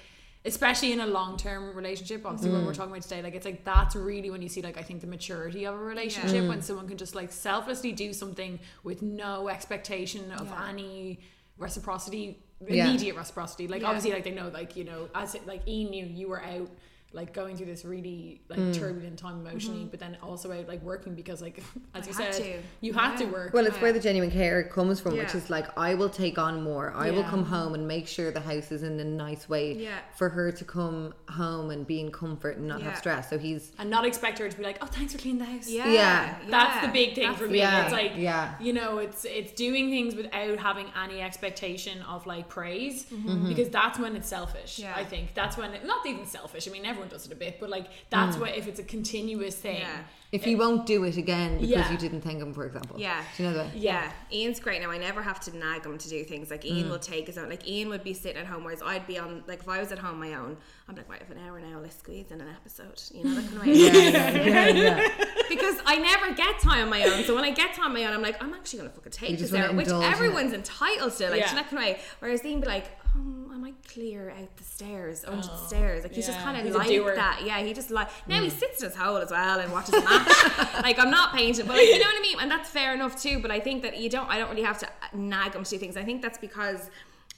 especially 0.45 0.91
in 0.93 0.99
a 0.99 1.05
long 1.07 1.37
term 1.37 1.75
relationship. 1.75 2.25
Obviously, 2.25 2.49
Mm. 2.49 2.53
what 2.55 2.63
we're 2.65 2.73
talking 2.73 2.91
about 2.91 3.03
today, 3.03 3.21
like 3.21 3.35
it's 3.35 3.45
like 3.45 3.63
that's 3.63 3.95
really 3.95 4.29
when 4.31 4.41
you 4.41 4.49
see 4.49 4.61
like 4.61 4.77
I 4.77 4.81
think 4.81 5.01
the 5.01 5.07
maturity 5.07 5.65
of 5.65 5.75
a 5.75 5.77
relationship 5.77 6.43
Mm. 6.43 6.47
when 6.49 6.61
someone 6.63 6.87
can 6.87 6.97
just 6.97 7.15
like 7.15 7.31
selflessly 7.31 7.91
do 7.91 8.13
something 8.13 8.59
with 8.83 9.01
no 9.03 9.47
expectation 9.47 10.31
of 10.31 10.47
Yeah. 10.47 10.69
any 10.69 11.19
reciprocity, 11.57 12.43
Yeah. 12.67 12.87
immediate 12.87 13.15
reciprocity. 13.15 13.67
Like 13.67 13.81
Yeah. 13.81 13.87
obviously, 13.87 14.11
like 14.11 14.23
they 14.23 14.31
know, 14.31 14.49
like 14.49 14.75
you 14.75 14.83
know, 14.83 15.09
as 15.15 15.35
it, 15.35 15.45
like 15.47 15.67
Ian 15.67 15.89
knew 15.91 16.05
you 16.05 16.27
were 16.29 16.43
out 16.43 16.69
like 17.13 17.33
going 17.33 17.55
through 17.55 17.65
this 17.65 17.85
really 17.85 18.41
like 18.49 18.59
Mm. 18.59 18.75
turbulent 18.77 19.17
time 19.17 19.39
emotionally, 19.45 19.85
but 19.89 19.99
then 19.99 20.17
also 20.21 20.51
out 20.51 20.67
like 20.67 20.81
working 20.83 21.15
because 21.15 21.41
like 21.41 21.63
as 21.95 22.05
you 22.05 22.13
said, 22.13 22.33
to. 22.33 22.57
you 22.81 22.93
had 22.93 23.15
to 23.17 23.25
work. 23.25 23.53
Well, 23.53 23.65
it's 23.65 23.77
where 23.77 23.93
the 23.93 23.99
genuine 23.99 24.29
care 24.29 24.63
comes 24.63 24.99
from, 24.99 25.15
which 25.17 25.33
is 25.33 25.49
like 25.49 25.67
I 25.77 25.93
will 25.95 26.09
take 26.09 26.37
on 26.37 26.61
more. 26.61 26.91
I 26.95 27.11
will 27.11 27.23
come 27.23 27.45
home 27.45 27.73
and 27.75 27.87
make 27.87 28.07
sure 28.07 28.29
the 28.31 28.41
house 28.41 28.71
is 28.71 28.83
in 28.83 28.99
a 28.99 29.05
nice 29.05 29.47
way 29.47 29.73
Yeah. 29.73 29.97
for 30.17 30.29
her 30.29 30.51
to 30.51 30.65
come 30.65 31.13
home 31.29 31.71
and 31.71 31.87
be 31.87 32.01
in 32.01 32.11
comfort 32.11 32.57
and 32.57 32.67
not 32.67 32.79
Yeah. 32.81 32.89
have 32.89 32.97
stress. 32.97 33.29
So 33.29 33.37
he's 33.39 33.71
and 33.79 33.89
not 33.89 34.05
expect 34.05 34.37
her 34.39 34.49
to 34.49 34.57
be 34.57 34.63
like, 34.63 34.77
oh, 34.81 34.85
thanks 34.87 35.13
for 35.13 35.19
cleaning 35.19 35.39
the 35.39 35.45
house. 35.45 35.69
Yeah, 35.69 35.87
Yeah. 35.91 36.35
That's 36.49 36.85
the 36.85 36.91
big 36.91 37.15
thing 37.15 37.27
That's 37.29 37.39
for 37.39 37.47
me. 37.47 37.59
Yeah, 37.59 37.83
It's 37.85 37.93
like, 37.93 38.11
yeah. 38.17 38.55
you 38.59 38.73
know, 38.73 38.97
it's 38.97 39.23
it's 39.25 39.53
doing 39.53 39.89
things 39.89 40.13
without 40.13 40.59
having 40.59 40.87
any 41.01 41.21
expectation 41.21 42.01
of 42.01 42.27
like 42.27 42.49
praise, 42.49 43.05
because 43.47 43.69
that's 43.69 43.97
when 43.97 44.15
it's 44.17 44.27
selfish. 44.27 44.73
Mm-hmm. 44.77 44.83
Yeah. 44.83 44.95
I 44.95 45.05
think 45.05 45.33
that's 45.33 45.55
when 45.57 45.73
it, 45.73 45.85
not 45.85 46.05
even 46.05 46.25
selfish. 46.25 46.67
I 46.67 46.71
mean, 46.71 46.83
everyone 46.97 47.09
does 47.09 47.25
it 47.25 47.31
a 47.31 47.35
bit, 47.35 47.59
but 47.59 47.69
like 47.69 47.87
that's 48.09 48.37
what 48.37 48.55
if 48.55 48.67
it's 48.67 48.79
a 48.79 48.83
continuous 48.83 49.55
thing. 49.55 49.77
Yeah. 49.77 49.99
if 50.33 50.43
he 50.43 50.55
won't 50.55 50.85
do 50.85 51.05
it 51.05 51.15
again 51.15 51.53
because 51.55 51.69
Yeah. 51.69 51.89
you 51.91 51.97
didn't 51.97 52.19
thank 52.21 52.41
him, 52.41 52.53
for 52.53 52.65
example. 52.65 52.99
Yeah. 52.99 53.23
Do 53.37 53.43
you 53.43 53.49
know 53.49 53.55
that? 53.55 53.73
Yeah. 53.77 54.11
Ian's 54.29 54.59
great 54.59 54.81
now. 54.81 54.91
I 54.91 54.97
never 54.97 55.21
have 55.21 55.39
to 55.41 55.55
nag 55.55 55.85
him 55.85 55.97
to 55.97 56.09
do 56.09 56.23
things. 56.25 56.51
Like 56.51 56.63
Mm. 56.63 56.71
Ian 56.75 56.89
will 56.89 56.99
take 56.99 57.27
his 57.27 57.37
own. 57.37 57.47
Like 57.49 57.65
Ian 57.65 57.87
would 57.89 58.03
be 58.03 58.13
sitting 58.13 58.37
at 58.41 58.45
home, 58.45 58.65
whereas 58.65 58.81
I'd 58.81 59.07
be 59.07 59.17
on. 59.17 59.43
Like 59.47 59.59
if 59.61 59.69
I 59.69 59.79
was 59.79 59.91
at 59.93 59.99
home 59.99 60.19
my 60.19 60.33
own, 60.33 60.57
I'm 60.89 60.95
like, 60.95 61.07
right, 61.09 61.21
I 61.21 61.25
have 61.27 61.35
an 61.37 61.41
hour 61.47 61.59
now. 61.61 61.79
Let's 61.79 61.97
squeeze 61.97 62.29
in 62.31 62.41
an 62.41 62.49
episode. 62.49 63.01
You 63.13 63.23
know 63.23 63.35
that 63.35 63.45
kind 63.45 63.57
of 63.57 63.65
way. 63.67 63.73
yeah, 63.73 64.67
yeah. 64.67 65.25
because 65.49 65.75
I 65.85 65.97
never 65.97 66.33
get 66.33 66.59
time 66.59 66.83
on 66.83 66.89
my 66.89 67.03
own. 67.05 67.23
So 67.23 67.33
when 67.33 67.45
I 67.45 67.51
get 67.51 67.73
time 67.73 67.85
on 67.87 67.93
my 67.93 68.03
own, 68.05 68.13
I'm 68.13 68.21
like, 68.21 68.41
I'm 68.43 68.53
actually 68.53 68.79
gonna 68.79 68.89
fucking 68.91 69.11
take 69.13 69.29
You 69.31 69.37
this 69.37 69.49
just 69.49 69.53
wanna 69.53 69.67
hour, 69.69 69.75
which 69.77 69.87
indulge 69.87 70.03
it. 70.03 70.11
everyone's 70.11 70.53
entitled 70.53 71.13
to. 71.17 71.29
Like 71.29 71.39
Yeah. 71.39 71.45
yeah. 71.47 71.55
that 71.55 71.69
kind 71.69 71.77
of 71.77 71.83
way. 71.83 71.99
Whereas 72.19 72.43
Ian 72.43 72.59
be 72.59 72.67
like, 72.67 72.87
um, 73.17 73.51
I 73.53 73.57
might 73.57 73.75
clear 73.87 74.29
out 74.29 74.55
the 74.57 74.63
stairs, 74.63 75.25
under 75.25 75.41
the 75.41 75.57
stairs. 75.57 76.03
Like 76.03 76.13
he's 76.13 76.27
just 76.27 76.39
kind 76.39 76.57
of 76.57 76.73
like 76.73 76.87
that. 77.15 77.41
Yeah, 77.43 77.59
he 77.59 77.73
just 77.73 77.89
like 77.91 78.09
now 78.27 78.41
he 78.41 78.49
sits 78.49 78.81
in 78.81 78.89
his 78.89 78.97
hole 78.97 79.17
as 79.17 79.31
well 79.31 79.59
and 79.59 79.71
watches 79.71 79.95
a 79.95 80.01
match. 80.01 80.27
like 80.83 80.99
I'm 80.99 81.09
not 81.09 81.33
painting, 81.33 81.65
but 81.65 81.77
like, 81.77 81.87
you 81.87 81.99
know 81.99 82.05
what 82.05 82.17
I 82.17 82.21
mean. 82.21 82.37
And 82.39 82.51
that's 82.51 82.69
fair 82.69 82.93
enough 82.93 83.21
too. 83.21 83.39
But 83.39 83.51
I 83.51 83.59
think 83.59 83.81
that 83.83 83.97
you 83.97 84.09
don't. 84.09 84.29
I 84.29 84.37
don't 84.37 84.49
really 84.49 84.63
have 84.63 84.79
to 84.79 84.89
nag 85.13 85.55
him 85.55 85.63
to 85.63 85.69
do 85.69 85.77
things. 85.77 85.97
I 85.97 86.03
think 86.03 86.21
that's 86.21 86.37
because. 86.37 86.89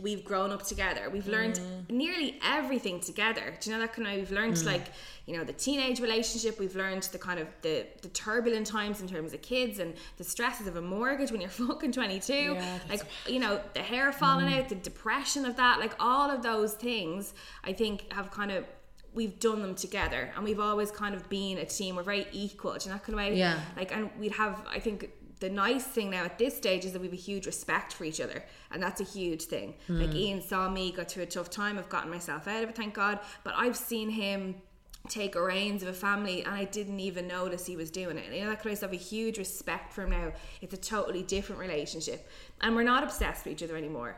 We've 0.02 0.24
grown 0.24 0.52
up 0.52 0.64
together. 0.64 1.10
We've 1.10 1.28
learned 1.28 1.56
mm. 1.56 1.90
nearly 1.90 2.40
everything 2.44 3.00
together. 3.00 3.56
Do 3.60 3.70
you 3.70 3.76
know 3.76 3.82
that 3.82 3.94
kind 3.94 4.08
of? 4.08 4.16
We've 4.16 4.32
learned 4.32 4.56
mm. 4.56 4.66
like, 4.66 4.88
you 5.26 5.38
know, 5.38 5.44
the 5.44 5.54
teenage 5.54 6.00
relationship. 6.00 6.60
We've 6.60 6.76
learned 6.76 7.04
the 7.04 7.20
kind 7.20 7.40
of 7.40 7.48
the 7.62 7.86
the 8.02 8.10
turbulent 8.10 8.68
times 8.68 9.02
in 9.02 9.08
terms 9.08 9.34
of 9.34 9.42
kids 9.42 9.80
and 9.80 9.94
the 10.18 10.24
stresses 10.24 10.68
of 10.68 10.76
a 10.76 10.82
mortgage 10.82 11.32
when 11.32 11.42
you're 11.42 11.50
fucking 11.68 11.92
22. 11.92 12.34
Yeah, 12.34 12.80
like, 12.90 13.02
you 13.28 13.40
know, 13.40 13.62
the 13.74 13.82
hair 13.82 14.12
falling 14.12 14.48
mm. 14.48 14.60
out, 14.60 14.70
the 14.70 14.76
depression 14.76 15.46
of 15.46 15.56
that, 15.58 15.80
like 15.80 15.94
all 16.00 16.30
of 16.30 16.44
those 16.44 16.74
things. 16.74 17.34
I 17.64 17.74
think 17.74 18.12
have 18.14 18.32
kind 18.32 18.52
of 18.52 18.66
we've 19.14 19.40
done 19.40 19.62
them 19.62 19.76
together, 19.76 20.32
and 20.36 20.44
we've 20.44 20.60
always 20.60 20.92
kind 20.92 21.16
of 21.16 21.28
been 21.30 21.58
a 21.58 21.66
team. 21.66 21.96
We're 21.96 22.04
very 22.04 22.28
equal. 22.32 22.74
Do 22.74 22.86
you 22.86 22.92
know 22.92 22.98
that 22.98 23.04
kind 23.04 23.20
of 23.20 23.26
way? 23.26 23.38
Yeah. 23.38 23.60
Like, 23.76 23.92
and 23.92 24.10
we'd 24.20 24.34
have. 24.34 24.66
I 24.72 24.80
think 24.80 25.10
the 25.40 25.50
nice 25.50 25.86
thing 25.86 26.10
now 26.10 26.26
at 26.26 26.38
this 26.38 26.56
stage 26.56 26.84
is 26.86 26.94
that 26.94 27.00
we 27.00 27.08
have 27.08 27.14
a 27.14 27.18
huge 27.18 27.46
respect 27.46 27.94
for 27.94 28.04
each 28.04 28.20
other, 28.20 28.44
and 28.72 28.84
that's 28.84 29.00
a 29.00 29.06
huge 29.06 29.44
thing. 29.44 29.76
Like 29.88 30.10
hmm. 30.10 30.18
Ian 30.18 30.42
saw 30.42 30.70
me 30.70 30.92
go 30.92 31.04
through 31.04 31.24
a 31.24 31.28
tough 31.28 31.50
time. 31.50 31.78
I've 31.78 31.90
gotten 31.90 32.10
myself 32.10 32.48
out 32.48 32.64
of 32.64 32.70
it, 32.70 32.76
thank 32.76 32.94
God. 32.94 33.20
But 33.44 33.54
I've 33.56 33.78
seen 33.78 34.10
him 34.10 34.56
take 35.08 35.36
reins 35.36 35.82
of 35.82 35.90
a 35.90 35.94
family, 35.94 36.44
and 36.44 36.54
I 36.54 36.66
didn't 36.66 37.00
even 37.00 37.28
notice 37.28 37.66
he 37.66 37.78
was 37.78 37.90
doing 37.90 38.18
it. 38.18 38.26
And 38.26 38.36
you 38.36 38.44
know 38.44 38.50
that 38.50 38.62
kind 38.62 38.74
of 38.74 38.78
stuff. 38.78 38.92
A 38.92 38.96
huge 38.96 39.38
respect 39.38 39.94
for 39.94 40.04
him 40.04 40.12
now. 40.12 40.34
It's 40.62 40.74
a 40.74 40.78
totally 40.78 41.24
different 41.24 41.62
relationship, 41.62 42.28
and 42.62 42.76
we're 42.76 42.84
not 42.84 43.04
obsessed 43.04 43.46
with 43.46 43.54
each 43.54 43.64
other 43.64 43.78
anymore. 43.78 44.18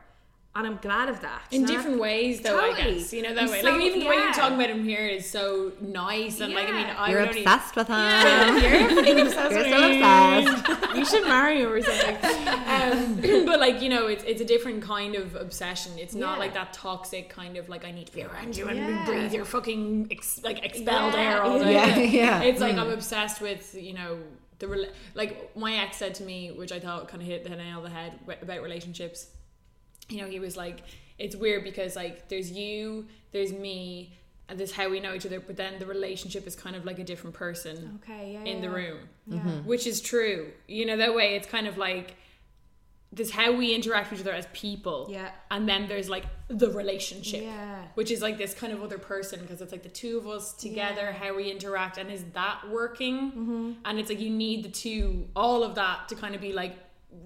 And 0.53 0.67
I'm 0.67 0.75
glad 0.81 1.07
of 1.07 1.21
that. 1.21 1.43
In 1.51 1.61
You 1.61 1.67
know? 1.67 1.73
different 1.73 1.99
ways, 2.01 2.41
though, 2.41 2.59
I 2.59 2.75
guess 2.75 3.13
you 3.13 3.21
know 3.21 3.33
that 3.33 3.43
I'm 3.45 3.49
way. 3.49 3.61
so- 3.61 3.71
like 3.71 3.81
even 3.83 3.99
the 4.01 4.05
way 4.05 4.15
you're 4.15 4.33
talking 4.33 4.55
about 4.55 4.69
him 4.69 4.83
here 4.83 5.07
is 5.07 5.29
so 5.29 5.71
nice, 5.79 6.41
and 6.41 6.53
like 6.53 6.67
I 6.67 6.71
mean, 6.71 6.87
Yeah. 6.87 6.95
I 6.99 7.09
You're 7.09 7.19
would 7.21 7.29
only- 7.29 7.41
obsessed 7.45 7.75
with 7.77 7.87
him. 7.87 7.95
Yeah, 7.95 8.57
you're 8.57 9.21
obsessed 9.27 9.51
You're 9.55 9.63
with 9.63 9.71
so 9.71 9.89
me. 9.89 10.01
obsessed. 10.01 10.95
You 10.97 11.05
should 11.05 11.23
marry 11.23 11.61
him 11.61 11.71
or 11.71 11.81
something. 11.81 12.17
Um, 12.67 13.45
but 13.45 13.61
like 13.61 13.81
you 13.81 13.87
know, 13.87 14.07
it's 14.07 14.25
it's 14.25 14.41
a 14.41 14.45
different 14.45 14.83
kind 14.83 15.15
of 15.15 15.35
obsession. 15.35 15.93
It's 15.97 16.13
not 16.13 16.33
Yeah. 16.33 16.39
like 16.39 16.53
that 16.55 16.73
toxic 16.73 17.29
kind 17.29 17.55
of 17.55 17.69
like 17.69 17.85
I 17.85 17.91
need 17.91 18.07
to 18.07 18.13
be 18.13 18.23
around 18.23 18.57
you 18.57 18.67
and 18.67 18.77
Yeah. 18.77 19.05
breathe 19.05 19.33
your 19.33 19.45
fucking 19.45 20.09
ex- 20.11 20.41
like 20.43 20.65
expelled 20.65 21.13
Yeah. 21.13 21.21
air 21.21 21.43
all 21.43 21.59
day. 21.59 21.71
Yeah, 21.73 21.97
yeah. 22.41 22.41
It's 22.43 22.59
like 22.59 22.75
I'm 22.75 22.89
obsessed 22.91 23.39
with 23.39 23.73
you 23.73 23.93
know 23.93 24.17
the 24.59 24.65
rela- 24.67 24.91
like 25.15 25.55
my 25.55 25.75
ex 25.77 25.95
said 25.95 26.13
to 26.15 26.23
me, 26.23 26.51
which 26.51 26.73
I 26.73 26.79
thought 26.81 27.07
kind 27.07 27.21
of 27.21 27.27
hit 27.29 27.45
the 27.45 27.51
nail 27.51 27.77
on 27.77 27.83
the 27.83 27.89
head 27.89 28.19
about 28.41 28.61
relationships. 28.61 29.27
You 30.11 30.17
know, 30.21 30.27
he 30.27 30.39
was 30.39 30.55
like, 30.57 30.79
it's 31.17 31.35
weird 31.35 31.63
because 31.63 31.95
like 31.95 32.27
there's 32.29 32.51
you, 32.51 33.07
there's 33.31 33.51
me. 33.53 34.17
And 34.49 34.59
this 34.59 34.71
is 34.71 34.75
how 34.75 34.89
we 34.89 34.99
know 34.99 35.13
each 35.13 35.25
other, 35.25 35.39
but 35.39 35.55
then 35.55 35.79
the 35.79 35.85
relationship 35.85 36.45
is 36.45 36.55
kind 36.57 36.75
of 36.75 36.83
like 36.83 36.99
a 36.99 37.05
different 37.05 37.33
person 37.35 37.99
Okay, 38.03 38.33
yeah, 38.33 38.43
in 38.51 38.59
the 38.59 38.67
yeah. 38.67 38.73
room, 38.73 38.97
Yeah. 39.25 39.39
which 39.63 39.87
is 39.87 40.01
true. 40.01 40.51
You 40.67 40.85
know, 40.85 40.97
that 40.97 41.15
way 41.15 41.35
it's 41.35 41.47
kind 41.47 41.67
of 41.67 41.77
like 41.77 42.15
this 43.13 43.27
is 43.27 43.33
how 43.33 43.51
we 43.51 43.73
interact 43.75 44.09
with 44.09 44.19
each 44.21 44.25
other 44.25 44.35
as 44.35 44.47
people. 44.53 45.07
Yeah. 45.09 45.31
And 45.49 45.67
then 45.67 45.87
there's 45.87 46.09
like 46.09 46.25
the 46.47 46.69
relationship. 46.71 47.43
Yeah. 47.43 47.83
Which 47.95 48.09
is 48.09 48.21
like 48.21 48.37
this 48.37 48.53
kind 48.53 48.71
of 48.71 48.81
other 48.83 48.97
person 48.97 49.41
because 49.41 49.61
it's 49.61 49.71
like 49.73 49.83
the 49.83 49.89
two 49.89 50.17
of 50.17 50.27
us 50.27 50.53
together, 50.53 51.11
how 51.11 51.35
we 51.35 51.51
interact, 51.51 51.97
and 51.97 52.09
is 52.09 52.23
that 52.33 52.61
working? 52.69 53.31
Mm-hmm. 53.31 53.71
And 53.85 53.99
it's 53.99 54.09
like 54.09 54.19
you 54.21 54.29
need 54.29 54.63
the 54.63 54.69
two, 54.69 55.27
all 55.35 55.63
of 55.63 55.75
that 55.75 56.07
to 56.09 56.15
kind 56.15 56.35
of 56.35 56.41
be 56.41 56.53
like, 56.53 56.77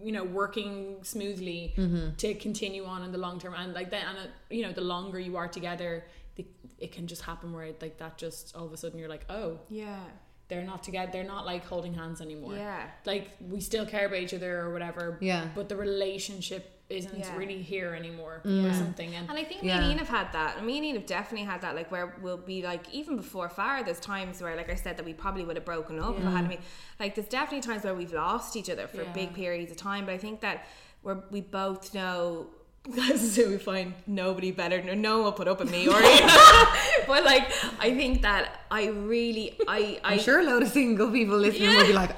you 0.03 0.11
know, 0.11 0.23
working 0.23 0.97
smoothly 1.03 1.73
to 2.17 2.33
continue 2.35 2.85
on 2.85 3.03
in 3.03 3.11
the 3.11 3.17
long 3.17 3.39
term. 3.39 3.53
And 3.53 3.73
like 3.73 3.89
then, 3.91 4.03
and 4.07 4.17
uh, 4.17 4.21
you 4.49 4.63
know, 4.63 4.71
the 4.71 4.81
longer 4.81 5.19
you 5.19 5.37
are 5.37 5.47
together, 5.47 6.05
the, 6.35 6.45
it 6.79 6.91
can 6.91 7.07
just 7.07 7.21
happen 7.21 7.53
where 7.53 7.65
it, 7.65 7.81
like 7.81 7.97
that 7.99 8.17
just 8.17 8.55
all 8.55 8.65
of 8.65 8.73
a 8.73 8.77
sudden 8.77 8.97
you're 8.99 9.09
like, 9.09 9.25
oh, 9.29 9.59
Yeah. 9.69 9.99
they're 10.47 10.63
not 10.65 10.83
together 10.83 11.09
they're 11.11 11.23
not 11.23 11.45
like 11.45 11.65
holding 11.65 11.93
hands 11.93 12.21
anymore 12.21 12.55
Yeah. 12.55 12.87
like 13.05 13.31
we 13.39 13.59
still 13.61 13.85
care 13.85 14.05
about 14.07 14.19
each 14.19 14.33
other 14.33 14.59
or 14.61 14.71
whatever 14.73 15.17
Yeah. 15.21 15.47
but 15.55 15.69
the 15.69 15.75
relationship 15.75 16.74
isn't 16.89 17.17
Yeah. 17.17 17.35
really 17.35 17.61
here 17.63 17.95
anymore 17.95 18.41
or 18.45 18.71
something 18.73 19.15
and, 19.15 19.27
And 19.29 19.37
I 19.39 19.43
think 19.43 19.63
Yeah. 19.63 19.77
me 19.79 19.83
and 19.83 19.85
Ian 19.89 19.97
have 19.97 20.07
had 20.09 20.31
that. 20.33 20.63
Me 20.63 20.77
and 20.77 20.85
Ian 20.85 20.95
have 20.97 21.05
definitely 21.07 21.45
had 21.45 21.61
that, 21.61 21.73
like 21.75 21.89
where 21.91 22.15
we'll 22.21 22.37
be 22.37 22.61
like, 22.61 22.83
even 22.93 23.15
before 23.17 23.49
fire, 23.49 23.83
there's 23.83 23.99
times 23.99 24.39
where, 24.41 24.55
like 24.55 24.69
I 24.69 24.75
said, 24.75 24.95
that 24.97 25.05
we 25.05 25.13
probably 25.13 25.43
would 25.43 25.55
have 25.55 25.65
broken 25.65 25.99
up 25.99 26.19
if 26.19 26.27
I 26.27 26.31
had 26.31 26.47
me. 26.47 26.59
Like 26.99 27.15
there's 27.15 27.27
definitely 27.27 27.61
times 27.61 27.83
where 27.83 27.95
we've 27.95 28.13
lost 28.13 28.55
each 28.55 28.69
other 28.69 28.87
for 28.87 29.01
Yeah. 29.03 29.11
big 29.13 29.33
periods 29.33 29.71
of 29.71 29.77
time. 29.77 30.05
But 30.05 30.13
I 30.13 30.19
think 30.19 30.41
that 30.41 30.67
we're 31.01 31.17
we 31.31 31.41
both 31.41 31.93
know. 31.93 32.47
so 33.17 33.49
we 33.49 33.57
find 33.57 33.95
nobody 34.05 34.51
better. 34.51 34.79
No, 34.83 34.93
no 34.93 35.15
one 35.15 35.23
will 35.25 35.31
put 35.31 35.47
up 35.47 35.57
with 35.59 35.71
me 35.71 35.87
or 35.87 35.99
but 37.07 37.23
like 37.25 37.51
I 37.79 37.95
think 37.95 38.21
that 38.21 38.61
I 38.69 38.87
really 38.89 39.57
I 39.67 39.99
I 40.03 40.13
I'm 40.13 40.19
sure 40.19 40.39
a 40.39 40.43
lot 40.43 40.61
of 40.61 40.69
single 40.69 41.09
people 41.11 41.35
listening 41.37 41.69
will 41.75 41.87
be 41.87 41.93
like, 41.93 42.11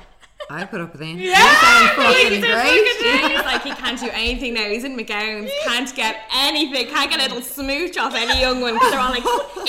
I 0.50 0.64
put 0.66 0.80
up 0.80 0.93
with 0.93 1.02
him. 1.02 1.18
Yeah, 1.20 1.38
You 1.39 1.58
sound 1.58 1.89
fucking 1.98 2.32
he's 2.32 2.43
a 2.43 2.48
great. 2.48 3.32
He's 3.32 3.43
like 3.45 3.64
he 3.64 3.72
can't 3.72 4.00
do 4.00 4.10
anything 4.14 4.54
now. 4.54 4.64
He's 4.70 4.84
in 4.86 4.95
McGowan's, 4.95 5.52
can't 5.66 5.93
get 5.95 6.22
anything, 6.34 6.88
can't 6.88 7.10
get 7.12 7.20
a 7.20 7.24
little 7.24 7.41
smooch 7.41 7.98
off 7.98 8.16
any 8.16 8.39
young 8.39 8.62
one 8.62 8.74
because 8.76 8.91
they're 8.91 9.00
all 9.00 9.10
like, 9.12 9.24
Ian 9.26 9.28
over 9.28 9.66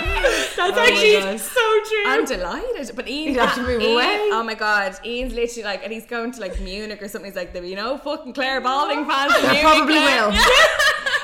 here. 0.00 0.32
that's 0.56 0.76
Oh 0.76 0.80
actually 0.80 1.38
so 1.38 1.60
true 1.88 2.04
I'm 2.06 2.24
delighted, 2.24 2.96
but 2.96 3.08
Ian, 3.08 3.34
He'd 3.34 3.36
to 3.54 3.62
move 3.62 3.82
Ian- 3.82 3.92
away. 3.92 4.28
Oh 4.32 4.42
my 4.42 4.54
god, 4.54 4.96
Ian's 5.04 5.34
literally 5.34 5.64
like, 5.64 5.82
and 5.84 5.92
he's 5.92 6.06
going 6.06 6.32
to 6.32 6.40
like 6.40 6.58
Munich 6.60 7.02
or 7.02 7.08
something. 7.08 7.30
He's 7.30 7.36
like, 7.36 7.52
be 7.52 7.74
no 7.74 7.98
fucking 7.98 8.32
Claire 8.32 8.60
Balding 8.62 9.04
fans 9.08 9.32
Munich. 9.42 9.60
probably 9.60 9.94
Claire." 9.96 10.28
will. 10.30 10.38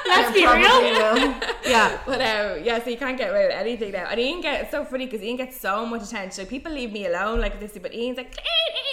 Let's 0.09 0.33
be 0.33 0.47
real. 0.47 1.35
Yeah. 1.69 1.99
But 2.07 2.21
um, 2.21 2.65
yeah, 2.65 2.83
so 2.83 2.89
you 2.91 2.97
can't 2.97 3.19
get 3.19 3.31
away 3.31 3.47
with 3.47 3.55
anything 3.55 3.93
now. 3.93 4.07
And 4.11 4.19
Ian 4.19 4.41
gets 4.41 4.63
it's 4.63 4.71
so 4.71 4.85
funny 4.85 5.05
because 5.07 5.23
Ian 5.23 5.37
gets 5.37 5.61
so 5.61 5.85
much 5.85 6.03
attention. 6.03 6.43
Like, 6.43 6.49
people 6.49 6.73
leave 6.73 6.93
me 6.93 7.07
alone 7.07 7.41
like 7.41 7.61
this, 7.61 7.77
but 7.81 7.93
Ian's 7.95 8.17
like, 8.17 8.35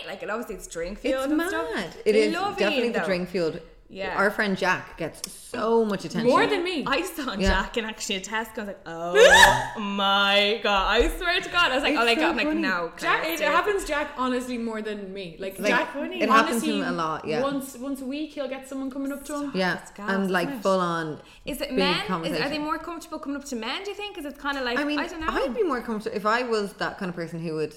like, 0.07 0.21
and 0.21 0.31
obviously 0.31 0.55
it's 0.55 0.67
drink 0.67 0.99
fueled. 0.99 1.25
It's 1.25 1.33
mad. 1.33 1.49
Stuff. 1.49 1.97
It 2.05 2.15
is 2.15 2.33
love 2.33 2.57
definitely 2.57 2.85
Ian, 2.85 2.93
the 2.93 2.99
drink 2.99 3.29
fueled. 3.29 3.59
Yeah. 3.87 4.15
Our 4.17 4.31
friend 4.31 4.57
Jack 4.57 4.97
gets 4.97 5.31
so 5.31 5.85
much 5.85 6.05
attention. 6.05 6.27
more 6.29 6.47
than 6.47 6.63
me 6.63 6.83
I 6.87 7.03
saw 7.03 7.33
Yeah. 7.33 7.49
Jack 7.49 7.77
in 7.77 7.85
actually 7.85 8.15
a 8.15 8.21
Tesco. 8.21 8.57
I 8.57 8.61
was 8.61 8.67
like, 8.67 8.79
oh 8.87 9.79
my 9.79 10.59
god! 10.63 10.87
I 11.01 11.07
swear 11.17 11.39
to 11.39 11.49
God, 11.49 11.71
I 11.71 11.75
was 11.75 11.83
like, 11.83 11.93
It's 11.93 12.01
oh 12.01 12.05
my 12.05 12.15
so 12.15 12.21
god! 12.21 12.29
I'm 12.31 12.37
like, 12.37 12.47
funny. 12.47 12.61
no, 12.61 12.91
Jack, 12.97 13.21
Claire, 13.21 13.33
it 13.35 13.41
happens 13.41 13.85
Jack 13.85 14.11
honestly 14.17 14.57
more 14.57 14.81
than 14.81 15.13
me 15.13 15.37
like, 15.39 15.59
Like, 15.59 15.69
Jack 15.69 15.95
it 15.95 16.29
happens 16.29 16.63
to 16.63 16.73
him 16.73 16.83
a 16.83 16.91
lot, 16.91 17.25
yeah. 17.25 17.43
once 17.43 17.77
once 17.77 18.01
a 18.01 18.05
week 18.05 18.33
he'll 18.33 18.49
get 18.49 18.67
someone 18.67 18.89
coming 18.89 19.11
up 19.11 19.23
to 19.25 19.41
him 19.43 19.51
Yeah, 19.53 19.79
It's 19.81 19.91
gas, 19.91 20.09
and 20.09 20.31
like 20.31 20.47
isn't 20.49 20.61
full 20.61 20.79
on. 20.79 21.21
Is 21.45 21.61
it 21.61 21.69
big 21.69 21.77
men? 21.77 22.25
Is, 22.25 22.39
are 22.41 22.49
they 22.49 22.57
more 22.59 22.79
comfortable 22.79 23.19
coming 23.19 23.37
up 23.39 23.45
to 23.45 23.55
men? 23.55 23.83
Do 23.83 23.91
you 23.91 23.95
think? 23.95 24.15
Because 24.15 24.31
it's 24.31 24.41
kind 24.41 24.57
of 24.57 24.63
like 24.63 24.79
I 24.79 24.83
mean, 24.83 24.99
I 24.99 25.07
don't 25.07 25.19
know. 25.21 25.27
I'd 25.29 25.53
be 25.55 25.63
more 25.63 25.81
comfortable 25.81 26.17
if 26.17 26.25
I 26.25 26.41
was 26.43 26.73
that 26.73 26.97
kind 26.97 27.09
of 27.09 27.15
person 27.15 27.39
who 27.39 27.53
would. 27.55 27.73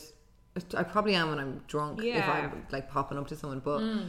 I 0.74 0.82
probably 0.82 1.14
am 1.14 1.28
when 1.28 1.38
I'm 1.38 1.60
drunk. 1.68 2.02
If 2.02 2.26
I'm 2.28 2.66
like 2.72 2.90
popping 2.90 3.18
up 3.18 3.28
to 3.28 3.36
someone, 3.36 3.60
but 3.60 3.78
Mm. 3.80 4.08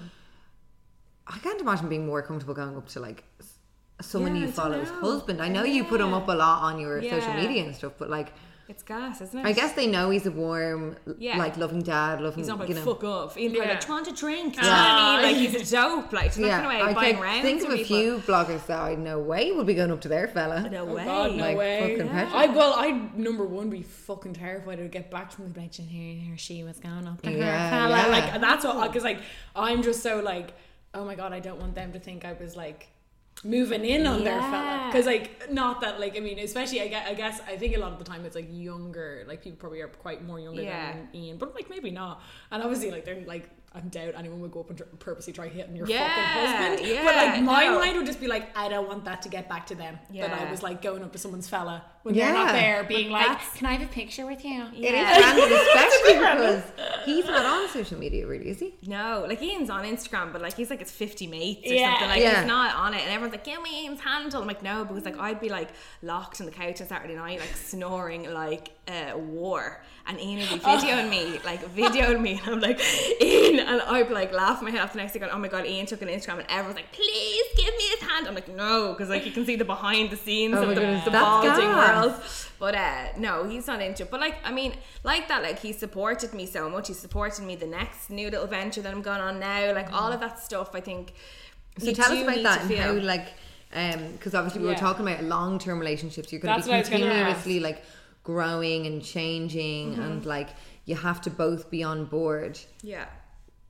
I 1.29 1.37
can't 1.39 1.61
imagine 1.61 1.89
being 1.89 2.05
more 2.05 2.21
comfortable 2.21 2.53
going 2.55 2.75
up 2.75 2.87
to 2.89 2.99
like 2.99 3.23
s- 3.39 3.59
someone 4.01 4.35
Yeah, 4.35 4.47
you 4.47 4.51
follow's 4.51 4.89
know. 4.89 4.99
husband. 5.01 5.41
I 5.41 5.47
know 5.47 5.63
you 5.63 5.83
put 5.83 6.01
him 6.01 6.13
up 6.13 6.27
a 6.27 6.31
lot 6.33 6.63
on 6.63 6.79
your 6.79 7.01
social 7.03 7.33
media 7.33 7.63
and 7.65 7.75
stuff, 7.75 7.93
but 7.97 8.09
like 8.09 8.33
It's 8.67 8.83
gas, 8.83 9.19
isn't 9.21 9.39
it? 9.39 9.45
I 9.45 9.51
guess 9.51 9.73
they 9.73 9.87
know 9.87 10.11
he's 10.11 10.27
a 10.27 10.31
warm, 10.31 10.95
Yeah. 11.17 11.37
like 11.37 11.57
loving 11.57 11.81
dad, 11.81 12.21
loving. 12.21 12.37
He's 12.39 12.47
not 12.47 12.59
like 12.59 12.69
you 12.69 12.75
know. 12.75 12.85
fuck 12.85 13.03
off. 13.03 13.35
Ian 13.37 13.51
probably 13.51 13.67
Yeah. 13.67 13.73
like 13.73 13.81
trying 13.81 14.05
to 14.05 14.11
drink. 14.11 14.55
Do 14.55 14.61
Yeah. 14.61 14.65
you 14.65 14.71
know 14.71 14.77
what 14.77 15.25
I 15.25 15.33
mean? 15.33 15.43
Like 15.43 15.53
he's 15.53 15.55
a 15.71 15.71
dope. 15.75 16.13
Like 16.13 16.23
he's 16.25 16.37
not 16.37 16.47
Yeah, 16.47 16.61
going 16.63 16.77
I 16.77 16.83
away 16.85 16.93
buying 16.93 17.13
can 17.15 17.23
rounds. 17.23 17.41
think 17.41 17.61
of 17.63 17.67
with 17.69 17.79
a 17.79 17.83
people. 17.83 17.97
few 17.97 18.33
bloggers 18.33 18.65
that 18.67 18.79
I 18.79 18.93
no 18.95 19.17
way 19.19 19.51
would 19.51 19.65
be 19.67 19.73
going 19.73 19.91
up 19.91 20.01
to 20.01 20.07
their 20.07 20.27
fella. 20.27 20.69
No 20.69 20.87
Oh 20.87 20.93
way. 20.95 21.05
God, 21.05 21.35
no 21.35 21.43
Like, 21.43 21.57
way. 21.57 21.79
fucking 21.97 22.09
petrol. 22.09 22.41
I 22.41 22.45
well, 22.47 22.73
I 22.77 22.89
number 23.15 23.45
one 23.45 23.69
be 23.71 23.81
fucking 23.81 24.33
terrified 24.33 24.77
to 24.77 24.87
get 24.87 25.09
back 25.11 25.29
to 25.31 25.37
them 25.37 25.45
and 25.47 25.53
be 25.55 25.61
like, 25.61 25.71
"Did 25.71 25.85
you 25.85 25.89
hear, 25.99 26.13
hear 26.25 26.37
she 26.37 26.63
was 26.63 26.77
going 26.79 27.07
up 27.07 27.21
to 27.23 27.31
Yeah, 27.31 27.69
her 27.69 27.69
fella?" 27.87 27.97
yeah. 27.97 28.07
Like 28.07 28.33
and 28.35 28.43
that's 28.43 28.65
what 28.65 28.87
because 28.87 29.03
like 29.03 29.19
I'm 29.55 29.81
just 29.81 30.01
so 30.03 30.19
like, 30.19 30.53
oh 30.93 31.05
my 31.05 31.15
god, 31.15 31.33
I 31.33 31.39
don't 31.39 31.59
want 31.59 31.75
them 31.75 31.91
to 31.93 31.99
think 31.99 32.25
I 32.25 32.33
was 32.33 32.55
like 32.55 32.89
moving 33.43 33.85
in 33.85 34.05
on 34.05 34.23
their 34.23 34.39
fella. 34.41 34.89
Because 34.91 35.05
like 35.05 35.49
not 35.51 35.81
that 35.81 35.99
like 35.99 36.17
I 36.17 36.19
mean 36.19 36.39
especially 36.39 36.81
I 36.81 36.87
guess, 36.89 37.07
I 37.07 37.13
guess 37.13 37.41
I 37.47 37.55
think 37.57 37.75
a 37.75 37.79
lot 37.79 37.91
of 37.93 37.97
the 37.99 38.03
time 38.03 38.25
it's 38.25 38.35
like 38.35 38.49
younger 38.51 39.23
like 39.27 39.41
people 39.41 39.57
probably 39.57 39.81
are 39.81 39.87
quite 39.87 40.25
more 40.25 40.39
younger 40.39 40.61
Yeah. 40.61 40.93
than 40.93 41.09
Ian 41.13 41.37
but 41.37 41.55
like 41.55 41.69
maybe 41.69 41.89
not. 41.91 42.21
And 42.51 42.61
obviously 42.63 42.91
like 42.91 43.05
they're 43.05 43.21
like 43.25 43.49
I 43.73 43.81
doubt 43.81 44.13
anyone 44.17 44.39
would 44.41 44.51
go 44.51 44.61
up 44.61 44.69
and 44.69 44.77
tr- 44.79 44.83
purposely 44.97 45.31
try 45.31 45.47
hitting 45.47 45.75
your 45.75 45.87
Yeah, 45.87 46.07
fucking 46.07 46.79
husband 46.79 47.05
but 47.05 47.15
like 47.15 47.41
my 47.43 47.65
no. 47.65 47.79
mind 47.79 47.97
would 47.97 48.05
just 48.07 48.19
be 48.19 48.27
like 48.27 48.49
I 48.57 48.67
don't 48.67 48.87
want 48.87 49.05
that 49.05 49.21
to 49.23 49.29
get 49.29 49.47
back 49.47 49.67
to 49.67 49.75
them 49.75 49.99
that 50.15 50.31
I 50.33 50.49
was 50.49 50.63
like 50.63 50.81
going 50.81 51.03
up 51.03 51.11
to 51.11 51.17
someone's 51.19 51.47
fella 51.47 51.83
when 52.03 52.15
they're 52.15 52.33
not 52.33 52.53
there 52.53 52.83
being 52.85 53.11
like 53.11 53.27
that's- 53.27 53.55
can 53.57 53.67
I 53.67 53.73
have 53.73 53.81
a 53.87 53.91
picture 53.93 54.25
with 54.25 54.43
you 54.43 54.63
It 54.73 54.85
is 54.85 54.91
Yeah. 54.91 55.19
random, 55.19 55.51
especially 55.67 56.13
because 56.13 56.63
he's 57.05 57.25
not 57.25 57.45
on 57.45 57.69
social 57.69 57.99
media, 57.99 58.25
really, 58.25 58.49
is 58.49 58.59
he? 58.59 58.73
No, 58.87 59.25
like 59.27 59.41
Ian's 59.41 59.69
on 59.69 59.83
Instagram, 59.83 60.31
but 60.33 60.41
like 60.41 60.55
he's 60.55 60.69
like 60.69 60.81
it's 60.81 60.91
50 60.91 61.27
mates 61.27 61.69
or 61.69 61.73
Yeah. 61.75 61.91
something. 61.91 62.09
Like 62.09 62.21
Yeah. 62.21 62.39
he's 62.39 62.47
not 62.47 62.75
on 62.75 62.93
it, 62.93 63.01
and 63.01 63.09
everyone's 63.11 63.33
like, 63.33 63.43
"Give 63.43 63.61
me 63.61 63.83
Ian's 63.83 63.99
handle." 63.99 64.41
I'm 64.41 64.47
like, 64.47 64.63
"No," 64.63 64.83
because 64.85 65.05
like 65.05 65.17
I'd 65.19 65.39
be 65.39 65.49
like 65.49 65.69
locked 66.01 66.39
on 66.39 66.45
the 66.47 66.51
couch 66.51 66.81
on 66.81 66.87
Saturday 66.87 67.15
night, 67.15 67.39
like 67.39 67.55
snoring 67.55 68.33
like 68.33 68.69
a 68.87 69.13
war, 69.15 69.83
and 70.07 70.19
Ian 70.19 70.39
would 70.49 70.59
be 70.61 70.65
oh. 70.65 70.77
videoing 70.77 71.09
me, 71.09 71.39
like 71.45 71.61
videoing 71.75 72.21
me, 72.21 72.39
and 72.43 72.55
I'm 72.55 72.59
like, 72.61 72.79
"Ian," 73.21 73.58
and 73.67 73.81
I'd 73.81 74.07
be 74.07 74.13
like 74.13 74.31
laughing 74.33 74.65
my 74.65 74.71
head 74.71 74.81
off 74.81 74.93
the 74.93 74.97
next 74.99 75.13
day, 75.13 75.19
going, 75.19 75.31
"Oh 75.31 75.37
my 75.37 75.47
god, 75.47 75.65
Ian 75.65 75.85
took 75.85 76.01
an 76.01 76.07
Instagram," 76.07 76.39
and 76.39 76.45
everyone's 76.49 76.75
like, 76.75 76.91
"Please 76.91 77.45
give 77.57 77.73
me 77.77 77.83
his 77.95 78.01
hand." 78.01 78.27
I'm 78.27 78.35
like, 78.35 78.47
"No," 78.47 78.93
because 78.93 79.09
like 79.09 79.25
you 79.25 79.31
can 79.31 79.45
see 79.45 79.55
the 79.55 79.65
behind 79.65 80.09
the 80.11 80.17
scenes 80.17 80.55
Oh 80.57 80.63
of 80.63 80.69
the, 80.69 80.75
goodness, 80.75 81.05
the 81.05 81.11
balding 81.11 81.51
gas. 81.51 82.09
world. 82.11 82.21
But 82.59 82.75
uh 82.75 83.05
no, 83.17 83.47
he's 83.47 83.67
not 83.67 83.81
into 83.81 84.03
it. 84.03 84.11
But 84.11 84.19
like 84.19 84.35
I 84.43 84.51
mean, 84.51 84.73
like 85.03 85.27
that, 85.29 85.43
like 85.43 85.59
he 85.59 85.71
supported 85.73 86.33
me 86.33 86.45
so 86.45 86.69
much. 86.69 86.87
He 86.89 86.93
supported 86.93 87.43
me 87.45 87.55
the 87.55 87.67
next 87.67 88.09
new 88.09 88.29
little 88.29 88.47
venture 88.47 88.81
that 88.81 88.91
I'm 88.93 89.01
going 89.01 89.21
on 89.21 89.39
now. 89.39 89.73
Like 89.73 89.93
all 89.93 90.11
of 90.11 90.19
that 90.19 90.39
stuff 90.39 90.75
I 90.75 90.81
think 90.81 91.13
So 91.77 91.91
tell 91.93 92.11
us 92.11 92.21
about 92.23 92.43
that 92.43 92.55
to 92.55 92.59
and 92.61 92.69
feel. 92.69 92.77
how, 92.79 92.93
like, 92.93 93.27
um, 93.73 94.11
because 94.13 94.35
obviously 94.35 94.61
we 94.61 94.67
were 94.67 94.75
talking 94.75 95.07
about 95.07 95.23
long-term 95.23 95.79
relationships. 95.79 96.31
You're 96.33 96.41
going 96.41 96.59
to 96.61 96.67
what 96.69 96.73
be 96.73 96.79
was 96.79 96.89
gonna 96.89 97.03
continuously 97.05 97.59
like 97.61 97.83
growing 98.23 98.85
and 98.87 99.03
changing, 99.03 99.93
Mm-hmm. 99.93 100.01
and 100.01 100.25
like 100.25 100.49
you 100.85 100.95
have 100.95 101.21
to 101.21 101.29
both 101.29 101.69
be 101.71 101.83
on 101.83 102.05
board. 102.05 102.59
Yeah. 102.81 103.05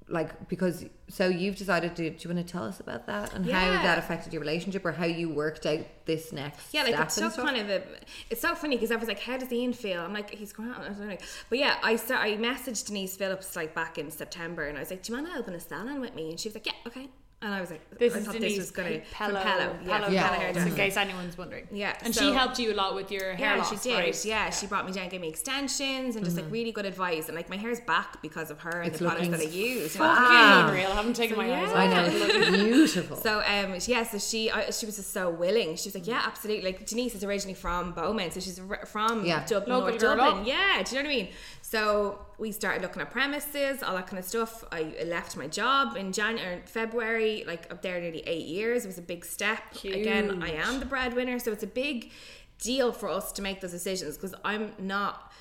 Like 0.09 0.49
because 0.49 0.85
so 1.07 1.27
you've 1.27 1.55
decided 1.55 1.95
to. 1.97 2.09
Do 2.09 2.15
you 2.27 2.33
want 2.33 2.45
to 2.45 2.51
tell 2.51 2.63
us 2.63 2.79
about 2.79 3.05
that 3.07 3.33
and 3.33 3.45
how 3.49 3.71
that 3.83 3.97
affected 3.97 4.33
your 4.33 4.39
relationship 4.41 4.83
or 4.85 4.91
how 4.91 5.05
you 5.05 5.29
worked 5.29 5.65
out 5.65 5.85
this 6.05 6.33
next 6.33 6.73
Yeah, 6.73 6.83
like 6.83 6.99
it's 6.99 7.13
so 7.15 7.29
stuff? 7.29 7.45
kind 7.45 7.57
of 7.57 7.69
a. 7.69 7.83
It's 8.29 8.41
so 8.41 8.55
funny 8.55 8.75
because 8.75 8.91
I 8.91 8.95
was 8.95 9.07
like, 9.07 9.19
"How 9.19 9.37
does 9.37 9.51
Ian 9.51 9.73
feel?" 9.73 10.01
I'm 10.01 10.13
like, 10.13 10.31
"He's 10.31 10.51
grand." 10.51 10.73
I 10.73 10.87
don't 10.89 11.07
know. 11.07 11.17
But 11.49 11.59
yeah, 11.59 11.77
I 11.83 11.95
start, 11.95 12.21
I 12.25 12.37
messaged 12.37 12.87
Denise 12.87 13.15
Phillips 13.15 13.55
like 13.55 13.75
back 13.75 13.97
in 13.97 14.09
September, 14.09 14.67
and 14.67 14.77
I 14.77 14.81
was 14.81 14.89
like, 14.89 15.03
"Do 15.03 15.13
you 15.13 15.19
want 15.21 15.31
to 15.33 15.39
open 15.39 15.53
a 15.53 15.59
salon 15.59 16.01
with 16.01 16.15
me?" 16.15 16.31
And 16.31 16.39
she 16.39 16.49
was 16.49 16.55
like, 16.55 16.65
"Yeah, 16.65 16.73
okay." 16.87 17.09
And 17.41 17.53
I 17.53 17.61
was 17.61 17.71
like, 17.71 17.89
this 17.97 18.13
I 18.13 18.17
is 18.17 18.25
thought 18.25 18.33
Denise 18.33 18.51
this 18.57 18.59
was 18.59 18.71
gonna 18.71 18.89
Pello, 18.89 19.05
from 19.15 19.35
Pello, 19.35 19.87
yeah, 19.87 20.03
from 20.03 20.13
Yeah. 20.13 20.51
Pello 20.53 20.67
in 20.67 20.75
case 20.75 20.97
anyone's 20.97 21.37
wondering 21.37 21.69
Yeah, 21.71 21.95
and 22.03 22.13
so- 22.13 22.19
she 22.21 22.33
helped 22.33 22.59
you 22.59 22.73
a 22.73 22.75
lot 22.75 22.95
with 22.95 23.11
your 23.11 23.33
hair 23.33 23.55
yeah, 23.55 23.61
loss 23.61 23.69
she 23.69 23.77
did. 23.89 23.97
right? 23.97 24.25
Yeah, 24.25 24.49
she 24.49 24.67
brought 24.67 24.85
me 24.85 24.91
down, 24.91 25.07
gave 25.07 25.21
me 25.21 25.29
extensions, 25.29 26.17
and 26.17 26.25
just 26.25 26.35
like 26.35 26.51
really 26.51 26.73
good 26.73 26.85
advice. 26.85 27.27
And 27.29 27.37
like 27.37 27.49
my 27.49 27.55
hair's 27.55 27.79
back 27.79 28.21
because 28.21 28.51
of 28.51 28.59
her 28.59 28.81
and 28.81 28.89
It's 28.89 28.99
the 28.99 29.05
products 29.05 29.29
that 29.29 29.39
I 29.39 29.43
use. 29.43 29.95
fucking 29.95 30.23
Wow. 30.33 30.67
unreal 30.67 30.91
I 30.91 30.95
haven't 30.95 31.13
taken 31.15 31.37
So, 31.37 31.41
my 31.41 31.53
eyes 31.61 31.69
yeah. 31.71 31.77
I 31.77 31.87
off 31.87 32.11
know 32.13 32.25
it's 32.25 32.49
beautiful. 32.57 33.15
So 33.15 33.39
um 33.39 33.75
yeah, 33.87 34.03
so 34.03 34.17
she 34.17 34.51
I, 34.51 34.69
she 34.71 34.85
was 34.85 34.97
just 34.97 35.13
so 35.13 35.29
willing. 35.29 35.77
She 35.77 35.87
was 35.87 35.95
like, 35.95 36.07
yeah, 36.07 36.21
absolutely. 36.25 36.65
Like 36.73 36.85
Denise 36.87 37.15
is 37.15 37.23
originally 37.23 37.53
from 37.55 37.93
Bowman, 37.93 38.31
so 38.31 38.41
she's 38.41 38.59
r- 38.59 38.85
from 38.85 39.23
Yeah. 39.25 39.45
Dublin, 39.45 39.71
Local 39.77 39.87
North 39.91 40.01
girl 40.01 40.15
Dublin. 40.17 40.45
Yeah, 40.45 40.83
do 40.83 40.93
you 40.95 41.01
know 41.03 41.07
what 41.07 41.13
I 41.15 41.17
mean? 41.19 41.29
So 41.61 42.19
we 42.39 42.51
started 42.51 42.81
looking 42.81 43.01
at 43.01 43.11
premises, 43.11 43.83
all 43.83 43.95
that 43.95 44.07
kind 44.07 44.19
of 44.19 44.25
stuff. 44.25 44.63
I 44.71 44.93
left 45.05 45.35
my 45.35 45.47
job 45.47 45.97
in 45.97 46.11
January, 46.11 46.61
February. 46.65 47.43
Like 47.45 47.71
up 47.71 47.81
there 47.81 47.99
nearly 47.99 48.23
eight 48.25 48.45
years. 48.45 48.85
It 48.85 48.87
was 48.87 48.97
a 48.97 49.03
big 49.03 49.25
step. 49.25 49.59
Again, 49.83 50.41
I 50.41 50.51
am 50.51 50.79
the 50.79 50.85
breadwinner, 50.85 51.39
so 51.39 51.51
it's 51.51 51.63
a 51.63 51.67
big 51.67 52.11
deal 52.59 52.91
for 52.91 53.09
us 53.09 53.31
to 53.33 53.41
make 53.41 53.61
those 53.61 53.71
decisions 53.71 54.15
because 54.15 54.35
I'm 54.43 54.73
not. 54.79 55.31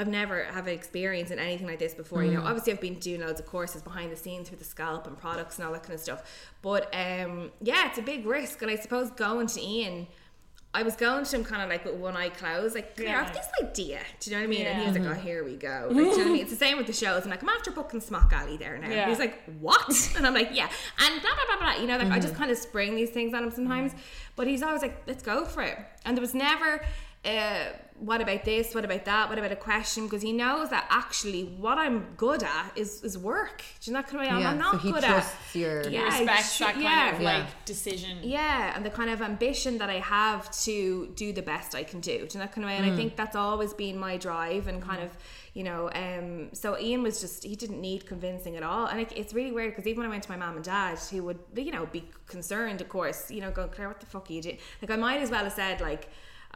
I've 0.00 0.06
never 0.06 0.44
have 0.44 0.68
experience 0.68 1.32
in 1.32 1.40
anything 1.40 1.66
like 1.66 1.80
this 1.80 1.92
before. 1.92 2.22
You 2.22 2.30
know, 2.30 2.42
obviously 2.42 2.72
I've 2.72 2.80
been 2.80 3.00
doing 3.00 3.20
loads 3.20 3.40
of 3.40 3.46
courses 3.46 3.82
behind 3.82 4.12
the 4.12 4.16
scenes 4.16 4.48
with 4.48 4.60
the 4.60 4.64
scalp 4.64 5.08
and 5.08 5.18
products 5.18 5.58
and 5.58 5.66
all 5.66 5.72
that 5.72 5.82
kind 5.82 5.94
of 5.94 6.00
stuff. 6.00 6.50
But 6.62 6.84
um, 6.94 7.50
yeah, 7.60 7.88
it's 7.88 7.98
a 7.98 8.02
big 8.02 8.24
risk, 8.24 8.62
and 8.62 8.70
I 8.70 8.76
suppose 8.76 9.10
going 9.10 9.48
to 9.48 9.60
Ian. 9.60 10.06
I 10.74 10.82
was 10.82 10.96
going 10.96 11.24
to 11.24 11.36
him 11.36 11.44
kind 11.44 11.62
of 11.62 11.70
like 11.70 11.84
with 11.86 11.94
one 11.94 12.14
eye 12.14 12.28
closed, 12.28 12.74
like, 12.74 12.94
"Come 12.94 13.06
here, 13.06 13.16
I 13.16 13.22
have 13.22 13.32
this 13.32 13.46
idea. 13.62 14.00
Do 14.20 14.30
you 14.30 14.36
know 14.36 14.42
what 14.42 14.46
I 14.46 14.50
mean? 14.50 14.66
And 14.66 14.78
he 14.80 14.86
was 14.86 14.98
like, 14.98 15.08
oh, 15.08 15.20
here 15.20 15.42
we 15.42 15.56
go. 15.56 15.88
Like, 15.90 15.96
do 15.96 16.02
you 16.02 16.04
know 16.04 16.10
what 16.16 16.26
I 16.26 16.30
mean? 16.30 16.42
It's 16.42 16.50
the 16.50 16.56
same 16.56 16.76
with 16.76 16.86
the 16.86 16.92
shows. 16.92 17.24
I'm 17.24 17.30
like, 17.30 17.42
I'm 17.42 17.48
after 17.48 17.70
booking 17.70 18.00
Smock 18.00 18.32
Alley 18.34 18.58
there 18.58 18.76
now. 18.76 18.88
Yeah. 18.88 19.02
And 19.02 19.10
he's 19.10 19.18
like, 19.18 19.42
what? 19.60 20.12
And 20.16 20.26
I'm 20.26 20.34
like, 20.34 20.50
yeah. 20.52 20.68
And 21.00 21.22
blah, 21.22 21.30
blah, 21.30 21.56
blah, 21.56 21.72
blah. 21.72 21.80
You 21.80 21.88
know, 21.88 21.96
like, 21.96 22.12
I 22.12 22.18
just 22.18 22.28
mm-hmm. 22.28 22.38
kind 22.38 22.50
of 22.50 22.58
spring 22.58 22.96
these 22.96 23.10
things 23.10 23.32
on 23.32 23.44
him 23.44 23.50
sometimes. 23.50 23.92
Mm-hmm. 23.92 24.02
But 24.36 24.46
he's 24.46 24.62
always 24.62 24.82
like, 24.82 25.02
let's 25.06 25.22
go 25.22 25.46
for 25.46 25.62
it. 25.62 25.78
And 26.04 26.16
there 26.16 26.20
was 26.20 26.34
never, 26.34 26.84
uh, 27.24 27.64
what 27.98 28.20
about 28.20 28.44
this? 28.44 28.76
What 28.76 28.84
about 28.84 29.04
that? 29.06 29.28
What 29.28 29.38
about 29.38 29.50
a 29.50 29.56
question? 29.56 30.04
Because 30.04 30.22
he 30.22 30.32
knows 30.32 30.70
that 30.70 30.86
actually 30.88 31.42
what 31.58 31.78
I'm 31.78 32.06
good 32.16 32.44
at 32.44 32.70
is, 32.76 33.02
is 33.02 33.18
work. 33.18 33.64
Do 33.80 33.90
you 33.90 33.92
know 33.94 34.02
that 34.02 34.08
kind 34.08 34.20
of 34.22 34.26
way? 34.26 34.32
I'm- 34.32 34.40
Yeah, 34.40 34.50
I'm 34.50 34.58
not 34.58 34.72
so 34.74 34.78
he 34.78 34.92
good 34.92 35.02
trusts 35.02 35.34
at. 35.50 35.60
your- 35.60 35.88
He 35.88 35.94
Yeah, 35.96 36.04
respects 36.04 36.52
sh- 36.54 36.58
that 36.60 36.72
kind 36.74 36.82
yeah. 36.84 37.14
of 37.16 37.20
Yeah. 37.20 37.38
like 37.38 37.64
decision 37.64 38.18
Yeah, 38.22 38.72
and 38.76 38.84
the 38.86 38.90
kind 38.90 39.10
of 39.10 39.20
ambition 39.20 39.78
that 39.78 39.90
I 39.90 39.98
have 39.98 40.48
to 40.62 41.08
do 41.16 41.32
the 41.32 41.42
best 41.42 41.74
I 41.74 41.82
can 41.82 41.98
do. 41.98 42.10
Do 42.12 42.14
you 42.18 42.26
know 42.34 42.40
that 42.46 42.52
kind 42.52 42.64
of 42.64 42.70
way? 42.70 42.76
And 42.76 42.86
I 42.86 42.94
think 42.96 43.16
that's 43.16 43.34
always 43.34 43.74
been 43.74 43.98
my 43.98 44.16
drive 44.16 44.68
and 44.68 44.80
kind 44.80 45.02
of, 45.02 45.10
you 45.54 45.64
know, 45.64 45.90
um, 45.92 46.50
so 46.54 46.78
Ian 46.78 47.02
was 47.02 47.20
just, 47.20 47.42
he 47.42 47.56
didn't 47.56 47.80
need 47.80 48.06
convincing 48.06 48.56
at 48.56 48.62
all. 48.62 48.86
And 48.86 49.00
it, 49.00 49.12
it's 49.16 49.34
really 49.34 49.50
weird 49.50 49.72
because 49.72 49.88
even 49.88 50.02
when 50.02 50.06
I 50.06 50.10
went 50.10 50.22
to 50.22 50.30
my 50.30 50.36
mom 50.36 50.54
and 50.54 50.64
dad, 50.64 51.00
who 51.10 51.24
would, 51.24 51.40
you 51.56 51.72
know, 51.72 51.86
be 51.86 52.08
concerned, 52.28 52.80
of 52.80 52.88
course, 52.88 53.28
you 53.28 53.40
know, 53.40 53.50
going, 53.50 53.70
Claire, 53.70 53.88
what 53.88 53.98
the 53.98 54.06
fuck 54.06 54.30
are 54.30 54.32
you 54.32 54.40
doing? 54.42 54.58
Like, 54.80 54.92
I 54.92 54.96
might 54.96 55.20
as 55.20 55.32
well 55.32 55.42
have 55.42 55.52
said, 55.52 55.80
like, 55.80 56.08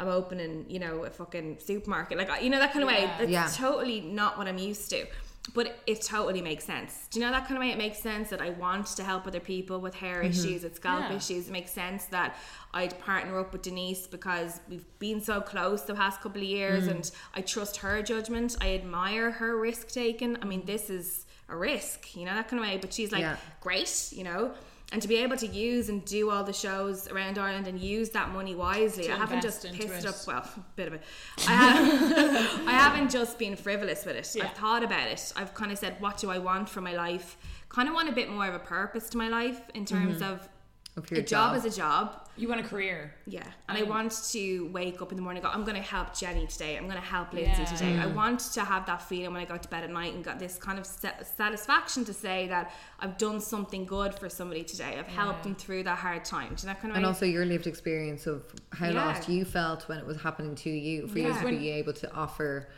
I'm 0.03 0.09
opening, 0.09 0.67
you 0.69 0.79
know, 0.79 1.05
a 1.05 1.11
fucking 1.11 1.59
supermarket. 1.61 2.19
Like, 2.19 2.43
you 2.43 2.51
know, 2.51 2.59
that 2.59 2.73
kind 2.73 2.83
of 2.83 2.89
way. 2.89 3.03
Yeah. 3.03 3.19
That's 3.19 3.31
Yeah. 3.31 3.49
totally 3.67 4.01
not 4.01 4.37
what 4.37 4.49
I'm 4.49 4.59
used 4.59 4.91
to. 4.91 5.07
But 5.55 5.77
it 5.89 6.03
totally 6.03 6.41
makes 6.41 6.65
sense. 6.65 7.09
Do 7.11 7.19
you 7.19 7.27
know 7.27 7.33
that 7.33 7.49
kind 7.49 7.57
of 7.57 7.63
way? 7.63 7.73
It 7.73 7.79
makes 7.79 7.99
sense 7.99 8.31
that 8.31 8.41
I 8.41 8.51
want 8.51 8.87
to 8.99 9.03
help 9.03 9.27
other 9.27 9.41
people 9.41 9.81
with 9.81 9.95
hair 9.95 10.19
mm-hmm. 10.23 10.31
issues, 10.31 10.63
with 10.63 10.77
scalp 10.77 11.11
Yeah. 11.11 11.17
issues. 11.17 11.49
It 11.49 11.53
makes 11.53 11.73
sense 11.73 12.05
that 12.07 12.37
I'd 12.73 12.99
partner 13.01 13.41
up 13.41 13.53
with 13.53 13.63
Denise 13.63 14.07
because 14.07 14.61
we've 14.69 14.87
been 15.01 15.21
so 15.21 15.41
close 15.41 15.83
the 15.83 15.95
past 15.95 16.21
couple 16.21 16.43
of 16.43 16.49
years 16.49 16.85
mm. 16.85 16.93
and 16.93 17.11
I 17.35 17.41
trust 17.41 17.79
her 17.79 18.03
judgment. 18.03 18.57
I 18.61 18.75
admire 18.75 19.33
her 19.33 19.57
risk 19.59 19.89
taking. 19.89 20.37
I 20.41 20.45
mean, 20.45 20.65
this 20.65 20.89
is 20.89 21.27
a 21.49 21.57
risk, 21.57 22.15
you 22.15 22.25
know, 22.25 22.35
that 22.35 22.47
kind 22.49 22.63
of 22.63 22.69
way. 22.69 22.79
But 22.79 22.93
she's 22.95 23.11
like, 23.11 23.23
Yeah. 23.23 23.37
great, 23.61 24.13
you 24.13 24.23
know. 24.23 24.55
And 24.93 25.01
to 25.01 25.09
be 25.09 25.17
able 25.17 25.37
to 25.39 25.47
use 25.47 25.89
and 25.89 26.05
do 26.05 26.31
all 26.31 26.45
the 26.45 26.53
shows 26.53 27.09
around 27.09 27.39
Ireland 27.39 27.67
and 27.67 27.81
use 27.81 28.11
that 28.11 28.29
money 28.31 28.55
wisely, 28.55 29.11
I 29.11 29.17
haven't 29.17 29.41
just 29.41 29.63
pissed 29.73 30.05
it. 30.05 30.07
up. 30.07 30.15
Well, 30.27 30.39
a 30.39 30.61
bit 30.77 30.89
of 30.89 30.95
it. 30.95 31.03
I, 31.49 31.53
have, 31.53 32.67
I 32.69 32.73
haven't 32.73 33.11
just 33.11 33.39
been 33.39 33.57
frivolous 33.57 34.05
with 34.05 34.17
it. 34.17 34.31
Yeah. 34.35 34.45
I've 34.45 34.53
thought 34.53 34.85
about 34.85 35.09
it. 35.09 35.33
I've 35.35 35.55
kind 35.55 35.73
of 35.73 35.79
said, 35.79 35.97
what 36.01 36.19
do 36.19 36.31
I 36.31 36.39
want 36.39 36.69
for 36.69 36.83
my 36.83 36.93
life? 36.93 37.39
Kind 37.71 37.89
of 37.89 37.95
want 37.95 38.11
a 38.11 38.13
bit 38.13 38.29
more 38.29 38.47
of 38.47 38.55
a 38.55 38.59
purpose 38.59 39.09
to 39.11 39.17
my 39.17 39.29
life 39.29 39.63
in 39.75 39.87
terms 39.87 40.17
of 40.21 40.23
Of 40.33 40.52
a 40.97 41.01
job, 41.01 41.27
job. 41.27 41.57
is 41.57 41.65
a 41.65 41.75
job. 41.75 42.29
you 42.37 42.49
want 42.49 42.61
a 42.61 42.65
career 42.65 43.15
Yeah, 43.27 43.47
and 43.69 43.79
I 43.79 43.83
want 43.83 44.13
to 44.33 44.69
wake 44.73 45.01
up 45.01 45.11
in 45.11 45.17
the 45.17 45.23
morning. 45.23 45.43
and 45.43 45.51
go, 45.51 45.59
I'm 45.59 45.65
going 45.65 45.77
to 45.77 45.83
help 45.89 46.15
Jenny 46.17 46.47
today. 46.47 46.77
I'm 46.77 46.85
going 46.85 47.01
to 47.01 47.07
help 47.07 47.33
Lindsay 47.33 47.63
Yeah. 47.63 47.65
today. 47.65 47.99
I 47.99 48.05
mm. 48.07 48.15
want 48.15 48.41
to 48.41 48.63
have 48.63 48.85
that 48.87 49.01
feeling 49.01 49.33
when 49.33 49.43
I 49.43 49.47
go 49.47 49.57
to 49.57 49.69
bed 49.69 49.85
at 49.85 49.91
night 49.91 50.13
and 50.15 50.23
got 50.23 50.39
this 50.39 50.59
kind 50.59 50.79
of 50.79 50.85
sa- 50.87 51.23
satisfaction 51.23 52.05
to 52.05 52.13
say 52.13 52.47
that 52.49 52.73
I've 53.01 53.17
done 53.17 53.41
something 53.41 53.87
good 53.87 54.15
for 54.15 54.29
somebody 54.29 54.65
today. 54.65 54.97
I've 54.99 55.09
helped 55.09 55.45
them 55.45 55.55
through 55.55 55.85
that 55.85 55.97
hard 55.99 56.25
time. 56.27 56.55
Do 56.55 56.63
you 56.63 56.67
know 56.69 56.75
that 56.75 56.81
kind 56.83 56.91
of 56.91 56.97
and 56.97 57.05
way? 57.05 57.09
also 57.09 57.25
your 57.25 57.47
lived 57.47 57.67
experience 57.67 58.27
of 58.27 58.45
how 58.73 58.89
Yeah. 58.89 59.07
lost 59.07 59.29
you 59.31 59.45
felt 59.47 59.89
when 59.89 59.99
it 59.99 60.07
was 60.07 60.21
happening 60.21 60.55
to 60.57 60.71
you 60.71 61.09
for 61.09 61.19
you 61.19 61.29
Yeah. 61.29 61.41
to 61.43 61.49
be 61.49 61.71
able 61.71 61.95
to 61.95 62.13
offer 62.13 62.69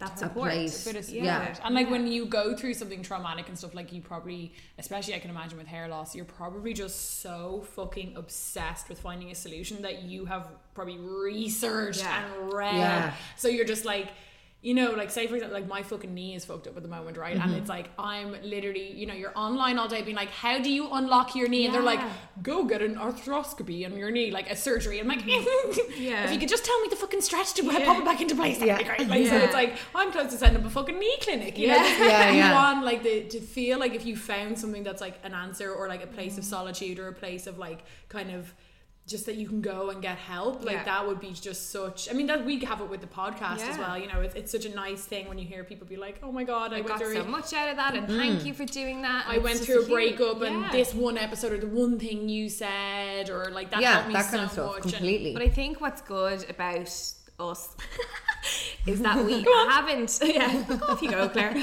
that 0.00 0.14
a 0.14 0.18
support. 0.18 0.50
place. 0.50 0.84
bit 0.84 0.96
of 0.96 1.04
support. 1.04 1.24
Yeah. 1.24 1.54
And 1.64 1.74
like 1.74 1.88
when 1.90 2.06
you 2.06 2.26
go 2.26 2.56
through 2.56 2.74
something 2.74 3.02
traumatic 3.02 3.48
and 3.48 3.56
stuff, 3.56 3.74
like 3.74 3.92
you 3.92 4.00
probably, 4.00 4.52
especially 4.78 5.14
I 5.14 5.18
can 5.20 5.30
imagine 5.30 5.56
with 5.58 5.66
hair 5.68 5.86
loss, 5.88 6.14
you're 6.14 6.24
probably 6.24 6.72
just 6.74 7.20
so 7.20 7.64
fucking 7.74 8.16
obsessed 8.16 8.88
with 8.88 8.98
finding 9.00 9.30
a 9.30 9.34
solution 9.34 9.82
that 9.82 10.02
you 10.02 10.24
have 10.24 10.48
probably 10.74 10.98
researched 10.98 12.00
Yeah. 12.00 12.24
and 12.24 12.52
read. 12.52 12.76
Yeah. 12.76 13.14
So 13.36 13.48
you're 13.48 13.64
just 13.64 13.84
like, 13.84 14.08
you 14.62 14.74
know, 14.74 14.90
like 14.90 15.10
say 15.10 15.26
for 15.26 15.36
example, 15.36 15.58
like 15.58 15.66
my 15.68 15.82
fucking 15.82 16.12
knee 16.12 16.34
is 16.34 16.44
fucked 16.44 16.66
up 16.66 16.76
at 16.76 16.82
the 16.82 16.88
moment, 16.88 17.16
right? 17.16 17.34
Mm-hmm. 17.36 17.48
And 17.48 17.56
it's 17.58 17.68
like 17.70 17.88
I'm 17.98 18.32
literally, 18.42 18.92
you 18.92 19.06
know, 19.06 19.14
you're 19.14 19.32
online 19.34 19.78
all 19.78 19.88
day 19.88 20.02
being 20.02 20.16
like, 20.16 20.28
how 20.30 20.58
do 20.58 20.70
you 20.70 20.90
unlock 20.92 21.34
your 21.34 21.48
knee? 21.48 21.64
And 21.64 21.74
they're 21.74 21.80
like, 21.82 22.00
go 22.42 22.64
get 22.64 22.82
an 22.82 22.96
arthroscopy 22.96 23.86
on 23.86 23.96
your 23.96 24.10
knee, 24.10 24.30
like 24.30 24.50
a 24.50 24.56
surgery. 24.56 24.98
I'm 25.00 25.08
like. 25.08 25.22
Yeah. 25.96 26.24
if 26.24 26.32
you 26.32 26.38
could 26.38 26.48
just 26.48 26.64
tell 26.64 26.80
me 26.80 26.88
the 26.88 26.96
fucking 26.96 27.20
stretch 27.20 27.52
to 27.54 27.62
pop 27.62 27.98
it 27.98 28.04
back 28.04 28.20
into 28.20 28.34
place, 28.34 28.58
that'd 28.58 28.78
be 28.78 28.84
Yeah. 28.84 28.96
great. 28.96 29.08
Like, 29.08 29.26
so 29.26 29.36
Yeah. 29.36 29.44
it's 29.44 29.54
like 29.54 29.76
I'm 29.94 30.10
close 30.12 30.30
to 30.32 30.38
setting 30.38 30.56
up 30.56 30.64
a 30.64 30.70
fucking 30.70 30.98
knee 30.98 31.16
clinic. 31.20 31.58
You 31.58 31.68
Yeah. 31.68 31.74
Just- 31.82 31.98
Yeah, 32.00 32.30
you 32.30 32.36
yeah. 32.38 32.54
want 32.54 32.84
like 32.84 33.02
the 33.02 33.22
to 33.24 33.40
feel 33.40 33.78
like 33.78 33.94
if 33.94 34.04
you 34.06 34.16
found 34.16 34.58
something 34.58 34.82
that's 34.82 35.00
like 35.00 35.18
an 35.24 35.34
answer 35.34 35.72
or 35.72 35.88
like 35.88 36.02
a 36.02 36.06
place 36.06 36.32
Mm-hmm. 36.32 36.38
of 36.40 36.44
solitude 36.44 36.98
or 36.98 37.08
a 37.08 37.12
place 37.12 37.46
of 37.46 37.58
like 37.58 37.80
kind 38.08 38.30
of 38.30 38.52
just 39.10 39.26
that 39.26 39.34
you 39.34 39.46
can 39.48 39.60
go 39.60 39.90
and 39.90 40.00
get 40.00 40.16
help 40.16 40.64
like 40.64 40.76
Yeah. 40.76 40.84
that 40.84 41.06
would 41.06 41.20
be 41.20 41.32
just 41.32 41.70
such 41.70 42.08
i 42.10 42.12
mean 42.14 42.26
that 42.28 42.44
we 42.44 42.60
have 42.60 42.80
it 42.80 42.88
with 42.88 43.00
the 43.00 43.06
podcast 43.08 43.60
as 43.68 43.76
well 43.76 43.98
you 43.98 44.06
know 44.06 44.20
it's, 44.20 44.34
it's 44.34 44.52
such 44.52 44.64
a 44.64 44.74
nice 44.74 45.04
thing 45.04 45.28
when 45.28 45.38
you 45.38 45.46
hear 45.46 45.64
people 45.64 45.86
be 45.86 45.96
like 45.96 46.20
oh 46.22 46.32
my 46.32 46.44
god 46.44 46.72
i, 46.72 46.76
I 46.76 46.80
got 46.80 46.98
through 46.98 47.14
so 47.14 47.24
much 47.24 47.52
out 47.52 47.68
of 47.68 47.76
that, 47.76 47.94
and 47.94 48.06
thank 48.06 48.40
mm. 48.40 48.46
you 48.46 48.54
for 48.54 48.64
doing 48.64 49.02
that. 49.02 49.24
I 49.26 49.38
went 49.38 49.58
through 49.58 49.74
a 49.74 49.78
just 49.78 49.88
huge- 49.88 50.16
breakup 50.16 50.42
and 50.42 50.62
Yeah. 50.62 50.72
this 50.72 50.94
one 50.94 51.18
episode 51.18 51.52
or 51.52 51.58
the 51.58 51.66
one 51.66 51.98
thing 51.98 52.28
you 52.28 52.48
said 52.48 53.30
or 53.30 53.50
like 53.50 53.70
that 53.72 53.80
yeah, 53.80 53.92
helped 53.94 54.08
me 54.08 54.14
that 54.14 54.24
so 54.26 54.30
kind 54.30 54.44
of 54.44 54.52
stuff. 54.52 54.66
much 54.74 54.82
and- 54.84 54.92
Completely. 54.94 55.32
But 55.32 55.42
I 55.42 55.48
think 55.48 55.80
what's 55.80 56.02
good 56.02 56.48
about 56.48 56.88
us 57.40 57.74
is 58.86 59.00
that 59.00 59.24
we 59.24 59.42
haven't. 59.68 60.18
Yeah, 60.24 60.64
off 60.88 61.02
you 61.02 61.10
go, 61.10 61.28
Claire. 61.28 61.54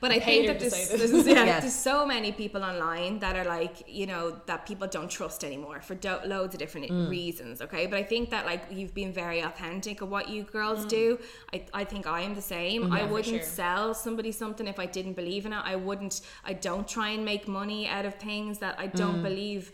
But 0.00 0.10
I 0.10 0.18
paid 0.18 0.46
think 0.46 0.46
that 0.48 0.60
there's, 0.60 0.88
this. 0.88 1.10
there's, 1.10 1.26
yeah, 1.26 1.44
Yes. 1.44 1.62
there's 1.62 1.74
so 1.74 2.04
many 2.04 2.30
people 2.32 2.62
online 2.62 3.18
that 3.20 3.36
are 3.36 3.44
like, 3.44 3.84
you 3.86 4.06
know, 4.06 4.36
that 4.46 4.66
people 4.66 4.86
don't 4.88 5.10
trust 5.10 5.44
anymore 5.44 5.80
for 5.80 5.94
do- 5.94 6.18
loads 6.26 6.54
of 6.54 6.58
different 6.58 6.90
Mm. 6.90 7.08
reasons. 7.08 7.62
Okay, 7.62 7.86
but 7.86 7.98
I 7.98 8.02
think 8.02 8.30
that 8.30 8.44
like 8.44 8.62
you've 8.70 8.92
been 8.94 9.12
very 9.12 9.40
authentic 9.40 10.02
of 10.02 10.10
what 10.10 10.28
you 10.28 10.42
girls 10.42 10.84
Mm. 10.84 10.88
do. 10.88 11.18
I, 11.54 11.64
I 11.72 11.84
think 11.84 12.06
I 12.06 12.20
am 12.22 12.34
the 12.34 12.42
same. 12.42 12.92
I 12.92 13.04
wouldn't 13.04 13.42
sure. 13.42 13.42
sell 13.42 13.94
somebody 13.94 14.32
something 14.32 14.66
if 14.66 14.78
I 14.78 14.86
didn't 14.86 15.14
believe 15.14 15.46
in 15.46 15.52
it. 15.52 15.62
I 15.64 15.76
wouldn't. 15.76 16.20
I 16.44 16.52
don't 16.52 16.86
try 16.86 17.08
and 17.10 17.24
make 17.24 17.48
money 17.48 17.88
out 17.88 18.04
of 18.04 18.14
things 18.16 18.58
that 18.58 18.74
I 18.78 18.86
don't 18.88 19.22
believe 19.22 19.72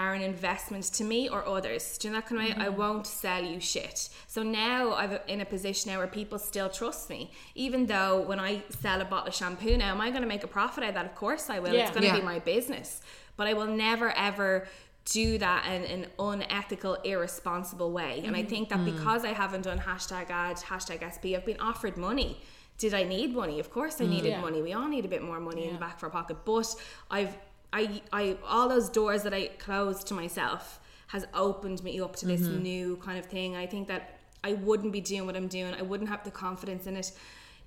are 0.00 0.14
an 0.14 0.22
investment 0.22 0.84
to 0.84 1.04
me 1.04 1.28
or 1.28 1.46
others. 1.46 1.98
Do 1.98 2.08
you 2.08 2.14
know 2.14 2.20
that 2.20 2.28
kind 2.28 2.40
of 2.40 2.56
way? 2.56 2.64
I 2.64 2.68
mm-hmm. 2.68 2.78
won't 2.78 3.06
sell 3.06 3.44
you 3.44 3.60
shit. 3.60 4.08
So 4.26 4.42
now 4.42 4.94
I'm 4.94 5.18
in 5.28 5.40
a 5.42 5.44
position 5.44 5.92
now 5.92 5.98
where 5.98 6.06
people 6.06 6.38
still 6.38 6.70
trust 6.70 7.10
me, 7.10 7.30
even 7.54 7.86
though 7.86 8.22
when 8.22 8.40
I 8.40 8.62
sell 8.80 9.00
a 9.00 9.04
bottle 9.04 9.28
of 9.28 9.34
shampoo 9.34 9.76
now, 9.76 9.90
am 9.90 10.00
I 10.00 10.08
going 10.10 10.22
to 10.22 10.28
make 10.28 10.42
a 10.42 10.52
profit 10.58 10.84
out 10.84 10.90
of 10.90 10.94
that? 10.94 11.06
Of 11.06 11.14
course 11.14 11.50
I 11.50 11.58
will. 11.58 11.74
Yeah. 11.74 11.82
It's 11.82 11.90
going 11.90 12.02
to 12.02 12.08
Yeah. 12.08 12.20
be 12.20 12.24
my 12.34 12.38
business, 12.38 13.02
but 13.36 13.46
I 13.46 13.52
will 13.52 13.66
never 13.66 14.10
ever 14.16 14.68
do 15.04 15.38
that 15.38 15.66
in 15.66 15.82
an 15.84 16.06
unethical, 16.18 16.94
irresponsible 17.04 17.90
way. 17.90 18.22
And 18.24 18.34
I 18.34 18.40
mm-hmm. 18.40 18.48
think 18.48 18.68
that 18.70 18.78
mm. 18.78 18.86
because 18.92 19.24
I 19.24 19.32
haven't 19.32 19.62
done 19.62 19.78
hashtag 19.78 20.30
ad, 20.30 20.56
hashtag 20.56 21.00
SB, 21.00 21.36
I've 21.36 21.46
been 21.46 21.60
offered 21.60 21.96
money. 21.96 22.40
Did 22.78 22.94
I 22.94 23.02
need 23.02 23.34
money? 23.34 23.60
Of 23.60 23.70
course 23.70 24.00
I 24.00 24.04
mm. 24.04 24.10
needed 24.10 24.30
Yeah. 24.30 24.40
money. 24.40 24.62
We 24.62 24.72
all 24.72 24.88
need 24.88 25.04
a 25.04 25.08
bit 25.08 25.22
more 25.22 25.40
money 25.40 25.66
in 25.66 25.74
the 25.74 25.80
back 25.86 25.96
of 25.98 26.04
our 26.04 26.10
pocket. 26.10 26.38
But 26.44 26.68
I've 27.10 27.34
I 27.72 28.02
I 28.12 28.36
all 28.46 28.68
those 28.68 28.88
doors 28.88 29.22
that 29.22 29.34
I 29.34 29.48
closed 29.58 30.06
to 30.08 30.14
myself 30.14 30.80
has 31.08 31.26
opened 31.34 31.82
me 31.82 32.00
up 32.00 32.14
to 32.16 32.26
this 32.26 32.42
mm-hmm. 32.42 32.62
new 32.62 32.96
kind 32.98 33.18
of 33.18 33.26
thing. 33.26 33.56
I 33.56 33.66
think 33.66 33.88
that 33.88 34.20
I 34.44 34.54
wouldn't 34.54 34.92
be 34.92 35.00
doing 35.00 35.26
what 35.26 35.36
I'm 35.36 35.48
doing. 35.48 35.74
I 35.74 35.82
wouldn't 35.82 36.08
have 36.08 36.24
the 36.24 36.30
confidence 36.30 36.86
in 36.86 36.96
it 36.96 37.12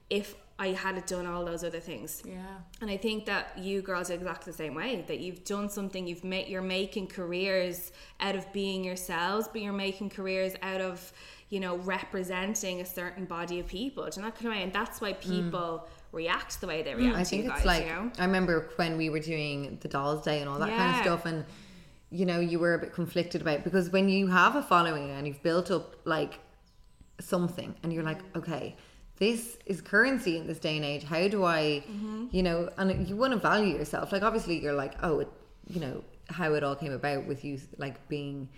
if 0.09 0.35
I 0.59 0.67
hadn't 0.67 1.07
done 1.07 1.25
all 1.25 1.43
those 1.43 1.63
other 1.63 1.79
things. 1.79 2.21
yeah 2.25 2.59
And 2.79 2.89
I 2.89 2.97
think 2.97 3.25
that 3.25 3.57
you 3.57 3.81
girls 3.81 4.11
are 4.11 4.13
exactly 4.13 4.51
the 4.51 4.57
same 4.57 4.75
way. 4.75 5.03
That 5.07 5.19
you've 5.19 5.43
done 5.43 5.69
something, 5.69 6.05
you've 6.07 6.23
made, 6.23 6.47
you're 6.47 6.61
making 6.61 7.07
careers 7.07 7.91
out 8.19 8.35
of 8.35 8.51
being 8.53 8.83
yourselves, 8.83 9.47
but 9.51 9.61
you're 9.61 9.73
making 9.73 10.11
careers 10.11 10.53
out 10.61 10.79
of, 10.79 11.11
you 11.49 11.59
know, 11.59 11.77
representing 11.77 12.81
a 12.81 12.85
certain 12.85 13.25
body 13.25 13.59
of 13.59 13.67
people. 13.67 14.05
Do 14.05 14.11
you 14.15 14.21
know 14.21 14.29
that 14.29 14.35
kind 14.35 14.47
of 14.47 14.53
way? 14.53 14.63
And 14.63 14.71
that's 14.71 15.01
why 15.01 15.13
mm. 15.13 15.21
people 15.21 15.87
react 16.13 16.61
the 16.61 16.67
way 16.67 16.81
they 16.83 16.95
react. 16.95 17.15
Mm. 17.15 17.19
I 17.19 17.23
to 17.23 17.29
think 17.29 17.43
you 17.45 17.51
it's 17.51 17.65
like 17.65 17.83
you 17.85 17.89
know? 17.89 18.11
I 18.19 18.25
remember 18.25 18.69
when 18.77 18.95
we 18.95 19.09
were 19.09 19.19
doing 19.19 19.77
the 19.81 19.89
Dolls 19.89 20.23
Day 20.23 20.39
and 20.39 20.49
all 20.49 20.59
that 20.59 20.69
kind 20.69 20.95
of 20.95 21.01
stuff, 21.01 21.25
and 21.25 21.43
you 22.09 22.25
know 22.25 22.39
you 22.39 22.59
were 22.59 22.75
a 22.75 22.79
bit 22.79 22.93
conflicted 22.93 23.41
about 23.41 23.63
because 23.65 23.89
when 23.89 24.07
you 24.07 24.27
have 24.27 24.55
a 24.55 24.61
following 24.63 25.09
and 25.09 25.27
you've 25.27 25.43
built 25.43 25.69
up 25.71 25.95
like 26.05 26.39
something, 27.19 27.75
and 27.83 27.91
you're 27.91 28.03
like, 28.03 28.19
okay, 28.35 28.75
this 29.17 29.57
is 29.65 29.81
currency 29.81 30.37
in 30.37 30.47
this 30.47 30.59
day 30.59 30.75
and 30.75 30.85
age. 30.85 31.03
How 31.03 31.27
do 31.27 31.43
I, 31.43 31.83
Mm-hmm. 31.89 32.27
you 32.31 32.43
know, 32.43 32.69
and 32.77 33.07
you 33.07 33.15
want 33.15 33.33
to 33.33 33.39
value 33.39 33.75
yourself. 33.77 34.11
Like 34.11 34.23
obviously 34.23 34.59
you're 34.61 34.73
like, 34.73 34.93
oh, 35.03 35.19
it, 35.19 35.29
you 35.67 35.79
know 35.79 36.03
how 36.29 36.53
it 36.53 36.63
all 36.63 36.75
came 36.75 36.91
about 36.91 37.25
with 37.25 37.43
you 37.43 37.59
like 37.77 38.07
being 38.07 38.49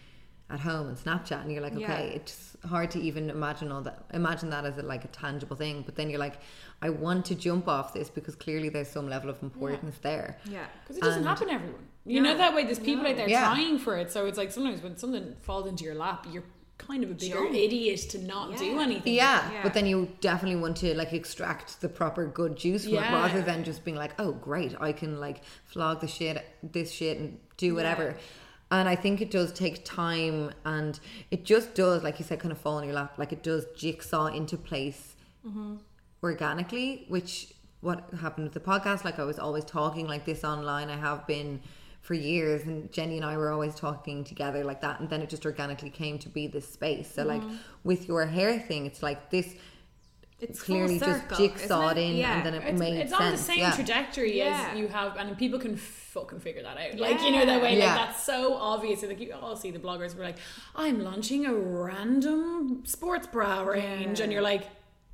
at 0.49 0.59
home 0.59 0.87
and 0.89 0.97
Snapchat, 0.97 1.41
and 1.41 1.51
you're 1.51 1.61
like, 1.61 1.73
okay, 1.73 1.81
Yeah. 1.81 2.17
it's 2.19 2.55
hard 2.65 2.91
to 2.91 2.99
even 3.01 3.29
imagine 3.29 3.71
all 3.71 3.81
that 3.81 4.05
imagine 4.13 4.49
that 4.51 4.65
as 4.65 4.77
a, 4.77 4.83
like 4.83 5.03
a 5.03 5.07
tangible 5.07 5.55
thing. 5.55 5.81
But 5.85 5.95
then 5.95 6.09
you're 6.09 6.19
like 6.19 6.37
i 6.81 6.89
want 6.89 7.25
to 7.25 7.35
jump 7.35 7.67
off 7.67 7.93
this 7.93 8.09
because 8.09 8.35
clearly 8.35 8.69
there's 8.69 8.89
some 8.89 9.07
level 9.09 9.29
of 9.29 9.41
importance 9.41 9.97
there. 10.01 10.37
Yeah. 10.45 10.65
because 10.83 10.97
it 10.97 11.01
doesn't 11.03 11.19
And- 11.19 11.27
happen 11.27 11.47
to 11.47 11.53
everyone. 11.53 11.85
You 12.05 12.21
know 12.21 12.37
that 12.37 12.53
way 12.53 12.63
there's 12.65 12.77
people 12.79 13.07
out 13.07 13.15
there 13.15 13.27
Yeah. 13.29 13.45
trying 13.45 13.79
for 13.79 13.97
it. 13.97 14.11
So 14.11 14.25
it's 14.27 14.37
like 14.37 14.51
sometimes 14.51 14.81
when 14.83 14.97
something 14.97 15.35
falls 15.41 15.67
into 15.67 15.83
your 15.83 15.95
lap 15.95 16.27
you're 16.31 16.43
kind 16.77 17.03
of 17.05 17.09
a 17.09 17.13
bigger 17.13 17.45
idiot 17.45 18.01
to 18.09 18.19
not 18.19 18.57
do 18.57 18.79
anything. 18.79 19.13
Yeah, 19.13 19.49
Yeah. 19.51 19.63
but 19.63 19.73
then 19.73 19.85
you 19.87 20.09
definitely 20.19 20.59
want 20.59 20.75
to 20.77 20.93
like 20.95 21.13
extract 21.13 21.79
the 21.81 21.87
proper 21.89 22.27
good 22.27 22.55
juice 22.57 22.83
from 22.83 22.95
Yeah. 22.95 23.09
it 23.09 23.13
rather 23.15 23.41
than 23.41 23.63
just 23.63 23.83
being 23.85 23.95
like 23.97 24.13
oh 24.19 24.33
great 24.33 24.75
i 24.81 24.91
can 24.91 25.19
like 25.19 25.41
flog 25.63 26.01
the 26.01 26.07
shit 26.07 26.45
this 26.61 26.91
shit 26.91 27.17
and 27.17 27.39
do 27.57 27.73
whatever 27.73 28.17
and 28.79 28.87
i 28.89 28.95
think 29.03 29.15
it 29.21 29.31
does 29.31 29.49
take 29.53 29.75
time 29.85 30.51
and 30.65 30.99
it 31.31 31.41
just 31.45 31.73
does 31.75 32.03
like 32.03 32.17
you 32.19 32.25
said 32.25 32.39
kind 32.39 32.51
of 32.51 32.57
fall 32.65 32.77
in 32.79 32.85
your 32.85 32.93
lap 33.01 33.13
like 33.21 33.31
it 33.37 33.41
does 33.51 33.65
jigsaw 33.75 34.25
into 34.27 34.57
place 34.57 35.01
Mm-hmm. 35.47 35.75
organically 36.23 37.05
which 37.07 37.53
what 37.81 38.09
happened 38.21 38.45
with 38.45 38.53
the 38.53 38.59
podcast 38.59 39.03
like 39.05 39.19
i 39.19 39.23
was 39.23 39.37
always 39.37 39.63
talking 39.63 40.07
like 40.07 40.25
this 40.25 40.43
online 40.43 40.89
i 40.89 40.97
have 40.97 41.25
been 41.27 41.61
for 42.01 42.15
years 42.15 42.63
and 42.63 42.91
jenny 42.91 43.17
and 43.17 43.25
i 43.25 43.37
were 43.37 43.51
always 43.51 43.75
talking 43.75 44.23
together 44.23 44.63
like 44.63 44.81
that 44.81 44.99
and 44.99 45.09
then 45.11 45.21
it 45.21 45.29
just 45.29 45.45
organically 45.45 45.89
came 45.91 46.17
to 46.17 46.29
be 46.29 46.47
this 46.47 46.67
space 46.77 47.11
so 47.13 47.23
like 47.23 47.41
Mm-hmm. 47.41 47.55
with 47.83 48.07
your 48.07 48.25
hair 48.25 48.59
thing 48.59 48.85
it's 48.87 49.03
like 49.03 49.29
this 49.29 49.55
It's 50.39 50.59
full 50.59 50.75
clearly 50.75 50.99
just 50.99 51.21
circle, 51.21 51.37
jigsawed 51.37 51.97
isn't 51.97 52.11
in 52.11 52.17
Yeah. 52.17 52.37
and 52.37 52.45
then 52.45 52.53
it 52.55 52.63
it's, 52.65 52.79
made 52.79 52.97
it's 52.99 53.11
sense 53.11 53.21
on 53.21 53.31
the 53.31 53.37
same 53.37 53.59
yeah. 53.59 53.71
trajectory 53.71 54.37
Yeah. 54.37 54.69
as 54.71 54.77
you 54.77 54.87
have 54.89 55.15
and 55.15 55.37
people 55.37 55.59
can 55.59 55.77
fucking 55.77 56.39
figure 56.39 56.61
that 56.63 56.77
out 56.77 56.97
like 56.99 57.21
you 57.21 57.31
know 57.31 57.45
that 57.45 57.61
way 57.61 57.77
Yeah. 57.77 57.95
like 57.95 58.07
that's 58.07 58.23
so 58.23 58.55
obvious 58.55 59.01
like 59.03 59.19
you 59.19 59.33
all 59.33 59.55
see 59.55 59.71
the 59.71 59.79
bloggers 59.79 60.15
were 60.15 60.23
like 60.23 60.37
i'm 60.75 61.01
launching 61.03 61.45
a 61.45 61.53
random 61.53 62.83
sports 62.85 63.27
bra 63.27 63.61
range 63.63 64.19
and 64.19 64.31
you're 64.31 64.41
like 64.41 64.67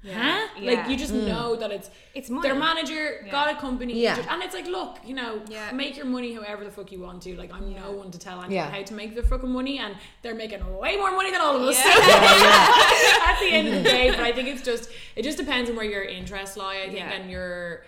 huh 0.03 0.47
like 0.61 0.87
you 0.89 0.97
just 0.97 1.13
know 1.13 1.55
that 1.55 1.71
it's 1.71 1.89
It's 2.15 2.27
their 2.27 2.55
money. 2.55 2.59
manager 2.59 3.27
got 3.29 3.55
a 3.55 3.59
company 3.59 4.01
Yeah. 4.01 4.15
just- 4.15 4.29
and 4.29 4.41
it's 4.41 4.55
like 4.55 4.65
look 4.65 4.97
you 5.05 5.13
know 5.13 5.41
Yeah. 5.47 5.71
make 5.73 5.95
your 5.95 6.07
money 6.07 6.33
however 6.33 6.63
the 6.63 6.71
fuck 6.71 6.91
you 6.91 7.01
want 7.01 7.21
to 7.23 7.35
like 7.37 7.53
i'm 7.53 7.73
no 7.75 7.91
one 7.91 8.09
to 8.09 8.17
tell 8.17 8.37
anyone 8.39 8.51
Yeah. 8.51 8.71
how 8.71 8.81
to 8.81 8.93
make 8.95 9.13
their 9.13 9.23
fucking 9.23 9.51
money 9.51 9.77
and 9.77 9.95
they're 10.23 10.33
making 10.33 10.61
way 10.79 10.97
more 10.97 11.11
money 11.11 11.29
than 11.31 11.39
all 11.41 11.55
of 11.55 11.61
us 11.61 11.77
Yeah. 11.85 13.29
at 13.29 13.37
the 13.39 13.49
end 13.51 13.67
of 13.67 13.73
the 13.75 13.83
day. 13.83 14.09
But 14.09 14.21
I 14.21 14.31
think 14.31 14.47
it's 14.47 14.63
just 14.63 14.89
it 15.15 15.21
just 15.23 15.37
depends 15.37 15.69
on 15.69 15.75
where 15.75 15.85
your 15.85 16.03
interests 16.03 16.57
lie. 16.57 16.77
I 16.83 16.87
think 16.87 16.99
Yeah. 16.99 17.11
and 17.11 17.29
your 17.29 17.83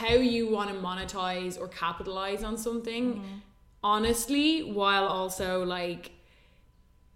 how 0.00 0.14
you 0.14 0.48
want 0.50 0.70
to 0.70 0.76
monetize 0.76 1.58
or 1.60 1.68
capitalize 1.68 2.42
on 2.42 2.56
something. 2.56 3.14
Mm-hmm. 3.14 3.38
Honestly, 3.84 4.62
while 4.72 5.06
also 5.06 5.64
like 5.64 6.10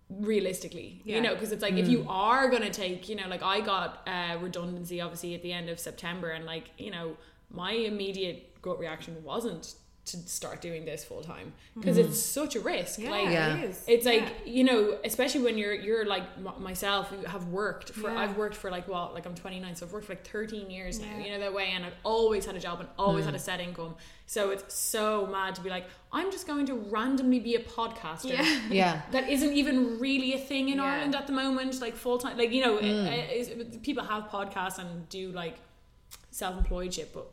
realistically 0.09 1.03
you 1.05 1.21
know 1.21 1.35
because 1.35 1.51
it's 1.51 1.63
like 1.63 1.75
if 1.75 1.89
you 1.89 2.07
are 2.09 2.49
gonna 2.49 2.71
take 2.71 3.09
you 3.09 3.17
know 3.17 3.27
like 3.29 3.43
i 3.43 3.61
got 3.61 4.07
uh 4.07 4.37
redundancy 4.41 5.01
obviously 5.01 5.35
at 5.35 5.43
the 5.43 5.53
end 5.53 5.69
of 5.69 5.81
september 5.81 6.31
and 6.31 6.45
like 6.45 6.71
you 6.79 6.93
know 6.93 7.17
my 7.51 7.73
immediate 7.73 8.61
gut 8.63 8.79
reaction 8.79 9.21
wasn't 9.25 9.75
to 10.07 10.17
start 10.29 10.61
doing 10.61 10.85
this 10.85 11.03
full 11.05 11.21
time 11.23 11.53
because 11.75 11.99
it's 11.99 12.19
such 12.21 12.55
a 12.55 12.61
risk 12.61 13.01
Yeah, 13.01 13.11
like 13.11 13.29
Yeah. 13.29 13.57
it 13.57 13.71
is. 13.71 13.85
it's 13.89 14.07
like 14.07 14.23
Yeah. 14.23 14.53
you 14.57 14.63
know 14.65 14.99
especially 15.05 15.43
when 15.43 15.59
you're 15.59 15.75
you're 15.75 16.07
like 16.07 16.23
m- 16.37 16.63
myself 16.63 17.09
who 17.11 17.25
have 17.27 17.49
worked 17.49 17.91
for 17.91 18.09
Yeah. 18.11 18.21
i've 18.21 18.37
worked 18.37 18.55
for 18.55 18.71
like 18.71 18.87
what 18.87 19.15
like 19.15 19.27
i'm 19.27 19.35
29 19.35 19.75
so 19.75 19.85
i've 19.85 19.93
worked 19.93 20.07
for 20.07 20.13
like 20.13 20.25
13 20.27 20.71
years 20.71 21.01
now 21.01 21.19
you 21.19 21.31
know 21.33 21.41
that 21.41 21.53
way 21.53 21.71
and 21.75 21.85
i've 21.85 21.97
always 22.05 22.47
had 22.47 22.55
a 22.55 22.61
job 22.61 22.79
and 22.81 22.89
always 22.97 23.25
Mm. 23.25 23.27
had 23.31 23.35
a 23.35 23.39
set 23.41 23.59
income 23.61 23.97
so 24.27 24.51
it's 24.51 24.73
so 24.75 25.27
mad 25.27 25.57
to 25.57 25.61
be 25.61 25.71
like 25.71 25.87
i'm 26.13 26.31
just 26.31 26.47
going 26.47 26.67
to 26.67 26.75
randomly 26.75 27.41
be 27.41 27.57
a 27.57 27.61
podcaster 27.77 28.31
Yeah. 28.31 28.61
yeah 28.71 29.03
that 29.11 29.29
isn't 29.29 29.55
even 29.55 29.99
really 29.99 30.35
a 30.35 30.39
thing 30.39 30.69
in 30.69 30.79
Yeah. 30.79 30.85
Ireland 30.85 31.15
at 31.17 31.27
the 31.27 31.33
moment, 31.33 31.81
like 31.81 31.97
full 31.97 32.19
time. 32.19 32.39
Like 32.39 32.53
you 32.53 32.63
know, 32.65 32.77
it, 32.79 32.87
it, 33.51 33.83
people 33.83 34.05
have 34.05 34.25
podcasts 34.37 34.79
and 34.79 35.09
do 35.09 35.33
like 35.33 35.57
self-employed 36.31 36.93
shit, 36.95 37.13
but 37.13 37.27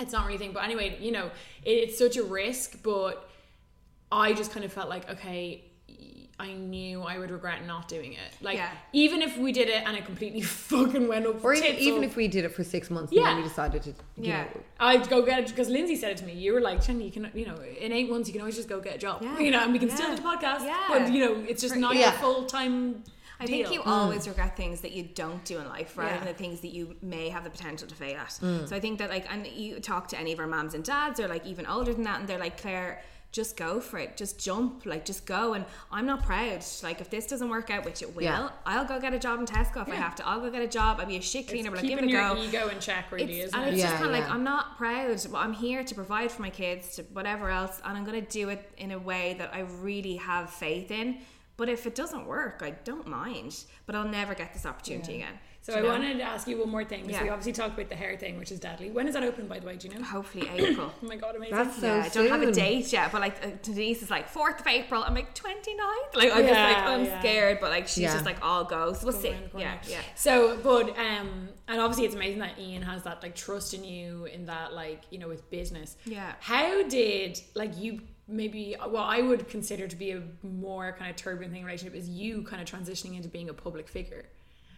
it's 0.00 0.12
not 0.12 0.24
really 0.24 0.36
a 0.36 0.38
thing. 0.38 0.52
But 0.52 0.64
anyway, 0.64 0.96
you 1.00 1.12
know, 1.12 1.30
it, 1.64 1.70
it's 1.70 1.98
such 1.98 2.16
a 2.16 2.22
risk. 2.24 2.82
But 2.82 3.28
I 4.10 4.32
just 4.32 4.50
kind 4.52 4.64
of 4.64 4.72
felt 4.72 4.88
like, 4.88 5.08
okay, 5.10 5.64
I 6.38 6.52
knew 6.52 7.02
I 7.02 7.16
would 7.18 7.30
regret 7.30 7.64
not 7.64 7.86
doing 7.86 8.14
it. 8.14 8.32
Like 8.42 8.56
Yeah. 8.56 8.68
even 8.92 9.22
if 9.22 9.38
we 9.38 9.52
did 9.52 9.68
it 9.68 9.84
and 9.86 9.96
it 9.96 10.04
completely 10.04 10.40
fucking 10.70 11.06
went 11.06 11.26
up, 11.26 11.44
or 11.44 11.54
even, 11.54 11.76
even 11.76 12.02
if 12.02 12.16
we 12.16 12.26
did 12.26 12.44
it 12.44 12.48
for 12.48 12.64
six 12.64 12.90
months 12.90 13.12
and 13.12 13.20
Yeah. 13.20 13.26
then 13.28 13.36
we 13.36 13.42
decided 13.44 13.82
to 13.84 13.90
you 13.90 13.94
Yeah. 14.16 14.42
know 14.42 14.60
I'd 14.80 15.08
go 15.08 15.22
get 15.22 15.38
it 15.38 15.46
because 15.48 15.68
Lindsay 15.68 15.94
said 15.94 16.10
it 16.10 16.16
to 16.18 16.24
me. 16.24 16.32
You 16.32 16.54
were 16.54 16.60
like, 16.60 16.84
Jenny, 16.84 17.04
you 17.04 17.12
can, 17.12 17.30
you 17.34 17.46
know, 17.46 17.56
in 17.80 17.92
eight 17.92 18.10
months 18.10 18.28
you 18.28 18.32
can 18.32 18.40
always 18.40 18.56
just 18.56 18.68
go 18.68 18.80
get 18.80 18.96
a 18.96 18.98
job, 18.98 19.22
Yeah. 19.22 19.38
you 19.38 19.52
know, 19.52 19.60
and 19.62 19.72
we 19.72 19.78
can 19.78 19.90
still 19.90 20.10
do 20.10 20.16
the 20.16 20.22
podcast. 20.22 20.62
Yeah. 20.64 20.84
But 20.88 21.12
you 21.12 21.24
know, 21.24 21.44
it's 21.48 21.62
just 21.62 21.76
not 21.76 21.94
Yeah. 21.94 22.10
your 22.10 22.12
full 22.18 22.46
time. 22.46 23.04
I 23.40 23.46
think 23.46 23.72
you 23.72 23.82
always 23.82 24.28
regret 24.28 24.56
things 24.56 24.80
that 24.82 24.92
you 24.92 25.02
don't 25.02 25.44
do 25.44 25.58
in 25.58 25.68
life 25.68 25.96
rather 25.96 26.10
Yeah. 26.14 26.18
than 26.18 26.28
the 26.28 26.34
things 26.34 26.60
that 26.60 26.68
you 26.72 26.96
may 27.02 27.28
have 27.30 27.44
the 27.44 27.50
potential 27.50 27.88
to 27.88 27.94
fail 27.94 28.18
at. 28.18 28.28
Mm. 28.42 28.68
So 28.68 28.76
I 28.76 28.80
think 28.80 28.98
that 29.00 29.10
like, 29.10 29.26
and 29.32 29.46
you 29.46 29.80
talk 29.80 30.08
to 30.08 30.18
any 30.18 30.32
of 30.32 30.38
our 30.38 30.46
moms 30.46 30.74
and 30.74 30.84
dads 30.84 31.18
or 31.20 31.28
like 31.28 31.44
even 31.46 31.66
older 31.66 31.92
than 31.92 32.04
that, 32.04 32.20
and 32.20 32.28
they're 32.28 32.38
like, 32.38 32.60
Claire, 32.60 33.02
just 33.32 33.56
go 33.56 33.80
for 33.80 33.98
it, 33.98 34.16
just 34.16 34.38
jump, 34.38 34.86
like 34.86 35.04
just 35.04 35.26
go. 35.26 35.54
And 35.54 35.64
I'm 35.90 36.06
not 36.06 36.22
proud. 36.22 36.64
Like 36.84 37.00
if 37.00 37.10
this 37.10 37.26
doesn't 37.26 37.48
work 37.48 37.68
out, 37.68 37.84
which 37.84 38.00
it 38.00 38.14
will, 38.14 38.22
Yeah. 38.22 38.50
I'll 38.64 38.84
go 38.84 39.00
get 39.00 39.12
a 39.12 39.18
job 39.18 39.40
in 39.40 39.46
Tesco 39.46 39.82
if 39.82 39.88
I 39.92 39.96
have 39.96 40.14
to. 40.16 40.26
I'll 40.26 40.38
go 40.40 40.50
get 40.52 40.62
a 40.62 40.68
job. 40.68 41.00
I'll 41.00 41.06
be 41.06 41.16
a 41.16 41.20
shit 41.20 41.48
cleaner, 41.48 41.72
but 41.72 41.80
I'll 41.80 41.84
give 41.88 41.98
it 41.98 42.04
a 42.04 42.08
your 42.08 42.20
go. 42.36 42.40
ego 42.40 42.68
in 42.68 42.78
check, 42.78 43.10
really, 43.10 43.24
It's- 43.24 43.48
isn't 43.48 43.58
and 43.58 43.68
it? 43.70 43.72
it's 43.74 43.82
just 43.82 43.94
kind 43.96 44.06
of 44.06 44.12
like. 44.12 44.30
I'm 44.30 44.44
not 44.44 44.78
proud, 44.78 45.20
but 45.32 45.38
I'm 45.38 45.52
here 45.52 45.82
to 45.82 45.94
provide 45.96 46.30
for 46.30 46.42
my 46.42 46.50
kids, 46.50 46.94
to 46.94 47.02
whatever 47.12 47.50
else, 47.50 47.80
and 47.84 47.98
I'm 47.98 48.04
going 48.04 48.24
to 48.24 48.30
do 48.30 48.50
it 48.50 48.70
in 48.78 48.92
a 48.92 48.98
way 49.00 49.34
that 49.38 49.52
I 49.52 49.60
really 49.62 50.14
have 50.16 50.50
faith 50.50 50.92
in. 50.92 51.18
But 51.56 51.68
if 51.68 51.86
it 51.86 51.94
doesn't 51.94 52.26
work, 52.26 52.60
I 52.64 52.70
don't 52.70 53.06
mind. 53.06 53.64
But 53.86 53.94
I'll 53.94 54.08
never 54.08 54.34
get 54.34 54.52
this 54.52 54.66
opportunity 54.66 55.16
again. 55.16 55.38
So 55.62 55.72
I 55.72 55.80
know? 55.80 55.88
wanted 55.88 56.18
to 56.18 56.22
ask 56.24 56.46
you 56.46 56.58
one 56.58 56.68
more 56.68 56.84
thing. 56.84 57.04
So 57.04 57.10
Yeah. 57.12 57.22
we 57.22 57.28
obviously 57.30 57.52
talked 57.52 57.72
about 57.74 57.88
the 57.88 57.94
hair 57.96 58.18
thing, 58.18 58.38
which 58.38 58.52
is 58.52 58.60
deadly. 58.60 58.90
When 58.90 59.08
is 59.08 59.14
that 59.14 59.22
open, 59.22 59.46
by 59.46 59.60
the 59.60 59.66
way? 59.66 59.76
Do 59.76 59.88
you 59.88 59.94
know? 59.94 60.04
hopefully 60.04 60.46
April. 60.54 60.92
Oh 61.02 61.06
my 61.06 61.16
god, 61.16 61.36
amazing! 61.36 61.54
That's 61.56 61.80
so 61.80 61.86
yeah, 61.86 62.02
I 62.04 62.08
don't 62.08 62.28
have 62.28 62.42
a 62.42 62.52
date 62.52 62.92
yet, 62.92 63.10
but 63.12 63.22
like 63.22 63.42
uh, 63.42 63.50
Denise 63.62 64.02
is 64.02 64.10
like 64.10 64.30
4th 64.30 64.60
of 64.60 64.66
April. 64.66 65.02
I'm 65.02 65.14
like 65.14 65.34
29th. 65.34 66.14
Like, 66.16 66.32
I'm 66.34 66.42
just 66.46 66.52
like, 66.60 66.76
I'm 66.76 67.04
yeah. 67.06 67.20
scared, 67.20 67.58
but 67.62 67.70
like, 67.70 67.88
she's 67.88 67.98
Yeah. 68.04 68.12
just 68.12 68.26
like, 68.26 68.36
I'll 68.42 68.64
go. 68.64 68.92
So 68.92 69.06
we'll 69.06 69.14
Go 69.14 69.20
see. 69.22 69.30
around 69.30 69.52
corner. 69.52 69.64
Yeah, 69.66 69.78
yeah. 69.88 70.00
So, 70.16 70.58
but 70.62 70.90
um, 70.98 71.48
and 71.68 71.80
obviously 71.80 72.04
it's 72.04 72.14
amazing 72.14 72.40
that 72.40 72.58
Ian 72.58 72.82
has 72.82 73.04
that 73.04 73.22
like 73.22 73.34
trust 73.34 73.72
in 73.72 73.84
you 73.84 74.26
in 74.26 74.44
that 74.46 74.74
like 74.74 75.02
you 75.10 75.18
know 75.18 75.28
with 75.28 75.48
business. 75.50 75.96
Yeah. 76.04 76.32
How 76.40 76.82
did 76.86 77.40
like 77.54 77.78
you 77.78 78.00
maybe 78.26 78.74
what 78.86 79.02
I 79.02 79.20
would 79.22 79.48
consider 79.48 79.86
to 79.88 79.96
be 79.96 80.12
a 80.12 80.22
more 80.42 80.94
kind 80.98 81.10
of 81.10 81.16
turbulent 81.16 81.52
thing 81.52 81.60
in 81.60 81.66
relationship 81.66 81.94
is 81.96 82.08
you 82.08 82.42
kind 82.42 82.62
of 82.62 82.68
transitioning 82.68 83.16
into 83.16 83.28
being 83.28 83.48
a 83.50 83.54
public 83.54 83.88
figure. 83.88 84.24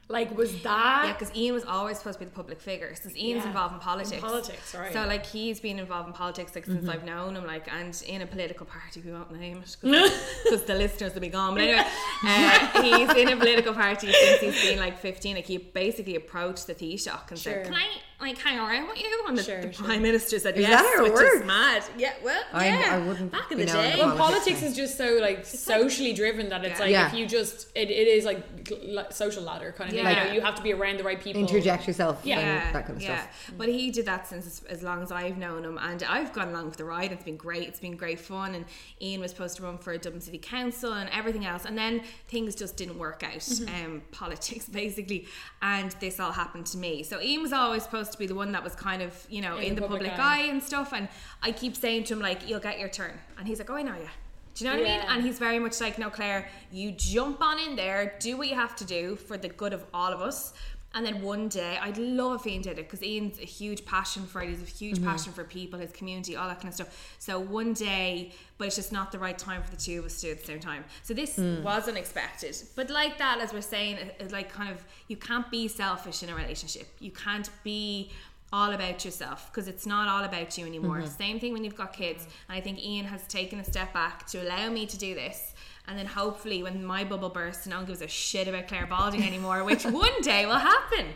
Like 0.08 0.36
was 0.38 0.62
that 0.62 1.02
Yeah, 1.06 1.12
because 1.14 1.34
Ian 1.34 1.52
was 1.54 1.64
always 1.64 1.98
supposed 1.98 2.20
to 2.20 2.24
be 2.24 2.28
the 2.30 2.34
public 2.36 2.60
figure. 2.60 2.94
Since 2.94 3.16
Ian's 3.16 3.42
Yeah. 3.42 3.48
involved 3.48 3.74
in 3.74 3.80
politics. 3.80 4.12
In 4.12 4.20
politics, 4.20 4.72
right. 4.72 4.92
So 4.92 5.04
like 5.04 5.26
he's 5.26 5.58
been 5.58 5.80
involved 5.80 6.06
in 6.06 6.12
politics 6.14 6.54
like 6.54 6.64
Mm-hmm. 6.64 6.74
since 6.86 6.88
I've 6.88 7.02
known 7.04 7.34
him, 7.34 7.44
like 7.44 7.66
and 7.72 8.00
in 8.06 8.22
a 8.22 8.26
political 8.26 8.66
party 8.66 9.00
we 9.04 9.10
won't 9.10 9.32
name 9.32 9.56
it 9.64 9.76
because 10.44 10.62
the 10.62 10.76
listeners 10.76 11.12
will 11.12 11.22
be 11.22 11.28
gone. 11.28 11.54
But 11.54 11.64
anyway, 11.64 11.84
uh, 12.24 12.82
he's 12.82 13.10
in 13.16 13.32
a 13.32 13.36
political 13.36 13.74
party 13.74 14.12
since 14.12 14.40
he's 14.42 14.62
been 14.70 14.78
like 14.78 14.96
fifteen. 15.00 15.34
Like 15.34 15.46
he 15.46 15.58
basically 15.58 16.14
approached 16.14 16.68
the 16.68 16.74
Taoiseach 16.76 17.30
and 17.30 17.38
Sure. 17.38 17.52
said, 17.54 17.64
"Can 17.64 17.74
I 17.74 17.88
like 18.20 18.38
hang 18.38 18.58
around 18.58 18.88
with 18.88 18.98
you?" 19.00 19.24
And 19.28 19.36
the, 19.38 19.42
Sure, 19.42 19.60
the 19.60 19.72
sure. 19.72 19.84
prime 19.86 20.02
minister 20.02 20.38
said, 20.38 20.56
Is 20.56 20.62
"Yes," 20.62 20.82
that 20.82 20.94
how 20.98 21.04
it 21.04 21.12
which 21.12 21.22
is 21.22 21.44
mad. 21.44 21.84
Yeah, 21.98 22.12
well, 22.22 22.42
I- 22.52 22.66
yeah. 22.68 22.94
I 22.96 22.98
wouldn't 23.06 23.32
back 23.32 23.50
in 23.52 23.58
the 23.58 23.66
day. 23.66 23.94
well, 23.98 24.16
politics 24.16 24.62
is 24.62 24.76
just 24.76 24.96
so 24.96 25.18
like 25.20 25.44
socially 25.44 26.12
driven 26.12 26.48
that 26.48 26.64
it's 26.64 26.78
Yeah. 26.78 26.84
like 26.84 26.90
Yeah. 26.92 27.06
if 27.08 27.14
you 27.14 27.26
just 27.26 27.68
it, 27.74 27.90
it 27.90 28.08
is 28.08 28.24
like 28.24 28.42
like 28.86 29.12
social 29.12 29.42
ladder 29.42 29.72
kind 29.76 29.90
of 29.90 29.96
thing. 29.96 30.04
Yeah. 30.04 30.22
You, 30.24 30.28
know, 30.28 30.34
you 30.34 30.40
have 30.40 30.54
to 30.56 30.62
be 30.62 30.72
around 30.72 30.98
the 30.98 31.04
right 31.04 31.20
people. 31.20 31.40
Interject 31.40 31.86
yourself. 31.86 32.20
Yeah. 32.24 32.38
and 32.40 32.74
that 32.74 32.86
kind 32.86 32.96
of 32.96 33.02
yeah. 33.02 33.22
stuff. 33.22 33.52
But 33.56 33.68
he 33.68 33.90
did 33.90 34.06
that 34.06 34.26
since 34.26 34.46
as, 34.46 34.62
as 34.68 34.82
long 34.82 35.02
as 35.02 35.12
I've 35.12 35.38
known 35.38 35.64
him, 35.64 35.78
and 35.78 36.02
I've 36.02 36.32
gone 36.32 36.48
along 36.48 36.70
for 36.72 36.76
the 36.76 36.84
ride. 36.84 37.12
It's 37.12 37.24
been 37.24 37.36
great. 37.36 37.68
It's 37.68 37.80
been 37.80 37.96
great 37.96 38.18
fun. 38.20 38.54
And 38.54 38.64
Ian 39.00 39.20
was 39.20 39.30
supposed 39.30 39.56
to 39.58 39.62
run 39.62 39.78
for 39.78 39.96
Dublin 39.98 40.20
City 40.20 40.38
Council 40.38 40.92
and 40.92 41.08
everything 41.12 41.44
else, 41.46 41.64
and 41.64 41.76
then 41.76 42.02
things 42.28 42.54
just 42.54 42.76
didn't 42.76 42.98
work 42.98 43.22
out. 43.22 43.32
Mm-hmm. 43.34 43.84
Um, 43.84 44.02
politics 44.12 44.66
basically, 44.68 45.26
and 45.62 45.92
this 46.00 46.18
all 46.20 46.32
happened 46.32 46.66
to 46.66 46.78
me. 46.78 47.02
So 47.02 47.20
Ian 47.20 47.42
was 47.42 47.52
always 47.52 47.82
supposed 47.82 48.05
to 48.10 48.18
be 48.18 48.26
the 48.26 48.34
one 48.34 48.52
that 48.52 48.62
was 48.62 48.74
kind 48.74 49.02
of 49.02 49.26
you 49.28 49.40
know 49.42 49.58
in, 49.58 49.74
the, 49.74 49.82
public, 49.82 50.18
eye. 50.18 50.42
and 50.42 50.62
stuff. 50.62 50.92
And 50.92 51.08
I 51.42 51.52
keep 51.52 51.76
saying 51.76 52.04
to 52.04 52.14
him 52.14 52.20
like, 52.20 52.48
"You'll 52.48 52.60
get 52.60 52.78
your 52.78 52.88
turn," 52.88 53.18
and 53.38 53.46
he's 53.46 53.58
like, 53.58 53.70
"Oh, 53.70 53.76
I 53.76 53.82
know 53.82 53.94
you." 53.94 54.08
Do 54.56 54.64
you 54.64 54.70
know 54.70 54.78
what 54.78 54.86
I 54.86 54.90
mean? 54.96 55.06
And 55.10 55.22
he's 55.22 55.38
very 55.38 55.58
much 55.58 55.82
like, 55.82 55.98
no, 55.98 56.08
Claire, 56.08 56.48
you 56.72 56.90
jump 56.90 57.42
on 57.42 57.58
in 57.58 57.76
there, 57.76 58.14
do 58.20 58.38
what 58.38 58.48
you 58.48 58.54
have 58.54 58.74
to 58.76 58.86
do 58.86 59.14
for 59.14 59.36
the 59.36 59.50
good 59.50 59.74
of 59.74 59.84
all 59.92 60.10
of 60.10 60.22
us. 60.22 60.54
And 60.96 61.04
then 61.04 61.20
one 61.20 61.48
day, 61.48 61.78
I'd 61.80 61.98
love 61.98 62.40
if 62.40 62.46
Ian 62.46 62.62
did 62.62 62.78
it 62.78 62.88
because 62.88 63.02
Ian's 63.02 63.38
a 63.38 63.44
huge 63.44 63.84
passion 63.84 64.24
for 64.24 64.40
it. 64.40 64.48
He's 64.48 64.62
a 64.62 64.64
huge 64.64 64.96
mm-hmm. 64.96 65.06
passion 65.06 65.30
for 65.34 65.44
people, 65.44 65.78
his 65.78 65.92
community, 65.92 66.36
all 66.36 66.48
that 66.48 66.56
kind 66.56 66.68
of 66.68 66.74
stuff. 66.74 67.16
So 67.18 67.38
one 67.38 67.74
day, 67.74 68.32
but 68.56 68.66
it's 68.66 68.76
just 68.76 68.92
not 68.92 69.12
the 69.12 69.18
right 69.18 69.36
time 69.36 69.62
for 69.62 69.70
the 69.70 69.76
two 69.76 69.98
of 69.98 70.06
us 70.06 70.22
to 70.22 70.28
do 70.28 70.32
at 70.32 70.40
the 70.40 70.46
same 70.46 70.58
time. 70.58 70.84
So 71.02 71.12
this 71.12 71.36
mm. 71.36 71.62
was 71.62 71.86
unexpected. 71.86 72.56
But 72.76 72.88
like 72.88 73.18
that, 73.18 73.40
as 73.42 73.52
we're 73.52 73.60
saying, 73.60 73.98
it's 74.18 74.32
like 74.32 74.50
kind 74.50 74.70
of, 74.70 74.82
you 75.08 75.18
can't 75.18 75.50
be 75.50 75.68
selfish 75.68 76.22
in 76.22 76.30
a 76.30 76.34
relationship. 76.34 76.88
You 76.98 77.10
can't 77.10 77.50
be 77.62 78.10
all 78.50 78.72
about 78.72 79.04
yourself 79.04 79.50
because 79.50 79.68
it's 79.68 79.84
not 79.84 80.08
all 80.08 80.24
about 80.24 80.56
you 80.56 80.64
anymore. 80.64 80.98
Mm-hmm. 80.98 81.08
Same 81.08 81.38
thing 81.38 81.52
when 81.52 81.62
you've 81.62 81.76
got 81.76 81.92
kids. 81.92 82.26
And 82.48 82.56
I 82.56 82.62
think 82.62 82.82
Ian 82.82 83.04
has 83.04 83.26
taken 83.26 83.60
a 83.60 83.64
step 83.64 83.92
back 83.92 84.26
to 84.28 84.42
allow 84.42 84.70
me 84.70 84.86
to 84.86 84.96
do 84.96 85.14
this. 85.14 85.52
And 85.88 85.98
then 85.98 86.06
hopefully, 86.06 86.62
when 86.62 86.84
my 86.84 87.04
bubble 87.04 87.28
bursts, 87.28 87.66
and 87.66 87.72
no 87.72 87.78
one 87.78 87.86
gives 87.86 88.02
a 88.02 88.08
shit 88.08 88.48
about 88.48 88.68
Claire 88.68 88.86
Balding 88.86 89.22
anymore, 89.22 89.64
which 89.64 89.84
one 89.84 90.20
day 90.22 90.46
will 90.46 90.54
happen. 90.54 91.06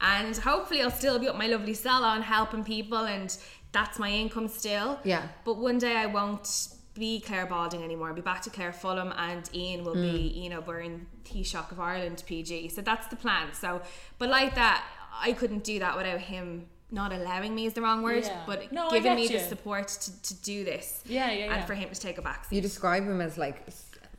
And 0.00 0.36
hopefully, 0.36 0.82
I'll 0.82 0.90
still 0.90 1.18
be 1.18 1.28
up 1.28 1.36
my 1.36 1.46
lovely 1.46 1.74
salon 1.74 2.22
helping 2.22 2.64
people, 2.64 2.98
and 2.98 3.36
that's 3.72 3.98
my 3.98 4.10
income 4.10 4.48
still. 4.48 4.98
Yeah. 5.04 5.28
But 5.44 5.58
one 5.58 5.78
day, 5.78 5.96
I 5.96 6.06
won't 6.06 6.68
be 6.94 7.20
Claire 7.20 7.46
Balding 7.46 7.82
anymore. 7.82 8.08
I'll 8.08 8.14
be 8.14 8.20
back 8.20 8.42
to 8.42 8.50
Claire 8.50 8.72
Fulham, 8.72 9.12
and 9.16 9.48
Ian 9.54 9.84
will 9.84 9.94
be, 9.94 10.34
mm. 10.34 10.42
you 10.42 10.50
know, 10.50 10.60
wearing 10.60 11.06
Taoiseach 11.24 11.70
of 11.70 11.80
Ireland 11.80 12.22
PG. 12.26 12.70
So 12.70 12.82
that's 12.82 13.06
the 13.06 13.16
plan. 13.16 13.52
So, 13.54 13.80
but 14.18 14.28
like 14.28 14.54
that, 14.54 14.84
I 15.12 15.32
couldn't 15.32 15.64
do 15.64 15.78
that 15.78 15.96
without 15.96 16.20
him 16.20 16.66
not 16.92 17.12
allowing 17.12 17.54
me 17.54 17.66
is 17.66 17.74
the 17.74 17.82
wrong 17.82 18.02
word, 18.02 18.24
Yeah. 18.24 18.42
but 18.46 18.72
No, 18.72 18.90
giving 18.90 19.14
me 19.14 19.28
the 19.28 19.38
support 19.38 19.88
to, 19.88 20.22
to 20.22 20.34
do 20.42 20.64
this. 20.64 21.02
Yeah, 21.06 21.30
yeah, 21.30 21.46
yeah. 21.46 21.54
And 21.54 21.66
for 21.66 21.74
him 21.74 21.88
to 21.88 22.00
take 22.00 22.18
a 22.18 22.22
back 22.22 22.46
You 22.50 22.60
describe 22.60 23.04
him 23.04 23.20
as 23.20 23.38
like 23.38 23.64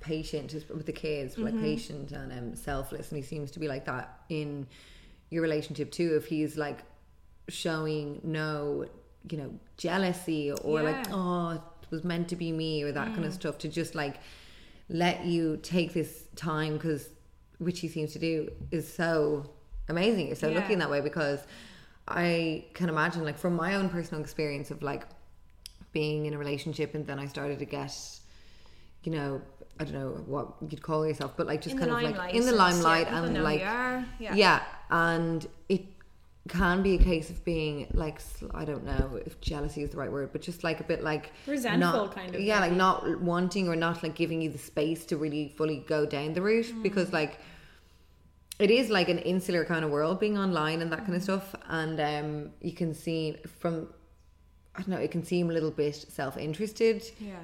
patient 0.01 0.53
with 0.69 0.85
the 0.85 0.91
kids, 0.91 1.37
like 1.37 1.57
patient 1.59 2.11
and 2.11 2.31
um, 2.31 2.55
selfless, 2.55 3.09
and 3.11 3.17
he 3.17 3.23
seems 3.23 3.51
to 3.51 3.59
be 3.59 3.67
like 3.67 3.85
that 3.85 4.19
in 4.29 4.67
your 5.29 5.41
relationship 5.41 5.91
too. 5.91 6.15
If 6.15 6.25
he's 6.25 6.57
like 6.57 6.79
showing 7.47 8.19
no, 8.23 8.85
you 9.29 9.37
know, 9.37 9.53
jealousy 9.77 10.51
or 10.51 10.81
like, 10.81 11.07
oh, 11.11 11.51
it 11.51 11.91
was 11.91 12.03
meant 12.03 12.27
to 12.29 12.35
be 12.35 12.51
me 12.51 12.83
or 12.83 12.91
that 12.91 13.13
kind 13.13 13.25
of 13.25 13.33
stuff, 13.33 13.57
to 13.59 13.67
just 13.69 13.95
like 13.95 14.19
let 14.89 15.25
you 15.25 15.57
take 15.61 15.93
this 15.93 16.25
time 16.35 16.73
because 16.73 17.09
which 17.59 17.79
he 17.79 17.87
seems 17.87 18.11
to 18.13 18.19
do 18.19 18.51
is 18.71 18.91
so 18.91 19.49
amazing. 19.87 20.27
You're 20.27 20.35
so 20.35 20.49
Yeah. 20.49 20.67
in 20.67 20.79
that 20.79 20.89
way 20.89 21.01
because 21.01 21.41
I 22.07 22.65
can 22.73 22.89
imagine, 22.89 23.23
like, 23.23 23.37
from 23.37 23.55
my 23.55 23.75
own 23.75 23.87
personal 23.89 24.21
experience 24.21 24.71
of 24.71 24.81
like 24.81 25.03
being 25.91 26.25
in 26.25 26.33
a 26.33 26.37
relationship 26.37 26.95
and 26.95 27.05
then 27.05 27.19
I 27.19 27.27
started 27.27 27.59
to 27.59 27.65
get, 27.65 27.93
you 29.03 29.11
know, 29.11 29.41
I 29.81 29.83
don't 29.85 29.93
know 29.93 30.09
what 30.33 30.45
you'd 30.69 30.81
call 30.83 31.05
yourself, 31.07 31.31
but 31.37 31.47
like 31.47 31.61
just 31.61 31.73
In 31.75 31.79
kind 31.79 31.91
of 31.91 32.01
like 32.17 32.33
in 32.35 32.45
the 32.45 32.51
limelight 32.51 33.07
people 33.07 33.23
and 33.25 33.43
like 33.43 33.61
are, 33.61 34.05
yeah. 34.19 34.61
and 34.91 35.47
it 35.69 35.81
can 36.47 36.81
be 36.81 36.95
a 36.95 36.97
case 36.97 37.29
of 37.29 37.43
being 37.45 37.87
like 37.93 38.19
I 38.53 38.63
don't 38.65 38.83
know 38.83 39.19
if 39.25 39.39
jealousy 39.41 39.81
is 39.83 39.89
the 39.91 39.97
right 39.97 40.11
word, 40.11 40.29
but 40.33 40.41
just 40.41 40.63
like 40.63 40.79
a 40.79 40.83
bit 40.83 41.03
like 41.03 41.31
Resentful 41.47 41.79
not- 42.05 42.15
kind 42.15 42.35
of, 42.35 42.41
yeah, 42.41 42.59
like 42.59 42.73
not 42.73 43.21
wanting 43.21 43.67
or 43.67 43.75
not 43.75 44.01
like 44.03 44.15
giving 44.15 44.41
you 44.41 44.49
the 44.51 44.57
space 44.57 45.05
to 45.07 45.17
really 45.17 45.53
fully 45.57 45.77
go 45.87 46.05
down 46.05 46.33
the 46.33 46.41
route 46.41 46.67
Mm. 46.73 46.83
because 46.83 47.11
like 47.13 47.39
it 48.59 48.69
is 48.69 48.89
like 48.89 49.09
an 49.09 49.17
insular 49.19 49.65
kind 49.65 49.83
of 49.85 49.89
world 49.91 50.19
being 50.19 50.37
online 50.37 50.81
and 50.83 50.91
that 50.91 50.99
kind 51.05 51.15
of 51.15 51.23
stuff 51.23 51.55
and 51.69 51.99
um 51.99 52.51
you 52.61 52.73
can 52.73 52.93
see 52.93 53.35
from 53.59 53.87
I 54.75 54.79
don't 54.81 54.89
know 54.89 54.97
it 54.97 55.11
can 55.11 55.23
seem 55.23 55.49
a 55.49 55.53
little 55.53 55.71
bit 55.71 55.95
self-interested 55.95 57.03
Yeah. 57.19 57.35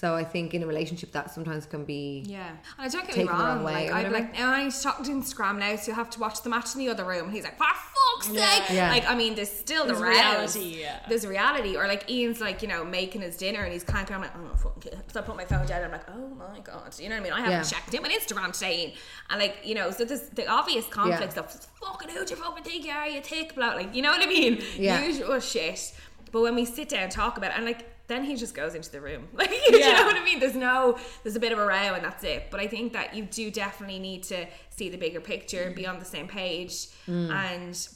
So 0.00 0.14
I 0.14 0.24
think 0.24 0.54
in 0.54 0.62
a 0.62 0.66
relationship 0.66 1.10
that 1.12 1.30
sometimes 1.32 1.66
can 1.66 1.84
be 1.84 2.22
Yeah, 2.26 2.48
and 2.48 2.58
I 2.78 2.88
don't 2.88 3.06
get 3.06 3.14
Taken 3.16 3.22
me 3.22 3.26
the 3.26 3.32
wrong. 3.44 3.56
wrong 3.56 3.64
way 3.64 3.90
like 3.90 4.06
I'm 4.06 4.12
be 4.12 4.18
like, 4.20 4.34
oh, 4.38 4.54
he's 4.64 4.80
talking 4.82 5.04
to 5.06 5.10
Instagram 5.10 5.58
now, 5.58 5.74
so 5.76 5.90
you 5.90 5.94
have 5.94 6.10
to 6.10 6.20
watch 6.20 6.42
the 6.42 6.50
match 6.50 6.68
in 6.74 6.78
the 6.80 6.88
other 6.88 7.04
room. 7.04 7.24
And 7.26 7.32
he's 7.32 7.44
like, 7.44 7.56
for 7.58 7.64
fuck's 7.64 8.26
sake! 8.28 8.62
Yeah. 8.70 8.90
Like, 8.90 9.06
I 9.08 9.14
mean, 9.16 9.34
there's 9.34 9.50
still 9.50 9.86
There's 9.86 9.98
the 9.98 10.04
reality. 10.04 10.58
reality, 10.60 10.80
yeah. 10.82 11.00
There's 11.08 11.26
reality, 11.26 11.76
or 11.76 11.86
like 11.88 12.08
Ian's 12.10 12.40
like, 12.40 12.62
you 12.62 12.68
know, 12.68 12.84
making 12.84 13.22
his 13.22 13.36
dinner 13.36 13.62
and 13.64 13.72
he's 13.72 13.82
clanking. 13.84 14.14
I'm 14.14 14.22
like, 14.22 14.36
oh 14.36 14.56
fucking 14.56 14.82
kid. 14.82 14.98
So 15.12 15.20
I 15.20 15.22
put 15.24 15.36
my 15.36 15.44
phone 15.44 15.66
down. 15.66 15.82
and 15.82 15.86
I'm 15.86 15.92
like, 15.92 16.08
oh 16.10 16.28
my 16.28 16.60
god, 16.60 16.94
you 17.00 17.08
know 17.08 17.16
what 17.16 17.20
I 17.20 17.24
mean? 17.24 17.32
I 17.32 17.38
haven't 17.40 17.52
Yeah. 17.52 17.62
checked 17.64 17.92
in 17.94 18.02
my 18.02 18.08
Instagram 18.08 18.52
today, 18.52 18.80
Ian. 18.82 18.92
and 19.30 19.40
like, 19.40 19.56
you 19.64 19.74
know, 19.74 19.90
so 19.90 20.04
there's 20.04 20.28
the 20.28 20.46
obvious 20.46 20.86
conflict 20.86 21.32
stuff. 21.32 21.66
Fucking 21.82 22.10
who 22.10 22.24
do 22.24 22.34
you 22.34 22.40
fucking 22.40 22.62
think 22.64 22.84
you 22.86 22.92
are? 22.92 23.08
You 23.08 23.20
thick 23.20 23.54
bloke, 23.56 23.74
like, 23.74 23.94
you 23.96 24.02
know 24.02 24.10
what 24.10 24.22
I 24.22 24.26
mean? 24.26 24.62
Yeah. 24.76 25.04
Usual 25.04 25.40
shit. 25.40 25.92
But 26.30 26.42
when 26.42 26.54
we 26.54 26.64
sit 26.66 26.90
down 26.90 27.04
and 27.04 27.10
talk 27.12 27.36
about 27.38 27.50
it, 27.52 27.56
and 27.56 27.64
like 27.66 27.84
then 28.08 28.24
he 28.24 28.34
just 28.36 28.54
goes 28.54 28.74
into 28.74 28.90
the 28.90 29.00
room. 29.00 29.28
Like 29.38 29.50
you 29.50 29.78
know 29.78 30.06
what 30.06 30.16
I 30.16 30.24
mean? 30.24 30.40
There's 30.40 30.56
no 30.56 30.98
there's 31.22 31.36
a 31.36 31.40
bit 31.40 31.52
of 31.52 31.58
a 31.58 31.64
row 31.64 31.94
and 31.94 32.04
that's 32.04 32.24
it. 32.24 32.48
But 32.50 32.60
I 32.60 32.66
think 32.66 32.92
that 32.94 33.14
you 33.14 33.24
do 33.24 33.50
definitely 33.50 34.00
need 34.00 34.24
to 34.24 34.46
see 34.70 34.88
the 34.88 34.96
bigger 34.96 35.20
picture 35.20 35.62
and 35.62 35.74
be 35.74 35.86
on 35.86 35.98
the 35.98 36.04
same 36.04 36.26
page 36.26 36.88
mm. 37.06 37.30
and 37.30 37.88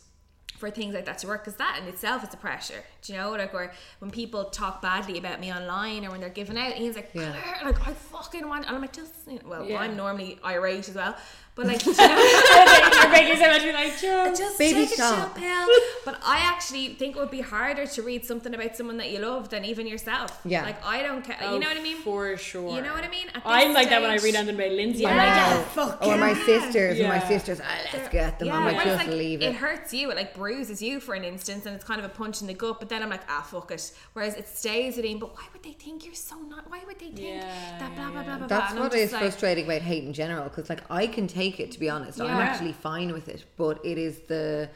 for 0.62 0.70
things 0.70 0.94
like 0.94 1.06
that 1.06 1.18
to 1.18 1.26
work 1.26 1.44
because 1.44 1.58
that 1.58 1.80
in 1.82 1.88
itself 1.88 2.22
is 2.22 2.32
a 2.32 2.36
pressure. 2.36 2.84
Do 3.02 3.12
you 3.12 3.18
know? 3.18 3.32
Like 3.32 3.52
or 3.52 3.72
when 3.98 4.12
people 4.12 4.44
talk 4.44 4.80
badly 4.80 5.18
about 5.18 5.40
me 5.40 5.52
online 5.52 6.06
or 6.06 6.12
when 6.12 6.20
they're 6.20 6.30
giving 6.30 6.56
out, 6.56 6.78
Ian's 6.78 6.94
like, 6.94 7.10
Yeah. 7.14 7.34
Like 7.64 7.84
I 7.88 7.92
fucking 7.92 8.48
want 8.48 8.66
and 8.66 8.76
I'm 8.76 8.80
like 8.80 8.92
just 8.92 9.12
well, 9.44 9.64
Yeah. 9.64 9.80
I'm 9.80 9.96
normally 9.96 10.38
irate 10.44 10.88
as 10.88 10.94
well. 10.94 11.16
But 11.54 11.66
like 11.66 11.84
you 11.84 11.92
know, 11.92 12.06
You're 12.06 13.12
Thank 13.12 13.28
you 13.28 13.36
so 13.36 13.46
much 13.50 13.62
for 13.62 13.72
like, 13.72 13.98
Joe. 14.00 14.34
just 14.34 14.58
Baby, 14.58 14.86
take 14.86 14.94
stop. 14.94 15.36
a 15.36 15.40
chill 15.40 15.48
pill. 15.48 15.68
But 16.04 16.18
I 16.24 16.38
actually 16.38 16.94
think 16.94 17.14
it 17.14 17.18
would 17.18 17.30
be 17.30 17.42
harder 17.42 17.86
to 17.86 18.02
read 18.02 18.24
something 18.24 18.54
about 18.54 18.74
someone 18.74 18.96
that 18.96 19.10
you 19.10 19.18
love 19.18 19.50
than 19.50 19.64
even 19.66 19.86
yourself. 19.86 20.40
Yeah. 20.46 20.62
Like 20.62 20.82
I 20.84 21.02
don't 21.02 21.22
care. 21.22 21.36
Oh, 21.42 21.52
you 21.54 21.60
know 21.60 21.68
what 21.68 21.76
I 21.76 21.82
mean? 21.82 21.96
For 21.98 22.38
sure. 22.38 22.74
You 22.74 22.80
know 22.80 22.94
what 22.94 23.04
I 23.04 23.08
mean? 23.08 23.26
At 23.34 23.42
I 23.44 23.66
this 23.66 23.74
like 23.74 23.88
that 23.90 24.00
when 24.00 24.10
I 24.10 24.16
read 24.16 24.34
anything 24.34 24.54
about 24.54 24.72
Lindsay. 24.72 25.02
Yeah. 25.02 25.10
I'm 25.10 25.16
like, 25.18 25.26
Yeah. 25.26 25.54
yeah, 25.58 25.64
fuck 25.64 26.06
Or 26.06 26.16
my 26.16 26.30
Yeah. 26.30 26.44
sisters, 26.46 26.98
and 27.00 27.08
my 27.08 27.20
sisters, 27.28 27.60
ah, 27.62 27.78
let's 27.92 28.08
get 28.08 28.38
them. 28.38 28.50
I'm 28.50 28.64
like, 28.64 28.76
whereas, 28.84 28.98
just 29.00 29.10
leave 29.10 29.42
It 29.42 29.46
it. 29.50 29.54
hurts 29.56 29.92
you, 29.92 30.10
it 30.10 30.16
like 30.16 30.34
bruises 30.34 30.80
you 30.80 31.00
for 31.00 31.14
an 31.14 31.24
instance, 31.24 31.66
and 31.66 31.74
it's 31.76 31.84
kind 31.84 32.00
of 32.00 32.06
a 32.06 32.14
punch 32.14 32.40
in 32.40 32.46
the 32.46 32.54
gut. 32.54 32.80
But 32.80 32.88
then 32.88 33.02
I'm 33.02 33.10
like, 33.10 33.22
ah, 33.28 33.42
fuck 33.42 33.70
it. 33.72 33.92
Whereas 34.14 34.34
it 34.36 34.48
stays 34.48 34.96
with 34.96 35.04
me. 35.04 35.16
But 35.16 35.34
why 35.36 35.44
would 35.52 35.62
they 35.62 35.72
think 35.72 36.06
you're 36.06 36.14
so 36.14 36.36
not? 36.48 36.70
Why 36.70 36.80
would 36.86 36.98
they 36.98 37.06
think 37.10 37.20
Yeah, 37.20 37.78
that 37.78 37.94
blah 37.94 38.10
blah 38.10 38.22
blah 38.22 38.38
blah? 38.38 38.46
That's 38.46 38.48
blah? 38.48 38.68
And 38.70 38.78
I'm 38.78 38.82
what 38.84 38.92
just 38.92 39.04
is 39.04 39.12
like, 39.12 39.20
frustrating 39.22 39.64
about 39.66 39.82
hate 39.82 40.04
in 40.04 40.14
general 40.14 40.44
because, 40.44 40.70
like, 40.70 40.80
I 40.90 41.06
can 41.06 41.26
take 41.26 41.41
it 41.60 41.70
to 41.72 41.80
be 41.80 41.88
honest. 41.88 42.20
I'm 42.20 42.28
actually 42.30 42.72
fine 42.72 43.12
with 43.12 43.28
it, 43.28 43.44
but 43.56 43.84
it 43.84 43.98
is 43.98 44.20
the 44.20 44.68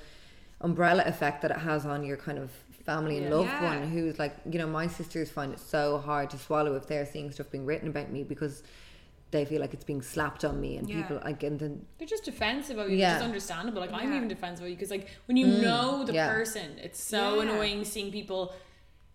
umbrella 0.61 1.03
effect 1.07 1.43
that 1.43 1.51
it 1.51 1.59
has 1.59 1.85
on 1.85 2.05
your 2.05 2.17
kind 2.17 2.39
of 2.39 2.51
family 2.85 3.19
and 3.19 3.31
loved 3.35 3.51
Yeah. 3.51 3.79
one 3.79 3.89
who's 3.91 4.19
like, 4.19 4.35
you 4.51 4.59
know, 4.59 4.67
my 4.67 4.87
sisters 4.87 5.31
find 5.31 5.53
it 5.53 5.59
so 5.59 5.99
hard 5.99 6.31
to 6.31 6.39
swallow 6.39 6.77
if 6.77 6.87
they're 6.87 7.05
seeing 7.05 7.31
stuff 7.33 7.51
being 7.51 7.67
written 7.67 7.89
about 7.89 8.11
me 8.11 8.23
because 8.23 8.63
they 9.33 9.45
feel 9.45 9.61
like 9.61 9.75
it's 9.75 9.85
being 9.85 10.03
slapped 10.03 10.45
on 10.45 10.61
me 10.61 10.77
and 10.77 10.89
Yeah. 10.89 11.03
people 11.03 11.21
like 11.25 11.43
and 11.43 11.59
then 11.59 11.85
They're 11.99 12.07
just 12.07 12.25
defensive 12.25 12.79
of 12.79 12.89
you, 12.89 12.97
Yeah. 12.97 13.17
is 13.17 13.23
understandable. 13.23 13.81
Like 13.81 13.93
I'm 13.93 14.13
even 14.15 14.29
defensive 14.29 14.65
of 14.65 14.71
you 14.71 14.77
because, 14.77 14.91
like, 14.91 15.09
when 15.27 15.37
you 15.37 15.47
mm. 15.47 15.63
know 15.63 16.05
the 16.05 16.13
yeah. 16.15 16.29
person, 16.33 16.79
it's 16.83 17.03
so 17.03 17.37
Yeah. 17.37 17.43
annoying 17.43 17.85
seeing 17.85 18.13
people. 18.13 18.55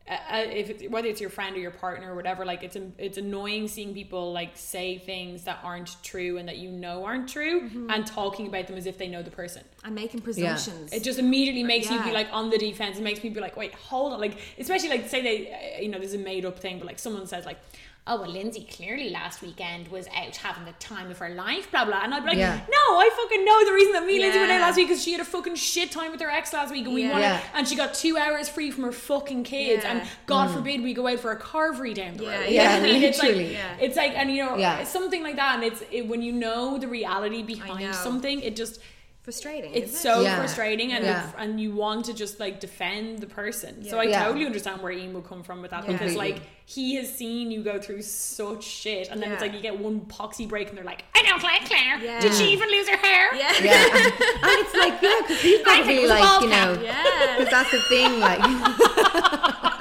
Uh, 0.09 0.13
uh, 0.31 0.37
if 0.49 0.69
it's, 0.71 0.83
whether 0.89 1.07
it's 1.07 1.21
your 1.21 1.29
friend 1.29 1.55
or 1.55 1.59
your 1.59 1.71
partner 1.71 2.11
or 2.11 2.15
whatever, 2.15 2.43
like 2.43 2.63
it's 2.63 2.75
it's 2.97 3.17
annoying 3.19 3.67
seeing 3.67 3.93
people 3.93 4.33
like 4.33 4.49
say 4.55 4.97
things 4.97 5.43
that 5.43 5.59
aren't 5.63 5.95
true 6.03 6.37
and 6.37 6.47
that 6.49 6.57
you 6.57 6.71
know 6.71 7.05
aren't 7.05 7.29
true, 7.29 7.61
Mm-hmm. 7.61 7.89
and 7.91 8.05
talking 8.07 8.47
about 8.47 8.65
them 8.67 8.77
as 8.77 8.87
if 8.87 8.97
they 8.97 9.07
know 9.07 9.21
the 9.21 9.29
person. 9.31 9.63
I'm 9.83 9.93
making 9.93 10.21
presumptions. 10.21 10.91
It 10.91 11.03
just 11.03 11.19
immediately 11.19 11.63
makes 11.63 11.89
you 11.91 12.01
be 12.03 12.11
like 12.11 12.27
on 12.31 12.49
the 12.49 12.57
defense. 12.57 12.97
It 12.97 13.03
makes 13.03 13.23
me 13.23 13.29
be 13.29 13.39
like, 13.39 13.55
wait, 13.55 13.73
hold 13.75 14.13
on. 14.13 14.19
Like, 14.19 14.37
especially 14.57 14.89
like 14.89 15.07
say 15.07 15.21
they, 15.21 15.77
uh, 15.77 15.81
you 15.81 15.89
know, 15.89 15.99
there's 15.99 16.13
a 16.15 16.17
made 16.17 16.45
up 16.45 16.57
thing, 16.59 16.79
but 16.79 16.87
like 16.87 16.97
someone 16.99 17.27
says 17.27 17.45
like, 17.45 17.59
oh 18.07 18.19
well, 18.21 18.29
Lindsay 18.31 18.67
clearly 18.69 19.11
last 19.11 19.41
weekend 19.43 19.87
was 19.89 20.07
out 20.07 20.35
having 20.37 20.65
the 20.65 20.71
time 20.73 21.11
of 21.11 21.19
her 21.19 21.29
life, 21.29 21.69
blah 21.69 21.85
blah. 21.85 22.01
And 22.03 22.13
I'd 22.13 22.21
be 22.23 22.29
like, 22.29 22.37
Yeah. 22.37 22.55
no, 22.57 22.97
I 22.97 23.09
fucking 23.15 23.45
know 23.45 23.65
the 23.65 23.73
reason 23.73 23.93
that 23.93 24.05
me 24.05 24.13
and 24.15 24.21
Lindsay 24.23 24.39
went 24.39 24.51
out 24.51 24.61
last 24.61 24.75
week 24.77 24.87
because 24.87 25.03
she 25.03 25.11
had 25.11 25.21
a 25.21 25.25
fucking 25.25 25.55
shit 25.55 25.91
time 25.91 26.11
with 26.11 26.19
her 26.21 26.29
ex 26.29 26.51
last 26.51 26.71
week, 26.71 26.85
and 26.85 26.95
we 26.95 27.03
Yeah. 27.03 27.09
wanted, 27.11 27.21
Yeah. 27.23 27.41
and 27.53 27.67
she 27.67 27.75
got 27.75 27.93
two 27.93 28.17
hours 28.17 28.49
free 28.49 28.71
from 28.71 28.85
her 28.85 28.91
fucking 28.91 29.43
kids, 29.43 29.83
Yeah. 29.83 29.91
and 29.99 30.07
God 30.25 30.49
forbid 30.51 30.81
we 30.81 30.93
go 30.93 31.07
out 31.07 31.19
for 31.19 31.31
a 31.31 31.39
carvery 31.39 31.93
down 31.93 32.17
the 32.17 32.23
Yeah, 32.23 32.39
road. 32.39 32.49
yeah. 32.49 32.79
What 32.81 32.89
It's 33.03 33.19
like. 33.19 33.35
Yeah. 33.35 33.75
it's 33.79 33.95
like, 33.97 34.13
and 34.17 34.31
you 34.31 34.43
know, 34.45 34.57
Yeah. 34.57 34.83
something 34.83 35.21
like 35.21 35.35
that, 35.35 35.55
and 35.55 35.63
it's 35.63 35.83
it, 35.91 36.07
when 36.07 36.21
you 36.23 36.31
know 36.31 36.77
the 36.79 36.87
reality 36.87 37.43
behind 37.43 37.93
something, 37.95 38.41
it 38.41 38.55
just 38.55 38.79
frustrating. 39.21 39.71
it's 39.73 39.93
isn't 39.93 40.11
it? 40.11 40.15
so 40.15 40.21
Yeah. 40.21 40.37
frustrating 40.37 40.93
and 40.93 41.05
Yeah. 41.05 41.29
and 41.37 41.59
you 41.61 41.73
want 41.75 42.05
to 42.05 42.13
just 42.13 42.39
like 42.39 42.59
defend 42.59 43.19
the 43.19 43.27
person 43.27 43.83
so 43.87 43.99
i 43.99 44.03
Yeah. 44.03 44.23
totally 44.25 44.45
understand 44.47 44.81
where 44.81 44.91
ian 44.91 45.13
would 45.13 45.25
come 45.25 45.43
from 45.43 45.61
with 45.61 45.69
that 45.71 45.85
Yeah. 45.85 45.91
because 45.93 46.15
like 46.15 46.39
he 46.65 46.95
has 46.95 47.13
seen 47.13 47.51
you 47.51 47.61
go 47.63 47.79
through 47.79 48.01
such 48.01 48.63
shit 48.63 49.09
and 49.09 49.21
then 49.21 49.31
it's 49.31 49.41
like 49.41 49.53
you 49.53 49.59
get 49.61 49.77
one 49.77 50.01
poxy 50.01 50.47
break 50.47 50.69
and 50.69 50.77
they're 50.77 50.85
like 50.85 51.03
i 51.13 51.21
don't 51.21 51.43
like 51.43 51.65
claire 51.65 51.99
Yeah. 52.03 52.19
did 52.19 52.33
she 52.33 52.45
even 52.51 52.69
lose 52.69 52.89
her 52.89 52.97
hair 52.97 53.35
Yeah. 53.35 53.53
yeah, 53.61 53.95
and 53.95 54.57
it's 54.63 54.73
like 54.75 55.01
yeah, 55.01 55.15
because 55.21 55.41
he's 55.41 55.61
got 55.65 55.75
I 55.77 55.81
to 55.81 55.87
be 55.87 56.07
like 56.07 56.41
you 56.41 56.47
know. 56.49 56.81
Yeah. 56.83 57.35
because 57.37 57.51
that's 57.51 57.71
the 57.71 57.81
thing, 57.83 58.19
like. 58.19 58.39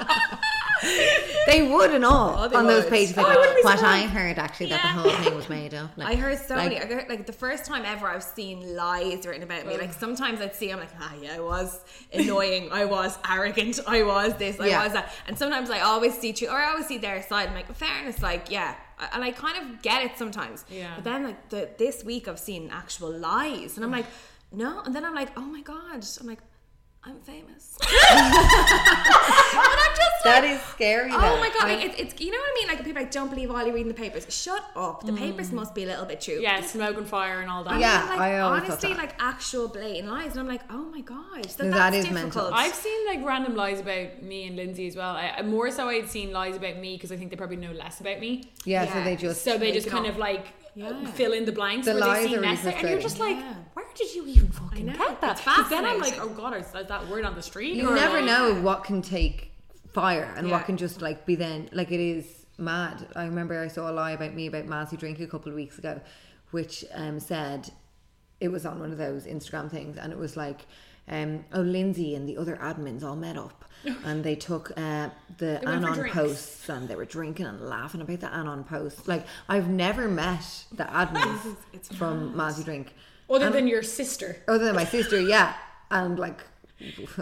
They 1.51 1.67
would 1.67 1.91
and 1.91 2.05
all 2.05 2.35
Oh, 2.37 2.47
they 2.47 2.55
on 2.55 2.67
those 2.67 2.85
pages. 2.85 3.17
Oh, 3.17 3.21
Like, 3.21 3.31
I 3.31 3.37
wouldn't 3.37 3.63
what. 3.63 3.83
I 3.83 4.01
heard 4.07 4.37
actually 4.37 4.67
that 4.67 4.81
the 4.81 4.87
whole 4.87 5.11
thing 5.23 5.35
was 5.35 5.49
made 5.49 5.73
up. 5.73 5.97
Like, 5.97 6.07
I 6.07 6.15
heard 6.15 6.37
so 6.39 6.55
like, 6.55 6.71
many. 6.71 6.81
I 6.81 6.85
heard, 6.85 7.09
like 7.09 7.25
the 7.25 7.33
first 7.33 7.65
time 7.65 7.83
ever 7.85 8.07
I've 8.07 8.23
seen 8.23 8.75
lies 8.75 9.25
written 9.25 9.43
about 9.43 9.65
me. 9.65 9.77
Like 9.77 9.93
sometimes 9.93 10.39
I'd 10.41 10.55
see, 10.55 10.71
I'm 10.71 10.79
like, 10.79 10.89
ah, 10.99 11.13
yeah, 11.21 11.35
I 11.35 11.39
was 11.39 11.83
annoying, 12.13 12.71
I 12.71 12.85
was 12.85 13.17
arrogant, 13.29 13.79
I 13.87 14.03
was 14.03 14.33
this, 14.35 14.59
I 14.59 14.67
Yeah. 14.67 14.83
was 14.83 14.93
that. 14.93 15.13
And 15.27 15.37
sometimes 15.37 15.69
I 15.69 15.79
always 15.81 16.17
see 16.17 16.33
true, 16.33 16.47
or 16.47 16.57
I 16.57 16.69
always 16.69 16.87
see 16.87 16.97
their 16.97 17.21
side. 17.23 17.49
I'm 17.49 17.55
like, 17.55 17.73
fairness, 17.75 18.21
like, 18.21 18.49
yeah. 18.49 18.75
And 19.13 19.23
I 19.23 19.31
kind 19.31 19.57
of 19.57 19.81
get 19.81 20.03
it 20.03 20.17
sometimes. 20.17 20.63
Yeah. 20.69 20.91
But 20.95 21.03
then, 21.03 21.23
like, 21.23 21.49
the, 21.49 21.69
this 21.77 22.03
week 22.03 22.27
I've 22.27 22.39
seen 22.39 22.69
actual 22.71 23.11
lies. 23.11 23.75
And 23.75 23.83
I'm 23.83 23.91
like, 23.91 24.05
no. 24.51 24.81
And 24.85 24.95
then 24.95 25.03
I'm 25.03 25.15
like, 25.15 25.29
oh 25.37 25.41
my 25.41 25.61
God. 25.61 26.05
I'm 26.19 26.27
like, 26.27 26.39
I'm 27.03 27.19
famous. 27.21 27.75
but 27.79 27.87
I'm 27.89 28.31
just 29.95 30.25
like, 30.25 30.43
is 30.43 30.61
scary. 30.61 31.09
Oh 31.11 31.37
my 31.39 31.49
god! 31.49 31.63
Like, 31.63 31.83
it's, 31.83 31.99
it's 31.99 32.21
you 32.21 32.31
know 32.31 32.37
what 32.37 32.51
I 32.51 32.53
mean. 32.59 32.67
Like 32.67 32.83
people 32.85 32.99
are 32.99 33.03
like 33.03 33.11
don't 33.11 33.29
believe 33.29 33.49
all 33.49 33.65
you 33.65 33.73
read 33.73 33.81
in 33.81 33.87
the 33.87 33.93
papers. 33.95 34.27
Shut 34.29 34.63
up. 34.75 35.03
The 35.03 35.13
papers 35.13 35.49
mm. 35.49 35.53
must 35.53 35.73
be 35.73 35.83
a 35.83 35.87
little 35.87 36.05
bit 36.05 36.21
true. 36.21 36.39
yeah 36.39 36.61
smoke 36.61 36.97
and 36.97 37.07
fire 37.07 37.41
and 37.41 37.49
all 37.49 37.63
that 37.63 37.71
I 37.71 37.73
mean, 37.73 37.81
Yeah, 37.81 38.05
like, 38.07 38.19
I 38.19 38.39
honestly 38.41 38.89
that. 38.89 38.97
like 38.99 39.15
actual 39.19 39.67
blatant 39.67 40.09
lies, 40.09 40.31
and 40.33 40.41
I'm 40.41 40.47
like, 40.47 40.61
oh 40.69 40.83
my 40.91 41.01
god, 41.01 41.49
so 41.49 41.63
That 41.63 41.73
that's 41.73 41.95
is 41.97 42.03
difficult. 42.05 42.33
mental. 42.35 42.53
I've 42.53 42.75
seen 42.75 43.05
like 43.07 43.25
random 43.25 43.55
lies 43.55 43.79
about 43.79 44.21
me 44.21 44.45
and 44.45 44.55
Lindsay 44.55 44.85
as 44.87 44.95
well. 44.95 45.15
I, 45.15 45.33
I- 45.37 45.41
more 45.41 45.71
so, 45.71 45.89
I'd 45.89 46.07
seen 46.07 46.31
lies 46.31 46.55
about 46.55 46.77
me 46.77 46.97
because 46.97 47.11
I 47.11 47.17
think 47.17 47.31
they 47.31 47.35
probably 47.35 47.57
know 47.57 47.71
less 47.71 47.99
about 47.99 48.19
me. 48.19 48.43
yeah, 48.63 48.85
so 48.93 49.03
they 49.03 49.15
just 49.15 49.43
So 49.43 49.53
they 49.57 49.67
Make 49.67 49.73
just 49.73 49.87
it 49.87 49.89
kind 49.89 50.05
up. 50.05 50.11
of 50.11 50.17
like 50.19 50.45
Yeah. 50.75 51.05
fill 51.11 51.33
in 51.33 51.45
the 51.45 51.51
blanks 51.51 51.85
The 51.85 51.93
where 51.93 52.01
lies 52.01 52.17
they 52.23 52.27
see 52.29 52.35
are 52.37 52.41
really 52.41 52.57
and 52.75 52.89
you're 52.89 52.99
just 53.01 53.19
like, 53.19 53.35
Yeah. 53.37 53.55
where 53.73 53.85
did 53.93 54.13
you 54.15 54.25
even 54.27 54.49
fucking 54.51 54.85
know, 54.85 54.93
get 54.93 55.21
that? 55.21 55.31
it's 55.37 55.41
'Cause 55.41 55.69
then 55.69 55.85
I'm 55.85 55.99
like, 55.99 56.17
oh 56.19 56.29
god, 56.29 56.55
is 56.55 56.67
is 56.73 56.87
that 56.87 57.07
word 57.09 57.25
on 57.25 57.35
the 57.35 57.41
street? 57.41 57.75
you 57.75 57.89
Or 57.89 57.95
never 57.95 58.17
like- 58.21 58.25
know 58.25 58.53
what 58.61 58.83
can 58.83 59.01
take 59.01 59.51
fire 59.93 60.33
and 60.37 60.47
Yeah. 60.47 60.53
what 60.57 60.65
can 60.65 60.77
just 60.77 61.01
like 61.01 61.25
be 61.25 61.35
then 61.35 61.69
like 61.73 61.91
it 61.91 61.99
is 61.99 62.45
mad. 62.57 63.05
I 63.15 63.25
remember 63.25 63.59
I 63.59 63.67
saw 63.67 63.89
a 63.89 63.93
lie 63.93 64.11
about 64.11 64.33
me 64.33 64.47
about 64.47 64.65
Mazzy 64.65 64.97
drink 64.97 65.19
a 65.19 65.27
couple 65.27 65.49
of 65.49 65.55
weeks 65.55 65.77
ago, 65.77 65.99
which 66.51 66.85
um, 66.93 67.19
said 67.19 67.69
it 68.39 68.49
was 68.49 68.65
on 68.65 68.79
one 68.79 68.91
of 68.91 68.97
those 68.97 69.25
Instagram 69.25 69.69
things, 69.69 69.97
and 69.97 70.13
it 70.13 70.17
was 70.19 70.37
like, 70.37 70.61
um, 71.09 71.43
oh 71.53 71.61
Lindsay 71.61 72.15
and 72.15 72.29
the 72.29 72.37
other 72.37 72.55
admins 72.57 73.03
all 73.03 73.15
met 73.15 73.37
up. 73.37 73.65
And 74.05 74.23
they 74.23 74.35
took 74.35 74.71
uh, 74.77 75.09
the 75.37 75.59
for 75.63 75.69
Anon 75.69 76.09
posts 76.09 76.69
and 76.69 76.87
they 76.87 76.95
were 76.95 77.05
drinking 77.05 77.45
and 77.47 77.61
laughing 77.61 78.01
about 78.01 78.19
the 78.19 78.33
Anon 78.33 78.63
posts. 78.63 79.07
Like 79.07 79.25
I've 79.49 79.67
never 79.69 80.07
met 80.07 80.65
the 80.71 80.83
admins 80.83 81.55
It's 81.73 81.93
from 81.93 82.33
Mazzy 82.35 82.63
Drink. 82.63 82.93
Other 83.29 83.45
And- 83.47 83.55
than 83.55 83.67
your 83.67 83.83
sister. 83.83 84.37
other 84.47 84.65
than 84.65 84.75
my 84.75 84.85
sister, 84.85 85.19
yeah. 85.19 85.53
And 85.89 86.19
like, 86.19 86.41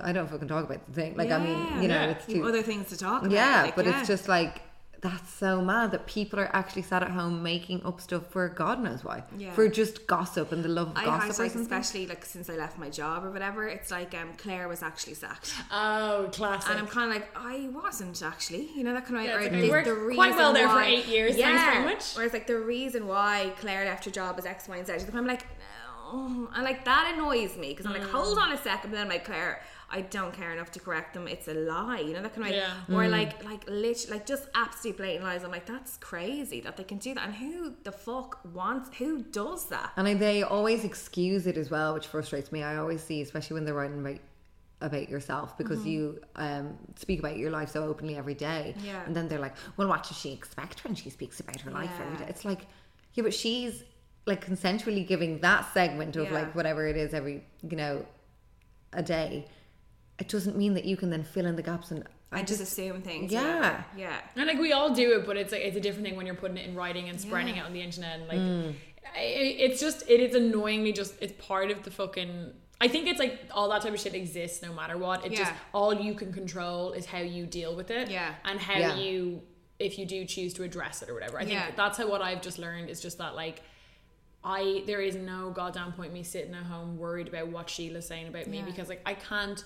I 0.03 0.11
don't 0.11 0.29
fucking 0.29 0.47
talk 0.47 0.65
about 0.65 0.85
the 0.87 0.93
thing. 0.93 1.15
Like, 1.17 1.31
I 1.31 1.37
mean, 1.37 1.81
you 1.81 1.87
know, 1.87 1.95
Yeah. 1.95 2.11
it's 2.11 2.25
too. 2.25 2.45
other 2.47 2.61
things 2.61 2.89
to 2.89 2.97
talk 2.97 3.21
about. 3.21 3.31
yeah, 3.31 3.63
like, 3.63 3.75
but 3.75 3.85
yeah. 3.85 3.99
it's 3.99 4.07
just 4.07 4.27
like 4.27 4.61
that's 5.01 5.29
so 5.33 5.61
mad 5.61 5.91
that 5.91 6.05
people 6.07 6.39
are 6.39 6.49
actually 6.53 6.81
sat 6.81 7.01
at 7.03 7.11
home 7.11 7.41
making 7.41 7.85
up 7.85 8.01
stuff 8.01 8.23
for 8.31 8.49
God 8.49 8.81
knows 8.83 9.01
why, 9.03 9.23
Yeah. 9.37 9.53
for 9.53 9.67
just 9.69 10.07
gossip 10.07 10.51
and 10.51 10.61
the 10.63 10.67
love 10.67 10.89
of 10.89 10.97
I 10.97 11.05
gossip. 11.05 11.39
or 11.39 11.43
like 11.43 11.55
especially 11.55 12.05
like 12.07 12.25
since 12.25 12.49
I 12.49 12.55
left 12.55 12.77
my 12.77 12.89
job 12.89 13.23
or 13.25 13.31
whatever, 13.31 13.65
it's 13.67 13.91
like 13.91 14.13
um 14.13 14.31
Claire 14.37 14.67
was 14.67 14.83
actually 14.83 15.13
sacked. 15.13 15.53
Oh, 15.71 16.29
classic. 16.33 16.71
And 16.71 16.79
I'm 16.79 16.87
kind 16.87 17.09
of 17.11 17.15
like, 17.15 17.29
I 17.35 17.69
wasn't 17.71 18.21
actually, 18.21 18.69
you 18.75 18.83
know, 18.83 18.93
that 18.93 19.05
kind 19.05 19.17
of 19.19 19.23
Yeah, 19.23 19.35
it's 19.37 19.43
like, 19.43 19.51
the- 19.53 19.65
you 19.65 19.71
worked 19.71 19.87
the 19.87 20.13
quite 20.15 20.35
well 20.35 20.49
reason 20.51 20.53
there 20.55 20.67
for 20.67 20.75
why- 20.75 20.85
eight 20.87 21.05
years, 21.05 21.37
Yeah. 21.37 21.45
thanks 21.45 21.63
very 21.73 21.85
much. 21.85 22.15
Whereas 22.15 22.33
like 22.33 22.47
the 22.47 22.59
reason 22.59 23.07
why 23.07 23.53
Claire 23.61 23.85
left 23.85 24.03
her 24.05 24.11
job 24.11 24.37
is 24.37 24.45
X, 24.45 24.67
Y, 24.67 24.77
and 24.77 24.85
Z. 24.87 24.93
I'm 25.13 25.25
like, 25.25 25.45
no, 26.11 26.49
and 26.55 26.63
like 26.63 26.85
that 26.85 27.13
annoys 27.13 27.55
me 27.57 27.69
because 27.69 27.85
I'm 27.85 27.93
like, 27.93 28.03
hold 28.09 28.37
Mm. 28.37 28.41
on 28.41 28.51
a 28.53 28.57
second. 28.57 28.89
But 28.89 28.97
then 28.97 29.01
I'm 29.03 29.09
like, 29.09 29.25
Claire, 29.25 29.61
I 29.91 30.01
don't 30.01 30.33
care 30.33 30.51
enough 30.51 30.71
to 30.71 30.79
correct 30.79 31.13
them. 31.13 31.27
It's 31.27 31.47
a 31.47 31.53
lie, 31.53 31.99
you 31.99 32.13
know 32.13 32.21
that 32.21 32.35
kind 32.35 32.47
of. 32.47 32.55
Yeah. 32.55 32.95
Or 32.95 33.07
like, 33.07 33.43
like 33.43 33.67
lit, 33.69 34.05
like 34.09 34.25
just 34.25 34.47
absolute 34.55 34.97
blatant 34.97 35.23
lies. 35.23 35.43
I'm 35.43 35.51
like, 35.51 35.65
that's 35.65 35.97
crazy 35.97 36.61
that 36.61 36.77
they 36.77 36.83
can 36.83 36.97
do 36.99 37.13
that. 37.15 37.25
And 37.25 37.33
who 37.35 37.73
the 37.83 37.91
fuck 37.91 38.39
wants? 38.53 38.95
Who 38.97 39.23
does 39.23 39.65
that? 39.69 39.91
And 39.97 40.07
I, 40.07 40.13
they 40.13 40.43
always 40.43 40.83
excuse 40.83 41.47
it 41.47 41.57
as 41.57 41.69
well, 41.71 41.93
which 41.93 42.07
frustrates 42.07 42.51
me. 42.51 42.61
I 42.63 42.77
always 42.77 43.03
see, 43.03 43.21
especially 43.21 43.55
when 43.55 43.65
they're 43.65 43.73
writing 43.73 43.99
about 43.99 44.19
about 44.81 45.09
yourself, 45.09 45.57
because 45.57 45.85
you 45.85 46.21
um, 46.37 46.77
speak 46.95 47.19
about 47.19 47.35
your 47.35 47.51
life 47.51 47.69
so 47.69 47.83
openly 47.83 48.15
every 48.15 48.33
day. 48.33 48.73
Mm-hmm. 48.77 48.87
Yeah. 48.87 49.03
And 49.05 49.13
then 49.13 49.27
they're 49.27 49.37
like, 49.39 49.55
"Well, 49.75 49.89
what 49.89 50.03
does 50.03 50.17
she 50.17 50.31
expect 50.31 50.85
when 50.85 50.95
she 50.95 51.09
speaks 51.09 51.41
about 51.41 51.59
her 51.61 51.71
life 51.71 51.91
every 51.99 52.13
Yeah. 52.13 52.19
day?" 52.19 52.25
It's 52.29 52.45
like, 52.45 52.61
yeah, 53.13 53.23
but 53.23 53.33
she's 53.33 53.83
like 54.25 54.45
consensually 54.45 55.05
giving 55.05 55.39
that 55.41 55.73
segment 55.73 56.15
of 56.15 56.25
Yeah. 56.27 56.33
like 56.33 56.55
whatever 56.55 56.87
it 56.87 56.95
is 56.95 57.13
every 57.13 57.43
you 57.69 57.75
know 57.75 58.05
a 58.93 59.03
day. 59.03 59.47
It 60.19 60.27
doesn't 60.27 60.57
mean 60.57 60.73
that 60.73 60.85
you 60.85 60.97
can 60.97 61.09
then 61.09 61.23
fill 61.23 61.45
in 61.45 61.55
the 61.55 61.61
gaps 61.63 61.91
and 61.91 62.03
I 62.31 62.43
just 62.43 62.61
assume 62.61 63.01
things. 63.01 63.31
Yeah. 63.31 63.55
whatever. 63.55 63.85
yeah. 63.97 64.17
And 64.35 64.47
like 64.47 64.59
we 64.59 64.71
all 64.73 64.93
do 64.93 65.13
it, 65.17 65.25
but 65.25 65.35
it's 65.37 65.51
like 65.51 65.61
it's 65.61 65.75
a 65.77 65.79
different 65.81 66.05
thing 66.05 66.15
when 66.15 66.25
you're 66.25 66.35
putting 66.35 66.57
it 66.57 66.67
in 66.69 66.75
writing 66.75 67.09
and 67.09 67.19
spreading 67.19 67.55
it 67.55 67.65
on 67.65 67.73
the 67.73 67.81
internet. 67.81 68.19
And 68.19 68.27
like 68.27 68.37
Mm. 68.37 68.75
I 69.15 69.19
it's 69.21 69.79
just 69.79 70.07
it 70.09 70.19
is 70.19 70.35
annoyingly 70.35 70.91
just 70.91 71.15
it's 71.21 71.33
part 71.47 71.71
of 71.71 71.83
the 71.83 71.89
fucking. 71.91 72.53
I 72.81 72.87
think 72.87 73.07
it's 73.07 73.19
like 73.19 73.39
all 73.51 73.67
that 73.69 73.81
type 73.81 73.93
of 73.93 73.99
shit 73.99 74.13
exists 74.13 74.61
no 74.61 74.71
matter 74.73 74.97
what. 74.97 75.25
It 75.25 75.31
just 75.33 75.51
all 75.73 75.93
you 75.93 76.13
can 76.13 76.31
control 76.31 76.91
is 76.91 77.05
how 77.07 77.17
you 77.19 77.45
deal 77.45 77.75
with 77.75 77.89
it. 77.89 78.09
Yeah. 78.11 78.35
And 78.45 78.59
how 78.59 78.77
Yeah. 78.77 78.95
you 78.97 79.41
if 79.79 79.97
you 79.97 80.05
do 80.05 80.25
choose 80.25 80.53
to 80.55 80.63
address 80.63 81.01
it 81.01 81.09
or 81.09 81.13
whatever. 81.15 81.37
I 81.37 81.45
think 81.45 81.53
Yeah. 81.53 81.71
that's 81.75 81.97
how 81.97 82.07
what 82.07 82.21
I've 82.21 82.41
just 82.41 82.59
learned 82.59 82.89
is 82.89 83.01
just 83.01 83.17
that 83.17 83.33
like. 83.35 83.61
I 84.43 84.83
there 84.87 85.01
is 85.01 85.15
no 85.15 85.49
goddamn 85.51 85.91
point 85.93 86.13
me 86.13 86.23
sitting 86.23 86.53
at 86.53 86.63
home 86.63 86.97
worried 86.97 87.27
about 87.27 87.47
what 87.49 87.69
Sheila's 87.69 88.07
saying 88.07 88.27
about 88.29 88.47
me 88.47 88.59
Yeah. 88.59 88.65
because 88.65 88.87
like 88.87 89.01
I 89.05 89.13
can't. 89.15 89.63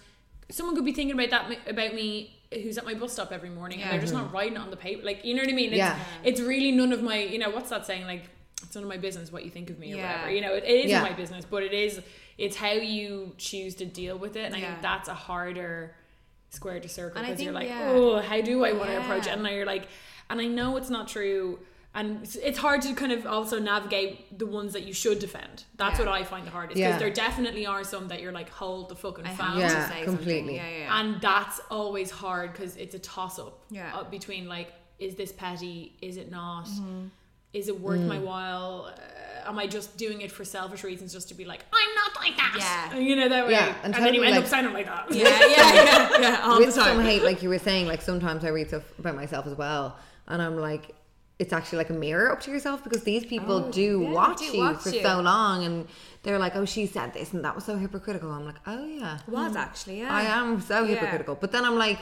Someone 0.51 0.75
could 0.75 0.85
be 0.85 0.93
thinking 0.93 1.19
about 1.19 1.29
that 1.31 1.69
about 1.69 1.93
me 1.93 2.35
who's 2.53 2.77
at 2.77 2.85
my 2.85 2.93
bus 2.93 3.13
stop 3.13 3.31
every 3.31 3.49
morning 3.49 3.81
and 3.81 3.91
they're 3.91 3.99
just 3.99 4.13
not 4.13 4.31
writing 4.31 4.53
it 4.53 4.59
on 4.59 4.69
the 4.69 4.77
paper. 4.77 5.03
Like 5.03 5.25
you 5.25 5.33
know 5.33 5.41
what 5.41 5.49
I 5.49 5.53
mean? 5.55 5.69
It's, 5.69 5.77
Yeah. 5.77 5.97
it's 6.23 6.39
really 6.39 6.71
none 6.71 6.93
of 6.93 7.01
my 7.01 7.17
you 7.17 7.39
know 7.39 7.49
what's 7.49 7.69
that 7.69 7.85
saying 7.85 8.05
like. 8.05 8.23
it's 8.61 8.75
none 8.75 8.83
of 8.83 8.89
my 8.89 8.97
business 8.97 9.31
what 9.31 9.43
you 9.43 9.51
think 9.51 9.69
of 9.69 9.79
me 9.79 9.93
or 9.93 9.97
whatever. 9.97 10.31
You 10.31 10.41
know, 10.41 10.53
it, 10.53 10.63
it 10.63 10.85
is 10.85 10.91
Yeah. 10.91 11.01
my 11.01 11.13
business, 11.13 11.45
but 11.45 11.63
it 11.63 11.73
is 11.73 12.01
it's 12.37 12.55
how 12.55 12.71
you 12.71 13.33
choose 13.37 13.75
to 13.75 13.85
deal 13.85 14.17
with 14.17 14.35
it, 14.35 14.45
and 14.45 14.55
I 14.55 14.61
think 14.61 14.81
that's 14.81 15.07
a 15.09 15.13
harder 15.13 15.95
square 16.49 16.79
to 16.79 16.87
circle 16.89 17.21
because 17.21 17.41
you're 17.41 17.51
like, 17.51 17.67
yeah. 17.67 17.89
oh, 17.91 18.19
how 18.21 18.39
do 18.41 18.63
I 18.63 18.73
want 18.73 18.89
to 18.89 18.97
approach 19.01 19.25
it? 19.27 19.31
And 19.31 19.43
now 19.43 19.49
you're 19.49 19.65
like, 19.65 19.87
and 20.29 20.39
I 20.39 20.45
know 20.45 20.77
it's 20.77 20.89
not 20.89 21.07
true. 21.07 21.59
And 21.95 22.23
it's- 22.23 22.35
it's 22.35 22.57
hard 22.57 22.81
to 22.83 22.93
kind 22.95 23.11
of 23.11 23.27
also 23.27 23.59
navigate 23.59 24.37
the 24.39 24.47
ones 24.47 24.73
that 24.73 24.83
you 24.83 24.93
should 24.93 25.19
defend. 25.19 25.65
That's 25.75 25.99
Yeah. 25.99 26.05
what 26.05 26.15
I 26.15 26.23
find 26.23 26.47
the 26.47 26.51
hardest 26.51 26.79
Yeah. 26.79 26.87
because 26.87 26.99
there 26.99 27.11
definitely 27.13 27.65
are 27.67 27.83
some 27.83 28.07
that 28.07 28.19
you're 28.21 28.31
like, 28.31 28.49
hold 28.49 28.89
the 28.89 28.95
fucking 28.95 29.25
I 29.25 29.29
have 29.29 29.37
phone. 29.37 29.59
Yeah, 29.59 29.67
to 29.87 29.93
say 29.93 30.03
completely. 30.03 30.55
Yeah, 30.55 30.67
yeah, 30.69 30.77
yeah. 30.79 30.99
And 30.99 31.21
that's 31.21 31.59
always 31.69 32.09
hard 32.09 32.51
because 32.53 32.75
it's 32.77 32.95
a 32.95 32.99
toss 32.99 33.37
up 33.37 33.63
Yeah. 33.69 33.95
uh, 33.95 34.03
between 34.05 34.47
like, 34.47 34.73
is 34.97 35.13
this 35.15 35.31
petty? 35.31 35.95
Is 36.01 36.17
it 36.17 36.31
not? 36.31 36.65
Mm-hmm. 36.65 37.05
Is 37.53 37.67
it 37.67 37.79
worth 37.79 37.99
Mm. 37.99 38.07
my 38.07 38.17
while? 38.17 38.91
Uh, 38.91 39.47
am 39.49 39.59
I 39.59 39.67
just 39.67 39.95
doing 39.95 40.21
it 40.21 40.31
for 40.31 40.43
selfish 40.43 40.83
reasons 40.83 41.13
just 41.13 41.27
to 41.29 41.35
be 41.35 41.45
like, 41.45 41.63
I'm 41.71 41.95
not 41.95 42.15
like 42.23 42.35
that? 42.37 42.55
Yeah. 42.57 42.97
You 42.97 43.15
know, 43.15 43.29
that 43.29 43.45
way. 43.45 43.51
Yeah, 43.51 43.75
and, 43.83 43.93
and 43.93 44.03
then 44.03 44.13
you 44.15 44.21
totally, 44.21 44.27
end 44.29 44.37
up 44.37 44.43
like- 44.45 44.49
sounding 44.49 44.73
like 44.73 44.85
that. 44.87 45.11
yeah, 45.11 45.23
yeah, 45.45 45.47
yeah, 45.47 46.19
yeah, 46.19 46.41
all 46.43 46.57
with 46.57 46.73
the 46.73 46.81
time. 46.81 46.95
some 46.97 47.05
hate, 47.05 47.21
like 47.23 47.43
you 47.43 47.49
were 47.49 47.59
saying, 47.59 47.85
like 47.85 48.01
sometimes 48.01 48.43
I 48.43 48.47
read 48.47 48.69
stuff 48.69 48.83
about 48.97 49.15
myself 49.15 49.45
as 49.45 49.55
well, 49.55 49.95
and 50.27 50.41
I'm 50.41 50.57
like, 50.57 50.95
it's 51.39 51.51
actually 51.51 51.79
like 51.79 51.89
a 51.89 51.93
mirror 51.93 52.31
up 52.31 52.39
to 52.41 52.51
yourself 52.51 52.83
because 52.83 53.03
these 53.03 53.25
people 53.25 53.65
Oh, 53.65 53.71
do 53.71 54.01
yeah, 54.01 54.09
watch 54.11 54.37
do 54.39 54.45
you 54.45 54.59
watch 54.59 54.77
for 54.81 54.89
you. 54.89 55.01
so 55.01 55.19
long, 55.21 55.65
and 55.65 55.87
they're 56.23 56.39
like, 56.39 56.55
oh, 56.55 56.65
she 56.65 56.85
said 56.85 57.13
this, 57.13 57.33
and 57.33 57.43
that 57.43 57.55
was 57.55 57.63
so 57.65 57.75
hypocritical. 57.77 58.31
I'm 58.31 58.45
like, 58.45 58.59
oh 58.67 58.85
yeah, 58.85 59.17
It 59.27 59.31
was 59.31 59.55
actually, 59.55 59.99
yeah. 59.99 60.13
I 60.15 60.23
am 60.23 60.61
so 60.61 60.83
Yeah. 60.83 60.95
hypocritical. 60.95 61.35
But 61.35 61.51
then 61.51 61.65
I'm 61.65 61.75
like, 61.77 61.99